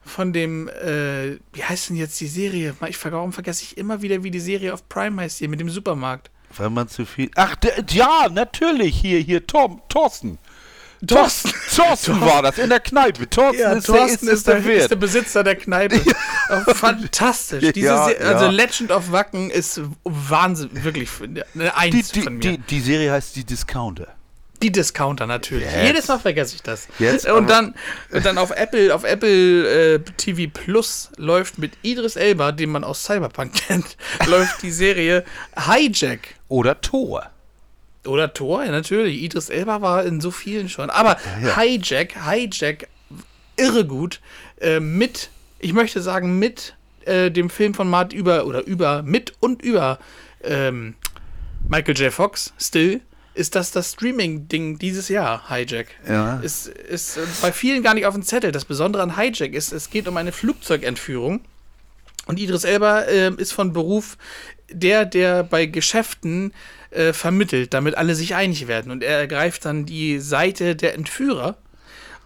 von 0.06 0.34
dem, 0.34 0.68
äh, 0.70 1.38
wie 1.54 1.64
heißt 1.64 1.90
denn 1.90 1.96
jetzt 1.96 2.20
die 2.20 2.28
Serie? 2.28 2.76
Ich 2.88 3.04
warum 3.04 3.34
vergesse 3.34 3.64
ich 3.64 3.78
immer 3.78 4.02
wieder, 4.02 4.24
wie 4.24 4.32
die 4.32 4.40
Serie 4.40 4.74
auf 4.74 4.88
Prime 4.90 5.22
heißt 5.22 5.40
hier 5.40 5.50
mit 5.50 5.60
dem 5.60 5.70
Supermarkt. 5.70 6.30
Weil 6.56 6.70
man 6.70 6.88
zu 6.88 7.06
viel. 7.06 7.32
Ach, 7.36 7.56
der, 7.56 7.84
ja, 7.90 8.28
natürlich. 8.30 8.96
Hier, 8.98 9.20
hier, 9.20 9.46
Tom, 9.48 9.82
Thorsten. 9.90 10.38
Thorsten. 11.08 11.52
Thorsten 11.76 12.22
war 12.22 12.42
das 12.42 12.58
in 12.58 12.70
der 12.70 12.80
Kneipe. 12.80 13.30
Thorsten 13.30 13.60
Ja, 13.62 13.74
ist, 13.74 13.88
Thorsten 13.88 14.26
der, 14.26 14.36
ist, 14.36 14.48
ist, 14.48 14.48
der, 14.48 14.58
ist 14.66 14.92
der 14.92 14.96
Besitzer 14.96 15.44
der 15.44 15.56
Kneipe. 15.56 16.00
Oh, 16.50 16.74
Fantastisch. 16.74 17.72
Diese 17.72 17.86
Ja, 17.88 18.04
Also 18.04 18.46
ja. 18.46 18.52
Legend 18.52 18.92
of 18.92 19.14
Wacken 19.14 19.50
ist 19.50 19.80
Wahnsinn, 20.04 20.70
wirklich 20.84 21.10
eine 21.22 21.46
die, 21.56 21.70
Eins 21.72 22.12
die, 22.12 22.22
von 22.22 22.34
mir. 22.34 22.40
die, 22.42 22.58
die 22.58 22.82
Serie 22.82 23.14
heißt 23.14 23.34
Die 23.38 23.46
Discounter. 23.46 24.10
Die 24.64 24.72
Discounter 24.72 25.28
natürlich. 25.28 25.66
Jetzt. 25.66 25.86
Jedes 25.86 26.08
Mal 26.08 26.20
vergesse 26.20 26.56
ich 26.56 26.64
das. 26.64 26.88
Jetzt 26.98 27.30
und 27.30 27.50
dann, 27.50 27.76
und 28.12 28.26
dann 28.26 28.38
auf 28.38 28.52
Apple, 28.52 28.96
auf 28.96 29.04
Apple 29.04 29.96
äh, 29.96 30.00
TV 30.16 30.50
Plus 30.52 31.12
läuft 31.18 31.58
mit 31.58 31.74
Idris 31.82 32.16
Elba, 32.16 32.54
den 32.54 32.70
man 32.70 32.86
aus 32.86 33.04
Cyberpunk 33.04 33.54
kennt, 33.68 33.98
läuft 34.26 34.64
die 34.64 34.72
Serie 34.72 35.26
Hijack. 35.58 36.36
Oder 36.48 36.80
Thor. 36.80 37.30
Oder 38.06 38.34
Thor, 38.34 38.64
ja, 38.64 38.72
natürlich. 38.72 39.22
Idris 39.22 39.50
Elba 39.50 39.82
war 39.82 40.06
in 40.06 40.22
so 40.22 40.32
vielen 40.32 40.70
schon. 40.70 40.90
Aber 40.90 41.18
Hijack, 41.58 42.14
Hijack, 42.26 42.88
irre 43.58 43.86
gut. 43.86 44.22
Äh, 44.62 44.80
mit, 44.80 45.30
ich 45.60 45.74
möchte 45.74 46.02
sagen, 46.02 46.40
mit 46.40 46.76
äh, 47.04 47.32
dem 47.32 47.50
Film 47.50 47.74
von 47.74 47.90
Matt 47.90 48.14
über, 48.14 48.46
oder 48.46 48.66
über, 48.66 49.04
mit 49.04 49.34
und 49.42 49.62
über 49.62 50.00
ähm, 50.42 50.96
Michael 51.68 51.98
J. 51.98 52.14
Fox, 52.14 52.54
Still, 52.58 53.02
ist 53.34 53.56
das 53.56 53.72
das 53.72 53.92
Streaming-Ding 53.94 54.78
dieses 54.78 55.10
Jahr, 55.10 55.50
Hijack. 55.50 55.88
Ja. 56.08 56.40
Ist, 56.40 56.68
ist 56.68 57.18
äh, 57.18 57.22
bei 57.42 57.52
vielen 57.52 57.84
gar 57.84 57.94
nicht 57.94 58.06
auf 58.06 58.14
dem 58.14 58.24
Zettel. 58.24 58.52
Das 58.52 58.66
Besondere 58.66 59.04
an 59.04 59.18
Hijack 59.18 59.54
ist, 59.54 59.72
es 59.72 59.90
geht 59.90 60.08
um 60.08 60.18
eine 60.18 60.32
Flugzeugentführung. 60.32 61.42
Und 62.26 62.40
Idris 62.40 62.64
Elba 62.64 63.02
äh, 63.02 63.34
ist 63.36 63.52
von 63.52 63.74
Beruf 63.74 64.18
der, 64.72 65.06
der 65.06 65.44
bei 65.44 65.66
Geschäften 65.66 66.54
äh, 66.92 67.14
vermittelt, 67.14 67.74
damit 67.74 67.96
alle 67.96 68.16
sich 68.16 68.36
einig 68.36 68.68
werden. 68.68 68.92
Und 68.92 69.04
er 69.04 69.18
ergreift 69.18 69.66
dann 69.66 69.86
die 69.86 70.20
Seite 70.20 70.76
der 70.76 70.94
Entführer, 70.94 71.58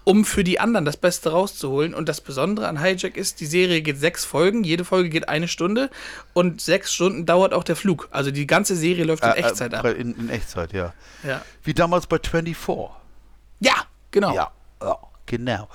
um 0.08 0.24
für 0.24 0.45
die 0.45 0.58
anderen 0.58 0.86
das 0.86 0.95
Beste 0.95 1.32
rauszuholen. 1.32 1.93
Und 1.93 2.08
das 2.08 2.22
Besondere 2.22 2.70
an 2.70 2.82
Hijack 2.82 3.18
ist, 3.18 3.41
die 3.41 3.45
Serie 3.45 3.82
geht 3.82 3.99
sechs 3.99 4.24
Folgen, 4.24 4.64
jede 4.64 4.86
Folge 4.86 5.10
geht 5.10 5.28
eine 5.28 5.49
Stunde 5.49 5.89
und 6.32 6.62
sechs 6.62 6.93
Stunden 6.93 7.26
dauert 7.26 7.53
auch 7.53 7.66
der 7.66 7.76
Flug. 7.76 8.08
Also 8.12 8.32
die 8.32 8.47
ganze 8.47 8.78
Serie 8.78 9.03
läuft 9.03 9.26
in 9.26 9.32
Äh, 9.32 9.34
äh, 9.34 9.39
Echtzeit 9.39 9.74
ab. 9.74 9.84
In, 9.86 10.16
in 10.16 10.30
Echtzeit, 10.30 10.72
ja. 10.72 10.93
Ja. 11.24 11.41
Wie 11.62 11.74
damals 11.74 12.08
bei 12.08 12.20
24. 12.20 12.89
ja, 13.60 13.74
genau. 14.10 14.34
Ja, 14.34 14.49
ja, 14.82 14.97
genau. 15.26 15.68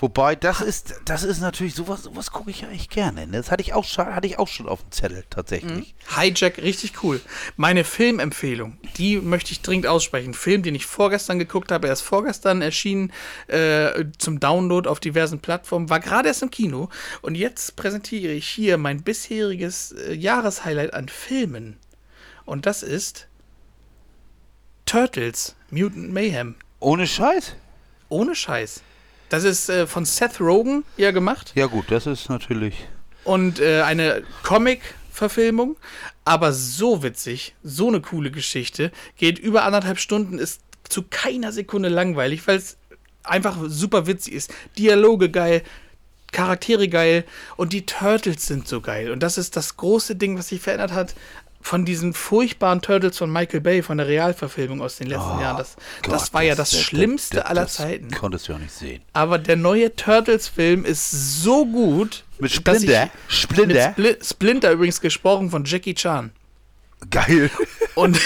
Wobei, 0.00 0.34
das 0.34 0.62
ist, 0.62 0.94
das 1.04 1.24
ist 1.24 1.40
natürlich 1.40 1.74
sowas, 1.74 2.04
sowas 2.04 2.30
gucke 2.30 2.50
ich 2.50 2.64
eigentlich 2.64 2.88
gerne. 2.88 3.26
Ne? 3.26 3.36
Das 3.36 3.50
hatte 3.50 3.60
ich 3.60 3.74
auch 3.74 3.84
schon, 3.84 4.06
hatte 4.06 4.26
ich 4.26 4.38
auch 4.38 4.48
schon 4.48 4.66
auf 4.66 4.80
dem 4.80 4.90
Zettel 4.92 5.24
tatsächlich. 5.28 5.94
Hijack, 6.16 6.56
richtig 6.56 7.02
cool. 7.02 7.20
Meine 7.56 7.84
Filmempfehlung, 7.84 8.78
die 8.96 9.18
möchte 9.20 9.52
ich 9.52 9.60
dringend 9.60 9.86
aussprechen. 9.86 10.32
Film, 10.32 10.62
den 10.62 10.74
ich 10.74 10.86
vorgestern 10.86 11.38
geguckt 11.38 11.70
habe, 11.70 11.88
er 11.88 11.92
ist 11.92 12.00
vorgestern 12.00 12.62
erschienen 12.62 13.12
äh, 13.48 14.06
zum 14.16 14.40
Download 14.40 14.88
auf 14.88 15.00
diversen 15.00 15.40
Plattformen, 15.40 15.90
war 15.90 16.00
gerade 16.00 16.28
erst 16.28 16.42
im 16.42 16.50
Kino. 16.50 16.88
Und 17.20 17.34
jetzt 17.34 17.76
präsentiere 17.76 18.32
ich 18.32 18.48
hier 18.48 18.78
mein 18.78 19.02
bisheriges 19.02 19.92
äh, 19.92 20.14
Jahreshighlight 20.14 20.94
an 20.94 21.10
Filmen. 21.10 21.76
Und 22.46 22.64
das 22.64 22.82
ist 22.82 23.28
Turtles, 24.86 25.56
Mutant 25.70 26.10
Mayhem. 26.10 26.54
Ohne 26.78 27.06
Scheiß. 27.06 27.54
Ohne 28.08 28.34
Scheiß. 28.34 28.82
Das 29.30 29.44
ist 29.44 29.70
äh, 29.70 29.86
von 29.86 30.04
Seth 30.04 30.40
Rogen 30.40 30.84
ja 30.98 31.12
gemacht. 31.12 31.52
Ja 31.54 31.66
gut, 31.66 31.86
das 31.88 32.06
ist 32.06 32.28
natürlich. 32.28 32.74
und 33.24 33.60
äh, 33.60 33.82
eine 33.82 34.22
Comic-Verfilmung, 34.42 35.76
aber 36.24 36.52
so 36.52 37.02
witzig, 37.02 37.54
so 37.62 37.88
eine 37.88 38.00
coole 38.00 38.30
Geschichte, 38.30 38.92
geht 39.16 39.38
über 39.38 39.62
anderthalb 39.64 39.98
Stunden, 39.98 40.38
ist 40.38 40.60
zu 40.88 41.04
keiner 41.08 41.52
Sekunde 41.52 41.88
langweilig, 41.88 42.46
weil 42.46 42.58
es 42.58 42.76
einfach 43.22 43.56
super 43.66 44.06
witzig 44.06 44.34
ist. 44.34 44.52
Dialoge 44.76 45.30
geil, 45.30 45.62
Charaktere 46.32 46.88
geil 46.88 47.24
und 47.56 47.72
die 47.72 47.86
Turtles 47.86 48.46
sind 48.46 48.66
so 48.66 48.80
geil. 48.80 49.10
Und 49.10 49.22
das 49.22 49.38
ist 49.38 49.56
das 49.56 49.76
große 49.76 50.16
Ding, 50.16 50.38
was 50.38 50.48
sich 50.48 50.60
verändert 50.60 50.92
hat 50.92 51.14
von 51.62 51.84
diesen 51.84 52.14
furchtbaren 52.14 52.80
Turtles 52.80 53.18
von 53.18 53.30
Michael 53.30 53.60
Bay, 53.60 53.82
von 53.82 53.98
der 53.98 54.06
Realverfilmung 54.08 54.80
aus 54.80 54.96
den 54.96 55.08
letzten 55.08 55.40
Jahren. 55.40 55.58
Das, 55.58 55.76
das 56.02 56.22
Oh 56.22 56.24
Gott, 56.24 56.34
war 56.34 56.42
ja 56.42 56.54
das, 56.54 56.70
das- 56.70 56.80
Schlimmste 56.80 57.36
das- 57.36 57.46
aller 57.46 57.62
das 57.62 57.74
Zeiten. 57.74 58.10
Konntest 58.10 58.48
du 58.48 58.52
ja 58.52 58.58
nicht 58.58 58.72
sehen. 58.72 59.02
Aber 59.12 59.38
der 59.38 59.56
neue 59.56 59.94
Turtles-Film 59.94 60.84
ist 60.84 61.10
so 61.42 61.66
gut. 61.66 62.24
Mit 62.38 62.50
Splinter? 62.50 63.10
ich- 63.28 63.36
Splinter? 63.36 63.94
Mit 63.96 64.16
Spli 64.16 64.16
Splinter 64.24 64.72
übrigens 64.72 65.00
gesprochen 65.00 65.50
von 65.50 65.64
Jackie 65.64 65.94
Chan. 65.94 66.32
Geil. 67.10 67.50
Und, 67.94 68.18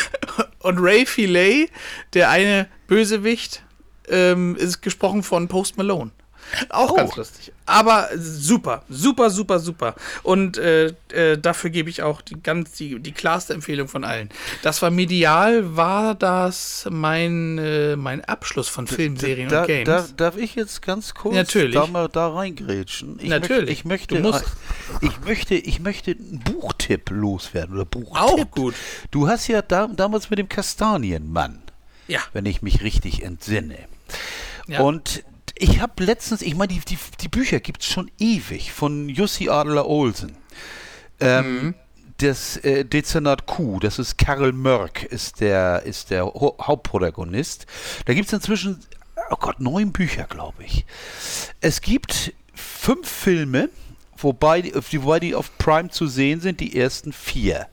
und 0.61 0.79
Ray 0.79 1.07
Filet, 1.07 1.69
der 2.13 2.29
eine 2.31 2.69
Bösewicht, 2.87 3.63
ähm, 4.09 4.55
ist 4.57 4.83
gesprochen 4.83 5.23
von 5.23 5.49
Post 5.49 5.77
Malone. 5.79 6.11
Auch 6.71 6.91
Oh. 6.91 6.97
ganz 6.97 7.17
lustig. 7.17 7.53
Aber 7.67 8.09
super, 8.17 8.83
super, 8.89 9.31
super, 9.31 9.59
super. 9.59 9.95
Und 10.23 10.59
äh, 10.59 10.93
äh, 11.13 11.39
dafür 11.39 11.71
gebe 11.71 11.89
ich 11.89 12.03
auch 12.03 12.21
die 12.21 12.41
ganz 12.43 12.73
die, 12.73 12.99
die 13.01 13.13
klarste 13.13 13.55
Empfehlung 13.55 13.89
von 13.89 14.05
allen. 14.05 14.29
Das 14.63 14.83
war 14.83 14.91
medial, 14.91 15.77
war 15.77 16.15
das 16.15 16.87
mein, 16.91 17.59
äh, 17.59 17.97
mein 17.97 18.25
Abschluss 18.25 18.69
von 18.69 18.87
Film, 18.87 19.17
Serien 19.17 19.49
da, 19.49 19.63
und 19.63 19.67
Games. 19.67 19.87
Da, 19.87 20.07
darf 20.17 20.37
ich 20.37 20.55
jetzt 20.55 20.83
ganz 20.83 21.15
kurz 21.15 21.35
Natürlich. 21.35 21.75
da 21.75 21.87
mal 21.87 22.09
da 22.09 22.29
reingrätschen? 22.29 23.19
Ich 23.21 23.29
Natürlich. 23.29 23.85
Möchte, 23.85 24.17
ich 24.17 24.23
möchte, 24.23 24.45
ich 25.01 25.21
möchte, 25.25 25.55
ich 25.55 25.81
möchte 25.81 26.11
einen 26.11 26.41
Buchtipp 26.41 27.11
loswerden 27.11 27.75
oder 27.75 27.87
Buchtipp. 27.87 28.17
Auch 28.17 28.51
gut. 28.51 28.75
Du 29.11 29.27
hast 29.29 29.49
ja 29.49 29.63
da, 29.63 29.89
damals 29.89 30.29
mit 30.31 30.39
dem 30.39 30.49
Kastanienmann, 30.49 31.63
ja. 32.09 32.21
wenn 32.33 32.45
ich 32.47 32.61
mich 32.63 32.83
richtig 32.83 33.23
entsinne. 33.23 33.79
Ja. 34.69 34.81
Und 34.81 35.25
ich 35.57 35.81
habe 35.81 36.05
letztens, 36.05 36.43
ich 36.43 36.55
meine, 36.55 36.73
die, 36.73 36.81
die, 36.81 36.99
die 37.21 37.29
Bücher 37.29 37.61
gibt 37.61 37.83
es 37.83 37.89
schon 37.89 38.11
ewig 38.19 38.73
von 38.73 39.09
Jussi 39.09 39.49
Adler 39.49 39.87
Olsen. 39.87 40.37
Ähm, 41.21 41.63
Mhm. 41.63 41.75
Das 42.19 42.57
äh, 42.59 42.85
Dezernat 42.85 43.47
Q, 43.47 43.81
das 43.81 43.99
ist 43.99 44.19
Karl 44.19 44.53
Mörk, 44.53 45.03
ist 45.03 45.41
der, 45.41 45.83
ist 45.85 46.11
der 46.11 46.25
Ho 46.27 46.57
Hauptprotagonist. 46.63 47.67
Da 48.05 48.15
gibt 48.15 48.29
es 48.29 48.33
inzwischen, 48.33 48.79
oh 49.31 49.37
Gott, 49.37 49.59
neun 49.59 49.91
Bücher, 49.91 50.25
glaube 50.25 50.63
ich. 50.63 50.87
Es 51.61 51.81
gibt 51.81 52.33
fünf 52.55 53.09
Filme, 53.09 53.69
wobei 54.17 54.63
die, 54.63 54.75
wobei 55.03 55.19
die 55.19 55.35
auf 55.35 55.59
Prime 55.59 55.91
zu 55.91 56.07
sehen 56.07 56.41
sind, 56.41 56.61
die 56.61 56.79
ersten 56.79 57.13
vier. 57.13 57.67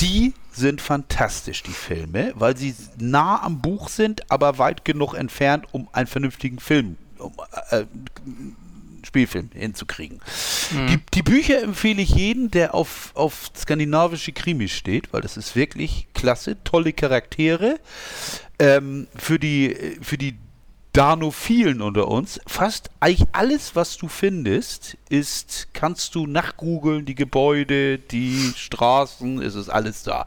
Die 0.00 0.32
sind 0.52 0.80
fantastisch, 0.80 1.62
die 1.62 1.72
Filme, 1.72 2.32
weil 2.34 2.56
sie 2.56 2.74
nah 2.98 3.42
am 3.42 3.60
Buch 3.60 3.90
sind, 3.90 4.30
aber 4.30 4.56
weit 4.56 4.86
genug 4.86 5.12
entfernt, 5.12 5.66
um 5.72 5.86
einen 5.92 6.06
vernünftigen 6.06 6.60
Film, 6.60 6.96
äh, 7.70 7.84
Spielfilm 9.06 9.50
hinzukriegen. 9.54 10.20
Die, 10.72 10.98
die 11.14 11.22
Bücher 11.22 11.62
empfehle 11.62 12.02
ich 12.02 12.10
jedem, 12.10 12.50
der 12.50 12.74
auf, 12.74 13.12
auf 13.14 13.50
skandinavische 13.56 14.32
Krimis 14.32 14.72
steht, 14.72 15.12
weil 15.12 15.20
das 15.20 15.36
ist 15.36 15.54
wirklich 15.54 16.08
klasse, 16.12 16.56
tolle 16.64 16.92
Charaktere. 16.92 17.78
Ähm, 18.58 19.06
für 19.16 19.38
die, 19.38 19.98
für 20.02 20.18
die 20.18 20.36
Danophilen 20.92 21.82
unter 21.82 22.08
uns, 22.08 22.40
fast 22.46 22.90
eigentlich 23.00 23.28
alles, 23.32 23.76
was 23.76 23.98
du 23.98 24.08
findest, 24.08 24.96
ist, 25.10 25.68
kannst 25.74 26.14
du 26.14 26.26
nachgoogeln, 26.26 27.04
die 27.04 27.14
Gebäude, 27.14 27.98
die 27.98 28.52
Straßen, 28.56 29.42
es 29.42 29.54
ist 29.56 29.68
alles 29.68 30.04
da. 30.04 30.26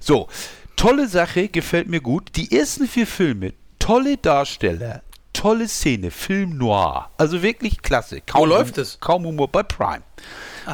So, 0.00 0.28
tolle 0.76 1.08
Sache, 1.08 1.48
gefällt 1.48 1.88
mir 1.88 2.00
gut. 2.00 2.30
Die 2.36 2.56
ersten 2.56 2.88
vier 2.88 3.06
Filme, 3.06 3.52
tolle 3.78 4.16
Darsteller, 4.16 5.02
tolle 5.38 5.68
Szene, 5.68 6.10
Film 6.10 6.58
noir. 6.58 7.10
Also 7.16 7.42
wirklich 7.42 7.80
klasse. 7.80 8.20
Kaum 8.20 8.42
Wo 8.42 8.46
läuft 8.46 8.76
es? 8.78 8.98
Kaum 9.00 9.24
Humor 9.24 9.48
bei 9.48 9.62
Prime. 9.62 10.02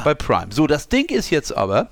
Bei 0.03 0.13
Prime. 0.15 0.47
So, 0.51 0.65
das 0.65 0.89
Ding 0.89 1.05
ist 1.09 1.29
jetzt 1.29 1.55
aber, 1.55 1.89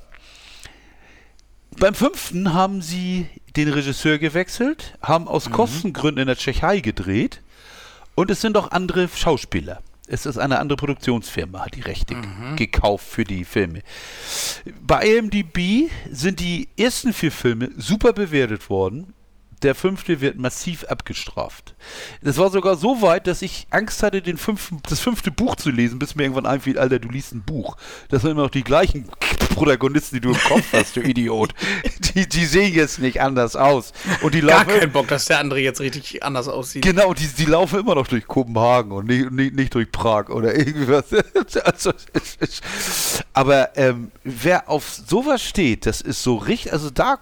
beim 1.77 1.93
fünften 1.93 2.53
haben 2.53 2.81
sie 2.81 3.27
den 3.55 3.69
Regisseur 3.69 4.17
gewechselt, 4.17 4.97
haben 5.01 5.27
aus 5.27 5.51
Kostengründen 5.51 6.23
in 6.23 6.27
der 6.27 6.35
Tschechei 6.35 6.79
gedreht 6.79 7.41
und 8.15 8.31
es 8.31 8.41
sind 8.41 8.57
auch 8.57 8.71
andere 8.71 9.07
Schauspieler. 9.07 9.81
Es 10.07 10.25
ist 10.25 10.37
eine 10.37 10.59
andere 10.59 10.75
Produktionsfirma, 10.75 11.65
hat 11.65 11.75
die 11.75 11.81
Rechte 11.81 12.15
gekauft 12.55 13.05
für 13.07 13.23
die 13.23 13.45
Filme. 13.45 13.81
Bei 14.81 15.05
IMDb 15.05 15.89
sind 16.11 16.39
die 16.39 16.67
ersten 16.77 17.13
vier 17.13 17.31
Filme 17.31 17.69
super 17.77 18.13
bewertet 18.13 18.69
worden. 18.69 19.13
Der 19.63 19.75
fünfte 19.75 20.19
wird 20.19 20.37
massiv 20.37 20.83
abgestraft. 20.85 21.73
Das 22.21 22.37
war 22.37 22.51
sogar 22.51 22.75
so 22.75 23.01
weit, 23.01 23.27
dass 23.27 23.41
ich 23.41 23.67
Angst 23.69 24.03
hatte, 24.03 24.21
den 24.21 24.37
fünften, 24.37 24.79
das 24.89 24.99
fünfte 24.99 25.31
Buch 25.31 25.55
zu 25.55 25.71
lesen, 25.71 25.99
bis 25.99 26.15
mir 26.15 26.23
irgendwann 26.23 26.45
einfiel, 26.45 26.77
Alter, 26.77 26.99
du 26.99 27.07
liest 27.07 27.33
ein 27.33 27.43
Buch. 27.43 27.77
Das 28.09 28.21
sind 28.21 28.31
immer 28.31 28.43
noch 28.43 28.49
die 28.49 28.63
gleichen 28.63 29.05
Protagonisten, 29.55 30.15
die 30.15 30.21
du 30.21 30.31
im 30.31 30.37
Kopf 30.37 30.73
hast, 30.73 30.97
du 30.97 31.01
Idiot. 31.01 31.53
Die, 32.13 32.29
die 32.29 32.45
sehen 32.45 32.73
jetzt 32.75 32.99
nicht 32.99 33.21
anders 33.21 33.55
aus. 33.55 33.91
Und 34.21 34.35
die 34.35 34.41
Gar 34.41 34.65
laufen, 34.65 34.79
keinen 34.79 34.91
Bock, 34.91 35.07
dass 35.07 35.25
der 35.25 35.39
andere 35.39 35.59
jetzt 35.59 35.81
richtig 35.81 36.21
anders 36.21 36.47
aussieht. 36.47 36.83
Genau, 36.83 37.13
die, 37.15 37.25
die 37.25 37.45
laufen 37.45 37.79
immer 37.79 37.95
noch 37.95 38.05
durch 38.05 38.27
Kopenhagen 38.27 38.91
und 38.91 39.07
nicht, 39.07 39.31
nicht, 39.31 39.55
nicht 39.55 39.73
durch 39.73 39.91
Prag 39.91 40.29
oder 40.29 40.55
irgendwas. 40.57 41.05
also, 41.63 41.91
aber 43.33 43.75
ähm, 43.77 44.11
wer 44.23 44.69
auf 44.69 44.87
sowas 44.89 45.41
steht, 45.41 45.87
das 45.87 46.01
ist 46.01 46.21
so 46.21 46.35
richtig, 46.35 46.71
also 46.71 46.91
da, 46.91 47.17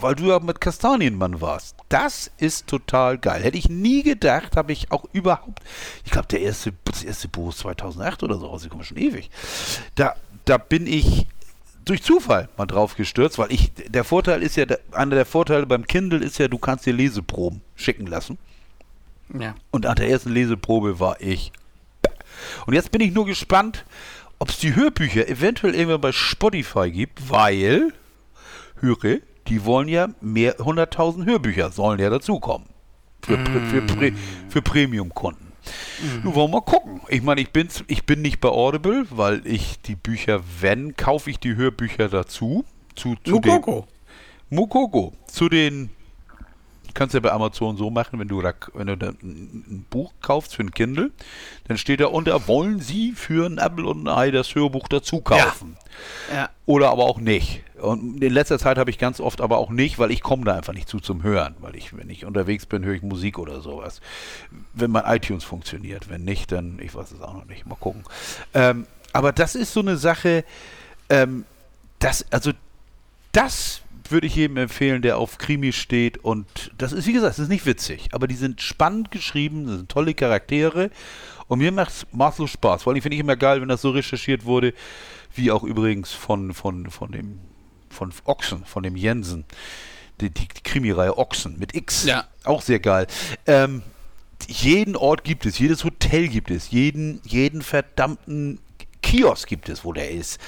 weil 0.00 0.14
du 0.14 0.24
ja 0.26 0.40
mit 0.40 0.60
Kastanienmann 0.60 1.40
warst, 1.40 1.76
das 1.88 2.30
ist 2.38 2.66
total 2.66 3.18
geil. 3.18 3.42
Hätte 3.42 3.58
ich 3.58 3.68
nie 3.68 4.02
gedacht, 4.02 4.56
habe 4.56 4.72
ich 4.72 4.90
auch 4.90 5.04
überhaupt, 5.12 5.60
ich 6.04 6.10
glaube, 6.10 6.28
der 6.28 6.40
erste, 6.40 6.72
das 6.84 7.04
erste 7.04 7.28
Buch 7.28 7.50
ist 7.50 7.58
2008 7.58 8.22
oder 8.22 8.38
so 8.38 8.46
rausgekommen, 8.46 8.84
schon 8.84 8.96
ewig. 8.96 9.30
Da, 9.94 10.14
da 10.44 10.58
bin 10.58 10.86
ich 10.86 11.26
durch 11.84 12.02
Zufall 12.02 12.48
mal 12.56 12.66
drauf 12.66 12.96
gestürzt, 12.96 13.38
weil 13.38 13.52
ich, 13.52 13.72
der 13.74 14.04
Vorteil 14.04 14.42
ist 14.42 14.56
ja, 14.56 14.66
einer 14.92 15.16
der 15.16 15.26
Vorteile 15.26 15.66
beim 15.66 15.86
Kindle 15.86 16.24
ist 16.24 16.38
ja, 16.38 16.48
du 16.48 16.58
kannst 16.58 16.86
dir 16.86 16.94
Leseproben 16.94 17.60
schicken 17.76 18.06
lassen. 18.06 18.38
Ja. 19.38 19.54
Und 19.70 19.84
nach 19.84 19.94
der 19.94 20.08
ersten 20.08 20.32
Leseprobe 20.32 21.00
war 21.00 21.20
ich. 21.20 21.52
Und 22.66 22.74
jetzt 22.74 22.90
bin 22.90 23.00
ich 23.00 23.12
nur 23.12 23.26
gespannt, 23.26 23.84
ob 24.38 24.50
es 24.50 24.58
die 24.58 24.74
Hörbücher 24.74 25.28
eventuell 25.28 25.74
irgendwann 25.74 26.00
bei 26.00 26.12
Spotify 26.12 26.90
gibt, 26.90 27.30
weil, 27.30 27.92
höre, 28.80 29.20
die 29.48 29.64
wollen 29.64 29.88
ja 29.88 30.08
mehr, 30.20 30.58
100.000 30.58 31.24
Hörbücher 31.26 31.70
sollen 31.70 32.00
ja 32.00 32.10
dazukommen. 32.10 32.68
Für, 33.22 33.34
Pr- 33.36 33.66
für, 33.70 33.82
Pre- 33.82 34.12
für 34.48 34.62
Premium-Kunden. 34.62 35.52
Nun 36.22 36.34
wollen 36.34 36.50
wir 36.50 36.58
mal 36.58 36.60
gucken. 36.60 37.00
Ich 37.08 37.22
meine, 37.22 37.40
ich 37.40 37.50
bin, 37.50 37.68
ich 37.86 38.04
bin 38.04 38.20
nicht 38.20 38.40
bei 38.40 38.50
Audible, 38.50 39.06
weil 39.10 39.46
ich 39.46 39.80
die 39.80 39.96
Bücher, 39.96 40.42
wenn, 40.60 40.94
kaufe 40.96 41.30
ich 41.30 41.38
die 41.38 41.56
Hörbücher 41.56 42.08
dazu. 42.10 42.64
Zu, 42.94 43.14
zu 43.24 43.40
den- 43.40 43.50
Mukoko. 43.54 43.86
Mukoko. 44.50 45.12
Zu 45.26 45.48
den 45.48 45.88
Kannst 46.94 47.12
du 47.12 47.18
ja 47.18 47.20
bei 47.20 47.32
Amazon 47.32 47.76
so 47.76 47.90
machen, 47.90 48.18
wenn 48.20 48.28
du, 48.28 48.42
wenn 48.42 48.86
du 48.86 48.94
ein 48.94 49.84
Buch 49.90 50.12
kaufst 50.20 50.54
für 50.54 50.62
ein 50.62 50.70
Kindle, 50.70 51.10
dann 51.66 51.76
steht 51.76 52.00
da 52.00 52.06
unter, 52.06 52.46
wollen 52.46 52.80
Sie 52.80 53.12
für 53.12 53.46
ein 53.46 53.58
Apple 53.58 53.84
und 53.84 54.04
ein 54.04 54.08
Ei 54.08 54.30
das 54.30 54.54
Hörbuch 54.54 54.88
dazu 54.88 55.20
kaufen? 55.20 55.76
Ja. 56.30 56.36
ja. 56.36 56.50
Oder 56.66 56.90
aber 56.90 57.04
auch 57.04 57.18
nicht. 57.18 57.62
Und 57.80 58.22
in 58.22 58.32
letzter 58.32 58.58
Zeit 58.58 58.78
habe 58.78 58.90
ich 58.90 58.98
ganz 58.98 59.20
oft 59.20 59.40
aber 59.40 59.58
auch 59.58 59.70
nicht, 59.70 59.98
weil 59.98 60.10
ich 60.10 60.22
komme 60.22 60.44
da 60.44 60.54
einfach 60.54 60.72
nicht 60.72 60.88
zu 60.88 61.00
zum 61.00 61.22
Hören. 61.22 61.56
Weil 61.60 61.76
ich, 61.76 61.96
wenn 61.96 62.08
ich 62.08 62.24
unterwegs 62.24 62.64
bin, 62.66 62.84
höre 62.84 62.94
ich 62.94 63.02
Musik 63.02 63.38
oder 63.38 63.60
sowas. 63.60 64.00
Wenn 64.72 64.90
mein 64.90 65.04
iTunes 65.04 65.44
funktioniert. 65.44 66.08
Wenn 66.08 66.24
nicht, 66.24 66.52
dann, 66.52 66.78
ich 66.80 66.94
weiß 66.94 67.12
es 67.12 67.20
auch 67.20 67.34
noch 67.34 67.46
nicht. 67.46 67.66
Mal 67.66 67.74
gucken. 67.74 68.04
Ähm, 68.54 68.86
aber 69.12 69.32
das 69.32 69.54
ist 69.54 69.72
so 69.72 69.80
eine 69.80 69.96
Sache, 69.96 70.44
ähm, 71.10 71.44
das, 71.98 72.24
also 72.30 72.52
das 73.32 73.82
würde 74.10 74.26
ich 74.26 74.36
jedem 74.36 74.56
empfehlen, 74.56 75.02
der 75.02 75.18
auf 75.18 75.38
Krimi 75.38 75.72
steht. 75.72 76.18
Und 76.18 76.72
das 76.78 76.92
ist, 76.92 77.06
wie 77.06 77.12
gesagt, 77.12 77.30
das 77.30 77.38
ist 77.38 77.48
nicht 77.48 77.66
witzig, 77.66 78.08
aber 78.12 78.26
die 78.26 78.34
sind 78.34 78.60
spannend 78.60 79.10
geschrieben, 79.10 79.66
das 79.66 79.76
sind 79.76 79.90
tolle 79.90 80.14
Charaktere. 80.14 80.90
Und 81.46 81.58
mir 81.58 81.72
macht 81.72 81.90
es 81.90 82.06
maßlos 82.12 82.50
Spaß. 82.50 82.82
Vor 82.82 82.92
allem 82.92 83.02
finde 83.02 83.16
ich 83.16 83.20
immer 83.20 83.36
geil, 83.36 83.60
wenn 83.60 83.68
das 83.68 83.82
so 83.82 83.90
recherchiert 83.90 84.44
wurde, 84.44 84.72
wie 85.34 85.50
auch 85.50 85.62
übrigens 85.62 86.12
von, 86.12 86.54
von, 86.54 86.90
von 86.90 87.12
dem 87.12 87.40
von 87.94 88.12
Ochsen, 88.24 88.64
von 88.64 88.82
dem 88.82 88.96
Jensen. 88.96 89.44
Die, 90.20 90.30
die, 90.30 90.46
die 90.46 90.62
Krimireihe 90.62 91.16
Ochsen 91.16 91.58
mit 91.58 91.74
X. 91.74 92.04
Ja. 92.04 92.24
Auch 92.44 92.62
sehr 92.62 92.80
geil. 92.80 93.06
Ähm, 93.46 93.82
jeden 94.46 94.96
Ort 94.96 95.24
gibt 95.24 95.46
es, 95.46 95.58
jedes 95.58 95.84
Hotel 95.84 96.28
gibt 96.28 96.50
es, 96.50 96.70
jeden, 96.70 97.20
jeden 97.24 97.62
verdammten 97.62 98.60
Kiosk 99.02 99.48
gibt 99.48 99.68
es, 99.68 99.84
wo 99.84 99.92
der 99.92 100.10
ist. 100.10 100.40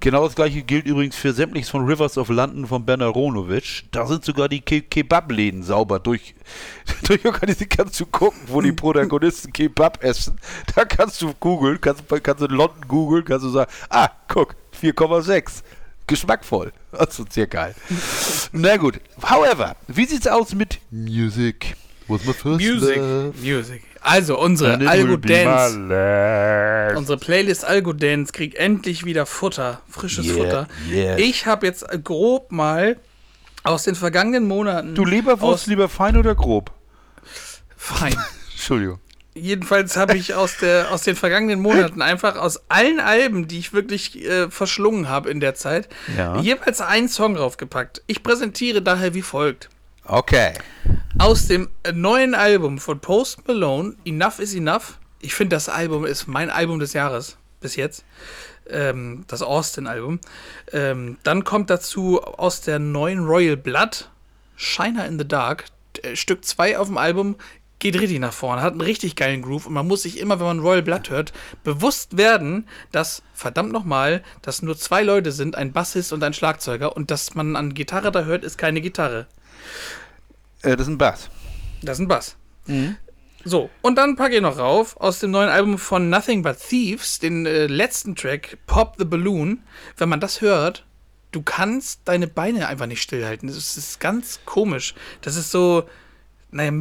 Genau 0.00 0.24
das 0.24 0.36
gleiche 0.36 0.62
gilt 0.62 0.86
übrigens 0.86 1.16
für 1.16 1.32
sämtliches 1.32 1.70
von 1.70 1.84
Rivers 1.84 2.18
of 2.18 2.28
London 2.28 2.68
von 2.68 2.84
Bernard 2.84 3.16
Ronovic. 3.16 3.82
Da 3.90 4.06
sind 4.06 4.24
sogar 4.24 4.48
die 4.48 4.60
Ke 4.60 4.80
Kebab-Läden 4.80 5.64
sauber 5.64 5.98
durch, 5.98 6.36
durchorganisiert. 7.02 7.70
Kannst 7.70 7.98
du 7.98 8.06
gucken, 8.06 8.40
wo 8.46 8.60
die 8.60 8.70
Protagonisten 8.78 9.52
Kebab 9.52 10.04
essen. 10.04 10.38
Da 10.76 10.84
kannst 10.84 11.20
du 11.20 11.34
googeln, 11.40 11.80
kannst, 11.80 12.04
kannst 12.22 12.42
du 12.42 12.46
in 12.46 12.52
London 12.52 12.86
googeln, 12.86 13.24
kannst 13.24 13.44
du 13.44 13.50
sagen, 13.50 13.70
ah, 13.90 14.08
guck, 14.28 14.54
4,6 14.80 15.62
geschmackvoll. 16.06 16.72
Also 16.92 17.24
sehr 17.28 17.48
geil. 17.48 17.74
Na 18.52 18.76
gut. 18.76 19.00
However, 19.20 19.74
wie 19.88 20.04
sieht's 20.04 20.28
aus 20.28 20.54
mit 20.54 20.78
Music? 20.92 21.76
Was 22.08 22.24
my 22.24 22.32
first 22.32 22.60
Music. 22.60 22.96
Love? 22.96 23.34
Music. 23.40 23.82
Also 24.00 24.38
unsere 24.38 24.88
Algo 24.88 25.16
Dance. 25.16 25.76
Unsere 26.96 27.18
Playlist 27.18 27.64
Algo 27.64 27.92
Dance 27.92 28.32
kriegt 28.32 28.56
endlich 28.56 29.04
wieder 29.04 29.26
Futter, 29.26 29.82
frisches 29.88 30.26
yeah, 30.26 30.34
Futter. 30.34 30.68
Yeah. 30.90 31.18
Ich 31.18 31.46
habe 31.46 31.66
jetzt 31.66 31.86
grob 32.04 32.50
mal 32.50 32.96
aus 33.62 33.84
den 33.84 33.94
vergangenen 33.94 34.48
Monaten. 34.48 34.94
Du 34.94 35.04
lieber 35.04 35.40
Wurst, 35.40 35.66
lieber 35.66 35.88
fein 35.88 36.16
oder 36.16 36.34
grob? 36.34 36.70
Fein. 37.76 38.16
Entschuldigung 38.52 38.98
jedenfalls 39.38 39.96
habe 39.96 40.16
ich 40.16 40.34
aus, 40.34 40.58
der, 40.58 40.90
aus 40.92 41.02
den 41.02 41.16
vergangenen 41.16 41.60
Monaten 41.60 42.02
einfach 42.02 42.36
aus 42.36 42.62
allen 42.68 43.00
Alben, 43.00 43.48
die 43.48 43.58
ich 43.58 43.72
wirklich 43.72 44.24
äh, 44.24 44.50
verschlungen 44.50 45.08
habe 45.08 45.30
in 45.30 45.40
der 45.40 45.54
Zeit, 45.54 45.88
ja. 46.16 46.40
jeweils 46.40 46.80
einen 46.80 47.08
Song 47.08 47.34
draufgepackt. 47.34 48.02
Ich 48.06 48.22
präsentiere 48.22 48.82
daher 48.82 49.14
wie 49.14 49.22
folgt. 49.22 49.68
Okay. 50.10 50.54
Aus 51.18 51.48
dem 51.48 51.68
neuen 51.92 52.34
Album 52.34 52.78
von 52.78 52.98
Post 52.98 53.46
Malone, 53.46 53.94
Enough 54.06 54.38
is 54.38 54.54
Enough. 54.54 54.98
Ich 55.20 55.34
finde, 55.34 55.54
das 55.54 55.68
Album 55.68 56.06
ist 56.06 56.26
mein 56.26 56.48
Album 56.48 56.78
des 56.78 56.94
Jahres 56.94 57.36
bis 57.60 57.76
jetzt. 57.76 58.06
Ähm, 58.70 59.24
das 59.28 59.42
Austin-Album. 59.42 60.18
Ähm, 60.72 61.18
dann 61.24 61.44
kommt 61.44 61.68
dazu 61.68 62.22
aus 62.22 62.62
der 62.62 62.78
neuen 62.78 63.26
Royal 63.26 63.58
Blood, 63.58 64.08
Shiner 64.56 65.04
in 65.04 65.18
the 65.18 65.28
Dark, 65.28 65.66
äh, 66.00 66.16
Stück 66.16 66.42
2 66.42 66.78
auf 66.78 66.86
dem 66.86 66.96
Album, 66.96 67.36
geht 67.78 68.00
richtig 68.00 68.18
nach 68.18 68.32
vorne, 68.32 68.62
hat 68.62 68.72
einen 68.72 68.80
richtig 68.80 69.14
geilen 69.14 69.42
Groove 69.42 69.66
und 69.66 69.74
man 69.74 69.86
muss 69.86 70.02
sich 70.02 70.18
immer, 70.18 70.40
wenn 70.40 70.46
man 70.46 70.60
Royal 70.60 70.82
Blood 70.82 71.10
hört, 71.10 71.32
bewusst 71.64 72.16
werden, 72.16 72.66
dass, 72.92 73.22
verdammt 73.34 73.72
nochmal, 73.72 74.22
dass 74.40 74.62
nur 74.62 74.76
zwei 74.76 75.02
Leute 75.02 75.32
sind, 75.32 75.54
ein 75.54 75.72
Bassist 75.72 76.14
und 76.14 76.24
ein 76.24 76.32
Schlagzeuger 76.32 76.96
und 76.96 77.10
dass 77.10 77.34
man 77.34 77.56
an 77.56 77.74
Gitarre 77.74 78.10
da 78.10 78.24
hört, 78.24 78.42
ist 78.42 78.56
keine 78.56 78.80
Gitarre. 78.80 79.26
Äh, 80.62 80.76
das 80.76 80.86
ist 80.86 80.92
ein 80.92 80.98
Bass. 80.98 81.30
Das 81.82 81.98
ist 81.98 82.00
ein 82.00 82.08
Bass. 82.08 82.36
Mhm. 82.66 82.96
So, 83.44 83.70
und 83.82 83.96
dann 83.96 84.16
packe 84.16 84.34
ich 84.34 84.42
noch 84.42 84.58
rauf 84.58 84.96
aus 84.98 85.20
dem 85.20 85.30
neuen 85.30 85.48
Album 85.48 85.78
von 85.78 86.10
Nothing 86.10 86.42
But 86.42 86.58
Thieves, 86.58 87.18
den 87.18 87.46
äh, 87.46 87.66
letzten 87.66 88.16
Track, 88.16 88.58
Pop 88.66 88.96
the 88.98 89.04
Balloon. 89.04 89.62
Wenn 89.96 90.08
man 90.08 90.20
das 90.20 90.40
hört, 90.40 90.84
du 91.30 91.42
kannst 91.42 92.00
deine 92.04 92.26
Beine 92.26 92.66
einfach 92.66 92.86
nicht 92.86 93.02
stillhalten. 93.02 93.48
Das 93.48 93.56
ist, 93.56 93.76
das 93.76 93.84
ist 93.84 94.00
ganz 94.00 94.40
komisch. 94.44 94.94
Das 95.20 95.36
ist 95.36 95.50
so, 95.50 95.88
naja, 96.50 96.72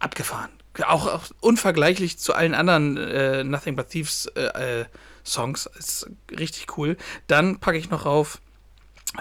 abgefahren. 0.00 0.50
Auch, 0.84 1.06
auch, 1.06 1.24
unvergleichlich 1.40 2.18
zu 2.18 2.34
allen 2.34 2.54
anderen 2.54 2.96
äh, 2.96 3.44
Nothing 3.44 3.76
But 3.76 3.90
Thieves 3.90 4.26
äh, 4.34 4.80
äh, 4.80 4.84
Songs. 5.24 5.70
Ist 5.78 6.10
richtig 6.30 6.76
cool. 6.76 6.96
Dann 7.28 7.60
packe 7.60 7.78
ich 7.78 7.90
noch 7.90 8.04
auf 8.04 8.40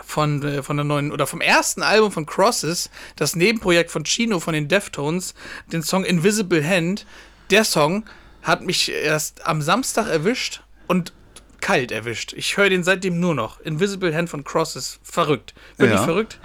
von, 0.03 0.43
äh, 0.43 0.63
von 0.63 0.77
der 0.77 0.83
neuen 0.83 1.11
oder 1.11 1.27
vom 1.27 1.41
ersten 1.41 1.81
Album 1.81 2.11
von 2.11 2.25
Crosses, 2.25 2.89
das 3.15 3.35
Nebenprojekt 3.35 3.91
von 3.91 4.03
Chino 4.03 4.39
von 4.39 4.53
den 4.53 4.67
Deftones, 4.67 5.33
den 5.71 5.81
Song 5.81 6.03
Invisible 6.03 6.67
Hand. 6.67 7.05
Der 7.49 7.63
Song 7.63 8.05
hat 8.43 8.61
mich 8.61 8.91
erst 8.91 9.45
am 9.45 9.61
Samstag 9.61 10.07
erwischt 10.07 10.61
und 10.87 11.13
kalt 11.61 11.91
erwischt. 11.91 12.33
Ich 12.33 12.57
höre 12.57 12.69
den 12.69 12.83
seitdem 12.83 13.19
nur 13.19 13.35
noch. 13.35 13.59
Invisible 13.61 14.15
Hand 14.15 14.29
von 14.29 14.43
Crosses. 14.43 14.99
Verrückt. 15.03 15.53
Wirklich 15.77 15.99
ja. 15.99 16.05
verrückt. 16.05 16.39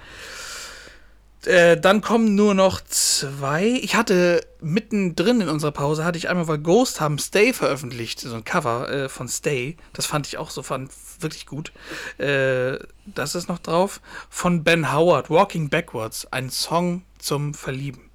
Äh, 1.47 1.79
dann 1.79 2.01
kommen 2.01 2.35
nur 2.35 2.55
noch 2.55 2.81
zwei. 2.81 3.67
Ich 3.83 3.97
hatte 3.97 4.41
mittendrin 4.61 5.43
in 5.43 5.49
unserer 5.49 5.73
Pause, 5.73 6.05
hatte 6.05 6.17
ich 6.17 6.29
einmal, 6.29 6.49
weil 6.49 6.59
Ghost 6.59 7.01
haben 7.01 7.19
Stay 7.19 7.53
veröffentlicht, 7.53 8.21
so 8.21 8.35
ein 8.35 8.45
Cover 8.45 8.89
äh, 8.89 9.09
von 9.09 9.29
Stay. 9.29 9.77
Das 9.93 10.07
fand 10.07 10.27
ich 10.27 10.39
auch 10.39 10.51
so 10.51 10.63
fand, 10.63 10.91
wirklich 11.23 11.47
gut. 11.47 11.73
Äh, 12.19 12.79
das 13.07 13.35
ist 13.35 13.49
noch 13.49 13.59
drauf. 13.59 14.01
Von 14.29 14.65
Ben 14.65 14.93
Howard, 14.93 15.31
Walking 15.31 15.69
Backwards, 15.69 16.27
ein 16.33 16.51
Song 16.51 17.03
zum 17.19 17.55
Verlieben. 17.55 18.11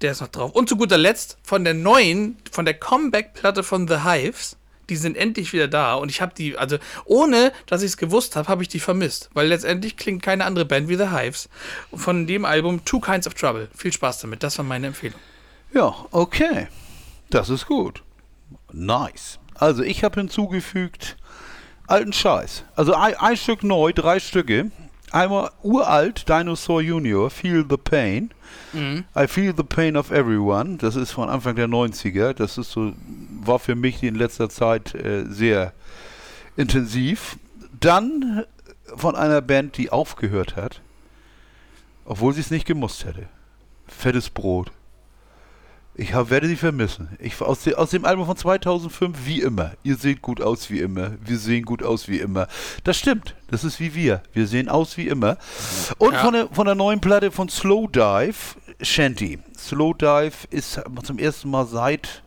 Der 0.00 0.12
ist 0.12 0.20
noch 0.20 0.28
drauf. 0.28 0.52
Und 0.52 0.68
zu 0.68 0.76
guter 0.76 0.98
Letzt 0.98 1.38
von 1.42 1.64
der 1.64 1.74
neuen, 1.74 2.38
von 2.50 2.64
der 2.64 2.74
Comeback-Platte 2.74 3.62
von 3.62 3.86
The 3.86 4.02
Hives 4.04 4.56
die 4.90 4.96
sind 4.96 5.16
endlich 5.16 5.52
wieder 5.52 5.68
da 5.68 5.94
und 5.94 6.10
ich 6.10 6.20
habe 6.20 6.34
die, 6.36 6.58
also 6.58 6.76
ohne 7.04 7.52
dass 7.66 7.82
ich 7.82 7.92
es 7.92 7.96
gewusst 7.96 8.36
habe, 8.36 8.48
habe 8.48 8.62
ich 8.62 8.68
die 8.68 8.80
vermisst, 8.80 9.30
weil 9.32 9.46
letztendlich 9.46 9.96
klingt 9.96 10.22
keine 10.22 10.44
andere 10.44 10.64
Band 10.64 10.88
wie 10.88 10.96
The 10.96 11.10
Hives. 11.10 11.48
Von 11.94 12.26
dem 12.26 12.44
Album 12.44 12.84
Two 12.84 13.00
Kinds 13.00 13.26
of 13.26 13.34
Trouble. 13.34 13.68
Viel 13.74 13.92
Spaß 13.92 14.18
damit, 14.18 14.42
das 14.42 14.58
war 14.58 14.64
meine 14.64 14.88
Empfehlung. 14.88 15.20
Ja, 15.72 15.94
okay. 16.10 16.66
Das 17.30 17.48
ist 17.48 17.66
gut. 17.66 18.02
Nice. 18.72 19.38
Also 19.54 19.84
ich 19.84 20.02
habe 20.02 20.20
hinzugefügt 20.20 21.16
alten 21.90 22.12
Scheiß. 22.12 22.64
Also 22.76 22.94
ein, 22.94 23.14
ein 23.14 23.36
Stück 23.36 23.62
neu, 23.62 23.92
drei 23.92 24.20
Stücke. 24.20 24.70
Einmal 25.10 25.50
uralt, 25.62 26.28
Dinosaur 26.28 26.82
Junior, 26.82 27.30
Feel 27.30 27.64
the 27.68 27.76
Pain. 27.76 28.30
Mhm. 28.72 29.04
I 29.16 29.26
Feel 29.26 29.52
the 29.56 29.64
Pain 29.64 29.96
of 29.96 30.10
Everyone. 30.10 30.76
Das 30.76 30.94
ist 30.94 31.10
von 31.10 31.28
Anfang 31.28 31.56
der 31.56 31.66
90er. 31.66 32.32
Das 32.32 32.58
ist 32.58 32.70
so, 32.70 32.92
war 33.42 33.58
für 33.58 33.74
mich 33.74 34.02
in 34.02 34.14
letzter 34.14 34.48
Zeit 34.48 34.94
äh, 34.94 35.24
sehr 35.28 35.72
intensiv. 36.56 37.38
Dann 37.80 38.44
von 38.96 39.16
einer 39.16 39.40
Band, 39.40 39.76
die 39.76 39.90
aufgehört 39.90 40.56
hat, 40.56 40.80
obwohl 42.04 42.32
sie 42.32 42.40
es 42.40 42.50
nicht 42.50 42.66
gemusst 42.66 43.04
hätte. 43.04 43.28
Fettes 43.86 44.30
Brot. 44.30 44.70
Ich 46.00 46.14
hab, 46.14 46.30
werde 46.30 46.48
sie 46.48 46.56
vermissen. 46.56 47.10
Ich, 47.18 47.38
aus, 47.42 47.64
de, 47.64 47.74
aus 47.74 47.90
dem 47.90 48.06
Album 48.06 48.24
von 48.24 48.34
2005, 48.34 49.18
wie 49.26 49.42
immer. 49.42 49.72
Ihr 49.82 49.96
seht 49.96 50.22
gut 50.22 50.40
aus 50.40 50.70
wie 50.70 50.78
immer. 50.78 51.10
Wir 51.22 51.36
sehen 51.36 51.62
gut 51.62 51.82
aus 51.82 52.08
wie 52.08 52.16
immer. 52.16 52.48
Das 52.84 52.96
stimmt. 52.96 53.34
Das 53.50 53.64
ist 53.64 53.80
wie 53.80 53.94
wir. 53.94 54.22
Wir 54.32 54.46
sehen 54.46 54.70
aus 54.70 54.96
wie 54.96 55.08
immer. 55.08 55.36
Und 55.98 56.14
ja. 56.14 56.20
von, 56.20 56.32
der, 56.32 56.48
von 56.48 56.64
der 56.64 56.74
neuen 56.74 57.02
Platte 57.02 57.30
von 57.30 57.50
Slow 57.50 57.86
Dive, 57.86 58.56
Shanty. 58.80 59.40
Slow 59.58 59.92
Dive 59.92 60.32
ist 60.48 60.80
zum 61.02 61.18
ersten 61.18 61.50
Mal 61.50 61.66
seit 61.66 62.22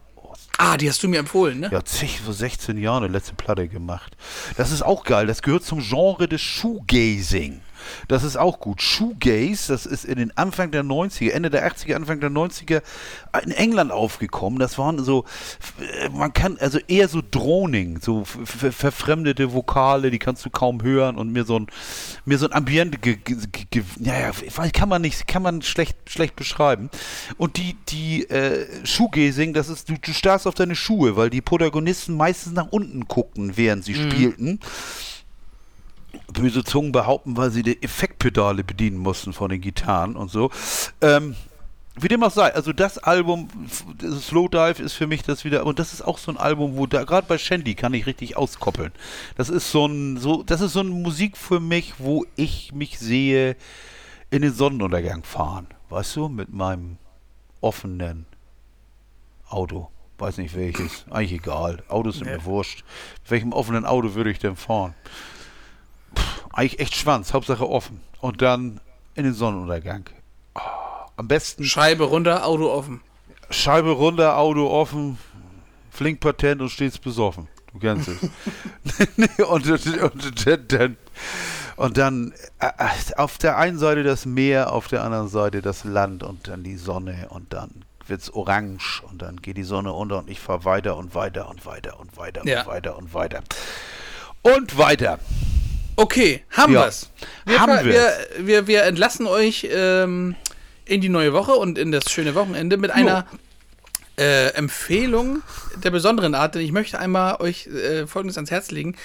Ah, 0.60 0.78
die 0.78 0.88
hast 0.88 1.02
du 1.02 1.08
mir 1.08 1.18
empfohlen, 1.18 1.62
ne? 1.62 1.70
Ja, 1.72 1.84
zig, 1.84 2.22
so 2.24 2.32
16 2.32 2.78
Jahre 2.78 3.06
eine 3.06 3.08
letzte 3.08 3.34
Platte 3.34 3.68
gemacht. 3.68 4.16
Das 4.56 4.72
ist 4.72 4.84
auch 4.84 5.04
geil. 5.04 5.26
Das 5.26 5.42
gehört 5.42 5.64
zum 5.64 5.80
Genre 5.80 6.28
des 6.28 6.42
Shoegazing. 6.42 7.62
Das 8.08 8.24
ist 8.24 8.38
auch 8.38 8.60
gut. 8.60 8.82
Shoegaze, 8.82 9.72
das 9.72 9.86
ist 9.86 10.06
in 10.06 10.18
den 10.18 10.36
Anfang 10.38 10.72
der 10.72 10.84
90er, 10.84 11.32
Ende 11.32 11.50
der 11.50 11.70
80er, 11.70 11.96
Anfang 11.96 12.20
der 12.20 12.30
90er 12.30 12.82
in 13.44 13.52
England 13.52 13.92
aufgekommen. 13.92 14.60
Das 14.60 14.78
waren 14.78 15.04
so, 15.04 15.26
man 16.12 16.34
kann, 16.34 16.58
also 16.60 16.80
eher 16.88 17.08
so 17.08 17.22
Droning, 17.30 18.00
so 18.02 18.24
verfremdete 18.26 19.54
Vokale, 19.54 20.12
die 20.12 20.20
kannst 20.20 20.46
du 20.46 20.50
kaum 20.50 20.82
hören 20.82 21.18
und 21.18 21.32
mir 21.32 21.46
so 21.46 21.60
ein, 21.60 21.68
mir 22.26 22.38
so 22.38 22.48
ein 22.48 22.54
Ambiente, 22.54 22.98
naja, 24.00 24.32
kann 24.74 24.90
man 24.90 25.02
nicht, 25.02 25.28
kann 25.28 25.44
man 25.44 25.62
schlecht, 25.62 25.98
schlecht 26.08 26.36
beschreiben. 26.36 26.90
Und 27.38 27.58
die, 27.58 27.76
die 27.90 28.30
äh, 28.30 28.66
Shoegazing, 28.86 29.54
das 29.54 29.70
ist, 29.70 29.90
du, 29.90 29.96
du 30.00 30.14
starrst 30.14 30.48
auf 30.48 30.56
deine 30.56 30.76
Schuhe, 30.76 31.16
weil 31.16 31.30
die 31.30 31.42
Protagonisten 31.42 32.16
meistens 32.16 32.54
nach 32.54 32.68
unten 32.72 33.06
guckten, 33.08 33.58
während 33.58 33.86
sie 33.86 33.94
mhm. 33.94 34.12
spielten 34.12 34.60
böse 36.32 36.64
Zungen 36.64 36.92
behaupten, 36.92 37.38
weil 37.38 37.52
sie 37.52 37.64
die 37.64 37.82
Effektpedale 37.82 38.64
bedienen 38.64 38.98
mussten 38.98 39.34
von 39.34 39.50
den 39.50 39.62
Gitarren 39.62 40.16
und 40.16 40.30
so. 40.30 40.50
Ähm, 41.02 41.36
wie 41.96 42.08
dem 42.08 42.24
auch 42.24 42.32
sei, 42.32 42.52
also 42.54 42.74
das 42.74 42.98
Album, 42.98 43.50
das 44.00 44.28
Slow 44.28 44.48
Dive 44.50 44.82
ist 44.82 44.94
für 44.94 45.06
mich 45.06 45.22
das 45.22 45.46
wieder, 45.46 45.66
und 45.66 45.78
das 45.78 45.94
ist 45.94 46.02
auch 46.02 46.18
so 46.18 46.32
ein 46.32 46.38
Album, 46.38 46.76
wo 46.76 46.88
da, 46.88 47.04
gerade 47.04 47.28
bei 47.28 47.38
Shandy 47.38 47.76
kann 47.76 47.94
ich 47.94 48.08
richtig 48.08 48.36
auskoppeln. 48.36 48.92
Das 49.36 49.50
ist 49.50 49.72
so 49.72 49.86
ein, 49.86 50.18
so, 50.18 50.42
das 50.42 50.62
ist 50.62 50.74
so 50.74 50.80
eine 50.80 50.90
Musik 50.90 51.38
für 51.38 51.60
mich, 51.60 51.94
wo 52.00 52.26
ich 52.36 52.72
mich 52.74 52.98
sehe 52.98 53.56
in 54.32 54.42
den 54.42 54.54
Sonnenuntergang 54.54 55.24
fahren. 55.24 55.68
Weißt 55.90 56.16
du, 56.16 56.30
mit 56.30 56.52
meinem 56.52 56.98
offenen 57.62 58.26
Auto. 59.48 59.90
Weiß 60.18 60.38
nicht 60.38 60.56
welches. 60.56 61.06
Eigentlich 61.12 61.34
egal. 61.42 61.84
Autos 61.90 62.18
sind 62.18 62.28
Ja. 62.28 62.38
mir 62.38 62.46
wurscht. 62.46 62.84
Mit 63.22 63.32
welchem 63.32 63.54
offenen 63.54 63.86
Auto 63.86 64.16
würde 64.16 64.32
ich 64.32 64.40
denn 64.40 64.56
fahren? 64.56 64.96
Eigentlich 66.54 66.80
echt 66.80 66.96
Schwanz, 66.96 67.34
Hauptsache 67.34 67.68
offen. 67.70 68.00
Und 68.22 68.42
dann 68.42 68.80
in 69.16 69.26
den 69.26 69.34
Sonnenuntergang. 69.34 70.06
Ah, 70.56 71.08
am 71.18 71.28
besten 71.28 71.66
Scheibe 71.66 72.06
runter, 72.06 72.46
Auto 72.46 72.72
offen. 72.72 73.02
Scheibe 73.50 73.92
runter, 73.92 74.38
Auto 74.38 74.68
offen, 74.70 75.18
flink 75.92 76.20
patent 76.22 76.62
und 76.62 76.70
stets 76.70 76.98
besoffen. 76.98 77.48
Du 77.74 77.80
kennst 77.80 78.08
es. 78.08 78.18
Und, 79.48 79.68
und, 79.70 80.02
und, 80.48 80.72
dann, 80.72 80.98
und 81.76 81.98
dann 81.98 82.34
äh, 82.60 82.70
auf 83.18 83.38
der 83.40 83.58
einen 83.58 83.80
Seite 83.80 84.04
das 84.04 84.26
Meer, 84.26 84.72
auf 84.72 84.88
der 84.88 85.04
anderen 85.04 85.28
Seite 85.28 85.62
das 85.62 85.84
Land 85.84 86.24
und 86.24 86.48
dann 86.48 86.64
die 86.64 86.78
Sonne 86.78 87.28
und 87.30 87.52
dann 87.54 87.84
wird's 88.08 88.30
orange 88.32 89.02
und 89.10 89.22
dann 89.22 89.38
geht 89.38 89.58
die 89.58 89.64
Sonne 89.64 89.94
unter 89.94 90.20
und 90.20 90.30
ich 90.30 90.40
fahre 90.40 90.66
weiter 90.66 90.98
und 90.98 91.16
weiter 91.16 91.50
und 91.50 91.66
weiter 91.66 92.00
und 92.00 92.16
weiter 92.18 92.46
Ja. 92.46 92.62
und 92.62 92.68
weiter 92.68 92.98
und 92.98 93.14
weiter. 93.14 93.42
Und 94.44 94.78
weiter. 94.78 95.20
Okay, 95.96 96.44
haben 96.52 96.74
Ja. 96.74 96.86
wir's. 96.86 97.10
Wir, 97.46 97.60
Haben 97.60 97.86
wir, 97.86 98.12
wir, 98.40 98.68
wir 98.68 98.84
entlassen 98.84 99.28
euch 99.28 99.68
ähm, 99.72 100.36
in 100.86 101.02
die 101.02 101.10
neue 101.10 101.34
Woche 101.34 101.54
und 101.54 101.78
in 101.78 101.92
das 101.92 102.12
schöne 102.12 102.36
Wochenende 102.36 102.78
mit 102.78 102.92
einer 102.92 103.26
äh, 104.18 104.50
Empfehlung 104.54 105.42
der 105.84 105.92
besonderen 105.92 106.36
Art, 106.36 106.56
denn 106.56 106.62
ich 106.62 106.72
möchte 106.72 107.00
einmal 107.00 107.38
euch 107.42 107.68
äh, 107.68 108.08
Folgendes 108.08 108.38
ans 108.38 108.52
Herz 108.52 108.72
legen. 108.72 108.96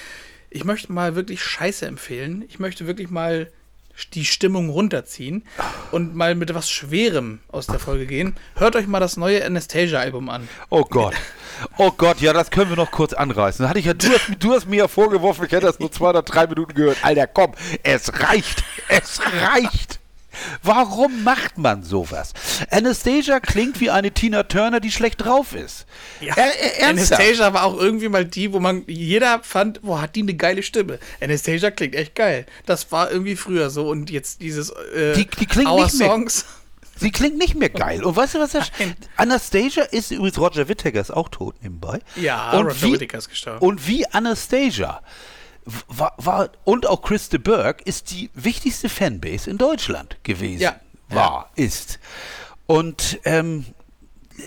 Ich 0.49 0.63
möchte 0.65 0.91
mal 0.91 1.15
wirklich 1.15 1.43
Scheiße 1.43 1.85
empfehlen. 1.85 2.43
Ich 2.47 2.59
möchte 2.59 2.87
wirklich 2.87 3.09
mal 3.09 3.51
die 4.07 4.25
Stimmung 4.25 4.69
runterziehen 4.69 5.43
und 5.91 6.15
mal 6.15 6.35
mit 6.35 6.53
was 6.53 6.69
Schwerem 6.69 7.39
aus 7.49 7.67
der 7.67 7.79
Folge 7.79 8.05
gehen. 8.05 8.35
Hört 8.55 8.75
euch 8.75 8.87
mal 8.87 8.99
das 8.99 9.17
neue 9.17 9.43
Anastasia-Album 9.45 10.29
an. 10.29 10.47
Oh 10.69 10.83
Gott. 10.83 11.15
Oh 11.77 11.91
Gott, 11.91 12.21
ja, 12.21 12.33
das 12.33 12.51
können 12.51 12.69
wir 12.69 12.77
noch 12.77 12.91
kurz 12.91 13.13
anreißen. 13.13 13.67
Hatte 13.67 13.79
ich 13.79 13.85
ja, 13.85 13.93
du, 13.93 14.07
hast, 14.07 14.31
du 14.39 14.53
hast 14.53 14.67
mir 14.67 14.77
ja 14.77 14.87
vorgeworfen, 14.87 15.45
ich 15.45 15.51
hätte 15.51 15.65
das 15.65 15.79
nur 15.79 15.91
zwei 15.91 16.09
oder 16.09 16.21
drei 16.21 16.47
Minuten 16.47 16.73
gehört. 16.73 16.97
Alter, 17.01 17.27
komm, 17.27 17.53
es 17.83 18.11
reicht. 18.21 18.63
Es 18.87 19.19
reicht. 19.41 19.99
Warum 20.63 21.23
macht 21.23 21.57
man 21.57 21.83
sowas? 21.83 22.33
Anastasia 22.71 23.39
klingt 23.39 23.79
wie 23.79 23.89
eine 23.89 24.11
Tina 24.11 24.43
Turner, 24.43 24.79
die 24.79 24.91
schlecht 24.91 25.21
drauf 25.23 25.53
ist. 25.53 25.85
Ja. 26.21 26.33
Ä- 26.35 26.37
ernsthaft? 26.79 27.21
Anastasia 27.21 27.53
war 27.53 27.63
auch 27.63 27.77
irgendwie 27.79 28.09
mal 28.09 28.25
die, 28.25 28.53
wo 28.53 28.59
man 28.59 28.83
jeder 28.87 29.41
fand, 29.43 29.81
boah, 29.81 30.01
hat 30.01 30.15
die 30.15 30.21
eine 30.21 30.33
geile 30.35 30.63
Stimme. 30.63 30.99
Anastasia 31.21 31.71
klingt 31.71 31.95
echt 31.95 32.15
geil. 32.15 32.45
Das 32.65 32.91
war 32.91 33.11
irgendwie 33.11 33.35
früher 33.35 33.69
so 33.69 33.87
und 33.89 34.09
jetzt 34.09 34.41
dieses 34.41 34.69
äh, 34.69 35.13
Die- 35.13 35.27
die 35.27 35.45
klingt 35.45 35.69
Our 35.69 35.83
nicht 35.85 35.95
mehr- 35.95 36.07
Songs. 36.09 36.45
Sie 37.01 37.11
klingt 37.11 37.37
nicht 37.37 37.55
mehr 37.55 37.69
geil. 37.69 38.03
Und 38.03 38.17
weißt 38.17 38.35
du, 38.35 38.39
was 38.39 38.51
das. 38.51 38.71
Anastasia 39.15 39.83
ist 39.83 40.11
übrigens 40.11 40.37
Roger 40.37 40.67
Whittaker 40.67 40.99
ist 40.99 41.11
auch 41.11 41.29
tot 41.29 41.55
nebenbei. 41.61 41.99
Ja, 42.17 42.51
und 42.51 42.65
Roger 42.67 42.81
wie, 42.81 42.91
Whittaker 42.93 43.17
ist 43.19 43.29
gestorben. 43.29 43.65
Und 43.65 43.87
wie 43.87 44.05
Anastasia 44.07 45.01
war, 45.87 46.13
war 46.17 46.49
und 46.63 46.87
auch 46.87 47.01
Chris 47.01 47.29
de 47.29 47.39
Burgh 47.39 47.81
ist 47.85 48.11
die 48.11 48.29
wichtigste 48.33 48.89
Fanbase 48.89 49.49
in 49.49 49.57
Deutschland 49.57 50.17
gewesen. 50.23 50.61
Ja. 50.61 50.79
War, 51.09 51.49
ist. 51.55 51.99
Und 52.67 53.19
ähm, 53.25 53.65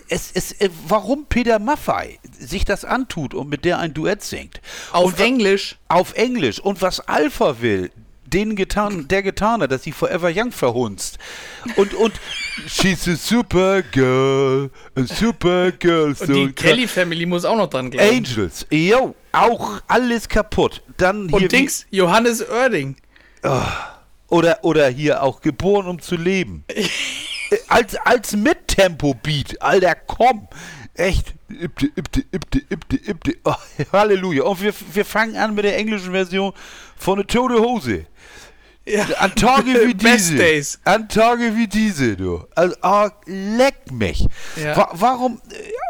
es, 0.09 0.31
es, 0.33 0.53
äh, 0.61 0.71
warum 0.87 1.27
Peter 1.27 1.59
Maffei 1.59 2.19
sich 2.39 2.65
das 2.65 2.85
antut 2.85 3.35
und 3.35 3.49
mit 3.49 3.65
der 3.65 3.79
ein 3.79 3.95
Duett 3.95 4.23
singt. 4.23 4.61
Auf 4.93 5.07
und 5.07 5.21
Englisch. 5.21 5.77
auf 5.89 6.15
Englisch. 6.15 6.61
Und 6.61 6.83
was 6.83 7.01
Alpha 7.01 7.61
will, 7.61 7.91
den 8.33 8.57
getan, 8.57 9.09
der 9.09 9.23
getan 9.23 9.63
hat, 9.63 9.73
dass 9.73 9.83
sie 9.83 9.93
Forever 9.93 10.31
Young 10.35 10.53
verhunzt. 10.53 11.19
Und, 11.77 11.95
und 11.95 12.13
she's 12.67 13.07
a 13.09 13.17
super 13.17 13.83
girl, 13.83 14.71
a 14.95 15.03
super 15.03 15.73
girl. 15.73 16.15
Und 16.19 16.29
die 16.29 16.53
Kelly 16.53 16.89
Family 16.89 17.27
muss 17.27 17.45
auch 17.45 17.57
noch 17.57 17.69
dran 17.71 17.91
glauben. 17.91 18.17
Angels. 18.17 18.67
Jo, 18.71 19.15
auch 19.33 19.81
alles 19.89 20.29
kaputt. 20.29 20.83
Dann 20.97 21.29
hier 21.29 21.37
und 21.37 21.53
Dings, 21.53 21.87
Johannes 21.91 22.47
Oerding. 22.49 22.97
Oder, 24.29 24.61
oder 24.63 24.89
hier 24.89 25.23
auch 25.23 25.41
geboren, 25.41 25.87
um 25.87 26.01
zu 26.01 26.17
leben. 26.17 26.65
Äh, 27.53 27.59
als, 27.69 27.97
als 27.97 28.35
Mittempo-Beat. 28.35 29.61
Alter, 29.61 29.95
komm. 29.95 30.49
Echt. 30.95 31.35
Ibte, 31.51 31.91
ibte, 31.97 32.25
ibte, 32.33 32.63
ibte, 32.71 32.97
ibte. 32.97 33.37
Oh, 33.45 33.55
Halleluja. 33.93 34.45
Und 34.45 34.63
wir, 34.63 34.73
wir 34.93 35.05
fangen 35.05 35.37
an 35.37 35.55
mit 35.55 35.65
der 35.65 35.77
englischen 35.77 36.13
Version 36.13 36.53
von 36.97 37.19
eine 37.19 37.27
tote 37.27 37.59
Hose. 37.61 38.07
Ja. 38.85 39.05
An 39.19 39.35
Tage 39.37 39.87
wie 39.87 39.95
diese. 39.95 40.37
Days. 40.37 40.81
An 40.85 41.09
Tage 41.09 41.55
wie 41.57 41.69
diese, 41.69 42.17
du. 42.17 42.45
Also, 42.57 42.75
ah, 42.83 43.11
leck 43.27 43.93
mich. 43.93 44.27
Ja. 44.57 44.77
Wa 44.77 44.89
warum? 44.95 45.41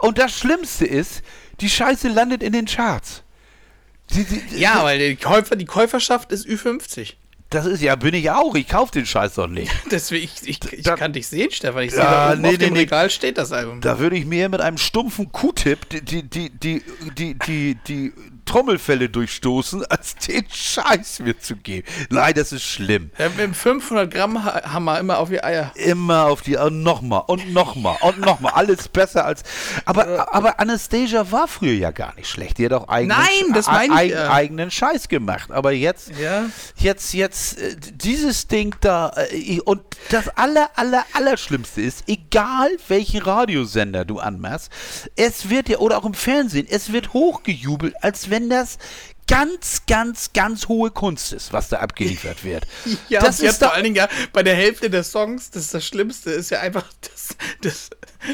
Und 0.02 0.18
das 0.18 0.36
Schlimmste 0.38 0.84
ist, 0.84 1.22
die 1.60 1.70
Scheiße 1.70 2.08
landet 2.08 2.42
in 2.42 2.52
den 2.52 2.66
Charts. 2.66 3.22
Die, 4.10 4.24
die, 4.24 4.40
die- 4.42 4.58
Ja, 4.58 4.84
weil 4.84 4.98
die, 4.98 5.16
Käufer, 5.16 5.56
die 5.56 5.64
Käuferschaft 5.64 6.32
ist 6.32 6.46
Ü50. 6.46 7.14
Das 7.48 7.66
ist 7.66 7.82
ja, 7.82 7.96
bin 7.96 8.14
ich 8.14 8.30
auch. 8.30 8.54
Ich 8.54 8.66
kauf 8.68 8.90
den 8.90 9.04
Scheiß 9.06 9.34
doch 9.34 9.46
nicht. 9.46 9.70
Deswegen, 9.90 10.24
ich, 10.24 10.48
ich, 10.48 10.72
ich 10.72 10.82
Da- 10.84 10.96
kann 10.96 11.12
dich 11.14 11.26
sehen, 11.28 11.50
Stefan. 11.50 11.84
Ich 11.84 11.92
sehe 11.92 12.00
da 12.00 12.34
nee, 12.34 12.46
auf 12.48 12.52
nee, 12.52 12.58
dem 12.58 12.72
nee. 12.74 12.80
Regal 12.80 13.08
steht 13.10 13.38
das 13.38 13.52
Album. 13.52 13.80
Da 13.80 13.98
würde 13.98 14.16
ich 14.16 14.26
mir 14.26 14.48
mit 14.50 14.60
einem 14.60 14.76
stumpfen 14.78 15.32
Q-Tip 15.32 15.88
die, 15.88 16.00
die, 16.02 16.22
die, 16.22 16.50
die, 17.16 17.34
die, 17.34 17.74
die, 17.86 18.12
Trommelfälle 18.44 19.08
durchstoßen, 19.08 19.84
als 19.90 20.14
den 20.16 20.44
Scheiß 20.50 21.20
mir 21.20 21.38
zu 21.38 21.56
geben. 21.56 21.86
Nein, 22.10 22.34
das 22.34 22.52
ist 22.52 22.64
schlimm. 22.64 23.10
Ja, 23.18 23.28
mit 23.28 23.38
dem 23.38 23.54
500 23.54 24.10
Gramm 24.12 24.44
ha- 24.44 24.62
Hammer 24.72 24.98
immer 24.98 25.18
auf 25.18 25.28
die 25.28 25.42
Eier. 25.42 25.72
Immer 25.74 26.24
auf 26.26 26.42
die, 26.42 26.56
und 26.56 26.82
nochmal 26.82 27.22
und 27.26 27.52
nochmal 27.52 27.96
und 28.02 28.18
nochmal. 28.20 28.52
Alles 28.54 28.88
besser 28.88 29.24
als. 29.24 29.42
Aber, 29.84 30.34
aber 30.34 30.60
Anastasia 30.60 31.30
war 31.30 31.48
früher 31.48 31.74
ja 31.74 31.90
gar 31.90 32.14
nicht 32.16 32.28
schlecht. 32.28 32.58
Die 32.58 32.64
hat 32.66 32.72
auch 32.72 32.88
eigenen, 32.88 33.16
Nein, 33.18 33.52
das 33.54 33.66
meine 33.66 34.04
ich, 34.04 34.12
ja. 34.12 34.30
eigenen 34.30 34.70
Scheiß 34.70 35.08
gemacht. 35.08 35.50
Aber 35.50 35.72
jetzt, 35.72 36.10
Ja. 36.20 36.44
jetzt, 36.76 37.14
jetzt, 37.14 37.58
äh, 37.58 37.76
dieses 37.94 38.48
Ding 38.48 38.74
da, 38.80 39.12
äh, 39.30 39.60
und 39.60 39.80
das 40.10 40.28
aller, 40.36 40.70
aller, 40.76 41.04
allerschlimmste 41.12 41.80
ist, 41.80 42.04
egal 42.08 42.68
welchen 42.88 43.22
Radiosender 43.22 44.04
du 44.04 44.18
anmachst, 44.18 44.70
es 45.16 45.48
wird 45.48 45.68
ja, 45.68 45.78
oder 45.78 45.98
auch 45.98 46.04
im 46.04 46.14
Fernsehen, 46.14 46.66
es 46.68 46.92
wird 46.92 47.12
hochgejubelt, 47.12 47.94
als 48.02 48.30
wenn 48.32 48.50
das 48.50 48.78
ganz, 49.28 49.82
ganz, 49.86 50.32
ganz 50.32 50.66
hohe 50.66 50.90
Kunst 50.90 51.32
ist, 51.32 51.52
was 51.52 51.68
da 51.68 51.78
abgeliefert 51.78 52.42
wird. 52.44 52.66
Ja, 53.08 53.20
das 53.20 53.38
ist 53.38 53.58
vor 53.58 53.68
doch, 53.68 53.74
allen 53.74 53.84
Dingen 53.84 53.96
ja 53.96 54.08
bei 54.32 54.42
der 54.42 54.56
Hälfte 54.56 54.90
der 54.90 55.04
Songs, 55.04 55.50
das 55.52 55.62
ist 55.66 55.74
das 55.74 55.86
Schlimmste, 55.86 56.30
ist 56.32 56.50
ja 56.50 56.58
einfach 56.60 56.84
das, 57.12 57.36
das, 57.62 57.90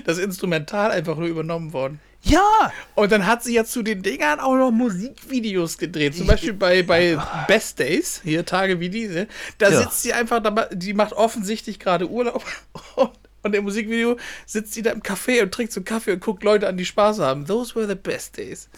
das 0.07 0.19
Instrumental 0.19 0.91
einfach 0.91 1.17
nur 1.19 1.29
übernommen 1.29 1.73
worden. 1.75 2.01
ja, 2.23 2.73
Und 2.95 3.13
dann 3.13 3.27
hat 3.27 3.45
sie 3.45 3.55
ja 3.55 3.65
zu 3.65 3.83
den 3.83 4.03
Dingern 4.03 4.41
auch 4.41 4.57
noch 4.57 4.71
Musikvideos 4.71 5.77
gedreht. 5.79 6.17
Zum 6.17 6.27
Beispiel 6.27 6.53
bei, 6.55 6.83
bei 6.83 7.19
Best 7.47 7.79
Days, 7.79 8.21
hier 8.25 8.45
Tage 8.47 8.81
wie 8.81 8.89
diese. 8.89 9.29
Da 9.59 9.71
Ja. 9.71 9.83
sitzt 9.83 10.03
sie 10.03 10.13
einfach, 10.15 10.43
die 10.73 10.95
macht 10.95 11.13
offensichtlich 11.13 11.79
gerade 11.79 12.09
Urlaub. 12.11 12.45
Und, 12.97 13.11
und 13.49 13.55
im 13.57 13.65
Musikvideo 13.65 14.17
sitzt 14.47 14.75
sie 14.75 14.83
da 14.83 14.91
im 14.91 15.03
Café 15.03 15.43
und 15.43 15.53
trinkt 15.53 15.73
so 15.73 15.81
einen 15.81 15.85
Kaffee 15.85 16.13
und 16.13 16.21
guckt 16.21 16.43
Leute 16.43 16.69
an, 16.69 16.77
die 16.77 16.85
Spaß 16.85 17.19
haben. 17.19 17.47
Those 17.47 17.75
were 17.75 17.87
the 17.87 17.95
best 17.95 18.37
days. 18.37 18.69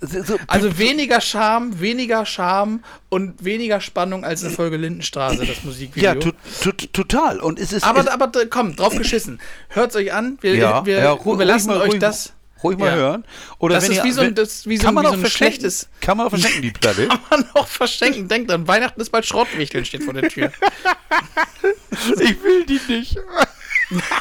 so, 0.00 0.36
Also 0.46 0.78
weniger 0.78 1.20
Charme, 1.20 1.80
weniger 1.80 2.26
Charme 2.26 2.82
und 3.08 3.44
weniger 3.44 3.80
Spannung 3.80 4.24
als 4.24 4.44
eine 4.44 4.52
Folge 4.52 4.76
Lindenstraße, 4.76 5.46
das 5.46 5.62
Musikvideo. 5.64 6.14
ja, 6.14 6.14
to, 6.14 6.32
to, 6.62 6.86
total. 6.92 7.40
Und 7.40 7.58
es 7.58 7.72
ist. 7.72 7.84
aber, 7.84 8.10
aber 8.12 8.30
komm, 8.50 8.76
drauf 8.76 8.96
geschissen. 8.96 9.40
Hört's 9.68 9.96
euch 9.96 10.12
an. 10.12 10.38
Wir, 10.40 10.54
ja, 10.54 10.86
wir 10.86 10.98
ja, 10.98 11.14
überlassen 11.14 11.68
mal, 11.68 11.80
euch 11.82 11.98
das. 11.98 12.32
Ruhig 12.64 12.78
mal 12.78 12.88
Ja. 12.88 12.94
hören. 12.94 13.24
Oder 13.58 13.74
Das 13.76 13.84
wenn 13.84 13.92
ist 13.92 13.98
ihr, 13.98 14.04
wie 14.04 14.12
so 14.12 14.20
ein- 14.22 14.34
das 14.34 14.66
wie 14.66 14.76
so 14.78 14.84
kann 14.84 14.94
man 14.94 15.04
wie 15.04 15.08
auch 15.08 15.16
so 15.16 15.26
schlechtes- 15.26 15.88
Kann 16.00 16.16
man 16.16 16.26
auch 16.26 16.30
verschenken, 16.30 16.62
die 16.62 16.70
Platte. 16.72 17.06
Kann 17.08 17.20
man 17.30 17.44
noch 17.54 17.68
verschenken. 17.68 18.26
Denkt 18.28 18.50
dran, 18.50 18.66
Weihnachten 18.66 19.00
ist 19.00 19.10
bald 19.10 19.26
Schrottwichteln, 19.26 19.84
steht 19.84 20.02
vor 20.02 20.14
der 20.14 20.28
Tür. 20.28 20.50
ich 22.20 22.42
will 22.42 22.64
die 22.66 22.80
nicht. 22.88 23.16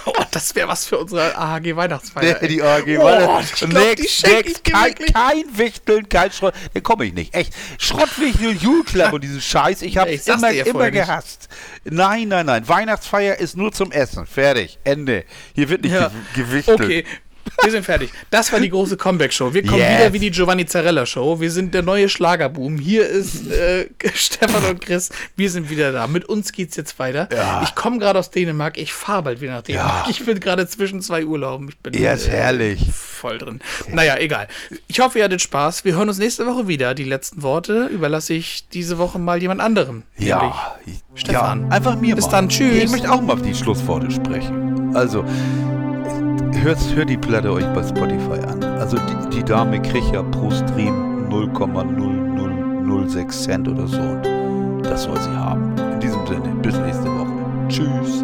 Oh, 0.06 0.12
das 0.30 0.54
wäre 0.56 0.68
was 0.68 0.86
für 0.86 0.98
unsere 1.00 1.36
AHG-Weihnachtsfeier. 1.38 2.38
Nee, 2.42 2.48
die 2.50 2.62
AG 2.62 2.98
Oh, 3.00 3.42
schenk 3.42 3.98
ich 3.98 4.62
dir 4.62 4.72
kein, 4.74 4.94
kein 4.94 5.44
Wichteln, 5.58 6.10
kein 6.10 6.32
Schrott. 6.34 6.54
Da 6.74 6.82
komme 6.82 7.06
ich 7.06 7.14
nicht. 7.14 7.34
Echt. 7.34 7.54
Schrottwichteln, 7.80 8.60
Julklapp 8.60 9.14
und 9.14 9.24
diesen 9.24 9.40
Scheiß. 9.42 9.82
Ich 9.82 9.96
habe 9.98 10.12
ich 10.12 10.22
sag's 10.24 10.40
immer, 10.42 10.52
ja 10.52 10.66
immer 10.66 10.84
nicht. 10.92 10.94
gehasst. 10.96 11.48
Nein, 11.86 12.28
nein, 12.28 12.46
nein. 12.46 12.68
Weihnachtsfeier 12.68 13.40
ist 13.40 13.56
nur 13.56 13.72
zum 13.72 13.94
Essen. 13.94 14.26
Fertig. 14.28 14.80
Ende. 14.84 15.24
Hier 15.56 15.70
wird 15.70 15.84
nicht 15.84 15.94
Ja. 15.96 16.12
ge 16.36 16.44
gewichtelt. 16.44 16.82
Okay. 16.82 17.06
Wir 17.64 17.72
sind 17.72 17.84
fertig. 17.86 18.10
Das 18.30 18.52
war 18.52 18.60
die 18.60 18.70
große 18.70 18.98
Comeback-Show. 18.98 19.54
Wir 19.54 19.64
kommen 19.64 19.80
Yes. 19.80 20.00
wieder 20.00 20.14
wie 20.14 20.20
die 20.20 20.32
Giovanni 20.32 20.66
Zarella-Show. 20.66 21.40
Wir 21.40 21.52
sind 21.52 21.74
der 21.74 21.82
neue 21.82 22.10
Schlagerboom. 22.10 22.78
Hier 22.78 23.08
ist 23.08 23.48
äh, 23.52 23.88
Stefan 24.14 24.64
und 24.66 24.82
Chris. 24.82 25.10
Wir 25.36 25.50
sind 25.50 25.70
wieder 25.70 25.92
da. 25.92 26.08
Mit 26.08 26.26
uns 26.26 26.52
geht's 26.52 26.76
jetzt 26.76 27.00
weiter. 27.00 27.30
Ich 27.64 27.76
komme 27.76 28.00
gerade 28.00 28.20
aus 28.20 28.32
Dänemark. 28.32 28.78
Ich 28.78 28.94
fahre 28.94 29.24
bald 29.24 29.42
wieder 29.42 29.54
nach 29.54 29.62
Dänemark. 29.62 30.06
Ja. 30.06 30.12
Ich 30.12 30.26
bin 30.26 30.40
gerade 30.40 30.68
zwischen 30.68 31.02
zwei 31.02 31.26
Urlauben. 31.26 31.70
Ich 31.70 31.78
bin 31.78 31.94
Ja, 31.94 32.14
ist 32.14 32.28
herrlich. 32.30 32.82
voll 32.94 33.38
drin. 33.38 33.60
Naja, 33.92 34.18
egal. 34.18 34.48
Ich 34.88 35.00
hoffe, 35.00 35.20
ihr 35.20 35.26
hattet 35.26 35.42
Spaß. 35.42 35.86
Wir 35.86 35.96
hören 35.96 36.10
uns 36.10 36.18
nächste 36.18 36.46
Woche 36.46 36.68
wieder. 36.68 36.94
Die 36.96 37.04
letzten 37.06 37.44
Worte 37.44 37.86
überlasse 37.86 38.34
ich 38.34 38.68
diese 38.70 38.98
Woche 38.98 39.20
mal 39.20 39.42
jemand 39.42 39.62
anderem. 39.62 40.04
Ja, 40.18 40.76
Stefan. 41.16 41.62
Ja, 41.64 41.68
einfach 41.70 41.96
mir 42.00 42.16
Bis 42.16 42.26
mal. 42.26 42.32
dann, 42.32 42.50
tschüss. 42.50 42.84
Ich 42.84 42.90
möchte 42.90 43.12
auch 43.12 43.22
mal 43.22 43.34
auf 43.34 43.42
die 43.42 43.54
Schlussworte 43.56 44.12
sprechen. 44.12 44.96
Also, 44.96 45.24
hört, 46.64 46.80
hört 46.96 47.10
die 47.10 47.18
Platte 47.18 47.52
euch 47.52 47.66
bei 47.74 47.84
Spotify 47.84 48.40
an. 48.48 48.64
Also, 48.64 48.98
die, 48.98 49.38
die 49.38 49.44
Dame 49.44 49.82
kriegt 49.82 50.14
ja 50.14 50.24
pro 50.24 50.50
Stream 50.50 51.28
0,0006 51.30 53.30
Cent 53.30 53.68
oder 53.68 53.88
so. 53.88 54.00
Und 54.00 54.84
das 54.84 55.04
soll 55.04 55.20
sie 55.20 55.30
haben. 55.30 55.76
In 55.94 56.00
diesem 56.00 56.26
Sinne, 56.26 56.56
bis 56.62 56.78
nächste 56.78 57.06
Woche. 57.06 57.34
Tschüss. 57.68 58.24